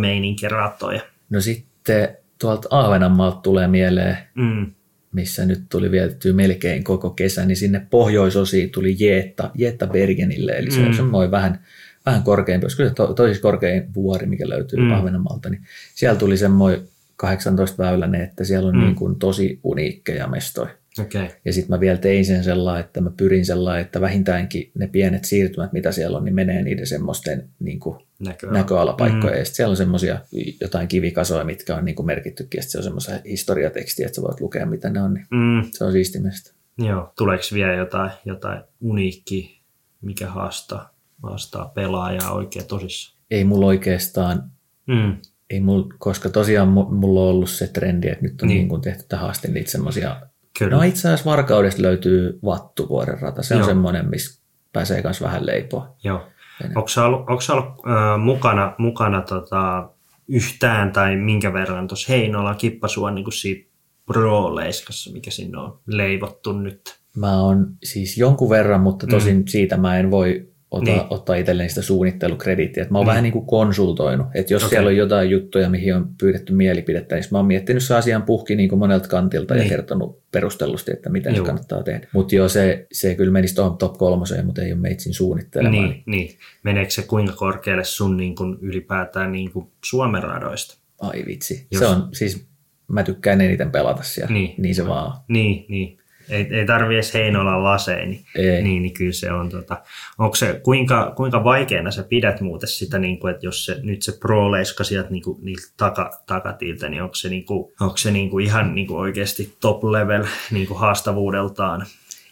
ratoja? 0.49 1.01
No 1.29 1.41
sitten 1.41 2.17
tuolta 2.39 2.67
Ahvenanmaalta 2.71 3.41
tulee 3.41 3.67
mieleen 3.67 4.17
mm 4.35 4.71
missä 5.13 5.45
nyt 5.45 5.63
tuli 5.69 5.91
vietetty 5.91 6.33
melkein 6.33 6.83
koko 6.83 7.09
kesä, 7.09 7.45
niin 7.45 7.57
sinne 7.57 7.87
pohjoisosiin 7.89 8.69
tuli 8.69 8.95
Jeetta, 8.99 9.51
Jeetta 9.55 9.87
Bergenille, 9.87 10.51
eli 10.51 10.71
se 10.71 10.79
mm. 10.79 10.87
on 10.87 10.93
semmoinen 10.93 11.31
vähän, 11.31 11.59
vähän 12.05 12.23
korkeampi, 12.23 12.65
olisiko 12.65 12.83
se 12.83 12.89
to, 12.89 13.13
toisiksi 13.13 13.41
korkein 13.41 13.93
vuori, 13.93 14.27
mikä 14.27 14.49
löytyy 14.49 14.79
mm. 14.79 14.91
Ahvenanmaalta, 14.91 15.49
niin 15.49 15.61
siellä 15.95 16.19
tuli 16.19 16.37
semmoinen 16.37 16.81
18 17.15 17.83
väyläinen, 17.83 18.21
että 18.21 18.43
siellä 18.43 18.69
on 18.69 18.75
mm. 18.75 18.81
niin 18.81 18.95
kuin 18.95 19.15
tosi 19.15 19.59
uniikkeja 19.63 20.27
mestoja. 20.27 20.69
Okay. 21.01 21.27
Ja 21.45 21.53
sitten 21.53 21.69
mä 21.75 21.79
vielä 21.79 21.97
tein 21.97 22.25
sen 22.25 22.43
sellainen, 22.43 22.85
että 22.85 23.01
mä 23.01 23.11
pyrin 23.17 23.45
sellainen, 23.45 23.85
että 23.85 24.01
vähintäänkin 24.01 24.71
ne 24.75 24.87
pienet 24.87 25.25
siirtymät, 25.25 25.73
mitä 25.73 25.91
siellä 25.91 26.17
on, 26.17 26.25
niin 26.25 26.35
menee 26.35 26.63
niiden 26.63 26.87
semmoisten 26.87 27.49
niin 27.59 27.79
kuin 27.79 27.99
Näköala. 28.19 28.57
näköalapaikkoja. 28.57 29.33
Mm. 29.33 29.39
Ja 29.39 29.45
siellä 29.45 29.71
on 29.71 29.77
semmoisia 29.77 30.19
jotain 30.61 30.87
kivikasoja, 30.87 31.43
mitkä 31.43 31.75
on 31.75 31.85
niin 31.85 31.95
kuin 31.95 32.05
merkittykin, 32.05 32.57
ja 32.57 32.63
se 32.63 32.77
on 32.77 32.83
semmoisia 32.83 33.19
historiatekstiä, 33.25 34.05
että 34.05 34.15
sä 34.15 34.21
voit 34.21 34.41
lukea, 34.41 34.65
mitä 34.65 34.89
ne 34.89 35.01
on. 35.01 35.13
Niin 35.13 35.25
mm. 35.31 35.63
Se 35.71 35.83
on 35.83 35.91
siistimestä. 35.91 36.51
Joo, 36.77 37.13
tuleeko 37.17 37.43
vielä 37.53 37.73
jotain, 37.73 38.11
jotain 38.25 38.61
uniikki, 38.81 39.61
mikä 40.01 40.27
haastaa, 40.27 40.95
haastaa 41.23 41.71
pelaajaa 41.75 42.33
oikein 42.33 42.67
tosissaan? 42.67 43.19
Ei 43.31 43.43
mulla 43.43 43.65
oikeastaan 43.65 44.51
mm 44.87 45.15
ei 45.53 45.59
mul, 45.59 45.83
koska 45.97 46.29
tosiaan 46.29 46.67
mulla 46.67 47.21
on 47.21 47.27
ollut 47.27 47.49
se 47.49 47.67
trendi, 47.67 48.07
että 48.07 48.23
nyt 48.23 48.41
on 48.41 48.47
niin. 48.47 48.57
Niin 48.57 48.69
kuin 48.69 48.81
tehty 48.81 49.03
tähän 49.09 49.29
asti 49.29 49.47
niitä 49.47 49.71
semmoisia. 49.71 50.21
No 50.69 50.81
itse 50.81 51.07
asiassa 51.07 51.29
Varkaudesta 51.29 51.81
löytyy 51.81 52.39
Vattuvuoren 52.45 53.21
rata. 53.21 53.43
Se 53.43 53.53
Joo. 53.53 53.61
on 53.61 53.67
semmoinen, 53.67 54.09
missä 54.09 54.43
pääsee 54.73 55.01
myös 55.03 55.21
vähän 55.21 55.45
leipoa. 55.45 55.95
Joo. 56.03 56.27
Onko 56.75 56.87
sä 56.87 57.05
ollut, 57.05 57.19
onko 57.19 57.41
sä 57.41 57.53
ollut 57.53 57.67
äh, 57.67 58.19
mukana, 58.19 58.75
mukana 58.77 59.21
tota, 59.21 59.89
yhtään 60.27 60.91
tai 60.91 61.15
minkä 61.15 61.53
verran 61.53 61.87
tuossa 61.87 62.13
Heinola 62.13 62.55
kippasua 62.55 63.11
niin 63.11 63.23
kuin 63.23 63.33
siitä 63.33 63.69
Pro-leiskassa, 64.05 65.13
mikä 65.13 65.31
sinne 65.31 65.57
on 65.57 65.79
leivottu 65.87 66.53
nyt? 66.53 66.99
Mä 67.17 67.41
oon 67.41 67.67
siis 67.83 68.17
jonkun 68.17 68.49
verran, 68.49 68.81
mutta 68.81 69.07
tosin 69.07 69.37
mm. 69.37 69.43
siitä 69.47 69.77
mä 69.77 69.97
en 69.99 70.11
voi 70.11 70.52
ota, 70.73 70.91
niin. 70.91 71.01
ottaa 71.09 71.35
itselleen 71.35 71.69
sitä 71.69 71.81
suunnittelukrediittiä. 71.81 72.85
mä 72.89 72.97
oon 72.97 73.05
niin. 73.05 73.09
vähän 73.09 73.23
niin 73.23 73.33
kuin 73.33 73.45
konsultoinut, 73.45 74.27
että 74.33 74.53
jos 74.53 74.63
okay. 74.63 74.69
siellä 74.69 74.87
on 74.87 74.97
jotain 74.97 75.29
juttuja, 75.29 75.69
mihin 75.69 75.95
on 75.95 76.09
pyydetty 76.19 76.53
mielipidettä, 76.53 77.15
niin 77.15 77.25
mä 77.31 77.37
oon 77.37 77.45
miettinyt 77.45 77.83
se 77.83 77.95
asian 77.95 78.23
puhki 78.23 78.55
niin 78.55 78.69
kuin 78.69 78.79
monelta 78.79 79.07
kantilta 79.07 79.53
niin. 79.53 79.63
ja 79.63 79.69
kertonut 79.69 80.21
perustellusti, 80.31 80.91
että 80.91 81.09
miten 81.09 81.35
se 81.35 81.41
kannattaa 81.41 81.83
tehdä. 81.83 82.07
Mutta 82.13 82.35
joo, 82.35 82.49
se, 82.49 82.87
se 82.91 83.15
kyllä 83.15 83.31
menisi 83.31 83.55
tuohon 83.55 83.77
top 83.77 83.97
kolmoseen, 83.97 84.45
mutta 84.45 84.61
ei 84.61 84.71
ole 84.71 84.79
meitsin 84.81 85.13
suunnittelemaan. 85.13 85.89
Niin, 85.89 86.03
niin. 86.05 86.37
Meneekö 86.63 86.91
se 86.91 87.01
kuinka 87.01 87.33
korkealle 87.33 87.83
sun 87.83 88.17
niin 88.17 88.35
kuin 88.35 88.57
ylipäätään 88.61 89.31
niin 89.31 89.51
kuin 89.51 89.67
Suomen 89.85 90.23
radoista? 90.23 90.77
Ai 91.01 91.23
vitsi. 91.27 91.67
Jos... 91.71 91.79
Se 91.79 91.85
on 91.85 92.09
siis, 92.13 92.47
mä 92.87 93.03
tykkään 93.03 93.41
eniten 93.41 93.71
pelata 93.71 94.03
siellä, 94.03 94.33
niin, 94.33 94.55
niin 94.57 94.75
se 94.75 94.87
vaan 94.87 95.17
Niin, 95.27 95.65
niin 95.69 95.97
ei, 96.29 96.47
ei 96.51 96.65
tarvi 96.65 96.93
edes 96.93 97.13
Heinolan 97.13 97.63
laseen, 97.63 98.09
niin, 98.09 98.25
ei. 98.35 98.63
niin, 98.63 98.81
niin 98.81 98.93
kyllä 98.93 99.11
se 99.11 99.31
on. 99.31 99.49
Tota, 99.49 99.81
onko 100.17 100.35
se, 100.35 100.61
kuinka, 100.63 101.13
kuinka 101.15 101.43
vaikeana 101.43 101.91
sä 101.91 102.03
pidät 102.03 102.41
muuten 102.41 102.69
sitä, 102.69 102.99
niin 102.99 103.19
kuin, 103.19 103.33
että 103.33 103.45
jos 103.45 103.65
se, 103.65 103.79
nyt 103.83 104.01
se 104.01 104.11
pro-leiska 104.19 104.83
sieltä 104.83 105.09
niin 105.09 105.23
kuin, 105.23 105.45
niiltä 105.45 105.67
taka, 105.77 106.11
takatilta, 106.27 106.89
niin 106.89 107.03
onko 107.03 107.15
se, 107.15 107.29
niin 107.29 107.45
kuin, 107.45 107.73
onko 107.79 107.97
se 107.97 108.11
niin 108.11 108.29
kuin 108.29 108.45
ihan 108.45 108.75
niin 108.75 108.87
kuin 108.87 108.99
oikeasti 108.99 109.57
top 109.61 109.83
level 109.83 110.25
niin 110.51 110.67
kuin 110.67 110.79
haastavuudeltaan? 110.79 111.85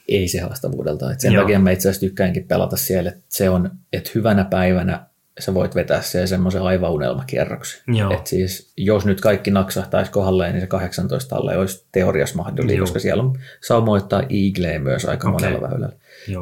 Ei 0.08 0.28
se 0.28 0.40
haastavuudeltaan. 0.40 1.14
Et 1.14 1.20
sen 1.20 1.34
Joo. 1.34 1.44
takia 1.44 1.60
mä 1.60 1.72
itse 1.72 1.90
asiassa 1.90 2.08
tykkäänkin 2.08 2.48
pelata 2.48 2.78
siellä, 2.78 3.10
että 3.10 3.24
se 3.30 3.50
on, 3.50 3.72
että 3.94 4.12
hyvänä 4.16 4.44
päivänä 4.44 5.11
sä 5.42 5.54
voit 5.54 5.76
vetää 5.76 6.02
se 6.02 6.28
semmoisen 6.28 6.62
aivan 6.62 6.92
unelmakierroksen. 6.92 7.82
Et 8.14 8.28
siis, 8.28 8.74
jos 8.78 9.06
nyt 9.06 9.22
kaikki 9.22 9.52
naksahtaisi 9.52 10.12
kohdalleen, 10.12 10.52
niin 10.54 10.62
se 10.62 10.68
18 10.68 11.36
alle 11.36 11.58
olisi 11.58 11.86
teoriassa 11.92 12.36
mahdollista, 12.36 12.80
koska 12.80 13.00
siellä 13.00 13.24
on 13.24 13.40
saumoittaa 13.62 14.24
Eagleä 14.30 14.80
myös 14.80 15.06
aika 15.06 15.30
okay. 15.30 15.50
monella 15.50 15.70
väylällä. 15.70 15.96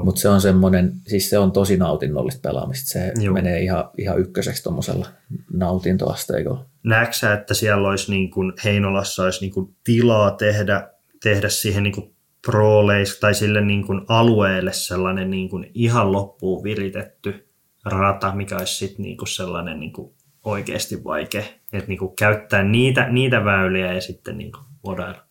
Mutta 0.04 0.22
se 0.22 0.30
on 0.30 0.42
semmoinen, 0.42 0.94
siis 1.08 1.30
se 1.30 1.38
on 1.38 1.52
tosi 1.52 1.78
nautinnollista 1.78 2.50
pelaamista. 2.50 2.90
Se 2.90 3.12
Joo. 3.22 3.34
menee 3.34 3.60
ihan, 3.62 3.90
ihan 3.98 4.20
ykköseksi 4.20 4.64
tuommoisella 4.64 5.08
nautintoasteikolla. 5.54 6.66
Näetkö 6.84 7.34
että 7.34 7.54
siellä 7.54 7.90
olisi 7.90 8.12
niin 8.12 8.32
kuin 8.32 8.54
Heinolassa 8.64 9.24
olisi 9.24 9.42
niin 9.42 9.54
kuin 9.54 9.76
tilaa 9.84 10.32
tehdä, 10.32 10.90
tehdä 11.24 11.50
siihen 11.50 11.84
niin 11.84 11.94
kuin 11.94 12.14
pro 12.46 12.84
tai 13.20 13.34
sille 13.34 13.62
niin 13.62 13.88
kuin 13.88 14.02
alueelle 14.08 14.74
sellainen 14.74 15.30
niin 15.30 15.50
kuin 15.50 15.72
ihan 15.74 16.12
loppuun 16.12 16.64
viritetty 16.64 17.49
rata, 17.90 18.36
mikä 18.36 18.58
olisi 18.58 18.76
sitten 18.76 19.04
niinku 19.04 19.26
sellainen 19.26 19.80
niinku 19.80 20.16
oikeasti 20.44 21.04
vaikea, 21.04 21.44
että 21.74 21.88
niinku 21.88 22.08
käyttää 22.08 22.64
niitä, 22.64 23.10
niitä 23.10 23.46
väyliä 23.46 23.94
ja 23.94 24.02
sitten 24.02 24.38
niinku 24.38 24.60
vodailla? 24.86 25.22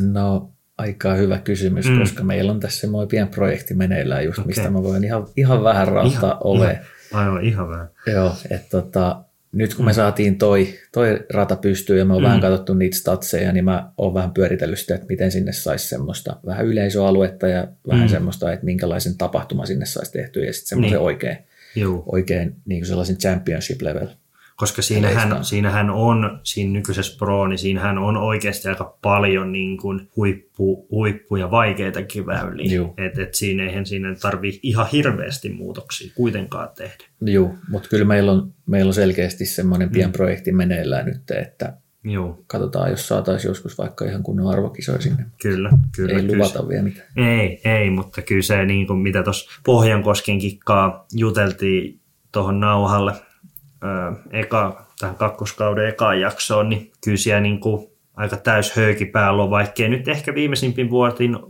No 0.00 0.52
aika 0.78 1.14
hyvä 1.14 1.38
kysymys, 1.38 1.88
mm. 1.88 1.98
koska 1.98 2.24
meillä 2.24 2.52
on 2.52 2.60
tässä 2.60 2.80
semmoinen 2.80 3.08
pieni 3.08 3.30
projekti 3.30 3.74
meneillään 3.74 4.24
just, 4.24 4.38
okay. 4.38 4.46
mistä 4.46 4.70
mä 4.70 4.82
voin 4.82 5.04
ihan, 5.04 5.26
ihan 5.36 5.64
vähän 5.64 5.88
rauttaa 5.88 6.38
ove. 6.44 6.80
Aivan, 7.12 7.44
ihan 7.44 7.68
vähän. 7.68 7.88
Joo, 8.06 8.36
että 8.50 8.68
tota, 8.70 9.24
nyt 9.52 9.74
kun 9.74 9.84
me 9.84 9.90
mm. 9.90 9.94
saatiin 9.94 10.38
toi, 10.38 10.68
toi 10.92 11.26
rata 11.32 11.56
pystyyn 11.56 11.98
ja 11.98 12.04
me 12.04 12.14
on 12.14 12.22
mm. 12.22 12.24
vähän 12.24 12.40
katsottu 12.40 12.74
niitä 12.74 12.96
statseja, 12.96 13.52
niin 13.52 13.64
mä 13.64 13.92
oon 13.98 14.14
vähän 14.14 14.30
pyöritellyt 14.30 14.78
sitä, 14.78 14.94
että 14.94 15.06
miten 15.08 15.32
sinne 15.32 15.52
saisi 15.52 15.88
semmoista 15.88 16.36
vähän 16.46 16.66
yleisöaluetta 16.66 17.48
ja 17.48 17.68
vähän 17.88 18.08
mm. 18.08 18.08
semmoista, 18.08 18.52
että 18.52 18.64
minkälaisen 18.64 19.18
tapahtuma 19.18 19.66
sinne 19.66 19.86
saisi 19.86 20.12
tehtyä 20.12 20.44
ja 20.44 20.52
sitten 20.52 20.68
semmoisen 20.68 20.98
niin. 20.98 21.06
oikein 21.06 21.38
Juu. 21.76 22.02
oikein 22.06 22.56
niin 22.64 22.86
sellaisen 22.86 23.18
championship 23.18 23.82
level. 23.82 24.08
Koska 24.56 24.82
siinähän, 24.82 25.44
siinähän 25.44 25.90
on, 25.90 26.40
siinä 26.42 26.72
nykyisessä 26.72 27.18
Pro, 27.18 27.46
niin 27.46 27.58
siinähän 27.58 27.98
on 27.98 28.16
oikeasti 28.16 28.68
aika 28.68 28.98
paljon 29.02 29.52
niin 29.52 29.78
kuin 29.78 30.08
huippu, 30.16 30.86
huippu 30.90 31.36
ja 31.36 31.50
vaikeitakin 31.50 32.26
väyliä. 32.26 32.82
Että 32.98 33.22
et 33.22 33.34
siinä 33.34 33.64
eihän 33.64 33.86
siinä 33.86 34.14
tarvii 34.20 34.60
ihan 34.62 34.86
hirveästi 34.92 35.48
muutoksia 35.48 36.12
kuitenkaan 36.14 36.68
tehdä. 36.76 37.04
Joo, 37.20 37.54
mutta 37.68 37.88
kyllä 37.88 38.04
meillä 38.04 38.32
on, 38.32 38.54
meillä 38.66 38.88
on 38.88 38.94
selkeästi 38.94 39.46
semmoinen 39.46 39.90
pian 39.90 40.10
mm. 40.10 40.12
projekti 40.12 40.52
meneillään 40.52 41.06
nyt, 41.06 41.30
että 41.30 41.76
Joo. 42.04 42.38
Katsotaan, 42.46 42.90
jos 42.90 43.08
saataisiin 43.08 43.50
joskus 43.50 43.78
vaikka 43.78 44.04
ihan 44.04 44.22
kunnon 44.22 44.52
arvokisoja 44.52 45.00
sinne. 45.00 45.26
Kyllä, 45.42 45.70
kyllä. 45.96 46.12
Ei 46.12 46.20
kyllä 46.20 46.36
luvata 46.36 46.68
vielä 46.68 46.82
mitään. 46.82 47.08
Ei, 47.16 47.60
ei, 47.64 47.90
mutta 47.90 48.22
kyllä 48.22 48.42
se, 48.42 48.64
niin 48.64 48.86
kuin 48.86 48.98
mitä 48.98 49.22
tuossa 49.22 49.60
Pohjankosken 49.64 50.38
kikkaa 50.38 51.06
juteltiin 51.12 52.00
tuohon 52.32 52.60
nauhalle 52.60 53.12
ää, 53.82 54.12
eka, 54.30 54.86
tähän 55.00 55.16
kakkoskauden 55.16 55.88
ekaan 55.88 56.20
jaksoon, 56.20 56.68
niin 56.68 56.92
kyllä 57.04 57.16
siellä 57.16 57.40
niin 57.40 57.60
kuin 57.60 57.92
aika 58.14 58.36
täys 58.36 58.76
höyki 58.76 59.04
päällä 59.04 59.42
on, 59.42 59.50
vaikkei 59.50 59.88
nyt 59.88 60.08
ehkä 60.08 60.34
viimeisimpin 60.34 60.90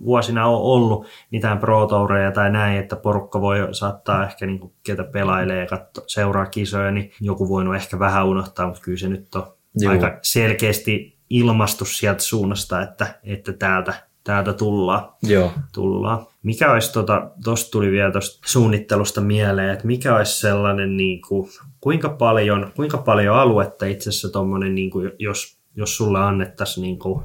vuosina 0.05 0.47
on 0.47 0.63
ollut 0.63 1.07
mitään 1.31 1.59
pro 1.59 1.89
tai 2.35 2.51
näin, 2.51 2.79
että 2.79 2.97
porukka 2.97 3.41
voi 3.41 3.69
saattaa 3.73 4.25
ehkä 4.25 4.47
niin 4.47 4.59
kuin, 4.59 4.73
ketä 4.83 5.05
pelailee 5.05 5.61
ja 5.61 5.67
katso, 5.67 6.05
seuraa 6.07 6.47
kisoja, 6.47 6.91
niin 6.91 7.13
joku 7.21 7.49
voinut 7.49 7.75
ehkä 7.75 7.99
vähän 7.99 8.27
unohtaa, 8.27 8.67
mutta 8.67 8.83
kyllä 8.83 8.99
se 8.99 9.09
nyt 9.09 9.35
on 9.35 9.55
Joo. 9.75 9.93
aika 9.93 10.19
selkeästi 10.23 11.19
ilmastu 11.31 11.85
sieltä 11.85 12.23
suunnasta, 12.23 12.83
että, 12.83 13.19
että 13.25 13.53
täältä, 13.53 13.95
täältä 14.25 14.53
tullaan. 14.53 15.09
Joo. 15.23 15.53
tullaan. 15.75 16.27
Mikä 16.43 16.73
olisi, 16.73 16.93
tuosta 16.93 17.31
tota, 17.45 17.71
tuli 17.71 17.91
vielä 17.91 18.13
tuosta 18.13 18.49
suunnittelusta 18.49 19.21
mieleen, 19.21 19.71
että 19.71 19.87
mikä 19.87 20.17
olisi 20.17 20.41
sellainen, 20.41 20.97
niin 20.97 21.21
kuin, 21.29 21.51
kuinka, 21.81 22.09
paljon, 22.09 22.73
kuinka 22.77 22.99
paljon 22.99 23.37
aluetta 23.37 23.87
itse 23.87 24.09
asiassa 24.09 24.29
tuommoinen, 24.29 24.75
niin 24.75 24.91
kuin, 24.91 25.13
jos, 25.19 25.59
jos 25.77 25.97
sulle 25.97 26.19
annettaisiin 26.19 26.83
niin 26.83 26.99
kuin, 26.99 27.23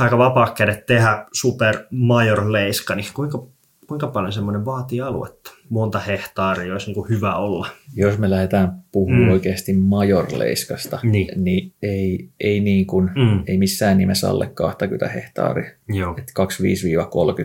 aika 0.00 0.18
vapaa 0.18 0.50
kädet 0.50 0.86
tehdä 0.86 1.26
super 1.32 1.78
major 1.90 2.52
leiska, 2.52 2.94
niin 2.94 3.06
kuinka, 3.14 3.46
kuinka 3.88 4.06
paljon 4.06 4.32
semmoinen 4.32 4.64
vaatii 4.64 5.00
aluetta? 5.00 5.58
monta 5.70 5.98
hehtaaria 5.98 6.72
olisi 6.72 6.92
niin 6.92 7.08
hyvä 7.08 7.34
olla. 7.34 7.66
Jos 7.94 8.18
me 8.18 8.30
lähdetään 8.30 8.72
puhumaan 8.92 9.24
mm. 9.24 9.32
oikeasti 9.32 9.72
majorleiskasta, 9.72 11.00
niin, 11.02 11.44
niin 11.44 11.72
ei, 11.82 12.28
ei, 12.40 12.60
niin 12.60 12.86
kuin, 12.86 13.10
mm. 13.14 13.42
ei 13.46 13.58
missään 13.58 13.98
nimessä 13.98 14.30
alle 14.30 14.46
20 14.54 15.08
hehtaaria. 15.08 15.70
Joo. 15.88 16.14
Et 16.18 16.32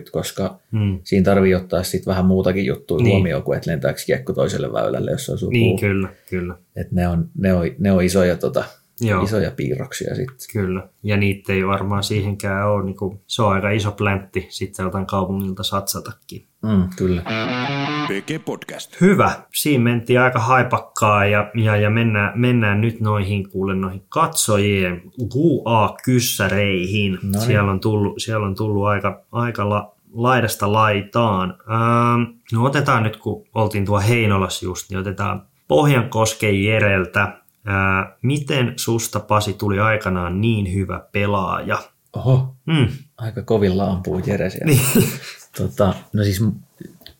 25-30, 0.06 0.10
koska 0.12 0.58
mm. 0.70 0.98
siinä 1.04 1.24
tarvii 1.24 1.54
ottaa 1.54 1.82
sitten 1.82 2.10
vähän 2.10 2.26
muutakin 2.26 2.66
juttua 2.66 2.98
niin. 2.98 3.12
huomioon 3.12 3.42
kuin, 3.42 3.56
että 3.56 3.70
lentääkö 3.70 4.00
kiekko 4.06 4.32
toiselle 4.32 4.72
väylälle, 4.72 5.10
jos 5.10 5.30
on 5.30 5.50
Niin, 5.50 5.80
kyllä, 5.80 6.08
kyllä. 6.30 6.54
Et 6.76 6.92
ne, 6.92 7.08
on, 7.08 7.28
ne, 7.38 7.54
on, 7.54 7.70
ne 7.78 7.92
on 7.92 8.02
isoja 8.02 8.36
tota, 8.36 8.64
Joo. 9.00 9.22
isoja 9.22 9.50
piirroksia 9.50 10.14
sitten. 10.14 10.36
Kyllä, 10.52 10.88
ja 11.02 11.16
niitä 11.16 11.52
ei 11.52 11.66
varmaan 11.66 12.02
siihenkään 12.02 12.70
ole, 12.70 12.84
niin 12.84 12.96
kuin, 12.96 13.20
se 13.26 13.42
on 13.42 13.52
aika 13.52 13.70
iso 13.70 13.92
pläntti 13.92 14.46
sitten 14.48 14.84
jotain 14.84 15.06
kaupungilta 15.06 15.62
satsatakin. 15.62 16.46
Mm, 16.62 16.88
kyllä. 16.96 17.22
PG 18.08 18.44
Podcast. 18.44 19.00
Hyvä, 19.00 19.32
siinä 19.54 19.84
mentiin 19.84 20.20
aika 20.20 20.38
haipakkaa 20.38 21.26
ja, 21.26 21.50
ja, 21.54 21.76
ja 21.76 21.90
mennään, 21.90 22.40
mennään 22.40 22.80
nyt 22.80 23.00
noihin, 23.00 23.50
kuule 23.50 23.74
noihin 23.74 24.02
katsojien 24.08 25.02
QA-kyssäreihin. 25.20 27.18
Siellä 27.38 27.70
on 27.70 27.80
tullut, 27.80 28.14
siellä 28.18 28.46
on 28.46 28.54
tullut 28.54 28.86
aika, 28.86 29.24
aika 29.32 29.68
la, 29.68 29.94
laidasta 30.12 30.72
laitaan. 30.72 31.50
Ähm, 31.50 32.22
no 32.52 32.64
otetaan 32.64 33.02
nyt, 33.02 33.16
kun 33.16 33.46
oltiin 33.54 33.84
tuo 33.84 34.00
Heinolassa 34.00 34.64
just, 34.64 34.90
niin 34.90 34.98
otetaan 34.98 35.42
Pohjankosken 35.68 36.64
Jereltä 36.64 37.43
Ää, 37.66 38.16
miten 38.22 38.72
susta, 38.76 39.20
Pasi, 39.20 39.52
tuli 39.52 39.78
aikanaan 39.78 40.40
niin 40.40 40.74
hyvä 40.74 41.08
pelaaja? 41.12 41.78
Oho, 42.16 42.56
mm. 42.66 42.88
aika 43.16 43.42
kovilla 43.42 43.90
ampuu 43.90 44.18
Jere 44.26 44.50
siellä. 44.50 44.72
Niin. 44.72 45.08
tota, 45.58 45.94
no 46.12 46.24
siis, 46.24 46.44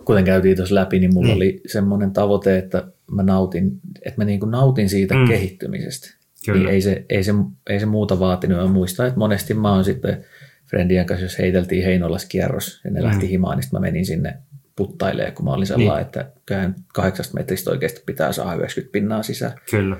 kuten 0.04 0.24
käytiin 0.24 0.56
tuossa 0.56 0.74
läpi, 0.74 0.98
niin 0.98 1.14
mulla 1.14 1.26
niin. 1.26 1.36
oli 1.36 1.60
semmoinen 1.66 2.12
tavoite, 2.12 2.58
että 2.58 2.86
mä 3.10 3.22
nautin, 3.22 3.80
että 4.06 4.20
mä 4.20 4.24
niinku 4.24 4.46
nautin 4.46 4.88
siitä 4.88 5.14
mm. 5.14 5.28
kehittymisestä. 5.28 6.14
Kyllä. 6.46 6.58
Niin 6.58 6.68
ei, 6.68 6.80
se, 6.80 7.04
ei, 7.08 7.24
se, 7.24 7.32
ei 7.66 7.80
se 7.80 7.86
muuta 7.86 8.20
vaatinut. 8.20 8.58
Mä 8.58 8.66
muistan, 8.66 9.06
että 9.06 9.18
monesti 9.18 9.54
mä 9.54 9.72
oon 9.72 9.84
sitten 9.84 10.24
friendien 10.66 11.06
kanssa, 11.06 11.24
jos 11.24 11.38
heiteltiin 11.38 11.84
Heinolas 11.84 12.24
kierros 12.24 12.80
ja 12.84 12.90
ne 12.90 13.00
mm. 13.00 13.06
lähti 13.06 13.30
himaan, 13.30 13.58
niin 13.58 13.68
mä 13.72 13.80
menin 13.80 14.06
sinne 14.06 14.36
puttailemaan, 14.76 15.34
kun 15.34 15.44
mä 15.44 15.52
olin 15.52 15.66
sellainen, 15.66 15.94
niin. 15.96 16.06
että 16.06 16.32
kyllähän 16.46 16.74
kahdeksasta 16.94 17.34
metristä 17.34 17.70
oikeasti 17.70 18.02
pitää 18.06 18.32
saada 18.32 18.54
90 18.54 18.92
pinnaa 18.92 19.22
sisään. 19.22 19.52
Kyllä. 19.70 19.96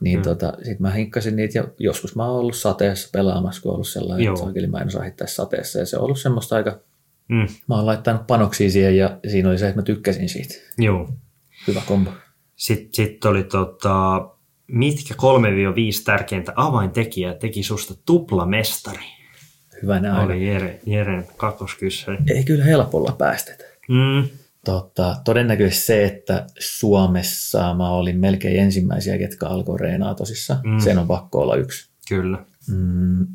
Niin 0.00 0.18
mm. 0.18 0.22
tota, 0.22 0.52
sit 0.62 0.80
mä 0.80 0.90
hinkkasin 0.90 1.36
niitä 1.36 1.58
ja 1.58 1.64
joskus 1.78 2.16
mä 2.16 2.24
oon 2.26 2.40
ollut 2.40 2.56
sateessa 2.56 3.08
pelaamassa, 3.12 3.62
kun 3.62 3.70
on 3.70 3.74
ollut 3.74 3.88
sellainen, 3.88 4.24
Joo. 4.24 4.34
että 4.34 4.46
oikein 4.46 4.70
mä 4.70 4.78
en 4.78 4.86
osaa 4.86 5.02
heittää 5.02 5.26
sateessa. 5.26 5.78
Ja 5.78 5.86
se 5.86 5.96
on 5.96 6.04
ollut 6.04 6.20
semmoista 6.20 6.56
aika, 6.56 6.80
mm. 7.28 7.46
mä 7.68 7.74
oon 7.74 7.86
laittanut 7.86 8.26
panoksia 8.26 8.70
siihen 8.70 8.96
ja 8.96 9.18
siinä 9.30 9.48
oli 9.48 9.58
se, 9.58 9.68
että 9.68 9.80
mä 9.80 9.84
tykkäsin 9.84 10.28
siitä. 10.28 10.54
Joo. 10.78 11.08
Hyvä 11.66 11.82
kombo. 11.86 12.10
Sitten 12.56 13.06
sit 13.06 13.24
oli 13.24 13.44
tota, 13.44 14.28
mitkä 14.66 15.14
3-5 15.14 15.18
tärkeintä 16.04 16.52
avaintekijää 16.56 17.34
teki 17.34 17.62
susta 17.62 17.94
tuplamestari? 18.06 19.04
Hyvänä 19.82 20.12
aika. 20.12 20.24
Oli 20.24 20.46
Jere, 20.46 20.80
Jeren 20.86 21.26
kakkoskyssäri. 21.36 22.18
Ei 22.30 22.44
kyllä 22.44 22.64
helpolla 22.64 23.14
päästetä. 23.18 23.64
Mm. 23.88 24.28
Tota, 24.66 25.16
todennäköisesti 25.24 25.86
se, 25.86 26.04
että 26.04 26.46
Suomessa 26.58 27.74
mä 27.74 27.90
olin 27.90 28.18
melkein 28.18 28.60
ensimmäisiä, 28.60 29.18
ketkä 29.18 29.46
alkoi 29.46 29.78
reenaa 29.78 30.14
tosissa. 30.14 30.60
Mm. 30.64 30.78
Sen 30.78 30.98
on 30.98 31.06
pakko 31.06 31.40
olla 31.40 31.56
yksi. 31.56 31.90
Kyllä. 32.08 32.44
Mm, 32.70 33.26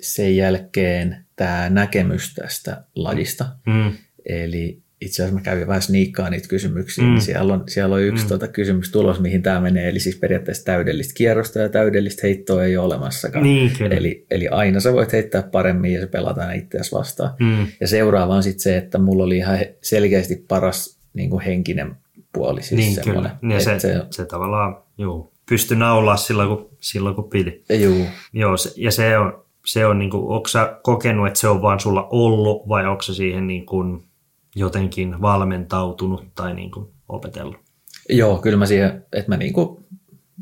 sen 0.00 0.36
jälkeen 0.36 1.26
tämä 1.36 1.70
näkemys 1.70 2.34
tästä 2.34 2.84
lajista. 2.94 3.46
Mm. 3.66 3.92
Eli 4.26 4.82
itse 5.00 5.22
asiassa 5.22 5.34
mä 5.34 5.40
kävin 5.40 5.66
vähän 5.66 5.82
sniikkaa 5.82 6.30
niitä 6.30 6.48
kysymyksiä, 6.48 7.04
mm. 7.04 7.10
niin 7.10 7.20
siellä 7.20 7.54
on, 7.54 7.64
siellä 7.68 7.94
on 7.94 8.02
yksi 8.02 8.24
mm. 8.24 8.28
tuota 8.28 8.48
kysymys 8.48 8.90
tulos, 8.90 9.20
mihin 9.20 9.42
tämä 9.42 9.60
menee, 9.60 9.88
eli 9.88 10.00
siis 10.00 10.16
periaatteessa 10.16 10.64
täydellistä 10.64 11.14
kierrosta 11.16 11.58
ja 11.58 11.68
täydellistä 11.68 12.20
heittoa 12.22 12.64
ei 12.64 12.76
ole 12.76 12.86
olemassakaan. 12.86 13.44
Niin, 13.44 13.72
eli, 13.92 14.26
eli 14.30 14.48
aina 14.48 14.80
sä 14.80 14.92
voit 14.92 15.12
heittää 15.12 15.42
paremmin 15.42 15.92
ja 15.92 16.00
se 16.00 16.06
pelataan 16.06 16.56
itseäsi 16.56 16.92
vastaan. 16.92 17.30
Mm. 17.40 17.66
Ja 17.80 17.88
seuraava 17.88 18.34
on 18.34 18.42
sitten 18.42 18.62
se, 18.62 18.76
että 18.76 18.98
mulla 18.98 19.24
oli 19.24 19.36
ihan 19.36 19.58
selkeästi 19.82 20.44
paras 20.48 20.98
niin 21.14 21.30
kuin 21.30 21.42
henkinen 21.42 21.96
puoli. 22.32 22.62
Siis 22.62 22.80
niin, 22.80 23.14
kyllä. 23.14 23.36
Ja 23.52 23.60
se, 23.60 23.80
se, 23.80 24.02
se, 24.10 24.24
tavallaan 24.24 24.76
juu, 24.98 25.32
pystyi 25.48 25.76
naulaa 25.76 26.16
silloin, 26.16 26.48
kun, 26.48 26.70
silloin, 26.80 27.14
kun 27.14 27.30
piti. 27.30 27.64
Juu. 27.80 28.06
Joo, 28.32 28.56
se, 28.56 28.72
ja 28.76 28.90
se 28.90 29.18
on, 29.18 29.44
se 29.66 29.86
on 29.86 29.98
niin 29.98 30.10
kuin, 30.10 30.28
onko 30.28 30.48
sä 30.48 30.78
kokenut, 30.82 31.26
että 31.26 31.40
se 31.40 31.48
on 31.48 31.62
vaan 31.62 31.80
sulla 31.80 32.08
ollut 32.10 32.68
vai 32.68 32.86
onko 32.86 33.02
se 33.02 33.14
siihen 33.14 33.46
niin 33.46 33.66
kuin, 33.66 34.05
jotenkin 34.56 35.20
valmentautunut 35.22 36.24
tai 36.34 36.54
niin 36.54 36.70
kuin 36.70 36.86
opetellut? 37.08 37.56
Joo, 38.08 38.38
kyllä 38.38 38.56
mä 38.56 38.66
siihen, 38.66 39.04
että 39.12 39.30
mä 39.32 39.36
niin 39.36 39.52
kuin, 39.52 39.84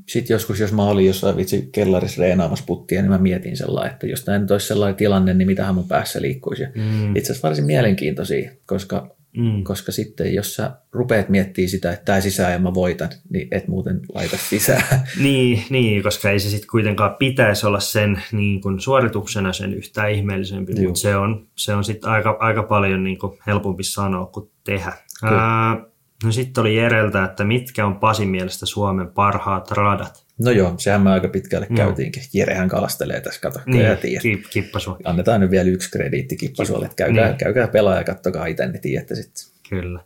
sit 0.08 0.30
joskus, 0.30 0.60
jos 0.60 0.72
mä 0.72 0.84
olin 0.84 1.06
jossain 1.06 1.36
vitsi 1.36 1.68
kellarissa 1.72 2.22
reenaamassa 2.22 2.64
puttia, 2.66 3.02
niin 3.02 3.10
mä 3.10 3.18
mietin 3.18 3.56
sellainen, 3.56 3.92
että 3.92 4.06
jos 4.06 4.24
tämä 4.24 4.38
nyt 4.38 4.50
olisi 4.50 4.66
sellainen 4.66 4.96
tilanne, 4.96 5.34
niin 5.34 5.48
mitähän 5.48 5.74
mun 5.74 5.88
päässä 5.88 6.22
liikkuisi. 6.22 6.64
Mm. 6.74 7.16
Itse 7.16 7.32
asiassa 7.32 7.48
varsin 7.48 7.64
mielenkiintoisia, 7.64 8.50
koska 8.66 9.16
Mm. 9.36 9.64
Koska 9.64 9.92
sitten 9.92 10.34
jos 10.34 10.54
sä 10.54 10.70
rupeat 10.92 11.28
miettimään 11.28 11.68
sitä, 11.68 11.92
että 11.92 12.04
tämä 12.04 12.20
sisään 12.20 12.52
ja 12.52 12.58
mä 12.58 12.74
voitan, 12.74 13.08
niin 13.30 13.48
et 13.50 13.68
muuten 13.68 14.00
laita 14.14 14.36
sisään. 14.36 14.82
niin, 15.22 15.64
niin, 15.70 16.02
koska 16.02 16.30
ei 16.30 16.40
se 16.40 16.50
sitten 16.50 16.68
kuitenkaan 16.70 17.14
pitäisi 17.18 17.66
olla 17.66 17.80
sen 17.80 18.22
niin 18.32 18.60
kun 18.60 18.80
suorituksena 18.80 19.52
sen 19.52 19.74
yhtään 19.74 20.10
ihmeellisempi, 20.10 20.72
Juu. 20.76 20.86
mutta 20.86 21.00
se 21.00 21.16
on, 21.16 21.46
se 21.56 21.74
on 21.74 21.84
sitten 21.84 22.10
aika, 22.10 22.36
aika 22.40 22.62
paljon 22.62 23.04
niin 23.04 23.18
kun 23.18 23.38
helpompi 23.46 23.84
sanoa 23.84 24.26
kuin 24.26 24.50
tehdä. 24.64 24.92
Ää, 25.22 25.76
no 26.24 26.32
sitten 26.32 26.60
oli 26.60 26.76
Jereltä, 26.76 27.24
että 27.24 27.44
mitkä 27.44 27.86
on 27.86 27.96
Pasin 27.96 28.28
mielestä 28.28 28.66
Suomen 28.66 29.08
parhaat 29.08 29.70
radat? 29.70 30.23
No 30.38 30.50
joo, 30.50 30.74
sehän 30.78 31.02
me 31.02 31.10
aika 31.10 31.28
pitkälle 31.28 31.66
no. 31.70 31.76
käytiinkin. 31.76 32.22
Jerehän 32.32 32.68
kalastelee 32.68 33.20
tässä, 33.20 33.40
kato, 33.40 33.60
niin. 33.66 34.44
Kippasu. 34.50 34.96
Annetaan 35.04 35.40
nyt 35.40 35.50
vielä 35.50 35.68
yksi 35.68 35.90
krediitti 35.90 36.36
Kippasuolle, 36.36 36.86
että 36.86 36.96
käykää, 36.96 37.28
niin. 37.28 37.38
käykää 37.38 37.68
pelaa 37.68 37.96
ja 37.96 38.04
kattokaa 38.04 38.46
itse, 38.46 38.66
niin 38.66 38.80
tiedätte 38.80 39.14
sitten. 39.14 39.44
Kyllä. 39.68 40.00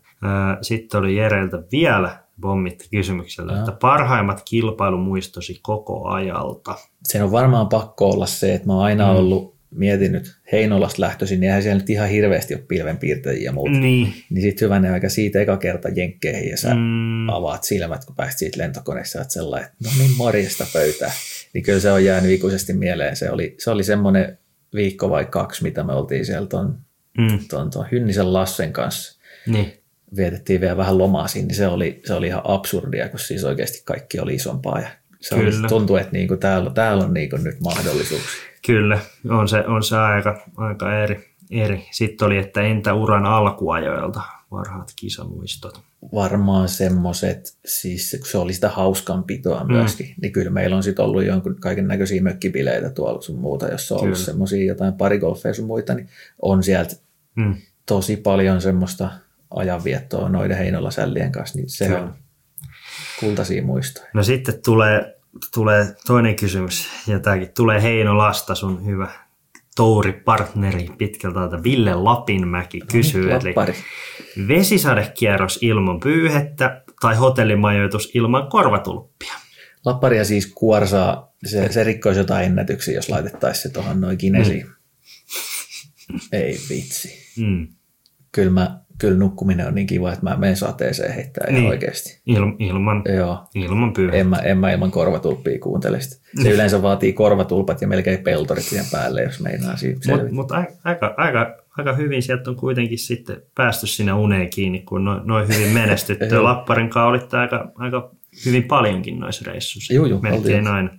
Sitten 0.62 1.00
oli 1.00 1.16
Jereltä 1.16 1.62
vielä 1.72 2.18
pommitti 2.40 2.88
kysymyksellä, 2.90 3.52
no. 3.52 3.58
että 3.58 3.72
parhaimmat 3.72 4.42
kilpailumuistosi 4.44 5.58
koko 5.62 6.08
ajalta. 6.08 6.74
Sen 7.04 7.24
on 7.24 7.32
varmaan 7.32 7.68
pakko 7.68 8.10
olla 8.10 8.26
se, 8.26 8.54
että 8.54 8.66
mä 8.66 8.74
oon 8.74 8.84
aina 8.84 9.12
mm. 9.12 9.18
ollut 9.18 9.57
mietin 9.70 10.12
nyt 10.12 10.36
Heinolasta 10.52 11.02
lähtöisin, 11.02 11.40
niin 11.40 11.48
eihän 11.48 11.62
siellä 11.62 11.78
nyt 11.78 11.90
ihan 11.90 12.08
hirveästi 12.08 12.54
ole 12.54 12.62
pilvenpiirtäjiä 12.68 13.44
ja 13.44 13.52
muuta. 13.52 13.78
Niin. 13.78 14.14
Niin 14.30 14.42
sitten 14.42 14.66
hyvänä 14.66 14.92
aika 14.92 15.08
siitä 15.08 15.40
eka 15.40 15.56
kerta 15.56 15.88
jenkkeihin 15.88 16.50
ja 16.50 16.56
sä 16.56 16.74
mm. 16.74 17.28
avaat 17.28 17.64
silmät, 17.64 18.04
kun 18.04 18.16
pääsit 18.16 18.38
siitä 18.38 18.58
lentokoneessa, 18.58 19.20
että 19.20 19.34
sellainen, 19.34 19.68
että 19.68 19.76
no 19.84 19.90
niin 19.98 20.16
morjesta 20.16 20.66
pöytää. 20.72 21.12
Niin 21.52 21.62
kyllä 21.64 21.80
se 21.80 21.90
on 21.90 22.04
jäänyt 22.04 22.30
ikuisesti 22.30 22.72
mieleen. 22.72 23.16
Se 23.16 23.30
oli, 23.30 23.54
se 23.58 23.70
oli 23.70 23.84
semmoinen 23.84 24.38
viikko 24.74 25.10
vai 25.10 25.24
kaksi, 25.24 25.62
mitä 25.62 25.84
me 25.84 25.92
oltiin 25.92 26.26
siellä 26.26 26.48
ton, 26.48 26.78
mm. 27.18 27.38
ton, 27.50 27.70
ton 27.70 27.86
Hynnisen 27.92 28.32
Lassen 28.32 28.72
kanssa. 28.72 29.18
Niin. 29.46 29.72
Vietettiin 30.16 30.60
vielä 30.60 30.76
vähän 30.76 30.98
lomaa 30.98 31.28
siinä, 31.28 31.46
niin 31.46 31.56
se 31.56 31.66
oli, 31.66 32.00
se 32.06 32.14
oli 32.14 32.26
ihan 32.26 32.42
absurdia, 32.44 33.08
kun 33.08 33.18
siis 33.18 33.44
oikeasti 33.44 33.82
kaikki 33.84 34.20
oli 34.20 34.34
isompaa 34.34 34.80
ja 34.80 34.88
se 35.20 35.34
Kyllä. 35.34 35.58
Oli, 35.60 35.68
tuntuu, 35.68 35.96
että 35.96 36.12
niinku 36.12 36.36
täällä, 36.36 36.70
täällä 36.70 37.04
on 37.04 37.14
niinku 37.14 37.36
nyt 37.36 37.60
mahdollisuuksia. 37.60 38.47
Kyllä, 38.66 38.98
on 39.30 39.48
se, 39.48 39.66
on 39.66 39.82
se 39.82 39.96
aika, 39.96 40.40
aika 40.56 40.98
eri, 40.98 41.34
eri. 41.50 41.86
Sitten 41.90 42.26
oli, 42.26 42.38
että 42.38 42.62
entä 42.62 42.94
uran 42.94 43.26
alkuajoilta 43.26 44.20
varhaat 44.50 44.92
kisamuistot? 44.96 45.80
Varmaan 46.14 46.68
semmoiset, 46.68 47.56
siis 47.64 48.16
se 48.24 48.38
oli 48.38 48.52
sitä 48.52 48.68
hauskanpitoa 48.68 49.64
mm. 49.64 49.72
myöskin, 49.72 50.14
niin 50.22 50.32
kyllä 50.32 50.50
meillä 50.50 50.76
on 50.76 50.82
sitten 50.82 51.04
ollut 51.04 51.24
jonkun 51.24 51.56
kaiken 51.60 51.88
näköisiä 51.88 52.22
mökkipileitä 52.22 52.90
tuolla 52.90 53.20
sun 53.20 53.38
muuta, 53.38 53.68
jos 53.68 53.92
on 53.92 54.00
ollut 54.00 54.18
semmoisia 54.18 54.64
jotain 54.64 54.94
parigolfeja 54.94 55.54
sun 55.54 55.66
muita, 55.66 55.94
niin 55.94 56.08
on 56.42 56.62
sieltä 56.62 56.96
mm. 57.34 57.54
tosi 57.86 58.16
paljon 58.16 58.60
semmoista 58.60 59.10
ajanviettoa 59.50 60.28
noiden 60.28 60.56
Heinola-sällien 60.56 61.32
kanssa, 61.32 61.58
niin 61.58 61.68
se 61.68 61.86
kyllä. 61.86 62.00
on 62.00 62.14
kultaisia 63.20 63.62
muistoja. 63.62 64.06
No 64.14 64.22
sitten 64.22 64.62
tulee 64.64 65.17
tulee 65.54 65.94
toinen 66.06 66.36
kysymys, 66.36 66.88
ja 67.06 67.20
tämäkin 67.20 67.50
tulee 67.56 67.82
Heinolasta, 67.82 68.54
sun 68.54 68.86
hyvä 68.86 69.08
touripartneri 69.76 70.88
pitkältä 70.98 71.34
täältä 71.34 71.62
Ville 71.62 71.94
Lapinmäki 71.94 72.80
kysyy, 72.92 73.30
eli 73.32 73.54
vesisadekierros 74.48 75.58
ilman 75.62 76.00
pyyhettä 76.00 76.82
tai 77.00 77.16
hotellimajoitus 77.16 78.10
ilman 78.14 78.48
korvatulppia? 78.48 79.34
Lapparia 79.84 80.24
siis 80.24 80.46
kuorsaa, 80.46 81.32
se, 81.46 81.72
se 81.72 81.84
rikkoisi 81.84 82.20
jotain 82.20 82.46
ennätyksiä, 82.46 82.94
jos 82.94 83.08
laitettaisiin 83.08 83.62
se 83.62 83.68
tuohon 83.68 84.00
noin 84.00 84.18
kinesiin. 84.18 84.66
Mm. 84.66 86.20
Ei 86.32 86.58
vitsi. 86.68 87.34
Mm. 87.42 87.68
Kyllä 88.32 88.50
mä 88.50 88.80
kyllä 88.98 89.18
nukkuminen 89.18 89.66
on 89.66 89.74
niin 89.74 89.86
kiva, 89.86 90.12
että 90.12 90.24
mä 90.24 90.36
menen 90.36 90.56
sateeseen 90.56 91.14
heittää 91.14 91.46
niin. 91.46 91.56
ihan 91.56 91.70
oikeasti. 91.70 92.20
Il, 92.26 92.42
ilman, 92.58 93.02
Joo. 93.16 93.48
ilman 93.54 93.92
En 94.12 94.26
mä, 94.26 94.36
en 94.36 94.58
mä 94.58 94.72
ilman 94.72 94.90
korvatulppia 94.90 95.58
kuuntele 95.58 96.00
sitä. 96.00 96.16
Se 96.36 96.42
niin. 96.42 96.54
yleensä 96.54 96.82
vaatii 96.82 97.12
korvatulpat 97.12 97.80
ja 97.80 97.88
melkein 97.88 98.18
peltorit 98.18 98.64
siihen 98.64 98.86
päälle, 98.92 99.22
jos 99.22 99.40
meinaa 99.40 99.76
siitä 99.76 100.00
Mutta 100.10 100.32
mut 100.32 100.52
aika, 100.52 101.14
aika, 101.16 101.56
aika 101.78 101.92
hyvin 101.92 102.22
sieltä 102.22 102.50
on 102.50 102.56
kuitenkin 102.56 102.98
sitten 102.98 103.42
päästy 103.54 103.86
sinne 103.86 104.12
uneen 104.12 104.50
kiinni, 104.50 104.80
kun 104.80 105.04
noin 105.04 105.20
noi 105.24 105.48
hyvin 105.48 105.68
menestytty. 105.68 106.38
Lapparin 106.42 106.90
kanssa 106.90 107.08
olitte 107.08 107.36
aika, 107.36 107.72
aika 107.74 108.10
hyvin 108.46 108.64
paljonkin 108.64 109.20
noissa 109.20 109.50
reissuissa. 109.50 109.94
Joo, 109.94 110.06
joo. 110.06 110.20
Melkein 110.20 110.66
aina. 110.66 110.90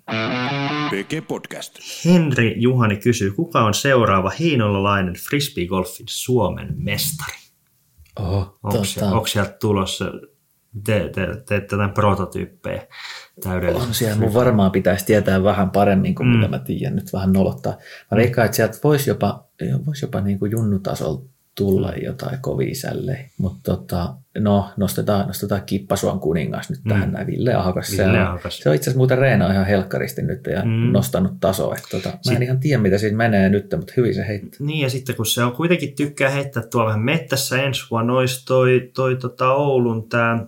PG 0.90 1.28
Podcast. 1.28 1.80
Henri 2.06 2.54
Juhani 2.58 2.98
kysyy, 2.98 3.32
kuka 3.32 3.62
on 3.62 3.74
seuraava 3.74 4.32
heinolalainen 4.40 5.14
frisbeegolfin 5.14 6.06
Suomen 6.10 6.74
mestari? 6.78 7.49
Oho, 8.20 8.58
onko, 8.64 8.78
tota... 8.96 9.12
onko 9.12 9.28
sieltä 9.28 9.58
tulossa, 9.62 10.06
te, 10.86 11.10
te, 11.16 11.28
teette 11.48 11.76
prototyyppejä 11.94 12.88
täydellisesti? 13.44 13.88
On 13.88 13.94
siellä, 13.94 14.16
mun 14.16 14.34
varmaan 14.34 14.72
pitäisi 14.72 15.06
tietää 15.06 15.44
vähän 15.44 15.72
paremmin 15.72 16.16
kuin 16.16 16.28
mm. 16.28 16.36
mitä 16.36 16.48
mä 16.48 16.60
tiedän, 16.60 16.96
nyt 16.96 17.14
vähän 17.14 17.34
nolottaa. 17.34 17.78
Mä 18.12 18.16
veikkaan, 18.16 18.46
että 18.46 18.56
sieltä 18.56 18.78
voisi 18.84 19.10
jopa, 19.10 19.48
vois 19.86 20.02
jopa 20.02 20.22
niin 20.22 20.40
kuin 20.40 20.52
junnutasolta 20.52 21.39
tulla 21.60 21.94
jotain 22.04 22.38
kovia 22.42 22.76
sällejä. 22.76 23.30
Mutta 23.38 23.60
tota, 23.64 24.14
no, 24.40 24.70
nostetaan, 24.78 25.28
nostetaan 25.28 25.62
Kippasuon 25.66 26.20
kuningas 26.20 26.70
nyt 26.70 26.80
tähän 26.90 27.10
mm. 27.10 27.14
näin. 27.14 27.28
Ville. 27.28 27.52
Ville 27.52 27.84
se, 27.84 28.06
on, 28.06 28.40
se 28.50 28.70
on 28.70 28.76
itse 28.76 28.84
asiassa 28.84 28.98
muuten 28.98 29.18
Reena 29.18 29.52
ihan 29.52 29.66
helkkaristi 29.66 30.22
nyt 30.22 30.48
ja 30.48 30.62
mm. 30.66 30.92
nostanut 30.92 31.32
tasoa. 31.40 31.76
Tota, 31.92 32.10
mä 32.10 32.36
en 32.36 32.44
ihan 32.44 32.60
tiedä, 32.60 32.82
mitä 32.82 32.98
siitä 32.98 33.16
menee 33.16 33.50
nyt, 33.50 33.74
mutta 33.78 33.94
hyvin 33.98 34.16
se 34.16 34.28
heittää. 34.28 34.58
Niin 34.60 34.80
ja 34.80 34.90
sitten 34.90 35.16
kun 35.16 35.26
se 35.26 35.44
on 35.44 35.52
kuitenkin 35.52 35.96
tykkää 35.96 36.30
heittää 36.30 36.64
tuolla 36.72 36.88
vähän 36.88 37.02
mettässä 37.02 37.62
ensi 37.64 37.82
vuonna, 37.92 38.14
olisi 38.14 38.46
toi, 38.46 38.92
toi 38.96 39.16
tota 39.16 39.54
Oulun 39.54 40.10
tämä, 40.10 40.46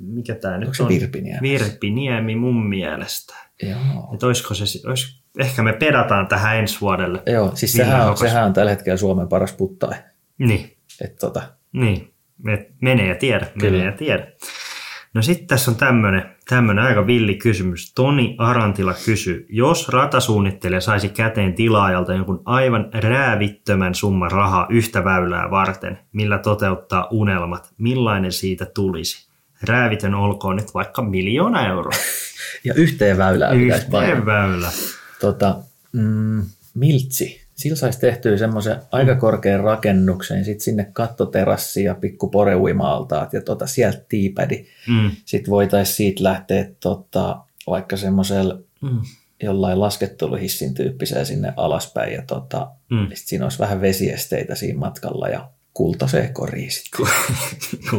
mikä 0.00 0.34
tämä 0.34 0.58
nyt 0.58 0.70
on? 0.80 0.88
Virpiniemi? 0.88 1.48
Virpiniemi 1.48 2.36
mun 2.36 2.68
mielestä. 2.68 3.34
Joo. 3.62 4.10
Että 4.14 4.26
olisiko 4.26 4.54
se, 4.54 4.88
olis, 4.88 5.20
ehkä 5.38 5.62
me 5.62 5.72
pedataan 5.72 6.26
tähän 6.26 6.56
ensi 6.56 6.80
vuodelle. 6.80 7.22
Joo, 7.26 7.52
siis 7.54 7.72
sehän 7.72 8.10
on, 8.10 8.16
sehän 8.16 8.44
on 8.44 8.52
tällä 8.52 8.70
hetkellä 8.70 8.96
Suomen 8.96 9.28
paras 9.28 9.52
puttai. 9.52 9.94
Niin. 10.38 10.76
Et 11.00 11.16
tota. 11.18 11.42
Niin, 11.72 12.14
menee 12.80 13.08
ja 13.08 13.14
tiedä, 13.14 13.46
menee 13.62 13.84
ja 13.84 13.92
tiedä. 13.92 14.26
No 15.14 15.22
sitten 15.22 15.46
tässä 15.46 15.70
on 15.70 15.76
tämmöinen 15.76 16.36
tämmönen 16.48 16.84
aika 16.84 17.06
villi 17.06 17.34
kysymys. 17.34 17.92
Toni 17.94 18.34
Arantila 18.38 18.94
kysyy, 19.04 19.46
jos 19.48 19.88
ratasuunnittelija 19.88 20.80
saisi 20.80 21.08
käteen 21.08 21.54
tilaajalta 21.54 22.14
jonkun 22.14 22.42
aivan 22.44 22.90
räävittömän 22.94 23.94
summan 23.94 24.30
rahaa 24.30 24.66
yhtä 24.70 25.04
väylää 25.04 25.50
varten, 25.50 25.98
millä 26.12 26.38
toteuttaa 26.38 27.08
unelmat, 27.10 27.70
millainen 27.78 28.32
siitä 28.32 28.66
tulisi? 28.74 29.28
Räävitön 29.62 30.14
olkoon 30.14 30.56
nyt 30.56 30.74
vaikka 30.74 31.02
miljoona 31.02 31.66
euroa. 31.66 31.98
ja 32.64 32.74
yhteen 32.74 33.18
väylään 33.18 33.56
Yhteen 33.56 34.26
väylä. 34.26 34.70
Tota, 35.20 35.58
mm, 35.92 36.42
miltsi 36.74 37.45
sillä 37.56 37.76
saisi 37.76 38.00
tehtyä 38.00 38.36
semmoisen 38.36 38.76
aika 38.92 39.14
korkean 39.14 39.60
rakennuksen, 39.60 40.44
sitten 40.44 40.64
sinne 40.64 40.90
kattoterassi 40.92 41.84
ja 41.84 41.94
pikku 41.94 42.28
poreuimaaltaat 42.28 43.32
ja 43.32 43.42
tota, 43.42 43.66
sieltä 43.66 44.04
tiipädi. 44.08 44.66
Mm. 44.88 45.10
Sitten 45.24 45.50
voitaisiin 45.50 45.96
siitä 45.96 46.24
lähteä 46.24 46.70
tota, 46.80 47.40
vaikka 47.66 47.96
semmoisella 47.96 48.58
mm. 48.82 49.00
jollain 49.42 49.80
lasketteluhissin 49.80 50.74
tyyppisellä 50.74 51.24
sinne 51.24 51.52
alaspäin 51.56 52.12
ja 52.12 52.22
tota, 52.26 52.70
mm. 52.90 53.08
sit 53.14 53.28
siinä 53.28 53.44
olisi 53.44 53.58
vähän 53.58 53.80
vesiesteitä 53.80 54.54
siinä 54.54 54.78
matkalla 54.78 55.28
ja 55.28 55.50
kultaseen 55.74 56.34
koriin 56.34 56.70
sitten. 56.70 57.06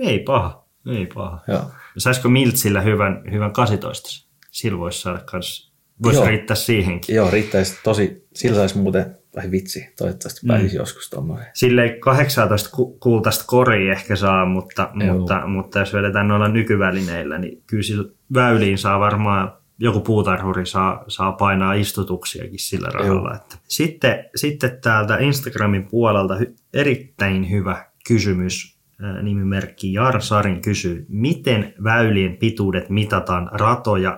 Ei 0.00 0.18
paha, 0.18 0.68
ei 0.86 1.06
paha. 1.06 1.44
Joo. 1.48 1.70
Saisiko 1.98 2.28
Miltsillä 2.28 2.80
hyvän, 2.80 3.22
hyvän 3.32 3.52
18? 3.52 4.28
Sillä 4.50 4.78
voisi 4.78 5.00
saada 5.00 5.18
kans, 5.18 5.67
voisi 6.02 6.18
Joo. 6.18 6.28
riittää 6.28 6.56
siihenkin. 6.56 7.14
Joo, 7.14 7.30
riittäisi 7.30 7.78
tosi, 7.84 8.26
sillä 8.34 8.56
saisi 8.56 8.78
muuten 8.78 9.18
Ai 9.36 9.50
vitsi, 9.50 9.88
toivottavasti 9.98 10.40
mm. 10.42 10.48
pääsisi 10.48 10.76
joskus 10.76 11.10
tuommoinen. 11.10 11.46
Silleen 11.54 12.00
18 12.00 12.70
kultaista 13.00 13.44
kori 13.46 13.90
ehkä 13.90 14.16
saa, 14.16 14.46
mutta, 14.46 14.90
mutta, 14.94 15.46
mutta, 15.46 15.78
jos 15.78 15.94
vedetään 15.94 16.28
noilla 16.28 16.48
nykyvälineillä, 16.48 17.38
niin 17.38 17.62
kyllä 17.66 17.82
sillä 17.82 18.10
väyliin 18.34 18.78
saa 18.78 19.00
varmaan 19.00 19.52
joku 19.78 20.00
puutarhuri 20.00 20.66
saa, 20.66 21.04
saa 21.08 21.32
painaa 21.32 21.74
istutuksiakin 21.74 22.58
sillä 22.58 22.88
rahalla. 22.88 23.34
Että. 23.34 23.56
Sitten, 23.68 24.24
sitten 24.36 24.78
täältä 24.82 25.18
Instagramin 25.18 25.88
puolelta 25.90 26.34
erittäin 26.74 27.50
hyvä 27.50 27.86
kysymys. 28.08 28.78
Nimimerkki 29.22 29.92
Jarsarin 29.92 30.60
kysyy, 30.60 31.06
miten 31.08 31.74
väylien 31.84 32.36
pituudet 32.36 32.90
mitataan 32.90 33.50
ratoja 33.52 34.16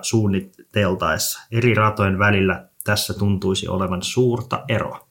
suunniteltaessa? 0.73 1.41
Eri 1.51 1.73
ratojen 1.73 2.19
välillä 2.19 2.65
tässä 2.83 3.13
tuntuisi 3.13 3.67
olevan 3.67 4.03
suurta 4.03 4.63
eroa. 4.67 5.07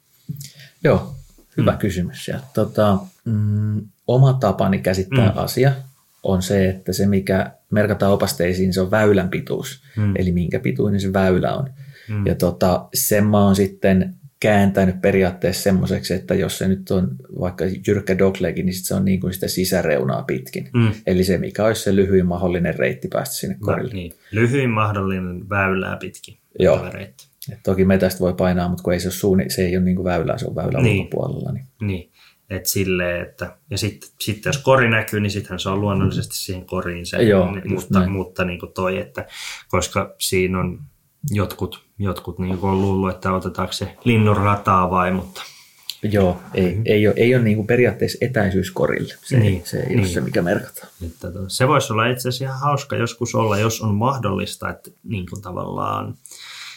Joo, 0.84 1.14
hyvä 1.56 1.72
mm. 1.72 1.78
kysymys. 1.78 2.28
Ja, 2.28 2.40
tota, 2.54 2.98
mm, 3.24 3.86
oma 4.06 4.32
tapani 4.32 4.78
käsittää 4.78 5.32
mm. 5.32 5.38
asia 5.38 5.72
on 6.22 6.42
se, 6.42 6.68
että 6.68 6.92
se 6.92 7.06
mikä 7.06 7.52
merkataan 7.70 8.12
opasteisiin, 8.12 8.74
se 8.74 8.80
on 8.80 8.90
väylän 8.90 9.28
pituus, 9.28 9.82
mm. 9.96 10.16
eli 10.16 10.32
minkä 10.32 10.60
pituinen 10.60 11.00
se 11.00 11.12
väylä 11.12 11.54
on. 11.54 11.70
Mm. 12.08 12.26
Ja 12.26 12.34
tota, 12.34 12.88
sen 12.94 13.26
mä 13.26 13.44
oon 13.44 13.56
sitten 13.56 14.14
kääntänyt 14.40 15.00
periaatteessa 15.00 15.62
semmoiseksi, 15.62 16.14
että 16.14 16.34
jos 16.34 16.58
se 16.58 16.68
nyt 16.68 16.90
on 16.90 17.08
vaikka 17.40 17.64
jyrkkä 17.86 18.18
doglegi, 18.18 18.62
niin 18.62 18.74
sit 18.74 18.86
se 18.86 18.94
on 18.94 19.04
niin 19.04 19.20
kuin 19.20 19.32
sitä 19.32 19.48
sisäreunaa 19.48 20.22
pitkin. 20.22 20.70
Mm. 20.74 20.92
Eli 21.06 21.24
se, 21.24 21.38
mikä 21.38 21.64
olisi 21.64 21.82
se 21.82 21.96
lyhyin 21.96 22.26
mahdollinen 22.26 22.74
reitti 22.74 23.08
päästä 23.08 23.34
sinne 23.34 23.56
korille. 23.60 23.94
Niin. 23.94 24.12
Lyhyin 24.32 24.70
mahdollinen 24.70 25.48
väylää 25.48 25.96
pitkin. 25.96 26.38
Joo. 26.58 26.90
Reitti. 26.90 27.30
Et 27.52 27.58
toki 27.62 27.84
metästä 27.84 28.20
voi 28.20 28.34
painaa, 28.34 28.68
mutta 28.68 28.82
kun 28.82 28.92
ei 28.92 29.00
se, 29.00 29.08
ole 29.08 29.12
suunni, 29.12 29.50
se 29.50 29.66
ei 29.66 29.76
ole 29.76 29.84
niin 29.84 29.96
kuin 29.96 30.04
väylää, 30.04 30.38
se 30.38 30.46
on 30.46 30.54
väylän 30.54 30.82
niin. 30.82 31.00
ulkopuolella. 31.00 31.52
Niin. 31.52 31.66
niin. 31.80 32.10
Et 32.50 32.66
silleen, 32.66 33.22
että, 33.22 33.56
ja 33.70 33.78
sitten 33.78 34.10
sit 34.20 34.44
jos 34.44 34.58
kori 34.58 34.90
näkyy, 34.90 35.20
niin 35.20 35.30
sittenhän 35.30 35.58
se 35.58 35.68
on 35.68 35.80
luonnollisesti 35.80 36.36
siihen 36.36 36.66
koriin 36.66 37.06
se, 37.06 37.22
Joo, 37.22 37.56
mutta, 37.68 38.08
mutta 38.08 38.44
niin 38.44 38.60
kuin 38.60 38.72
toi, 38.72 38.98
että 38.98 39.26
koska 39.68 40.14
siinä 40.18 40.60
on 40.60 40.80
jotkut, 41.30 41.89
jotkut 42.00 42.38
niin 42.38 42.58
on 42.62 42.82
luullut, 42.82 43.10
että 43.10 43.32
otetaanko 43.32 43.72
se 43.72 43.96
linnun 44.04 44.36
rataa 44.36 44.90
vai, 44.90 45.12
mutta 45.12 45.42
Joo, 46.02 46.40
ei, 46.54 46.68
mm-hmm. 46.68 46.82
ei 46.86 47.06
ole, 47.06 47.14
ei 47.18 47.34
ole 47.34 47.44
niin 47.44 47.56
kuin 47.56 47.66
periaatteessa 47.66 48.18
etäisyys 48.20 48.70
korille. 48.70 49.14
Se, 49.22 49.38
niin, 49.38 49.62
se 49.64 49.80
ei 49.80 49.86
niin. 49.86 49.98
ole 49.98 50.06
se, 50.06 50.20
mikä 50.20 50.42
merkataan. 50.42 50.88
Että 51.06 51.28
se 51.48 51.68
voisi 51.68 51.92
olla 51.92 52.06
itse 52.06 52.28
asiassa 52.28 52.44
ihan 52.44 52.60
hauska 52.60 52.96
joskus 52.96 53.34
olla, 53.34 53.58
jos 53.58 53.80
on 53.80 53.94
mahdollista, 53.94 54.68
että 54.68 54.90
niin 55.04 55.26
kuin 55.30 55.42
tavallaan 55.42 56.14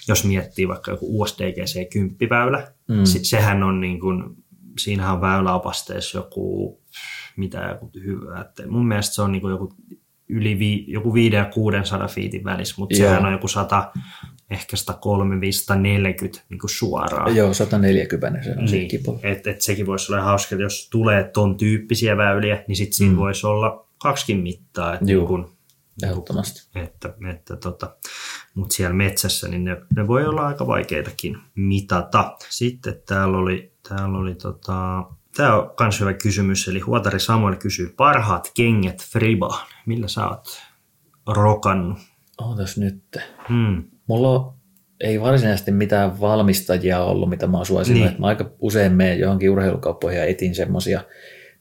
jos 0.08 0.26
miettii 0.26 0.68
vaikka 0.68 0.92
joku 0.92 1.22
USDGC 1.22 1.76
10-väylä, 1.96 2.72
mm. 2.88 3.04
se, 3.04 3.20
sehän 3.24 3.64
on 3.64 3.82
niin 3.82 4.00
kuin, 4.00 4.24
siinähän 4.80 5.14
on 5.14 5.22
väyläopasteessa 5.22 6.18
joku, 6.18 6.82
mitä 7.38 7.62
joku 7.62 7.92
hyvä, 8.06 8.42
että 8.42 8.68
mun 8.68 8.88
mielestä 8.88 9.16
se 9.16 9.22
on 9.22 9.32
niin 9.32 9.42
kuin 9.42 9.52
joku 9.52 9.74
yli 10.30 10.60
vi, 10.60 10.86
joku 10.88 11.14
5 11.14 11.36
ja 11.36 11.46
600 11.46 12.08
fiitin 12.08 12.44
välissä, 12.44 12.76
mutta 12.78 12.96
Joo. 12.96 13.10
sehän 13.10 13.26
on 13.26 13.32
joku 13.32 13.48
100, 13.48 13.92
ehkä 14.54 14.78
103, 14.78 15.52
140 15.52 16.46
niin 16.50 16.60
suoraan. 16.66 17.36
Joo, 17.36 17.54
140 17.54 18.44
se 18.44 18.50
on 18.58 18.66
niin, 18.66 18.90
että 19.24 19.52
et 19.52 19.62
sekin 19.62 19.86
voisi 19.86 20.14
olla 20.14 20.24
hauska, 20.24 20.56
että 20.56 20.64
jos 20.64 20.90
tulee 20.92 21.24
ton 21.24 21.58
tyyppisiä 21.58 22.18
väyliä, 22.18 22.64
niin 22.68 22.76
sitten 22.76 22.94
siinä 22.94 23.14
mm. 23.14 23.20
voisi 23.20 23.48
olla 23.48 23.88
kaksikin 23.98 24.38
mittaa. 24.40 24.94
Että 24.94 25.12
Joo. 25.12 25.20
Niin 25.20 25.28
kun, 25.28 25.54
Ehdottomasti. 26.04 26.70
Että, 26.76 27.14
että 27.30 27.56
tota, 27.56 27.96
mutta 28.56 28.76
siellä 28.76 28.94
metsässä 28.94 29.48
niin 29.48 29.64
ne, 29.64 29.78
ne 29.96 30.08
voi 30.08 30.26
olla 30.26 30.48
aika 30.48 30.68
vaikeitakin 30.68 31.38
mitata. 31.56 32.38
Sitten 32.50 33.02
täällä 33.08 33.38
oli, 33.38 33.74
täällä 33.90 34.18
oli 34.18 34.36
tota, 34.36 35.04
Tämä 35.36 35.56
on 35.56 35.72
myös 35.80 36.00
hyvä 36.00 36.14
kysymys, 36.14 36.68
eli 36.68 36.80
Huotari 36.80 37.20
Samuel 37.20 37.56
kysyy, 37.56 37.94
parhaat 37.98 38.52
kengät 38.54 39.04
Fribaan, 39.04 39.68
millä 39.86 40.08
sä 40.08 40.28
oot 40.28 40.62
rokannut? 41.28 41.98
Ootas 42.42 42.78
nyt. 42.78 43.04
Hmm. 43.50 43.84
Mulla 44.08 44.54
ei 45.00 45.22
varsinaisesti 45.22 45.72
mitään 45.72 46.20
valmistajia 46.20 47.04
ollut, 47.04 47.30
mitä 47.30 47.48
mä 47.48 47.58
oon 47.58 47.66
suosinut. 47.66 48.04
Niin. 48.04 48.16
Mä 48.20 48.28
aika 48.28 48.52
usein 48.60 48.92
menen 48.92 49.20
johonkin 49.20 49.50
urheilukauppoihin 49.50 50.20
ja 50.20 50.26
etin 50.26 50.56
semmosia, 50.56 51.02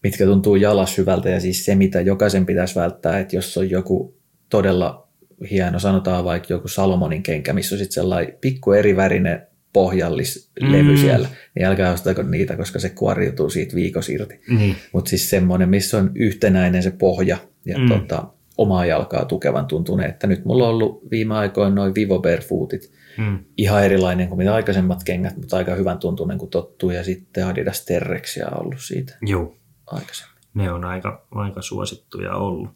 mitkä 0.03 0.25
tuntuu 0.25 0.57
jalas 0.57 0.99
hyvältä 0.99 1.29
ja 1.29 1.41
siis 1.41 1.65
se, 1.65 1.75
mitä 1.75 2.01
jokaisen 2.01 2.47
pitäisi 2.47 2.75
välttää, 2.75 3.19
että 3.19 3.37
jos 3.37 3.59
on 3.59 3.71
joku 3.71 4.17
todella 4.49 5.09
hieno, 5.51 5.79
sanotaan 5.79 6.25
vaikka 6.25 6.53
joku 6.53 6.69
Salomonin 6.69 7.23
kenkä, 7.23 7.53
missä 7.53 7.75
on 7.75 7.79
sitten 7.79 7.95
sellainen 7.95 8.35
pikku 8.41 8.73
erivärinen 8.73 9.47
pohjallislevy 9.73 10.93
mm. 10.93 10.97
siellä, 10.97 11.29
niin 11.55 11.67
älkää 11.67 11.93
ostako 11.93 12.23
niitä, 12.23 12.57
koska 12.57 12.79
se 12.79 12.91
kuoriutuu 12.91 13.51
siitä 13.51 13.75
viikos 13.75 14.09
irti. 14.09 14.41
Mm. 14.49 14.75
Mutta 14.93 15.09
siis 15.09 15.31
semmoinen, 15.31 15.69
missä 15.69 15.99
on 15.99 16.11
yhtenäinen 16.15 16.83
se 16.83 16.91
pohja 16.91 17.37
ja 17.65 17.79
mm. 17.79 17.89
tota, 17.89 18.27
omaa 18.59 18.87
jalkaa 18.87 19.25
tukevan 19.25 19.67
tuntuneen, 19.67 20.11
että 20.11 20.27
nyt 20.27 20.45
mulla 20.45 20.65
on 20.65 20.71
ollut 20.71 21.11
viime 21.11 21.35
aikoina 21.35 21.75
noin 21.75 21.95
Vivo 21.95 22.19
Barefootit, 22.19 22.93
mm. 23.19 23.39
ihan 23.57 23.85
erilainen 23.85 24.29
kuin 24.29 24.39
mitä 24.39 24.55
aikaisemmat 24.55 25.05
kengät, 25.05 25.37
mutta 25.37 25.57
aika 25.57 25.75
hyvän 25.75 25.99
tuntunen 25.99 26.39
kuin 26.39 26.51
tottuu, 26.51 26.91
ja 26.91 27.05
sitten 27.05 27.47
Adidas 27.47 27.85
Terrexia 27.85 28.49
on 28.49 28.61
ollut 28.61 28.81
siitä 28.81 29.19
Joo. 29.23 29.55
aikaisemmin. 29.87 30.33
Ne 30.55 30.73
on 30.73 30.85
aika, 30.85 31.27
aika 31.31 31.63
suosittuja 31.63 32.37
ollut. 32.37 32.71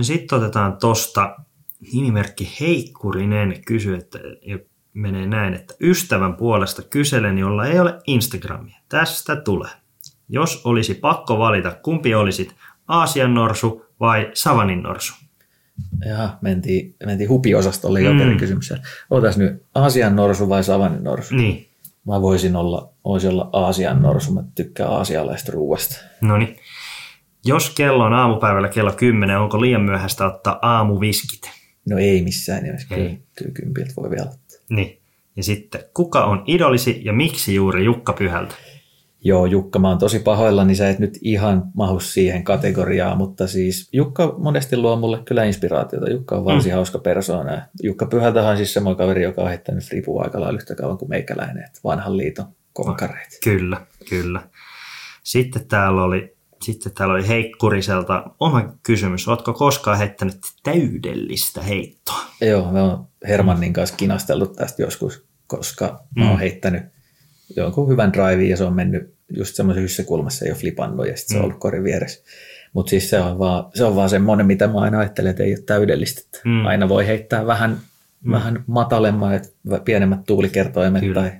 Sitten 0.00 0.38
otetaan 0.38 0.76
tosta 0.76 1.36
nimimerkki 1.92 2.56
Heikkurinen 2.60 3.62
kysyy, 3.66 3.96
että 3.96 4.18
menee 4.92 5.26
näin, 5.26 5.54
että 5.54 5.74
ystävän 5.80 6.36
puolesta 6.36 6.82
kyselen, 6.82 7.38
jolla 7.38 7.66
ei 7.66 7.80
ole 7.80 7.98
Instagramia. 8.06 8.78
Tästä 8.88 9.36
tulee. 9.36 9.70
Jos 10.28 10.60
olisi 10.64 10.94
pakko 10.94 11.38
valita, 11.38 11.76
kumpi 11.82 12.14
olisit, 12.14 12.54
Aasian 12.88 13.34
norsu 13.34 13.87
vai 14.00 14.30
Savanin 14.34 14.82
norsu? 14.82 15.14
Jaha, 16.08 16.38
mentiin, 16.40 16.94
mentiin 17.06 17.28
hupiosastolle 17.28 18.00
jokerin 18.00 18.32
mm. 18.32 18.38
kysymys. 18.38 18.74
Otas 19.10 19.36
nyt, 19.36 19.62
Aasian 19.74 20.16
norsu 20.16 20.48
vai 20.48 20.64
Savanin 20.64 21.04
norsu? 21.04 21.34
Niin. 21.34 21.68
Mä 22.06 22.22
voisin 22.22 22.56
olla, 22.56 22.92
voisin 23.04 23.30
olla 23.30 23.50
Aasian 23.52 24.02
norsu, 24.02 24.32
mä 24.32 24.42
tykkään 24.54 24.90
aasialaista 24.90 25.52
ruuasta. 25.52 25.96
No 26.20 26.36
niin. 26.36 26.56
Jos 27.44 27.70
kello 27.70 28.04
on 28.04 28.12
aamupäivällä 28.12 28.68
kello 28.68 28.92
10, 28.92 29.38
onko 29.38 29.60
liian 29.60 29.82
myöhäistä 29.82 30.26
ottaa 30.26 30.58
aamuviskit? 30.62 31.50
No 31.88 31.98
ei 31.98 32.22
missään 32.22 32.62
nimessä, 32.62 32.94
ei. 32.94 33.18
kyllä 33.38 33.50
kympiltä 33.52 33.92
voi 33.96 34.10
vielä 34.10 34.26
ottaa. 34.26 34.58
Niin. 34.70 34.98
Ja 35.36 35.42
sitten, 35.42 35.80
kuka 35.94 36.24
on 36.24 36.42
idolisi 36.46 37.00
ja 37.04 37.12
miksi 37.12 37.54
juuri 37.54 37.84
Jukka 37.84 38.12
Pyhältä? 38.12 38.54
Joo, 39.24 39.46
Jukka, 39.46 39.78
mä 39.78 39.88
oon 39.88 39.98
tosi 39.98 40.18
pahoillani, 40.18 40.74
sä 40.74 40.88
et 40.88 40.98
nyt 40.98 41.18
ihan 41.22 41.64
mahu 41.74 42.00
siihen 42.00 42.44
kategoriaan, 42.44 43.18
mutta 43.18 43.46
siis 43.46 43.88
Jukka 43.92 44.34
monesti 44.38 44.76
luo 44.76 44.96
mulle 44.96 45.18
kyllä 45.24 45.44
inspiraatiota. 45.44 46.10
Jukka 46.10 46.36
on 46.36 46.44
varsin 46.44 46.72
mm. 46.72 46.74
hauska 46.74 46.98
persoona. 46.98 47.62
Jukka 47.82 48.06
Pyhältä 48.06 48.48
on 48.48 48.56
siis 48.56 48.74
semmoinen 48.74 48.98
kaveri, 48.98 49.22
joka 49.22 49.42
on 49.42 49.48
heittänyt 49.48 49.84
fripua 49.84 50.22
aika 50.22 50.40
lailla 50.40 50.58
yhtä 50.58 50.74
kauan 50.74 50.98
kuin 50.98 51.08
meikäläinen, 51.08 51.64
että 51.64 51.80
vanhan 51.84 52.16
liiton 52.16 52.46
konkareet. 52.72 53.38
Kyllä, 53.44 53.86
kyllä. 54.08 54.42
Sitten 55.22 55.68
täällä 55.68 56.02
oli 56.02 56.38
sitten 56.62 56.92
täällä 56.92 57.14
oli 57.14 57.28
Heikkuriselta 57.28 58.24
oma 58.40 58.72
kysymys. 58.82 59.28
Oletko 59.28 59.52
koskaan 59.52 59.98
heittänyt 59.98 60.38
täydellistä 60.62 61.62
heittoa? 61.62 62.20
Joo, 62.40 62.72
me 62.72 62.82
on 62.82 63.06
Hermannin 63.28 63.72
kanssa 63.72 63.96
kinastellut 63.96 64.52
tästä 64.52 64.82
joskus, 64.82 65.24
koska 65.46 66.04
mm. 66.16 66.22
mä 66.22 66.30
oon 66.30 66.38
heittänyt 66.38 66.82
jonkun 67.56 67.88
hyvän 67.88 68.12
drive 68.12 68.44
ja 68.44 68.56
se 68.56 68.64
on 68.64 68.74
mennyt 68.74 69.14
just 69.36 69.54
semmoisen 69.54 69.82
hyssäkulmassa, 69.82 70.44
ei 70.44 70.50
ole 70.50 70.58
flipannut 70.58 71.06
ja 71.06 71.16
sitten 71.16 71.34
se 71.34 71.38
on 71.38 71.42
mm. 71.42 71.44
ollut 71.44 71.60
korin 71.60 71.84
vieressä. 71.84 72.24
Mutta 72.72 72.90
siis 72.90 73.10
se 73.10 73.20
on, 73.20 73.38
vaan, 73.38 73.64
se 73.74 73.84
on 73.84 73.96
vaan 73.96 74.10
semmoinen, 74.10 74.46
mitä 74.46 74.66
mä 74.66 74.80
aina 74.80 74.98
ajattelen, 74.98 75.30
että 75.30 75.42
ei 75.42 75.54
ole 75.54 75.62
täydellistä. 75.66 76.38
Mm. 76.44 76.66
Aina 76.66 76.88
voi 76.88 77.06
heittää 77.06 77.46
vähän, 77.46 77.80
mm. 78.22 78.32
vähän 78.32 78.64
matalemmat, 78.66 79.52
pienemmät 79.84 80.20
tuulikertoimet. 80.26 81.02
Kyllä. 81.02 81.20
Tai 81.20 81.32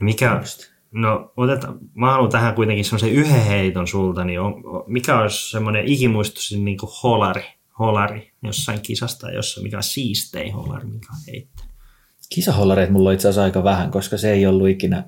mikä, 0.00 0.36
Just. 0.40 0.70
No 0.92 1.32
otetaan, 1.36 1.78
mä 1.94 2.12
haluan 2.12 2.30
tähän 2.30 2.54
kuitenkin 2.54 2.84
semmoisen 2.84 3.12
yhden 3.12 3.44
heiton 3.44 3.86
sulta, 3.86 4.24
niin 4.24 4.40
on, 4.40 4.54
mikä 4.86 5.20
olisi 5.20 5.50
semmoinen 5.50 5.88
ikimuistoisin 5.88 6.64
niin 6.64 6.78
kuin 6.78 6.90
holari, 7.02 7.44
holari 7.78 8.32
jossain 8.42 8.80
kisasta 8.80 9.26
tai 9.26 9.34
jossain, 9.34 9.64
mikä 9.64 9.76
on 9.76 9.82
siistein 9.82 10.52
holari, 10.52 10.84
mikä 10.84 11.08
on 11.12 11.32
heittänyt? 11.32 11.69
Kisahollareita 12.34 12.92
mulla 12.92 13.08
on 13.08 13.14
itse 13.14 13.28
asiassa 13.28 13.44
aika 13.44 13.64
vähän, 13.64 13.90
koska 13.90 14.18
se 14.18 14.32
ei 14.32 14.46
ollut 14.46 14.68
ikinä 14.68 15.04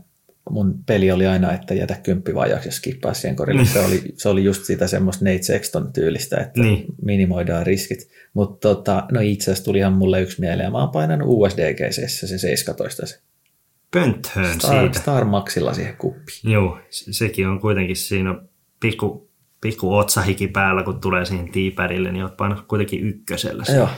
mun 0.51 0.85
peli 0.87 1.13
oli 1.13 1.27
aina, 1.27 1.53
että 1.53 1.75
jätä 1.75 1.95
kymppi 2.03 2.35
vajaksi 2.35 2.69
ja 2.69 2.73
skippaa 2.73 3.15
siihen 3.15 3.37
korille. 3.37 3.65
Se 3.65 3.81
oli, 3.81 4.03
se 4.17 4.29
oli 4.29 4.45
just 4.45 4.65
sitä 4.65 4.87
semmoista 4.87 5.25
Nate 5.25 5.43
Sexton 5.43 5.93
tyylistä, 5.93 6.41
että 6.41 6.61
niin. 6.61 6.85
minimoidaan 7.03 7.67
riskit. 7.67 8.09
Mutta 8.35 8.69
tota, 8.69 9.07
no 9.13 9.21
itse 9.21 9.45
asiassa 9.51 9.65
tulihan 9.65 9.93
mulle 9.93 10.23
yksi 10.23 10.41
mieleen. 10.41 10.73
Mä 10.73 10.79
oon 10.79 10.91
painanut 10.91 11.29
USDGC 11.31 12.09
se 12.09 12.39
17 12.39 13.07
se. 13.07 13.21
Pönthöön 13.91 14.61
Star, 14.61 14.81
siitä. 14.81 15.01
Star 15.01 15.25
Maxilla 15.25 15.75
siihen 15.75 15.97
kuppiin. 15.97 16.53
Joo, 16.53 16.79
sekin 16.91 17.49
on 17.49 17.61
kuitenkin 17.61 17.97
siinä 17.97 18.35
pikku, 18.81 19.31
pikku 19.61 19.97
otsahiki 19.97 20.49
päällä, 20.49 20.83
kun 20.83 21.01
tulee 21.01 21.25
siihen 21.25 21.53
tiipädille, 21.53 22.13
niin 22.13 22.25
oot 22.25 22.37
painanut 22.37 22.67
kuitenkin 22.69 23.01
ykkösellä. 23.01 23.65
Joo. 23.77 23.89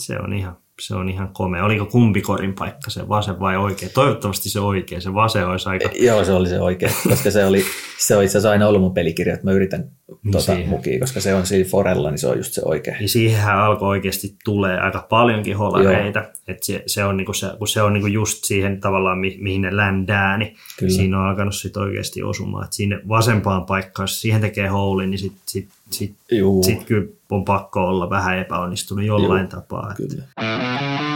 Se 0.00 0.18
on 0.18 0.32
ihan 0.32 0.56
se 0.80 0.94
on 0.94 1.08
ihan 1.08 1.28
komea. 1.32 1.64
Oliko 1.64 1.86
kumpi 1.86 2.20
korin 2.22 2.54
paikka, 2.54 2.90
se 2.90 3.08
vasen 3.08 3.40
vai 3.40 3.56
oikea? 3.56 3.88
Toivottavasti 3.88 4.50
se 4.50 4.60
oikea, 4.60 5.00
se 5.00 5.14
vasen 5.14 5.48
olisi 5.48 5.68
aika... 5.68 5.88
Joo, 5.94 6.24
se 6.24 6.32
oli 6.32 6.48
se 6.48 6.60
oikea, 6.60 6.90
koska 7.08 7.30
se, 7.30 7.44
oli, 7.44 7.64
se 7.98 8.16
on 8.16 8.24
itse 8.24 8.38
asiassa 8.38 8.50
aina 8.50 8.68
ollut 8.68 8.82
mun 8.82 8.94
pelikirja, 8.94 9.34
että 9.34 9.46
mä 9.46 9.52
yritän 9.52 9.90
niin 10.22 10.32
tuota 10.32 10.56
mukia, 10.66 11.00
koska 11.00 11.20
se 11.20 11.34
on 11.34 11.46
siinä 11.46 11.68
Forella, 11.68 12.10
niin 12.10 12.18
se 12.18 12.28
on 12.28 12.36
just 12.36 12.52
se 12.52 12.62
oikea. 12.64 12.96
Niin 12.98 13.08
siihenhän 13.08 13.58
alkoi 13.58 13.88
oikeasti 13.88 14.36
tulee 14.44 14.80
aika 14.80 15.06
paljonkin 15.08 15.56
holareita, 15.56 16.24
että 16.48 16.66
se, 16.66 16.82
se, 16.86 17.04
on 17.04 17.16
niinku 17.16 17.32
se, 17.32 17.46
kun 17.58 17.68
se 17.68 17.82
on 17.82 17.92
niinku 17.92 18.06
just 18.06 18.44
siihen 18.44 18.80
tavallaan, 18.80 19.18
mi, 19.18 19.36
mihin 19.40 19.62
ne 19.62 19.76
ländää, 19.76 20.38
niin 20.38 20.56
Kyllä. 20.78 20.92
siinä 20.92 21.20
on 21.20 21.28
alkanut 21.28 21.54
sit 21.54 21.76
oikeasti 21.76 22.22
osumaan. 22.22 22.64
Että 22.64 22.76
sinne 22.76 23.00
vasempaan 23.08 23.66
paikkaan, 23.66 24.04
jos 24.04 24.20
siihen 24.20 24.40
tekee 24.40 24.68
houlin, 24.68 25.10
niin 25.10 25.18
sitten 25.18 25.42
sit 25.46 25.64
sitten 25.64 25.83
sit 25.94 26.84
kyllä 26.86 27.08
on 27.30 27.44
pakko 27.44 27.80
olla 27.80 28.10
vähän 28.10 28.38
epäonnistunut 28.38 29.04
jollain 29.04 29.42
Juu, 29.42 29.50
tapaa. 29.50 29.94
Kyllä. 29.96 30.24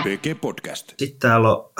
PG 0.02 0.40
Podcast. 0.40 0.94
Sitten 0.98 1.20
täällä 1.20 1.48
on 1.48 1.70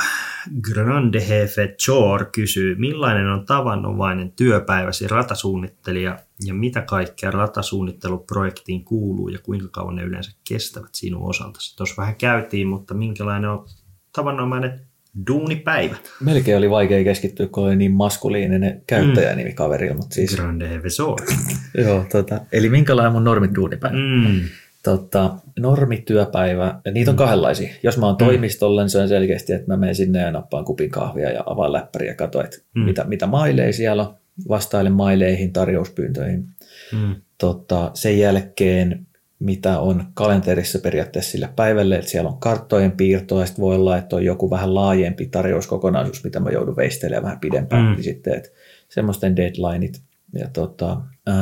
Grande 0.61 1.29
Hefe 1.29 1.75
Chor 1.83 2.25
kysyy, 2.25 2.75
millainen 2.75 3.27
on 3.27 3.47
tavanomainen 3.47 4.33
työpäiväsi 4.33 5.09
ratasuunnittelija 5.09 6.19
ja 6.45 6.55
mitä 6.55 6.83
kaikkea 6.83 7.31
ratasuunnitteluprojektiin 7.31 8.85
kuuluu 8.85 9.29
ja 9.29 9.39
kuinka 9.39 9.69
kauan 9.69 9.97
ne 9.97 10.03
yleensä 10.03 10.33
kestävät 10.49 10.95
sinun 10.95 11.29
osaltasi. 11.31 11.77
Tuossa 11.77 12.03
vähän 12.03 12.17
käytiin, 12.17 12.69
mutta 12.69 12.95
minkälainen 12.95 13.51
on 13.51 13.67
tavanomainen 14.13 14.88
duunipäivä. 15.27 15.97
Melkein 16.21 16.59
oli 16.59 16.71
vaikea 16.71 17.05
keskittyä, 17.05 17.47
kun 17.47 17.65
oli 17.65 17.77
niin 17.77 17.93
maskuliininen 17.93 18.83
käyttäjänimi 18.87 19.53
kaverilla. 19.53 19.97
Mutta 19.97 20.15
siis... 20.15 20.37
Grande 20.37 20.69
Hevesor. 20.69 21.21
Joo, 21.85 22.05
tota, 22.13 22.41
eli 22.53 22.69
minkälainen 22.69 23.13
mun 23.13 23.25
normit 23.25 23.55
duunipäivä? 23.55 23.97
Mm. 23.97 24.41
Tota, 24.83 25.35
normityöpäivä, 25.59 26.81
niitä 26.95 27.11
on 27.11 27.15
mm. 27.15 27.19
kahdenlaisia. 27.19 27.75
Jos 27.83 27.99
mä 27.99 28.07
oon 28.07 28.15
mm. 28.15 28.27
toimistolla, 28.27 28.83
niin 28.83 28.91
se 28.91 28.99
on 28.99 29.09
selkeästi, 29.09 29.53
että 29.53 29.73
mä 29.73 29.77
menen 29.77 29.95
sinne 29.95 30.21
ja 30.21 30.31
nappaan 30.31 30.65
kupin 30.65 30.91
kahvia 30.91 31.31
ja 31.31 31.43
avaan 31.47 31.73
läppäriä 31.73 32.11
ja 32.11 32.15
katsoin, 32.15 32.45
että 32.45 32.59
mm. 32.75 32.83
mitä, 32.83 33.05
mitä 33.05 33.27
maileja 33.27 33.73
siellä 33.73 34.03
on. 34.03 34.15
Vastailen 34.49 34.93
maileihin, 34.93 35.53
tarjouspyyntöihin. 35.53 36.45
Mm. 36.93 37.15
Tota, 37.39 37.91
sen 37.95 38.19
jälkeen 38.19 39.07
mitä 39.39 39.79
on 39.79 40.05
kalenterissa 40.15 40.79
periaatteessa 40.79 41.31
sillä 41.31 41.53
päivälle, 41.57 41.97
että 41.97 42.11
siellä 42.11 42.31
on 42.31 42.41
karttojen 42.41 42.93
piirtoa, 42.93 43.41
ja 43.41 43.47
sitten 43.47 43.63
voi 43.63 43.77
olla, 43.77 43.97
että 43.97 44.17
on 44.17 44.25
joku 44.25 44.51
vähän 44.51 44.75
laajempi 44.75 45.27
tarjouskokonaisuus, 45.27 46.25
mitä 46.25 46.41
mä 46.41 46.51
joudun 46.51 46.77
veistelemään 46.77 47.23
vähän 47.23 47.41
pidempään, 47.41 47.85
mm. 47.85 47.91
niin 47.91 48.05
sitten, 48.05 48.35
että 48.35 48.49
semmoisten 48.89 49.37
deadlineit 49.37 50.03
ja 50.35 50.49
tota, 50.53 51.01
ää, 51.27 51.37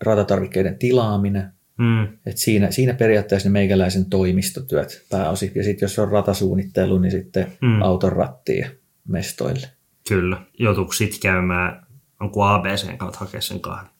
ratatarvikkeiden 0.00 0.78
tilaaminen, 0.78 1.52
mm. 1.78 2.02
että 2.04 2.40
siinä, 2.40 2.70
siinä 2.70 2.94
periaatteessa 2.94 3.48
ne 3.48 3.52
meikäläisen 3.52 4.04
toimistotyöt 4.10 5.06
pääosin, 5.10 5.52
ja 5.54 5.64
sitten 5.64 5.84
jos 5.84 5.98
on 5.98 6.08
ratasuunnittelu, 6.08 6.98
niin 6.98 7.10
sitten 7.10 7.46
mm. 7.62 7.82
auton 7.82 8.12
rattiin 8.12 8.66
mestoille. 9.08 9.66
Kyllä, 10.08 10.40
joutuuko 10.58 10.92
sitten 10.92 11.20
käymään, 11.20 11.86
onko 12.20 12.44
ABCn 12.44 12.98
kautta 12.98 13.18
hakea 13.18 13.40
sen 13.40 13.60
kahden? 13.60 13.93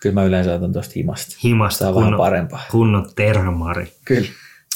Kyllä 0.00 0.14
mä 0.14 0.24
yleensä 0.24 0.54
otan 0.54 0.72
tuosta 0.72 0.92
himasta. 0.96 1.36
Himasta, 1.44 1.78
Tämä 1.78 1.88
on 1.88 1.94
kunnon, 1.94 2.10
vähän 2.10 2.18
parempaa. 2.18 2.62
Kunnon 2.70 3.10
termari. 3.16 3.92
Kyllä. 4.04 4.28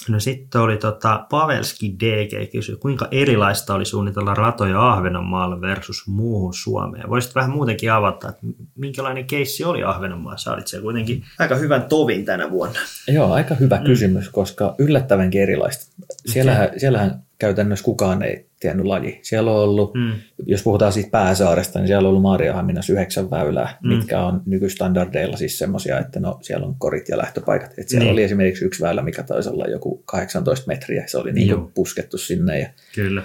No 0.08 0.20
sitten 0.20 0.60
oli 0.60 0.76
tota, 0.76 1.26
Pavelski 1.30 1.96
DG 2.00 2.52
kysyi, 2.52 2.76
kuinka 2.76 3.08
erilaista 3.10 3.74
oli 3.74 3.84
suunnitella 3.84 4.34
ratoja 4.34 4.92
Ahvenanmaalle 4.92 5.60
versus 5.60 6.06
muuhun 6.06 6.54
Suomeen. 6.54 7.10
Voisit 7.10 7.34
vähän 7.34 7.50
muutenkin 7.50 7.92
avata, 7.92 8.28
että 8.28 8.40
minkälainen 8.76 9.26
keissi 9.26 9.64
oli 9.64 9.82
Ahvenanmaassa? 9.82 10.52
Olit 10.52 10.66
siellä 10.66 10.82
kuitenkin 10.82 11.24
aika 11.38 11.54
hyvän 11.54 11.82
tovin 11.82 12.24
tänä 12.24 12.50
vuonna. 12.50 12.78
Joo, 13.08 13.32
aika 13.32 13.54
hyvä 13.54 13.76
mm. 13.76 13.84
kysymys, 13.84 14.28
koska 14.28 14.74
yllättävänkin 14.78 15.42
erilaista. 15.42 16.04
Siellähän, 16.26 16.66
okay. 16.66 16.78
siellähän 16.78 17.22
käytännössä 17.40 17.84
kukaan 17.84 18.22
ei 18.22 18.46
tiennyt 18.60 18.86
laji. 18.86 19.18
Siellä 19.22 19.52
on 19.52 19.58
ollut, 19.58 19.94
mm. 19.94 20.12
jos 20.46 20.62
puhutaan 20.62 20.92
siitä 20.92 21.10
pääsaaresta, 21.10 21.78
niin 21.78 21.86
siellä 21.86 22.06
on 22.06 22.10
ollut 22.10 22.22
Maariahaminassa 22.22 22.92
yhdeksän 22.92 23.30
väylää, 23.30 23.78
mm. 23.82 23.88
mitkä 23.88 24.20
on 24.20 24.42
nykystandardeilla 24.46 25.36
siis 25.36 25.58
semmoisia, 25.58 25.98
että 25.98 26.20
no, 26.20 26.38
siellä 26.42 26.66
on 26.66 26.74
korit 26.78 27.08
ja 27.08 27.18
lähtöpaikat. 27.18 27.78
Et 27.78 27.88
siellä 27.88 28.04
niin. 28.04 28.12
oli 28.12 28.22
esimerkiksi 28.22 28.64
yksi 28.64 28.82
väylä, 28.82 29.02
mikä 29.02 29.22
taisi 29.22 29.48
olla 29.48 29.64
joku 29.64 30.02
18 30.04 30.66
metriä, 30.66 31.04
se 31.06 31.18
oli 31.18 31.32
niin 31.32 31.72
puskettu 31.74 32.18
sinne. 32.18 32.60
Ja, 32.60 32.68
Kyllä. 32.94 33.22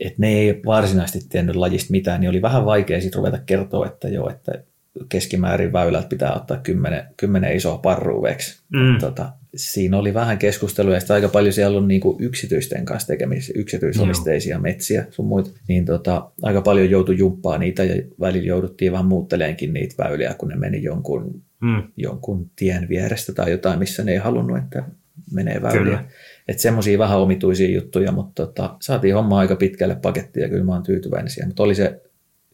Et 0.00 0.18
ne 0.18 0.28
ei 0.28 0.60
varsinaisesti 0.66 1.28
tiennyt 1.28 1.56
lajista 1.56 1.90
mitään, 1.90 2.20
niin 2.20 2.30
oli 2.30 2.42
vähän 2.42 2.64
vaikea 2.64 3.00
sitten 3.00 3.18
ruveta 3.18 3.38
kertoa, 3.46 3.86
että 3.86 4.08
joo, 4.08 4.30
että 4.30 4.62
keskimäärin 5.08 5.72
väylät 5.72 6.08
pitää 6.08 6.34
ottaa 6.34 6.56
kymmenen, 6.56 7.04
kymmenen 7.16 7.56
isoa 7.56 7.78
parruuveksi. 7.78 8.62
Mm. 8.72 8.98
Tota, 9.00 9.32
siinä 9.56 9.98
oli 9.98 10.14
vähän 10.14 10.38
keskustelua 10.38 10.94
ja 10.94 11.00
aika 11.08 11.28
paljon 11.28 11.52
siellä 11.52 11.78
on 11.78 11.88
niin 11.88 12.00
kuin 12.00 12.16
yksityisten 12.20 12.84
kanssa 12.84 13.06
tekemisiä, 13.06 13.54
yksityisomisteisia 13.58 14.54
Joo. 14.54 14.62
metsiä 14.62 15.06
sun 15.10 15.26
muita, 15.26 15.50
niin 15.68 15.84
tota, 15.84 16.30
aika 16.42 16.62
paljon 16.62 16.90
joutui 16.90 17.18
jumppaa 17.18 17.58
niitä 17.58 17.84
ja 17.84 18.02
välillä 18.20 18.46
jouduttiin 18.46 18.92
vähän 18.92 19.06
muutteleenkin 19.06 19.72
niitä 19.72 20.04
väyliä, 20.04 20.34
kun 20.34 20.48
ne 20.48 20.56
meni 20.56 20.82
jonkun, 20.82 21.42
mm. 21.60 21.82
jonkun 21.96 22.50
tien 22.56 22.88
vierestä 22.88 23.32
tai 23.32 23.50
jotain, 23.50 23.78
missä 23.78 24.04
ne 24.04 24.12
ei 24.12 24.18
halunnut, 24.18 24.58
että 24.58 24.84
menee 25.32 25.62
väyliä. 25.62 26.04
Että 26.48 26.62
semmoisia 26.62 26.98
vähän 26.98 27.18
omituisia 27.18 27.70
juttuja, 27.70 28.12
mutta 28.12 28.46
tota, 28.46 28.76
saatiin 28.80 29.14
homma 29.14 29.38
aika 29.38 29.56
pitkälle 29.56 29.96
pakettia 30.02 30.42
ja 30.42 30.48
kyllä 30.48 30.64
mä 30.64 30.72
oon 30.72 30.82
tyytyväinen 30.82 31.30
siihen, 31.30 31.48
mutta 31.48 31.62
oli 31.62 31.74
se 31.74 32.00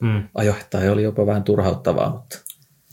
mm. 0.02 0.28
ajoittaa 0.34 0.84
ja 0.84 0.92
oli 0.92 1.02
jopa 1.02 1.26
vähän 1.26 1.44
turhauttavaa, 1.44 2.10
mutta 2.10 2.38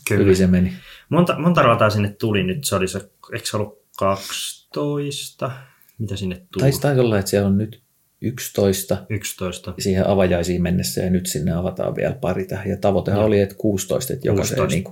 kyllä. 0.08 0.22
hyvin 0.22 0.36
se 0.36 0.48
meni. 0.48 0.74
Monta, 1.10 1.40
monta 1.40 1.62
rataa 1.62 1.90
sinne 1.90 2.10
tuli 2.10 2.44
nyt, 2.44 2.66
se 2.66 2.76
oli 2.76 2.88
se, 2.88 3.10
eikö 3.34 3.46
se 3.46 3.58
ollut 3.58 3.82
12. 3.98 5.52
Mitä 6.00 6.16
sinne 6.16 6.36
tuli? 6.36 6.62
Taisi, 6.62 6.82
taisi 6.82 7.00
olla, 7.00 7.20
että 7.20 7.32
siellä 7.32 7.48
on 7.48 7.58
nyt 7.58 7.82
11. 8.22 9.06
11. 9.10 9.74
Siihen 9.80 10.08
avajaisiin 10.08 10.62
mennessä 10.62 11.02
ja 11.02 11.10
nyt 11.10 11.26
sinne 11.26 11.52
avataan 11.52 11.96
vielä 11.96 12.14
pari 12.14 12.46
tähän. 12.46 12.70
Ja 12.70 12.78
tavoitehan 12.78 13.24
oli, 13.24 13.40
että 13.40 13.56
16, 13.58 14.14
että 14.14 14.28
jokaiseen, 14.28 14.58
16. 14.58 14.76
Niin 14.76 14.84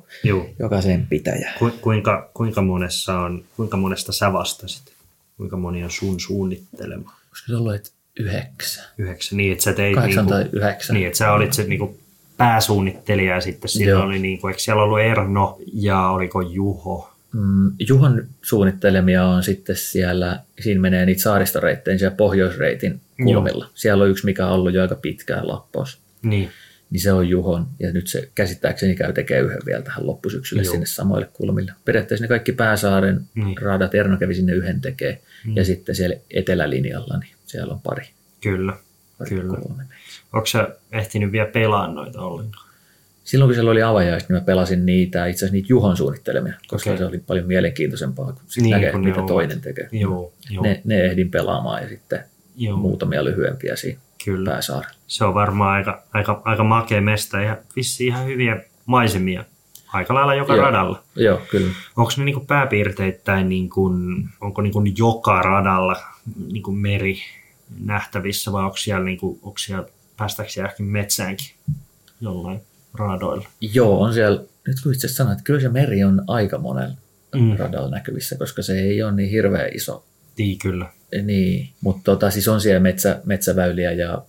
kuin, 0.41 0.55
jokaiseen 0.59 1.07
pitäjä. 1.07 1.51
Ku, 1.59 1.71
kuinka, 1.81 2.31
kuinka, 2.33 2.61
monessa 2.61 3.19
on, 3.19 3.45
kuinka 3.55 3.77
monesta 3.77 4.11
sä 4.11 4.33
vastasit? 4.33 4.93
Kuinka 5.37 5.57
moni 5.57 5.83
on 5.83 5.91
sun 5.91 6.19
suunnittelema? 6.19 7.13
Koska 7.29 7.47
se 7.47 7.55
ollut, 7.55 7.75
että 7.75 7.89
yhdeksän. 8.19 8.85
Yhdeksän, 8.97 9.37
niin 9.37 9.51
että 9.51 9.63
sä 9.63 9.73
teit... 9.73 9.95
Kahdeksan 9.95 10.25
niin 10.25 10.33
kuin, 10.33 10.49
tai 10.51 10.59
yhdeksän. 10.59 10.93
Niin, 10.93 11.07
että 11.07 11.17
sä 11.17 11.31
olit 11.31 11.53
se 11.53 11.63
niin 11.63 11.79
kuin 11.79 11.99
pääsuunnittelija 12.37 13.35
ja 13.35 13.41
sitten 13.41 13.69
siellä 13.69 14.03
oli, 14.03 14.19
niin 14.19 14.41
kuin, 14.41 14.51
eikö 14.51 14.61
siellä 14.61 14.83
ollut 14.83 14.99
Erno 14.99 15.57
ja 15.73 16.09
oliko 16.09 16.41
Juho? 16.41 17.13
Mm, 17.33 17.71
Juhon 17.89 18.27
suunnittelemia 18.41 19.25
on 19.25 19.43
sitten 19.43 19.75
siellä, 19.75 20.39
siinä 20.59 20.81
menee 20.81 21.05
niitä 21.05 21.21
saaristoreitteen 21.21 21.99
siellä 21.99 22.15
pohjoisreitin 22.15 23.01
kulmilla. 23.23 23.65
Joo. 23.65 23.71
Siellä 23.75 24.03
on 24.03 24.09
yksi, 24.09 24.25
mikä 24.25 24.47
on 24.47 24.53
ollut 24.53 24.73
jo 24.73 24.81
aika 24.81 24.95
pitkään 24.95 25.47
lappaus. 25.47 26.01
Niin. 26.23 26.49
Niin 26.89 27.01
se 27.01 27.11
on 27.11 27.29
Juhon, 27.29 27.67
ja 27.79 27.91
nyt 27.91 28.07
se 28.07 28.29
käsittääkseni 28.35 28.95
käy 28.95 29.13
tekee 29.13 29.39
yhden 29.39 29.61
vielä 29.65 29.81
tähän 29.81 30.07
loppusyksylle 30.07 30.63
Joo. 30.63 30.71
sinne 30.71 30.85
samoille 30.85 31.29
kulmille. 31.33 31.71
Periaatteessa 31.85 32.23
ne 32.23 32.27
kaikki 32.27 32.51
pääsaaren 32.51 33.21
niin. 33.35 33.57
radat, 33.61 33.95
Erno 33.95 34.17
kävi 34.17 34.35
sinne 34.35 34.53
yhden 34.53 34.81
tekee, 34.81 35.21
niin. 35.45 35.55
ja 35.55 35.65
sitten 35.65 35.95
siellä 35.95 36.15
etelälinjalla, 36.31 37.17
niin 37.17 37.31
siellä 37.45 37.73
on 37.73 37.81
pari. 37.81 38.05
Kyllä, 38.41 38.73
pari 39.17 39.29
kyllä. 39.29 39.57
Kolme. 39.57 39.83
Onko 40.33 40.45
sä 40.45 40.75
ehtinyt 40.91 41.31
vielä 41.31 41.49
pelaa 41.51 41.87
noita 41.87 42.21
ollenkaan? 42.21 42.67
silloin 43.27 43.49
kun 43.49 43.55
siellä 43.55 43.71
oli 43.71 43.83
avajaiset, 43.83 44.29
niin 44.29 44.39
mä 44.39 44.45
pelasin 44.45 44.85
niitä, 44.85 45.25
itse 45.25 45.39
asiassa 45.39 45.53
niitä 45.53 45.67
Juhon 45.69 45.97
suunnittelemia, 45.97 46.53
koska 46.67 46.89
okay. 46.89 46.97
se 46.97 47.05
oli 47.05 47.17
paljon 47.17 47.47
mielenkiintoisempaa, 47.47 48.25
kun 48.25 48.41
sitten 48.47 48.63
niin, 48.63 48.71
näkee, 48.71 48.91
kun 48.91 49.03
mitä 49.03 49.19
ovat. 49.19 49.27
toinen 49.27 49.61
tekee. 49.61 49.89
Joo, 49.91 50.33
joo. 50.49 50.63
Ne, 50.63 50.81
ne 50.83 51.01
ehdin 51.01 51.31
pelaamaan 51.31 51.81
ja 51.81 51.89
sitten 51.89 52.19
joo. 52.57 52.77
muutamia 52.77 53.23
lyhyempiä 53.23 53.75
siinä 53.75 53.99
Kyllä. 54.25 54.51
pääsaarella. 54.51 54.95
Se 55.07 55.25
on 55.25 55.33
varmaan 55.33 55.71
aika, 55.71 56.03
aika, 56.13 56.41
aika 56.45 56.63
makea 56.63 57.01
mesta 57.01 57.41
ja 57.41 57.57
vissi 57.75 58.07
ihan 58.07 58.25
hyviä 58.25 58.61
maisemia 58.85 59.45
aika 59.93 60.13
lailla 60.13 60.35
joka 60.35 60.55
joo. 60.55 60.65
radalla. 60.65 61.03
Joo, 61.15 61.41
kyllä. 61.51 61.71
Onko 61.97 62.11
ne 62.17 62.23
niinku 62.23 62.45
pääpiirteittäin, 62.45 63.49
niinku, 63.49 63.91
onko 64.41 64.61
niinku 64.61 64.83
joka 64.97 65.41
radalla 65.41 65.95
niinku 66.51 66.71
meri 66.71 67.17
nähtävissä 67.79 68.51
vai 68.51 68.63
onko 68.63 68.77
siellä, 68.77 69.05
niinku, 69.05 69.39
onko 69.43 69.57
siellä 69.57 69.87
päästäänkö 70.17 70.53
siellä 70.53 70.69
ehkä 70.69 70.83
metsäänkin 70.83 71.47
jollain 72.21 72.61
radoilla. 72.93 73.47
Joo, 73.61 74.01
on 74.01 74.13
siellä, 74.13 74.43
nyt 74.67 74.77
kun 74.83 74.93
itse 74.93 75.07
sanoit, 75.07 75.37
että 75.37 75.43
kyllä 75.43 75.59
se 75.59 75.69
meri 75.69 76.03
on 76.03 76.23
aika 76.27 76.57
monella 76.57 76.95
mm. 77.35 77.57
radalla 77.57 77.89
näkyvissä, 77.89 78.35
koska 78.37 78.61
se 78.61 78.79
ei 78.79 79.03
ole 79.03 79.11
niin 79.11 79.29
hirveän 79.29 79.69
iso. 79.75 80.05
Niin, 80.37 80.59
kyllä. 80.59 80.91
Niin, 81.23 81.69
mutta 81.81 82.03
tota, 82.03 82.31
siis 82.31 82.47
on 82.47 82.61
siellä 82.61 82.79
metsä, 82.79 83.21
metsäväyliä 83.25 83.91
ja 83.91 84.21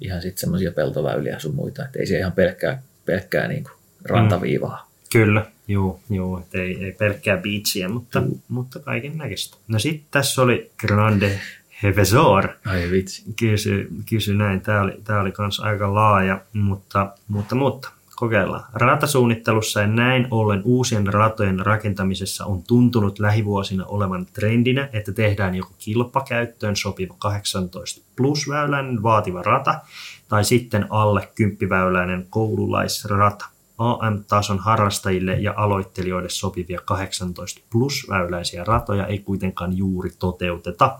ihan 0.00 0.22
sitten 0.22 0.40
semmoisia 0.40 0.72
peltoväyliä 0.72 1.38
sun 1.38 1.54
muita, 1.54 1.84
että 1.84 1.98
ei 1.98 2.06
se 2.06 2.18
ihan 2.18 2.32
pelkkää, 2.32 2.82
pelkkää 3.04 3.48
niin 3.48 3.64
kuin 3.64 3.72
rantaviivaa. 4.04 4.76
Mm. 4.76 4.88
Kyllä, 5.12 5.46
joo, 5.68 6.00
joo 6.10 6.38
että 6.38 6.58
ei, 6.58 6.84
ei 6.84 6.92
pelkkää 6.92 7.36
biitsiä, 7.36 7.88
mutta, 7.88 8.20
mm. 8.20 8.40
mutta 8.48 8.78
kaiken 8.78 9.18
näköistä. 9.18 9.56
No 9.68 9.78
sitten 9.78 10.08
tässä 10.10 10.42
oli 10.42 10.70
Grande 10.86 11.40
Hefesor. 11.82 12.48
Ai 12.66 12.90
vitsi. 12.90 13.24
Kysy, 13.36 13.88
kysy 14.08 14.34
näin, 14.34 14.60
tämä 14.60 14.80
oli, 14.80 14.92
tää 15.04 15.20
oli 15.20 15.32
kans 15.32 15.60
aika 15.60 15.94
laaja, 15.94 16.40
mutta, 16.52 17.12
mutta, 17.28 17.54
mutta 17.54 17.90
kokeillaan. 18.16 18.64
Ratasuunnittelussa 18.74 19.80
ja 19.80 19.86
näin 19.86 20.28
ollen 20.30 20.62
uusien 20.64 21.06
ratojen 21.06 21.66
rakentamisessa 21.66 22.44
on 22.44 22.62
tuntunut 22.62 23.18
lähivuosina 23.18 23.86
olevan 23.86 24.26
trendinä, 24.26 24.88
että 24.92 25.12
tehdään 25.12 25.54
joko 25.54 25.72
kilpakäyttöön 25.78 26.76
sopiva 26.76 27.14
18 27.18 28.06
plus 28.16 28.48
väyläinen 28.48 29.02
vaativa 29.02 29.42
rata 29.42 29.80
tai 30.28 30.44
sitten 30.44 30.86
alle 30.90 31.28
10 31.34 31.68
väyläinen 31.68 32.26
koululaisrata. 32.30 33.44
AM-tason 33.78 34.58
harrastajille 34.58 35.34
ja 35.34 35.54
aloittelijoille 35.56 36.28
sopivia 36.28 36.80
18 36.84 37.60
plus 37.70 38.06
väyläisiä 38.10 38.64
ratoja 38.64 39.06
ei 39.06 39.18
kuitenkaan 39.18 39.76
juuri 39.76 40.10
toteuteta. 40.18 40.98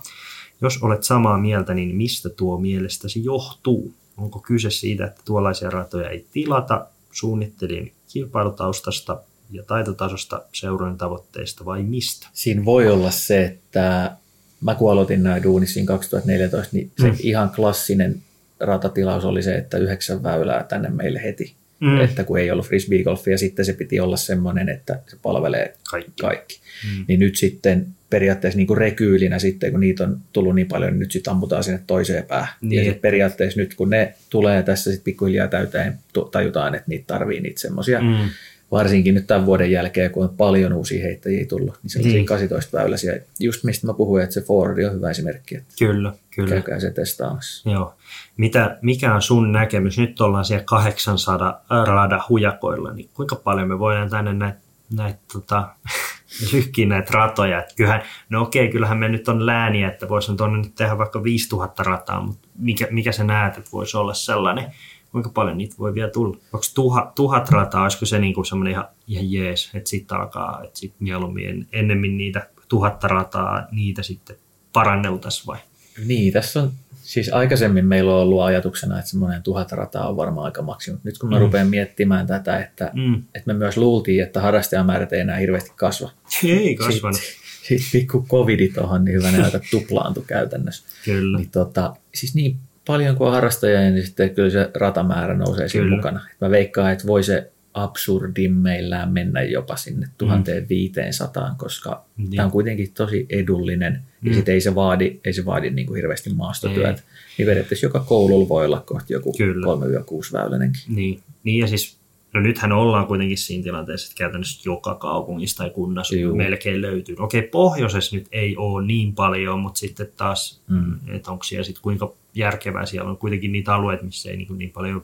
Jos 0.61 0.83
olet 0.83 1.03
samaa 1.03 1.39
mieltä, 1.39 1.75
niin 1.75 1.97
mistä 1.97 2.29
tuo 2.29 2.59
mielestäsi 2.59 3.25
johtuu? 3.25 3.95
Onko 4.17 4.39
kyse 4.39 4.71
siitä, 4.71 5.07
että 5.07 5.21
tuollaisia 5.25 5.71
ratoja 5.71 6.11
ei 6.11 6.27
tilata 6.33 6.87
suunnittelin 7.13 7.93
kilpailutaustasta 8.09 9.21
ja 9.51 9.63
taitotasosta 9.63 10.43
seurojen 10.53 10.97
tavoitteista 10.97 11.65
vai 11.65 11.83
mistä? 11.83 12.29
Siinä 12.33 12.65
voi 12.65 12.89
olla 12.89 13.11
se, 13.11 13.45
että 13.45 14.17
mä 14.61 14.75
kun 14.75 14.93
aloitin 14.93 15.23
näin 15.23 15.43
duunissa 15.43 15.81
2014, 15.85 16.77
niin 16.77 16.91
se 17.01 17.11
mm. 17.11 17.17
ihan 17.21 17.51
klassinen 17.51 18.23
ratatilaus 18.61 19.25
oli 19.25 19.43
se, 19.43 19.57
että 19.57 19.79
yhdeksän 19.79 20.23
väylää 20.23 20.63
tänne 20.63 20.89
meille 20.89 21.23
heti. 21.23 21.55
Mm. 21.81 22.01
Että 22.01 22.25
kun 22.25 22.39
ei 22.39 22.51
ollut 22.51 22.67
frisbeegolfia, 22.67 23.39
sitten 23.39 23.65
se 23.65 23.73
piti 23.73 24.01
olla 24.01 24.17
semmoinen, 24.17 24.69
että 24.69 25.01
se 25.07 25.17
palvelee 25.23 25.77
kaikki. 25.91 26.23
kaikki. 26.23 26.61
Mm. 26.85 27.05
Niin 27.09 27.21
nyt 27.21 27.37
sitten 27.37 27.87
periaatteessa 28.11 28.57
niin 28.57 28.67
kuin 28.67 28.79
rekyylinä 28.79 29.39
sitten, 29.39 29.71
kun 29.71 29.81
niitä 29.81 30.05
on 30.05 30.17
tullut 30.33 30.55
niin 30.55 30.69
paljon, 30.69 30.93
niin 30.93 30.99
nyt 30.99 31.13
sitten 31.13 31.31
ammutaan 31.31 31.65
sinne 31.65 31.81
toiseen 31.87 32.25
päähän. 32.25 32.55
Niin. 32.61 32.87
Ja 32.87 32.95
periaatteessa 33.01 33.61
nyt 33.61 33.75
kun 33.75 33.91
ne 33.91 34.15
tulee 34.31 34.63
tässä 34.63 34.91
sitten 34.91 35.05
pikkuhiljaa 35.05 35.49
täyteen, 35.49 35.99
tajutaan, 36.31 36.75
että 36.75 36.89
niitä 36.89 37.05
tarvii 37.07 37.41
niitä 37.41 37.61
semmoisia, 37.61 38.01
mm. 38.01 38.29
varsinkin 38.71 39.15
nyt 39.15 39.27
tämän 39.27 39.47
vuoden 39.47 39.71
jälkeen, 39.71 40.11
kun 40.11 40.25
on 40.25 40.37
paljon 40.37 40.73
uusia 40.73 41.03
heittäjiä 41.03 41.47
tullut, 41.47 41.79
niin 41.83 41.91
sellaisia 41.91 42.17
niin. 42.17 42.27
18 42.27 42.79
väyläisiä. 42.79 43.21
Just 43.41 43.65
mistä 43.65 43.87
mä 43.87 43.95
puhuin, 43.95 44.23
että 44.23 44.35
se 44.35 44.41
Ford 44.41 44.85
on 44.85 44.95
hyvä 44.95 45.11
esimerkki. 45.11 45.57
Että 45.57 45.75
kyllä, 45.79 46.13
kyllä. 46.35 46.49
Käykää 46.49 46.81
se 46.81 46.91
testaamassa. 46.91 47.71
Joo. 47.71 47.95
Mitä, 48.37 48.79
mikä 48.83 49.15
on 49.15 49.23
sun 49.23 49.53
näkemys? 49.53 49.99
Nyt 49.99 50.21
ollaan 50.21 50.45
siellä 50.45 50.65
800 50.65 51.65
rada 51.87 52.21
hujakoilla, 52.29 52.93
niin 52.93 53.09
kuinka 53.15 53.37
paljon 53.37 53.69
me 53.69 53.79
voidaan 53.79 54.11
tänne 54.11 54.33
näitä 54.33 54.59
näit, 54.97 55.17
tota, 55.33 55.69
lyhkiä 56.53 56.87
näitä 56.87 57.11
ratoja. 57.13 57.59
Että 57.59 57.75
kyllähän, 57.75 58.03
no 58.31 58.43
okei, 58.43 58.69
kyllähän 58.69 58.99
me 58.99 59.09
nyt 59.09 59.29
on 59.29 59.47
lääniä, 59.47 59.89
että 59.89 60.09
voisi 60.09 60.37
tuonne 60.37 60.59
nyt 60.59 60.75
tehdä 60.75 60.99
vaikka 60.99 61.23
5000 61.23 61.83
rataa, 61.83 62.21
mutta 62.21 62.49
mikä, 62.59 62.87
mikä 62.91 63.13
sä 63.13 63.25
näet, 63.25 63.59
että 63.59 63.71
voisi 63.73 63.97
olla 63.97 64.15
sellainen, 64.15 64.75
kuinka 65.13 65.31
paljon 65.31 65.59
niitä 65.59 65.75
voi 65.79 65.95
vielä 65.95 66.11
tulla? 66.11 66.37
Onko 66.53 66.67
tuhat, 66.75 67.15
tuhat 67.15 67.51
rataa, 67.51 67.83
olisiko 67.83 68.07
se 68.07 68.19
niin 68.19 68.35
kuin 68.35 68.47
semmoinen 68.47 68.73
ihan, 68.73 68.89
ihan 69.07 69.33
jees, 69.33 69.71
että 69.75 69.91
sitten 69.91 70.19
alkaa, 70.19 70.63
että 70.65 70.79
sitten 70.79 71.05
mieluummin 71.05 71.69
ennemmin 71.73 72.19
niitä 72.19 72.51
tuhatta 72.69 73.09
rataa, 73.09 73.67
niitä 73.71 74.03
sitten 74.03 74.37
paranneltaisiin 74.73 75.47
vai? 75.47 75.59
Niin, 76.07 76.33
tässä 76.33 76.63
on 76.63 76.73
Siis 77.09 77.33
aikaisemmin 77.33 77.87
meillä 77.87 78.15
on 78.15 78.21
ollut 78.21 78.43
ajatuksena, 78.43 78.99
että 78.99 79.11
semmoinen 79.11 79.43
tuhat 79.43 79.73
rataa 79.73 80.09
on 80.09 80.17
varmaan 80.17 80.45
aika 80.45 80.63
maksimum. 80.63 81.01
Nyt 81.05 81.19
kun 81.19 81.31
mä 81.31 81.37
mm. 81.37 81.41
rupean 81.41 81.67
miettimään 81.67 82.27
tätä, 82.27 82.59
että, 82.59 82.91
mm. 82.95 83.15
että 83.35 83.43
me 83.47 83.55
myös 83.55 83.77
luultiin, 83.77 84.23
että 84.23 84.41
harrastajamäärät 84.41 85.13
ei 85.13 85.21
enää 85.21 85.37
hirveästi 85.37 85.73
kasva. 85.77 86.11
Ei 86.45 86.75
kasvanut. 86.75 87.17
Sitten, 87.69 87.79
sitten 87.79 88.01
pikku 88.01 88.27
covidi 88.29 88.69
tuohon, 88.69 89.05
niin 89.05 89.17
hyvänä 89.17 89.45
aika 89.45 89.61
tuplaantu 89.71 90.25
käytännössä. 90.27 90.89
Kyllä. 91.05 91.39
Niin, 91.39 91.51
tota, 91.51 91.97
siis 92.15 92.35
niin 92.35 92.57
paljon 92.87 93.17
kuin 93.17 93.31
harrastajia, 93.31 93.81
niin 93.81 94.07
sitten 94.07 94.35
kyllä 94.35 94.51
se 94.51 94.71
ratamäärä 94.75 95.35
nousee 95.35 95.69
siinä 95.69 95.97
mukana. 95.97 96.21
Mä 96.41 96.51
veikkaan, 96.51 96.93
että 96.93 97.07
voi 97.07 97.23
se 97.23 97.51
absurdimmillään 97.83 99.13
mennä 99.13 99.43
jopa 99.43 99.77
sinne 99.77 100.09
1500, 100.19 101.51
mm. 101.51 101.57
koska 101.57 102.05
niin. 102.17 102.31
tämä 102.31 102.47
on 102.47 102.53
kuitenkin 102.53 102.93
tosi 102.95 103.27
edullinen 103.31 103.93
mm. 103.93 104.29
ja 104.29 104.35
sitten 104.35 104.55
ei 104.55 104.61
se 104.61 104.75
vaadi, 104.75 105.21
ei 105.25 105.33
se 105.33 105.45
vaadi 105.45 105.71
niin 105.71 105.87
kuin 105.87 105.97
hirveästi 105.97 106.31
maastotyötä. 106.31 107.03
Niin 107.39 107.47
periaatteessa 107.47 107.87
joka 107.87 108.01
koululla 108.01 108.49
voi 108.49 108.67
olla 108.67 108.81
kohti 108.81 109.13
joku 109.13 109.33
3-6 109.33 110.33
väylänenkin. 110.33 110.83
Niin. 110.89 111.21
niin 111.45 111.59
ja 111.59 111.67
siis 111.67 111.99
No 112.35 112.41
nythän 112.41 112.73
ollaan 112.73 113.07
kuitenkin 113.07 113.39
siinä 113.39 113.63
tilanteessa, 113.63 114.07
että 114.07 114.19
käytännössä 114.19 114.61
joka 114.65 114.95
kaupungissa 114.95 115.57
tai 115.57 115.71
kunnassa 115.71 116.17
Juu. 116.17 116.35
melkein 116.37 116.83
löytyy. 116.83 117.17
Okei, 117.19 117.43
pohjoisessa 117.43 118.17
nyt 118.17 118.27
ei 118.33 118.57
ole 118.57 118.87
niin 118.87 119.15
paljon, 119.15 119.61
mutta 119.61 119.79
sitten 119.79 120.09
taas, 120.17 120.61
mm. 120.69 120.99
että 121.09 121.31
onko 121.31 121.45
siellä 121.45 121.65
sitten 121.65 121.83
kuinka 121.83 122.13
järkevää 122.35 122.87
siellä 122.87 123.11
on 123.11 123.17
kuitenkin 123.17 123.53
niitä 123.53 123.75
alueita, 123.75 124.05
missä 124.05 124.31
ei 124.31 124.37
niin, 124.37 124.59
niin 124.59 124.71
paljon 124.71 125.03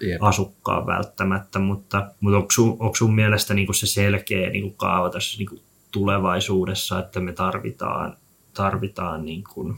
Jep. 0.00 0.22
asukkaan 0.22 0.86
välttämättä, 0.86 1.58
mutta, 1.58 2.10
mutta 2.20 2.36
onko, 2.36 2.50
sun, 2.50 2.70
onko 2.70 2.94
sun 2.94 3.14
mielestä 3.14 3.54
niin 3.54 3.66
kuin 3.66 3.76
se 3.76 3.86
selkeä 3.86 4.50
niin 4.50 4.62
kuin 4.62 4.74
kaava 4.76 5.10
tässä 5.10 5.38
niin 5.38 5.48
kuin 5.48 5.60
tulevaisuudessa, 5.92 6.98
että 6.98 7.20
me 7.20 7.32
tarvitaan, 7.32 8.16
tarvitaan 8.54 9.24
niin 9.24 9.44
kuin, 9.54 9.76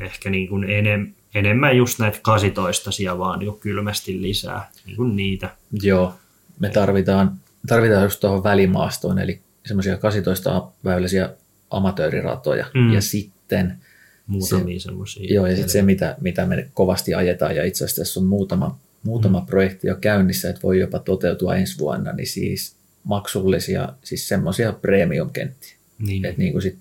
ehkä 0.00 0.30
niin 0.30 0.48
kuin 0.48 0.64
enem, 0.64 1.12
enemmän 1.34 1.76
just 1.76 1.98
näitä 1.98 2.18
18 2.22 3.18
vaan 3.18 3.42
jo 3.42 3.52
kylmästi 3.52 4.22
lisää 4.22 4.70
niin 4.86 4.96
kuin 4.96 5.16
niitä. 5.16 5.50
Joo, 5.72 6.14
me 6.60 6.68
tarvitaan, 6.68 7.32
tarvitaan 7.66 8.02
just 8.02 8.20
tuohon 8.20 8.44
välimaastoon, 8.44 9.18
eli 9.18 9.40
semmoisia 9.66 9.96
18 9.96 10.62
väyläisiä 10.84 11.30
amatööriratoja 11.70 12.66
mm. 12.74 12.92
ja 12.92 13.00
sitten 13.00 13.78
Muutamia 14.26 14.80
semmoisia. 14.80 15.34
Joo, 15.34 15.46
ja 15.46 15.52
sitten 15.52 15.70
se, 15.72 15.82
mitä, 15.82 16.16
mitä 16.20 16.46
me 16.46 16.68
kovasti 16.74 17.14
ajetaan, 17.14 17.56
ja 17.56 17.64
itse 17.64 17.84
asiassa 17.84 18.20
on 18.20 18.26
muutama 18.26 18.78
muutama 19.04 19.40
mm. 19.40 19.46
projekti 19.46 19.86
jo 19.86 19.96
käynnissä, 19.96 20.48
että 20.48 20.62
voi 20.62 20.80
jopa 20.80 20.98
toteutua 20.98 21.56
ensi 21.56 21.78
vuonna, 21.78 22.12
niin 22.12 22.26
siis 22.26 22.76
maksullisia, 23.04 23.88
siis 24.04 24.28
semmoisia 24.28 24.72
premium-kenttiä. 24.72 25.76
Niin. 25.98 26.24
Että 26.24 26.38
niin 26.38 26.52
kuin 26.52 26.62
sit, 26.62 26.78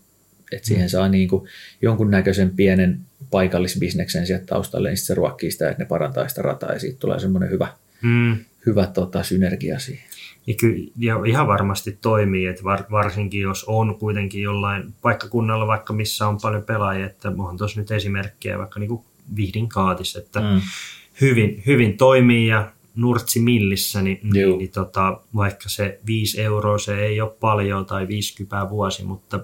et 0.52 0.64
siihen 0.64 0.86
mm. 0.86 0.90
saa 0.90 1.10
niin 1.10 1.30
kuin 1.30 1.50
jonkunnäköisen 1.82 2.50
pienen 2.50 3.00
paikallisbisneksen 3.32 4.28
sieltä 4.28 4.46
taustalle, 4.46 4.90
niin 4.90 4.98
se 4.98 5.14
ruokkii 5.14 5.52
sitä, 5.52 5.70
että 5.70 5.84
ne 5.84 5.88
parantaa 5.88 6.28
sitä 6.28 6.42
rataa 6.42 6.74
ja 6.74 6.80
siitä 6.80 7.00
tulee 7.00 7.20
semmoinen 7.20 7.50
hyvä, 7.50 7.68
mm. 8.02 8.38
hyvä 8.66 8.88
tota, 8.88 9.24
synergia 9.24 9.80
siihen. 9.80 10.04
Ja, 10.48 10.54
kyllä, 10.54 10.92
ja 10.98 11.16
ihan 11.26 11.48
varmasti 11.48 11.98
toimii, 12.02 12.46
että 12.46 12.64
var, 12.64 12.84
varsinkin 12.92 13.42
jos 13.42 13.64
on 13.68 14.00
kuitenkin 14.00 14.42
jollain 14.42 14.94
paikkakunnalla, 15.02 15.68
vaikka 15.68 15.94
missä 15.94 16.28
on 16.28 16.38
paljon 16.42 16.64
pelaajia, 16.64 17.06
että 17.06 17.30
onhan 17.30 17.58
tuossa 17.58 17.80
nyt 17.80 17.92
esimerkkejä 17.92 18.58
vaikka 18.58 18.80
niin 18.80 18.88
kuin 18.88 19.04
Vihdin 19.36 19.70
kaatis, 19.70 20.16
että 20.16 20.40
mm 20.40 20.62
hyvin, 21.22 21.64
hyvin 21.66 21.98
toimii 21.98 22.48
ja 22.48 22.72
nurtsi 22.96 23.40
millissä, 23.40 24.02
niin, 24.02 24.20
niin, 24.24 24.58
niin 24.58 24.72
tota, 24.72 25.22
vaikka 25.36 25.70
se 25.70 26.00
5 26.06 26.42
euroa 26.42 26.78
se 26.78 27.06
ei 27.06 27.22
ole 27.22 27.32
paljon 27.40 27.86
tai 27.86 28.08
50 28.08 28.70
vuosi, 28.70 29.04
mutta 29.04 29.40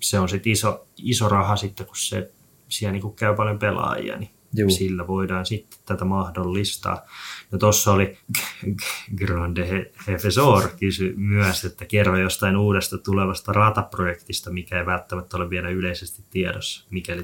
se 0.00 0.18
on 0.18 0.28
sitten 0.28 0.52
iso, 0.52 0.86
iso 0.96 1.28
raha 1.28 1.56
sitten, 1.56 1.86
kun 1.86 1.96
se 1.96 2.30
siellä 2.68 2.92
niin 2.92 3.14
käy 3.14 3.36
paljon 3.36 3.58
pelaajia, 3.58 4.16
niin 4.16 4.30
Juu. 4.54 4.70
sillä 4.70 5.06
voidaan 5.06 5.46
sitten 5.46 5.78
tätä 5.86 6.04
mahdollistaa. 6.04 7.02
Ja 7.52 7.58
tuossa 7.58 7.92
oli 7.92 8.18
Grande 9.18 9.90
Hefesor 10.06 10.68
kysy 10.80 11.14
myös, 11.16 11.64
että 11.64 11.84
kerro 11.84 12.16
jostain 12.16 12.56
uudesta 12.56 12.98
tulevasta 12.98 13.52
rataprojektista, 13.52 14.50
mikä 14.50 14.78
ei 14.78 14.86
välttämättä 14.86 15.36
ole 15.36 15.50
vielä 15.50 15.68
yleisesti 15.68 16.22
tiedossa, 16.30 16.86
mikäli 16.90 17.22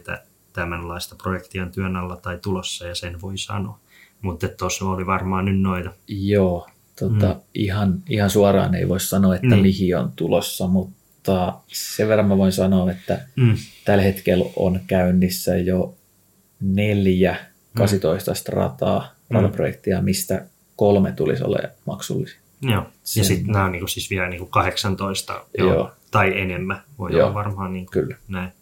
tämänlaista 0.53 1.17
projektia 1.23 1.63
on 1.63 1.73
työn 1.73 1.97
alla 1.97 2.17
tai 2.17 2.39
tulossa 2.43 2.87
ja 2.87 2.95
sen 2.95 3.21
voi 3.21 3.39
sanoa. 3.39 3.79
Mutta 4.21 4.49
tuossa 4.49 4.85
oli 4.85 5.07
varmaan 5.07 5.45
nyt 5.45 5.61
noita. 5.61 5.91
Joo, 6.09 6.69
tota, 6.99 7.27
mm. 7.27 7.41
ihan, 7.55 8.03
ihan 8.09 8.31
suoraan 8.31 8.75
ei 8.75 8.89
voi 8.89 9.01
sanoa, 9.01 9.35
että 9.35 9.47
niin. 9.47 9.63
mihin 9.63 9.99
on 9.99 10.13
tulossa, 10.17 10.67
mutta 10.67 11.55
sen 11.67 12.09
verran 12.09 12.29
mä 12.29 12.39
voin 12.39 12.53
sanoa, 12.53 12.91
että 12.91 13.21
mm. 13.37 13.57
tällä 13.85 14.05
hetkellä 14.05 14.45
on 14.57 14.81
käynnissä 14.87 15.57
jo 15.57 15.95
neljä 16.61 17.37
18 17.77 18.53
mm. 18.53 18.57
rataa, 18.57 19.15
rataprojektia, 19.31 20.03
mistä 20.03 20.47
kolme 20.77 21.13
tulisi 21.13 21.45
olemaan 21.45 21.75
maksullisia. 21.87 22.41
Joo, 22.63 22.87
Sen... 23.05 23.21
ja 23.21 23.25
sitten 23.25 23.53
nämä 23.53 23.65
on 23.65 23.73
niinku 23.73 23.87
siis 23.87 24.11
vielä 24.11 24.29
niinku 24.29 24.47
18 24.47 25.45
joo, 25.59 25.75
joo. 25.75 25.93
tai 26.11 26.41
enemmän, 26.41 26.83
voi 26.99 27.13
joo. 27.13 27.25
olla 27.25 27.35
varmaan 27.35 27.73
niinku 27.73 27.93
Kyllä. 27.93 28.17
näin 28.29 28.53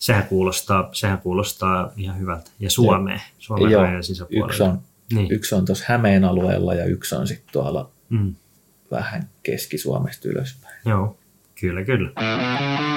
sehän 0.00 0.24
kuulostaa, 0.24 0.88
sehän 0.92 1.18
kuulostaa 1.18 1.92
ihan 1.96 2.18
hyvältä. 2.18 2.50
Ja 2.60 2.70
Suomeen, 2.70 3.20
Suomen 3.38 3.78
rajan 3.78 4.04
sisäpuolella. 4.04 4.46
Yksi 4.46 4.62
on, 4.62 4.78
niin. 5.12 5.32
yksi 5.32 5.54
on 5.54 5.64
tuossa 5.64 5.84
Hämeen 5.88 6.24
alueella 6.24 6.74
ja 6.74 6.84
yksi 6.84 7.14
on 7.14 7.26
sitten 7.26 7.52
tuolla 7.52 7.90
mm. 8.08 8.34
vähän 8.90 9.30
Keski-Suomesta 9.42 10.28
ylöspäin. 10.28 10.80
Joo, 10.84 11.16
Kyllä, 11.60 11.84
kyllä. 11.84 12.10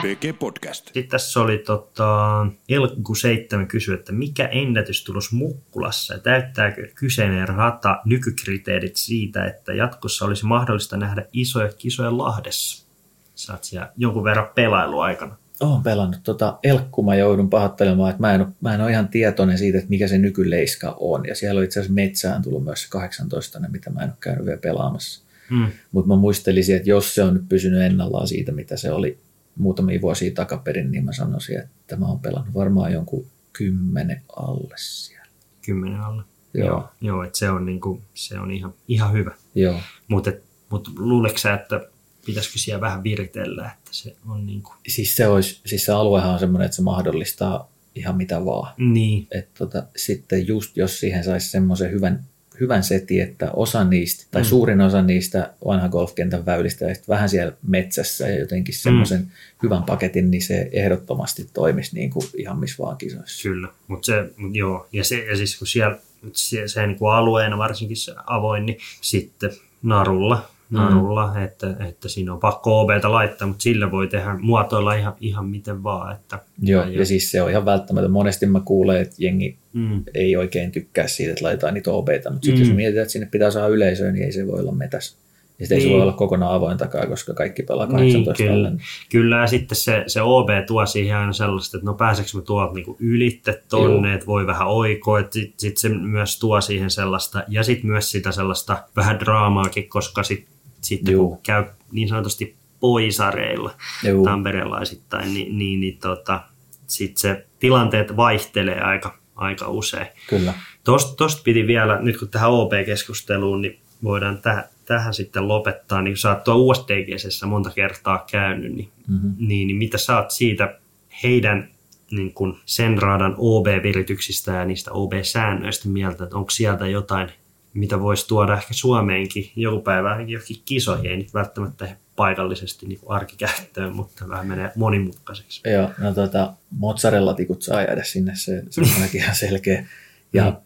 PG 0.01 0.39
Podcast. 0.39 0.85
Sitten 0.85 1.07
tässä 1.07 1.41
oli 1.41 1.57
tota, 1.57 2.47
Elkku 2.69 3.15
7 3.15 3.67
kysy, 3.67 3.93
että 3.93 4.11
mikä 4.11 4.45
ennätystulos 4.47 5.31
Mukkulassa 5.31 6.13
ja 6.13 6.19
täyttääkö 6.19 6.87
kyseinen 6.95 7.47
rata 7.47 8.01
nykykriteerit 8.05 8.95
siitä, 8.95 9.45
että 9.45 9.73
jatkossa 9.73 10.25
olisi 10.25 10.45
mahdollista 10.45 10.97
nähdä 10.97 11.25
isoja 11.33 11.69
kisoja 11.77 12.17
Lahdessa? 12.17 12.87
Saat 13.35 13.63
siellä 13.63 13.91
jonkun 13.97 14.23
verran 14.23 14.49
pelailuaikana. 14.55 15.37
Olen 15.59 15.83
pelannut. 15.83 16.19
Tota, 16.23 16.59
Elkku 16.63 17.03
mä 17.03 17.15
joudun 17.15 17.49
pahoittelemaan, 17.49 18.09
että 18.09 18.21
mä 18.21 18.33
en, 18.33 18.41
ole, 18.41 18.49
mä 18.61 18.73
en 18.73 18.81
ole 18.81 18.91
ihan 18.91 19.07
tietoinen 19.07 19.57
siitä, 19.57 19.77
että 19.77 19.89
mikä 19.89 20.07
se 20.07 20.17
nykyleiska 20.17 20.97
on. 20.99 21.25
Ja 21.27 21.35
siellä 21.35 21.59
on 21.59 21.63
itse 21.63 21.79
asiassa 21.79 21.93
metsään 21.93 22.41
tullut 22.41 22.63
myös 22.63 22.83
se 22.83 22.89
18, 22.89 23.59
mitä 23.69 23.89
mä 23.89 24.01
en 24.01 24.09
ole 24.09 24.17
käynyt 24.19 24.45
vielä 24.45 24.59
pelaamassa. 24.59 25.23
Mm. 25.49 25.67
Mutta 25.91 26.07
mä 26.07 26.15
muistelisin, 26.15 26.75
että 26.75 26.89
jos 26.89 27.15
se 27.15 27.23
on 27.23 27.33
nyt 27.33 27.49
pysynyt 27.49 27.81
ennallaan 27.81 28.27
siitä, 28.27 28.51
mitä 28.51 28.77
se 28.77 28.91
oli 28.91 29.17
muutamia 29.55 30.01
vuosia 30.01 30.31
takaperin, 30.33 30.91
niin 30.91 31.05
mä 31.05 31.13
sanoisin, 31.13 31.59
että 31.59 31.95
mä 31.95 32.05
oon 32.05 32.19
pelannut 32.19 32.53
varmaan 32.53 32.93
jonkun 32.93 33.25
kymmenen 33.53 34.21
alle 34.35 34.73
siellä. 34.77 35.27
Kymmenen 35.65 36.01
alle. 36.01 36.23
Joo. 36.53 36.67
Joo, 36.67 36.89
joo 37.01 37.23
että 37.23 37.37
se 37.37 37.49
on, 37.49 37.65
niinku, 37.65 38.01
se 38.13 38.39
on 38.39 38.51
ihan, 38.51 38.73
ihan 38.87 39.13
hyvä. 39.13 39.35
Joo. 39.55 39.79
Mutta 40.07 40.31
mut 40.69 40.91
luuleeko 40.97 41.37
sä, 41.37 41.53
että 41.53 41.87
pitäisikö 42.25 42.59
siellä 42.59 42.81
vähän 42.81 43.03
viritellä, 43.03 43.71
että 43.77 43.89
se 43.91 44.15
on 44.29 44.45
niin 44.45 44.61
kuin... 44.61 44.75
Siis 44.87 45.15
se, 45.15 45.27
olisi, 45.27 45.61
siis 45.65 45.85
se 45.85 45.91
aluehan 45.91 46.33
on 46.33 46.39
semmoinen, 46.39 46.65
että 46.65 46.75
se 46.75 46.81
mahdollistaa 46.81 47.71
ihan 47.95 48.17
mitä 48.17 48.45
vaan. 48.45 48.73
Niin. 48.77 49.27
Et 49.31 49.53
tota, 49.53 49.83
sitten 49.95 50.47
just 50.47 50.77
jos 50.77 50.99
siihen 50.99 51.23
saisi 51.23 51.49
semmoisen 51.49 51.91
hyvän, 51.91 52.23
hyvän 52.59 52.83
setin, 52.83 53.21
että 53.21 53.51
osa 53.51 53.83
niistä, 53.83 54.25
tai 54.31 54.41
mm. 54.41 54.45
suurin 54.45 54.81
osa 54.81 55.01
niistä 55.01 55.53
vanha 55.65 55.89
golfkentän 55.89 56.45
väylistä, 56.45 56.85
ja 56.85 56.95
vähän 57.07 57.29
siellä 57.29 57.53
metsässä 57.67 58.27
ja 58.27 58.39
jotenkin 58.39 58.75
semmoisen 58.75 59.21
mm. 59.21 59.27
hyvän 59.63 59.83
paketin, 59.83 60.31
niin 60.31 60.41
se 60.41 60.69
ehdottomasti 60.71 61.49
toimisi 61.53 61.95
niin 61.95 62.09
kuin 62.09 62.25
ihan 62.37 62.59
missä 62.59 62.83
vaan 62.83 62.97
kisoissa. 62.97 63.49
Kyllä, 63.49 63.67
mutta 63.87 64.05
se, 64.05 64.29
mut 64.37 64.55
joo, 64.55 64.87
ja, 64.91 65.03
se, 65.03 65.25
ja 65.25 65.37
siis 65.37 65.57
kun 65.57 65.67
siellä 65.67 65.97
se, 66.33 66.67
se 66.67 66.87
niin 66.87 66.97
kuin 66.97 67.13
alueena 67.13 67.57
varsinkin 67.57 67.97
se 67.97 68.13
avoin, 68.25 68.65
niin 68.65 68.77
sitten 69.01 69.51
narulla 69.83 70.49
narulla, 70.69 71.33
mm. 71.33 71.43
että, 71.43 71.75
että 71.89 72.09
siinä 72.09 72.33
on 72.33 72.39
pakko 72.39 72.81
OBtä 72.81 73.11
laittaa, 73.11 73.47
mutta 73.47 73.61
sillä 73.63 73.91
voi 73.91 74.07
tehdä 74.07 74.35
muotoilla 74.41 74.93
ihan, 74.93 75.13
ihan 75.21 75.45
miten 75.45 75.83
vaan. 75.83 76.15
Että, 76.15 76.39
Joo, 76.61 76.83
ja, 76.83 76.89
ja 76.89 77.05
siis 77.05 77.31
se 77.31 77.41
on 77.41 77.49
ihan 77.49 77.65
välttämätön. 77.65 78.11
Monesti 78.11 78.45
mä 78.45 78.59
kuulen, 78.59 79.01
että 79.01 79.15
jengi 79.17 79.57
mm. 79.73 80.03
ei 80.13 80.35
oikein 80.35 80.71
tykkää 80.71 81.07
siitä, 81.07 81.31
että 81.31 81.45
laitetaan 81.45 81.73
niitä 81.73 81.91
OBtä, 81.91 82.29
mutta 82.29 82.45
sitten 82.45 82.63
mm. 82.63 82.69
jos 82.69 82.75
mietitään, 82.75 83.01
että 83.01 83.11
sinne 83.11 83.27
pitää 83.31 83.51
saada 83.51 83.67
yleisöä, 83.67 84.11
niin 84.11 84.25
ei 84.25 84.31
se 84.31 84.47
voi 84.47 84.59
olla 84.59 84.71
metäs. 84.71 85.23
Ja 85.59 85.65
sitten 85.65 85.75
niin. 85.75 85.81
ei 85.81 85.81
se 85.81 85.87
niin. 85.87 85.97
voi 85.97 86.01
olla 86.01 86.17
kokonaan 86.17 86.55
avoin 86.55 86.77
takaa, 86.77 87.05
koska 87.05 87.33
kaikki 87.33 87.63
pelaa 87.63 87.87
18 87.87 88.43
niin, 88.43 88.53
kyllä. 88.53 88.71
kyllä, 89.11 89.37
ja 89.37 89.47
sitten 89.47 89.75
se, 89.75 90.03
se 90.07 90.21
OB 90.21 90.49
tuo 90.67 90.85
siihen 90.85 91.17
aina 91.17 91.33
sellaista, 91.33 91.77
että 91.77 91.85
no 91.85 91.93
pääseekö 91.93 92.31
me 92.35 92.41
tuolta 92.41 92.73
niinku 92.73 92.97
ylitte 92.99 93.61
tonne, 93.69 94.13
että 94.13 94.25
voi 94.25 94.47
vähän 94.47 94.67
oikoa, 94.67 95.19
että 95.19 95.33
sitten 95.33 95.59
sit 95.59 95.77
se 95.77 95.89
myös 95.89 96.39
tuo 96.39 96.61
siihen 96.61 96.89
sellaista, 96.89 97.43
ja 97.47 97.63
sitten 97.63 97.89
myös 97.89 98.11
sitä 98.11 98.31
sellaista 98.31 98.83
vähän 98.95 99.19
draamaakin, 99.19 99.89
koska 99.89 100.23
sitten 100.23 100.52
sitten 100.83 101.13
Juu. 101.13 101.29
kun 101.29 101.39
käy 101.43 101.63
niin 101.91 102.07
sanotusti 102.07 102.55
poisareilla 102.79 103.71
Juu. 104.07 104.23
tamperelaisittain, 104.23 105.33
niin, 105.33 105.57
niin, 105.57 105.79
niin 105.79 105.97
tota, 105.97 106.41
sitten 106.87 107.21
se 107.21 107.45
tilanteet 107.59 108.17
vaihtelee 108.17 108.81
aika, 108.81 109.17
aika 109.35 109.67
usein. 109.67 110.07
Kyllä. 110.29 110.53
Tosta, 110.83 111.15
tosta 111.15 111.41
piti 111.43 111.67
vielä, 111.67 111.99
nyt 112.01 112.17
kun 112.19 112.29
tähän 112.29 112.51
OP-keskusteluun, 112.51 113.61
niin 113.61 113.79
voidaan 114.03 114.37
täh, 114.37 114.63
tähän 114.85 115.13
sitten 115.13 115.47
lopettaa, 115.47 116.01
niin 116.01 116.11
kun 116.13 116.17
sä 116.17 116.29
oot 116.29 116.43
tuo 116.43 116.55
USTGSssä 116.55 117.45
monta 117.45 117.69
kertaa 117.69 118.25
käynyt, 118.31 118.73
niin, 118.73 118.89
mm-hmm. 119.07 119.35
niin, 119.37 119.67
niin 119.67 119.77
mitä 119.77 119.97
sä 119.97 120.17
oot 120.17 120.31
siitä 120.31 120.79
heidän 121.23 121.73
niin 122.11 122.33
kun 122.33 122.59
sen 122.65 122.97
raadan 122.97 123.35
OB-virityksistä 123.37 124.51
ja 124.51 124.65
niistä 124.65 124.91
OB-säännöistä 124.91 125.89
mieltä, 125.89 126.23
että 126.23 126.37
onko 126.37 126.49
sieltä 126.49 126.87
jotain 126.87 127.31
mitä 127.73 127.99
voisi 127.99 128.27
tuoda 128.27 128.53
ehkä 128.53 128.73
Suomeenkin 128.73 129.51
joku 129.55 129.81
päivä 129.81 130.09
johonkin 130.27 130.61
kisoihin, 130.65 131.11
ei 131.11 131.17
nyt 131.17 131.33
välttämättä 131.33 131.95
paikallisesti 132.15 132.85
niin 132.85 132.99
arkikäyttöön, 133.07 133.95
mutta 133.95 134.29
vähän 134.29 134.47
menee 134.47 134.71
monimutkaiseksi. 134.75 135.61
Joo, 135.69 135.89
no 135.97 136.13
tota, 136.13 136.53
mozzarella-tikut 136.69 137.61
saa 137.61 137.81
jäädä 137.81 138.03
sinne, 138.03 138.31
se, 138.35 138.63
se 138.69 138.81
on 138.81 138.87
ainakin 138.95 139.21
ihan 139.21 139.35
selkeä. 139.35 139.85
Ja 140.33 140.49
mm. 140.49 140.57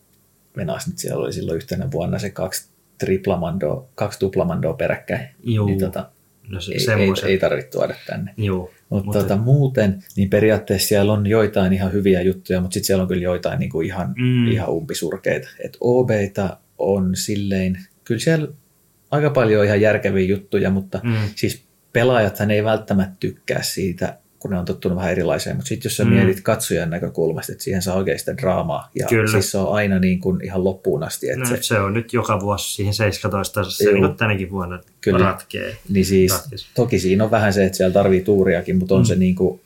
menas 0.56 0.88
nyt 0.88 0.98
siellä 0.98 1.24
oli 1.24 1.34
silloin 1.34 1.56
yhtenä 1.56 1.92
vuonna 1.92 2.20
se 2.20 2.30
kaksi 2.30 2.70
triplamandoa, 2.98 3.86
kaksi 3.96 4.20
tuplamandoa 4.20 4.74
peräkkäin. 4.74 5.28
Joo. 5.44 5.66
Niin 5.66 5.80
tota, 5.80 6.10
no 6.48 6.62
se, 6.62 6.74
ei, 6.74 7.04
ei, 7.04 7.32
ei 7.32 7.38
tarvitse 7.38 7.72
tuoda 7.72 7.96
tänne. 8.08 8.34
Joo. 8.38 8.72
Mut 8.90 9.06
mutta 9.06 9.20
tota, 9.20 9.38
muuten, 9.38 10.04
niin 10.16 10.30
periaatteessa 10.30 10.88
siellä 10.88 11.14
on 11.14 11.28
joitain 11.28 11.74
ihan 11.74 11.94
hyviä 11.94 12.22
juttuja, 12.22 12.62
mutta 12.62 12.74
sitten 12.74 12.88
siellä 12.88 13.02
on 13.02 13.08
kyllä 13.08 13.24
joitain 13.24 13.60
niin 13.60 13.70
kuin 13.70 13.88
ihan, 13.88 14.14
mm. 14.18 14.52
ihan 14.52 14.70
umpisurkeita. 14.70 15.48
Et 15.60 15.78
OBita 15.82 16.58
on 16.78 17.16
silleen, 17.16 17.86
kyllä 18.04 18.20
siellä 18.20 18.48
aika 19.12 19.30
paljon 19.30 19.66
ihan 19.66 19.82
järkeviä 19.82 20.28
juttuja, 20.28 20.70
mutta 20.70 21.00
mm. 21.04 21.16
siis 21.36 21.64
pelaajathan 21.94 22.52
ei 22.52 22.64
välttämättä 22.64 23.16
tykkää 23.20 23.64
siitä, 23.64 24.18
kun 24.40 24.52
ne 24.52 24.60
on 24.60 24.66
tottunut 24.66 24.96
vähän 24.96 25.12
erilaiseen, 25.12 25.56
mutta 25.56 25.70
sitten 25.70 25.90
jos 25.90 25.98
sä 25.98 26.06
mm. 26.06 26.10
mietit 26.10 26.42
katsojan 26.42 26.90
näkökulmasta, 26.90 27.52
että 27.52 27.64
siihen 27.64 27.82
saa 27.82 27.96
oikein 27.96 28.20
sitä 28.20 28.38
draamaa, 28.38 28.92
ja 28.96 29.08
Kyllä. 29.08 29.32
siis 29.32 29.52
se 29.52 29.58
on 29.58 29.76
aina 29.76 30.00
niin 30.00 30.20
kuin 30.20 30.46
ihan 30.46 30.64
loppuun 30.64 31.04
asti. 31.04 31.30
Että 31.30 31.40
no, 31.40 31.46
se, 31.46 31.58
se, 31.62 31.80
on 31.80 31.94
nyt 31.94 32.14
joka 32.14 32.40
vuosi 32.40 32.76
siihen 32.76 32.94
17 32.94 33.64
se 33.64 33.92
niin 33.92 34.16
tänäkin 34.16 34.52
vuonna 34.52 34.80
Kyllä. 35.02 35.20
ratkee. 35.20 35.78
Niin 35.90 36.06
siis, 36.06 36.34
toki 36.76 37.00
siinä 37.00 37.24
on 37.24 37.32
vähän 37.32 37.54
se, 37.54 37.66
että 37.66 37.78
siellä 37.78 37.94
tarvii 37.94 38.22
tuuriakin, 38.22 38.78
mutta 38.78 38.96
on 38.96 39.02
mm. 39.02 39.06
se 39.06 39.16
niin 39.16 39.36
kuin, 39.36 39.62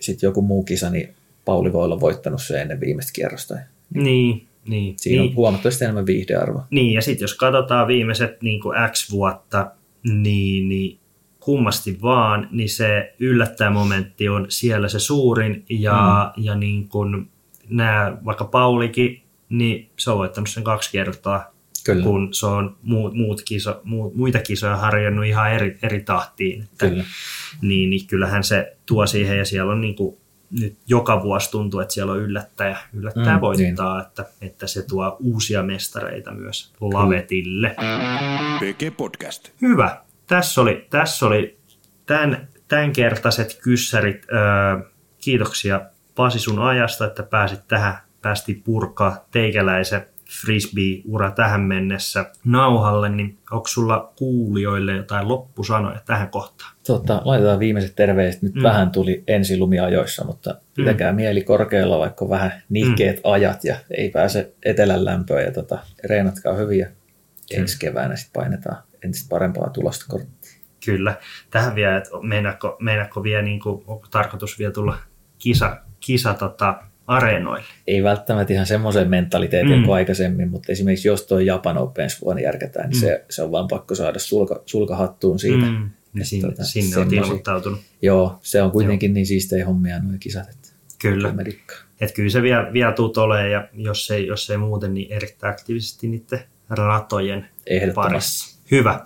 sit 0.00 0.22
joku 0.22 0.42
muu 0.42 0.62
kisa, 0.62 0.90
niin 0.90 1.14
Pauli 1.44 1.72
voi 1.72 1.84
olla 1.84 2.00
voittanut 2.00 2.42
se 2.42 2.60
ennen 2.60 2.80
viimeistä 2.80 3.12
kierrosta. 3.12 3.54
Niin, 3.94 4.46
niin, 4.66 4.94
Siinä 4.98 5.22
niin, 5.22 5.30
on 5.30 5.36
huomattavasti 5.36 5.84
enemmän 5.84 6.06
viihdearvoa. 6.06 6.66
Niin, 6.70 6.94
ja 6.94 7.02
sitten 7.02 7.24
jos 7.24 7.34
katsotaan 7.34 7.86
viimeiset 7.86 8.42
niin 8.42 8.60
kuin 8.60 8.76
X 8.92 9.10
vuotta, 9.10 9.70
niin, 10.02 10.68
niin 10.68 10.98
kummasti 11.40 11.98
vaan, 12.02 12.48
niin 12.50 12.68
se 12.68 13.14
yllättäjämomentti 13.18 14.28
on 14.28 14.46
siellä 14.48 14.88
se 14.88 14.98
suurin, 14.98 15.64
ja, 15.68 16.32
mm. 16.36 16.44
ja 16.44 16.54
niin 16.54 16.88
kuin 16.88 17.30
nämä, 17.68 18.16
vaikka 18.24 18.44
Paulikin, 18.44 19.22
niin 19.48 19.90
se 19.96 20.10
on 20.10 20.18
voittanut 20.18 20.48
sen 20.48 20.64
kaksi 20.64 20.92
kertaa, 20.92 21.54
Kyllä. 21.84 22.02
kun 22.02 22.34
se 22.34 22.46
on 22.46 22.76
muut, 22.82 23.14
muut 23.14 23.42
kiso, 23.42 23.80
muut, 23.84 24.14
muita 24.14 24.38
kisoja 24.38 24.76
harjannut 24.76 25.24
ihan 25.24 25.52
eri, 25.52 25.78
eri 25.82 26.00
tahtiin. 26.00 26.62
Että, 26.62 26.88
Kyllä. 26.88 27.04
Niin, 27.62 27.90
niin 27.90 28.06
kyllähän 28.06 28.44
se 28.44 28.76
tuo 28.86 29.06
siihen, 29.06 29.38
ja 29.38 29.44
siellä 29.44 29.72
on 29.72 29.80
niin 29.80 29.94
kuin 29.94 30.16
nyt 30.50 30.76
joka 30.86 31.22
vuosi 31.22 31.50
tuntuu, 31.50 31.80
että 31.80 31.94
siellä 31.94 32.12
on 32.12 32.18
yllättäjä, 32.18 32.78
yllättäjä 32.92 33.34
mm, 33.34 33.40
voittaa, 33.40 33.96
niin. 33.96 34.06
että, 34.06 34.24
että 34.40 34.66
se 34.66 34.82
tuo 34.82 35.16
uusia 35.20 35.62
mestareita 35.62 36.30
myös 36.30 36.72
Lavetille. 36.80 37.76
PG 38.60 38.96
Podcast. 38.96 39.50
Hyvä. 39.62 40.00
Tässä 40.26 40.60
oli, 40.60 40.86
tässä 40.90 41.26
oli 41.26 41.58
tämän, 42.06 42.48
tämänkertaiset 42.68 43.58
kyssärit. 43.62 44.26
Öö, 44.32 44.90
kiitoksia 45.18 45.80
Pasi 46.14 46.38
sun 46.38 46.58
ajasta, 46.58 47.06
että 47.06 47.22
pääsit 47.22 47.60
tähän, 47.68 47.98
päästi 48.22 48.62
purkaa 48.64 49.24
teikäläisen 49.30 50.06
frisbee-ura 50.30 51.30
tähän 51.30 51.60
mennessä 51.60 52.30
nauhalle, 52.44 53.08
niin 53.08 53.38
onko 53.50 53.66
sulla 53.66 54.12
kuulijoille 54.18 54.96
jotain 54.96 55.28
loppusanoja 55.28 56.00
tähän 56.06 56.28
kohtaan? 56.28 56.76
Tota, 56.86 57.22
laitetaan 57.24 57.58
viimeiset 57.58 57.96
terveiset. 57.96 58.42
Nyt 58.42 58.54
mm. 58.54 58.62
vähän 58.62 58.90
tuli 58.90 59.24
ensilumiajoissa, 59.26 60.24
mutta 60.24 60.60
pitäkää 60.74 61.12
mm. 61.12 61.16
mieli 61.16 61.42
korkealla, 61.42 61.98
vaikka 61.98 62.28
vähän 62.28 62.62
nihkeet 62.68 63.16
mm. 63.16 63.22
ajat 63.24 63.64
ja 63.64 63.76
ei 63.90 64.10
pääse 64.10 64.54
etelän 64.64 65.04
lämpöön 65.04 65.44
ja 65.44 65.52
tota, 65.52 65.78
reenatkaa 66.04 66.54
hyvin 66.54 66.78
ja 66.78 66.86
ensi 67.50 67.78
keväänä 67.78 68.16
sitten 68.16 68.42
painetaan 68.42 68.82
entistä 69.04 69.28
parempaa 69.28 69.70
tulosta 69.70 70.04
korttia. 70.08 70.56
Kyllä. 70.84 71.14
Tähän 71.50 71.74
vielä, 71.74 71.96
että 71.96 72.10
meinaatko, 72.22 72.76
meinaatko 72.80 73.22
vielä, 73.22 73.42
niin 73.42 73.60
kuin, 73.60 73.84
onko 73.86 74.06
tarkoitus 74.10 74.58
vielä 74.58 74.72
tulla 74.72 74.98
kisa, 75.38 75.80
kisa 76.00 76.34
tota, 76.34 76.82
areenoille. 77.06 77.66
Ei 77.86 78.02
välttämättä 78.02 78.52
ihan 78.52 78.66
semmoisen 78.66 79.08
mentaliteetin 79.10 79.78
mm. 79.78 79.84
kuin 79.84 79.94
aikaisemmin, 79.94 80.50
mutta 80.50 80.72
esimerkiksi 80.72 81.08
jos 81.08 81.26
tuo 81.26 81.38
Japan 81.38 81.78
Open 81.78 82.02
ensi 82.02 82.20
vuonna 82.20 82.42
järkätään, 82.42 82.88
niin 82.88 82.98
mm. 82.98 83.00
se, 83.00 83.24
se 83.30 83.42
on 83.42 83.52
vaan 83.52 83.68
pakko 83.68 83.94
saada 83.94 84.18
sulka, 84.18 84.62
sulkahattuun 84.66 85.38
siitä. 85.38 85.66
Mm. 85.66 85.90
Niin 86.12 86.26
sinne, 86.26 86.48
tuota, 86.48 86.64
sinne 86.64 86.96
on 86.96 87.14
ilmoittautunut. 87.14 87.80
Joo, 88.02 88.38
se 88.42 88.62
on 88.62 88.70
kuitenkin 88.70 89.10
Joo. 89.10 89.14
niin 89.14 89.26
siistejä 89.26 89.66
hommia 89.66 89.98
nuo 89.98 90.12
kisat. 90.20 90.48
Että 90.48 90.68
kyllä. 90.98 91.34
Et 92.00 92.12
kyllä 92.12 92.30
se 92.30 92.42
vielä, 92.42 92.72
vielä 92.72 92.92
tuut 92.92 93.18
olemaan 93.18 93.50
ja 93.50 93.68
jos 93.72 94.10
ei, 94.10 94.26
jos 94.26 94.50
ei 94.50 94.56
muuten, 94.56 94.94
niin 94.94 95.12
erittäin 95.12 95.52
aktiivisesti 95.52 96.08
niiden 96.08 96.40
ratojen 96.68 97.46
parissa. 97.94 98.60
Hyvä. 98.70 99.00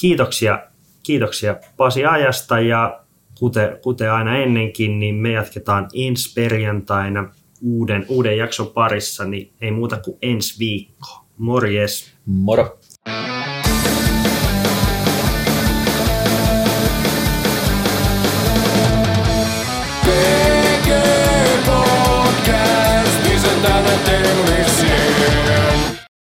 Kiitoksia, 0.00 0.62
kiitoksia 1.02 1.56
Pasi 1.76 2.04
ajasta 2.04 2.60
ja 2.60 3.00
kuten, 3.38 3.78
kuten 3.82 4.12
aina 4.12 4.36
ennenkin, 4.36 5.00
niin 5.00 5.14
me 5.14 5.32
jatketaan 5.32 5.88
ensi 5.94 6.34
perjantaina 6.34 7.30
uuden, 7.62 8.06
uuden 8.08 8.38
jakson 8.38 8.66
parissa, 8.66 9.24
niin 9.24 9.52
ei 9.60 9.70
muuta 9.70 9.96
kuin 9.96 10.18
ensi 10.22 10.58
viikko. 10.58 11.24
Morjes! 11.38 12.12
Moro! 12.26 12.78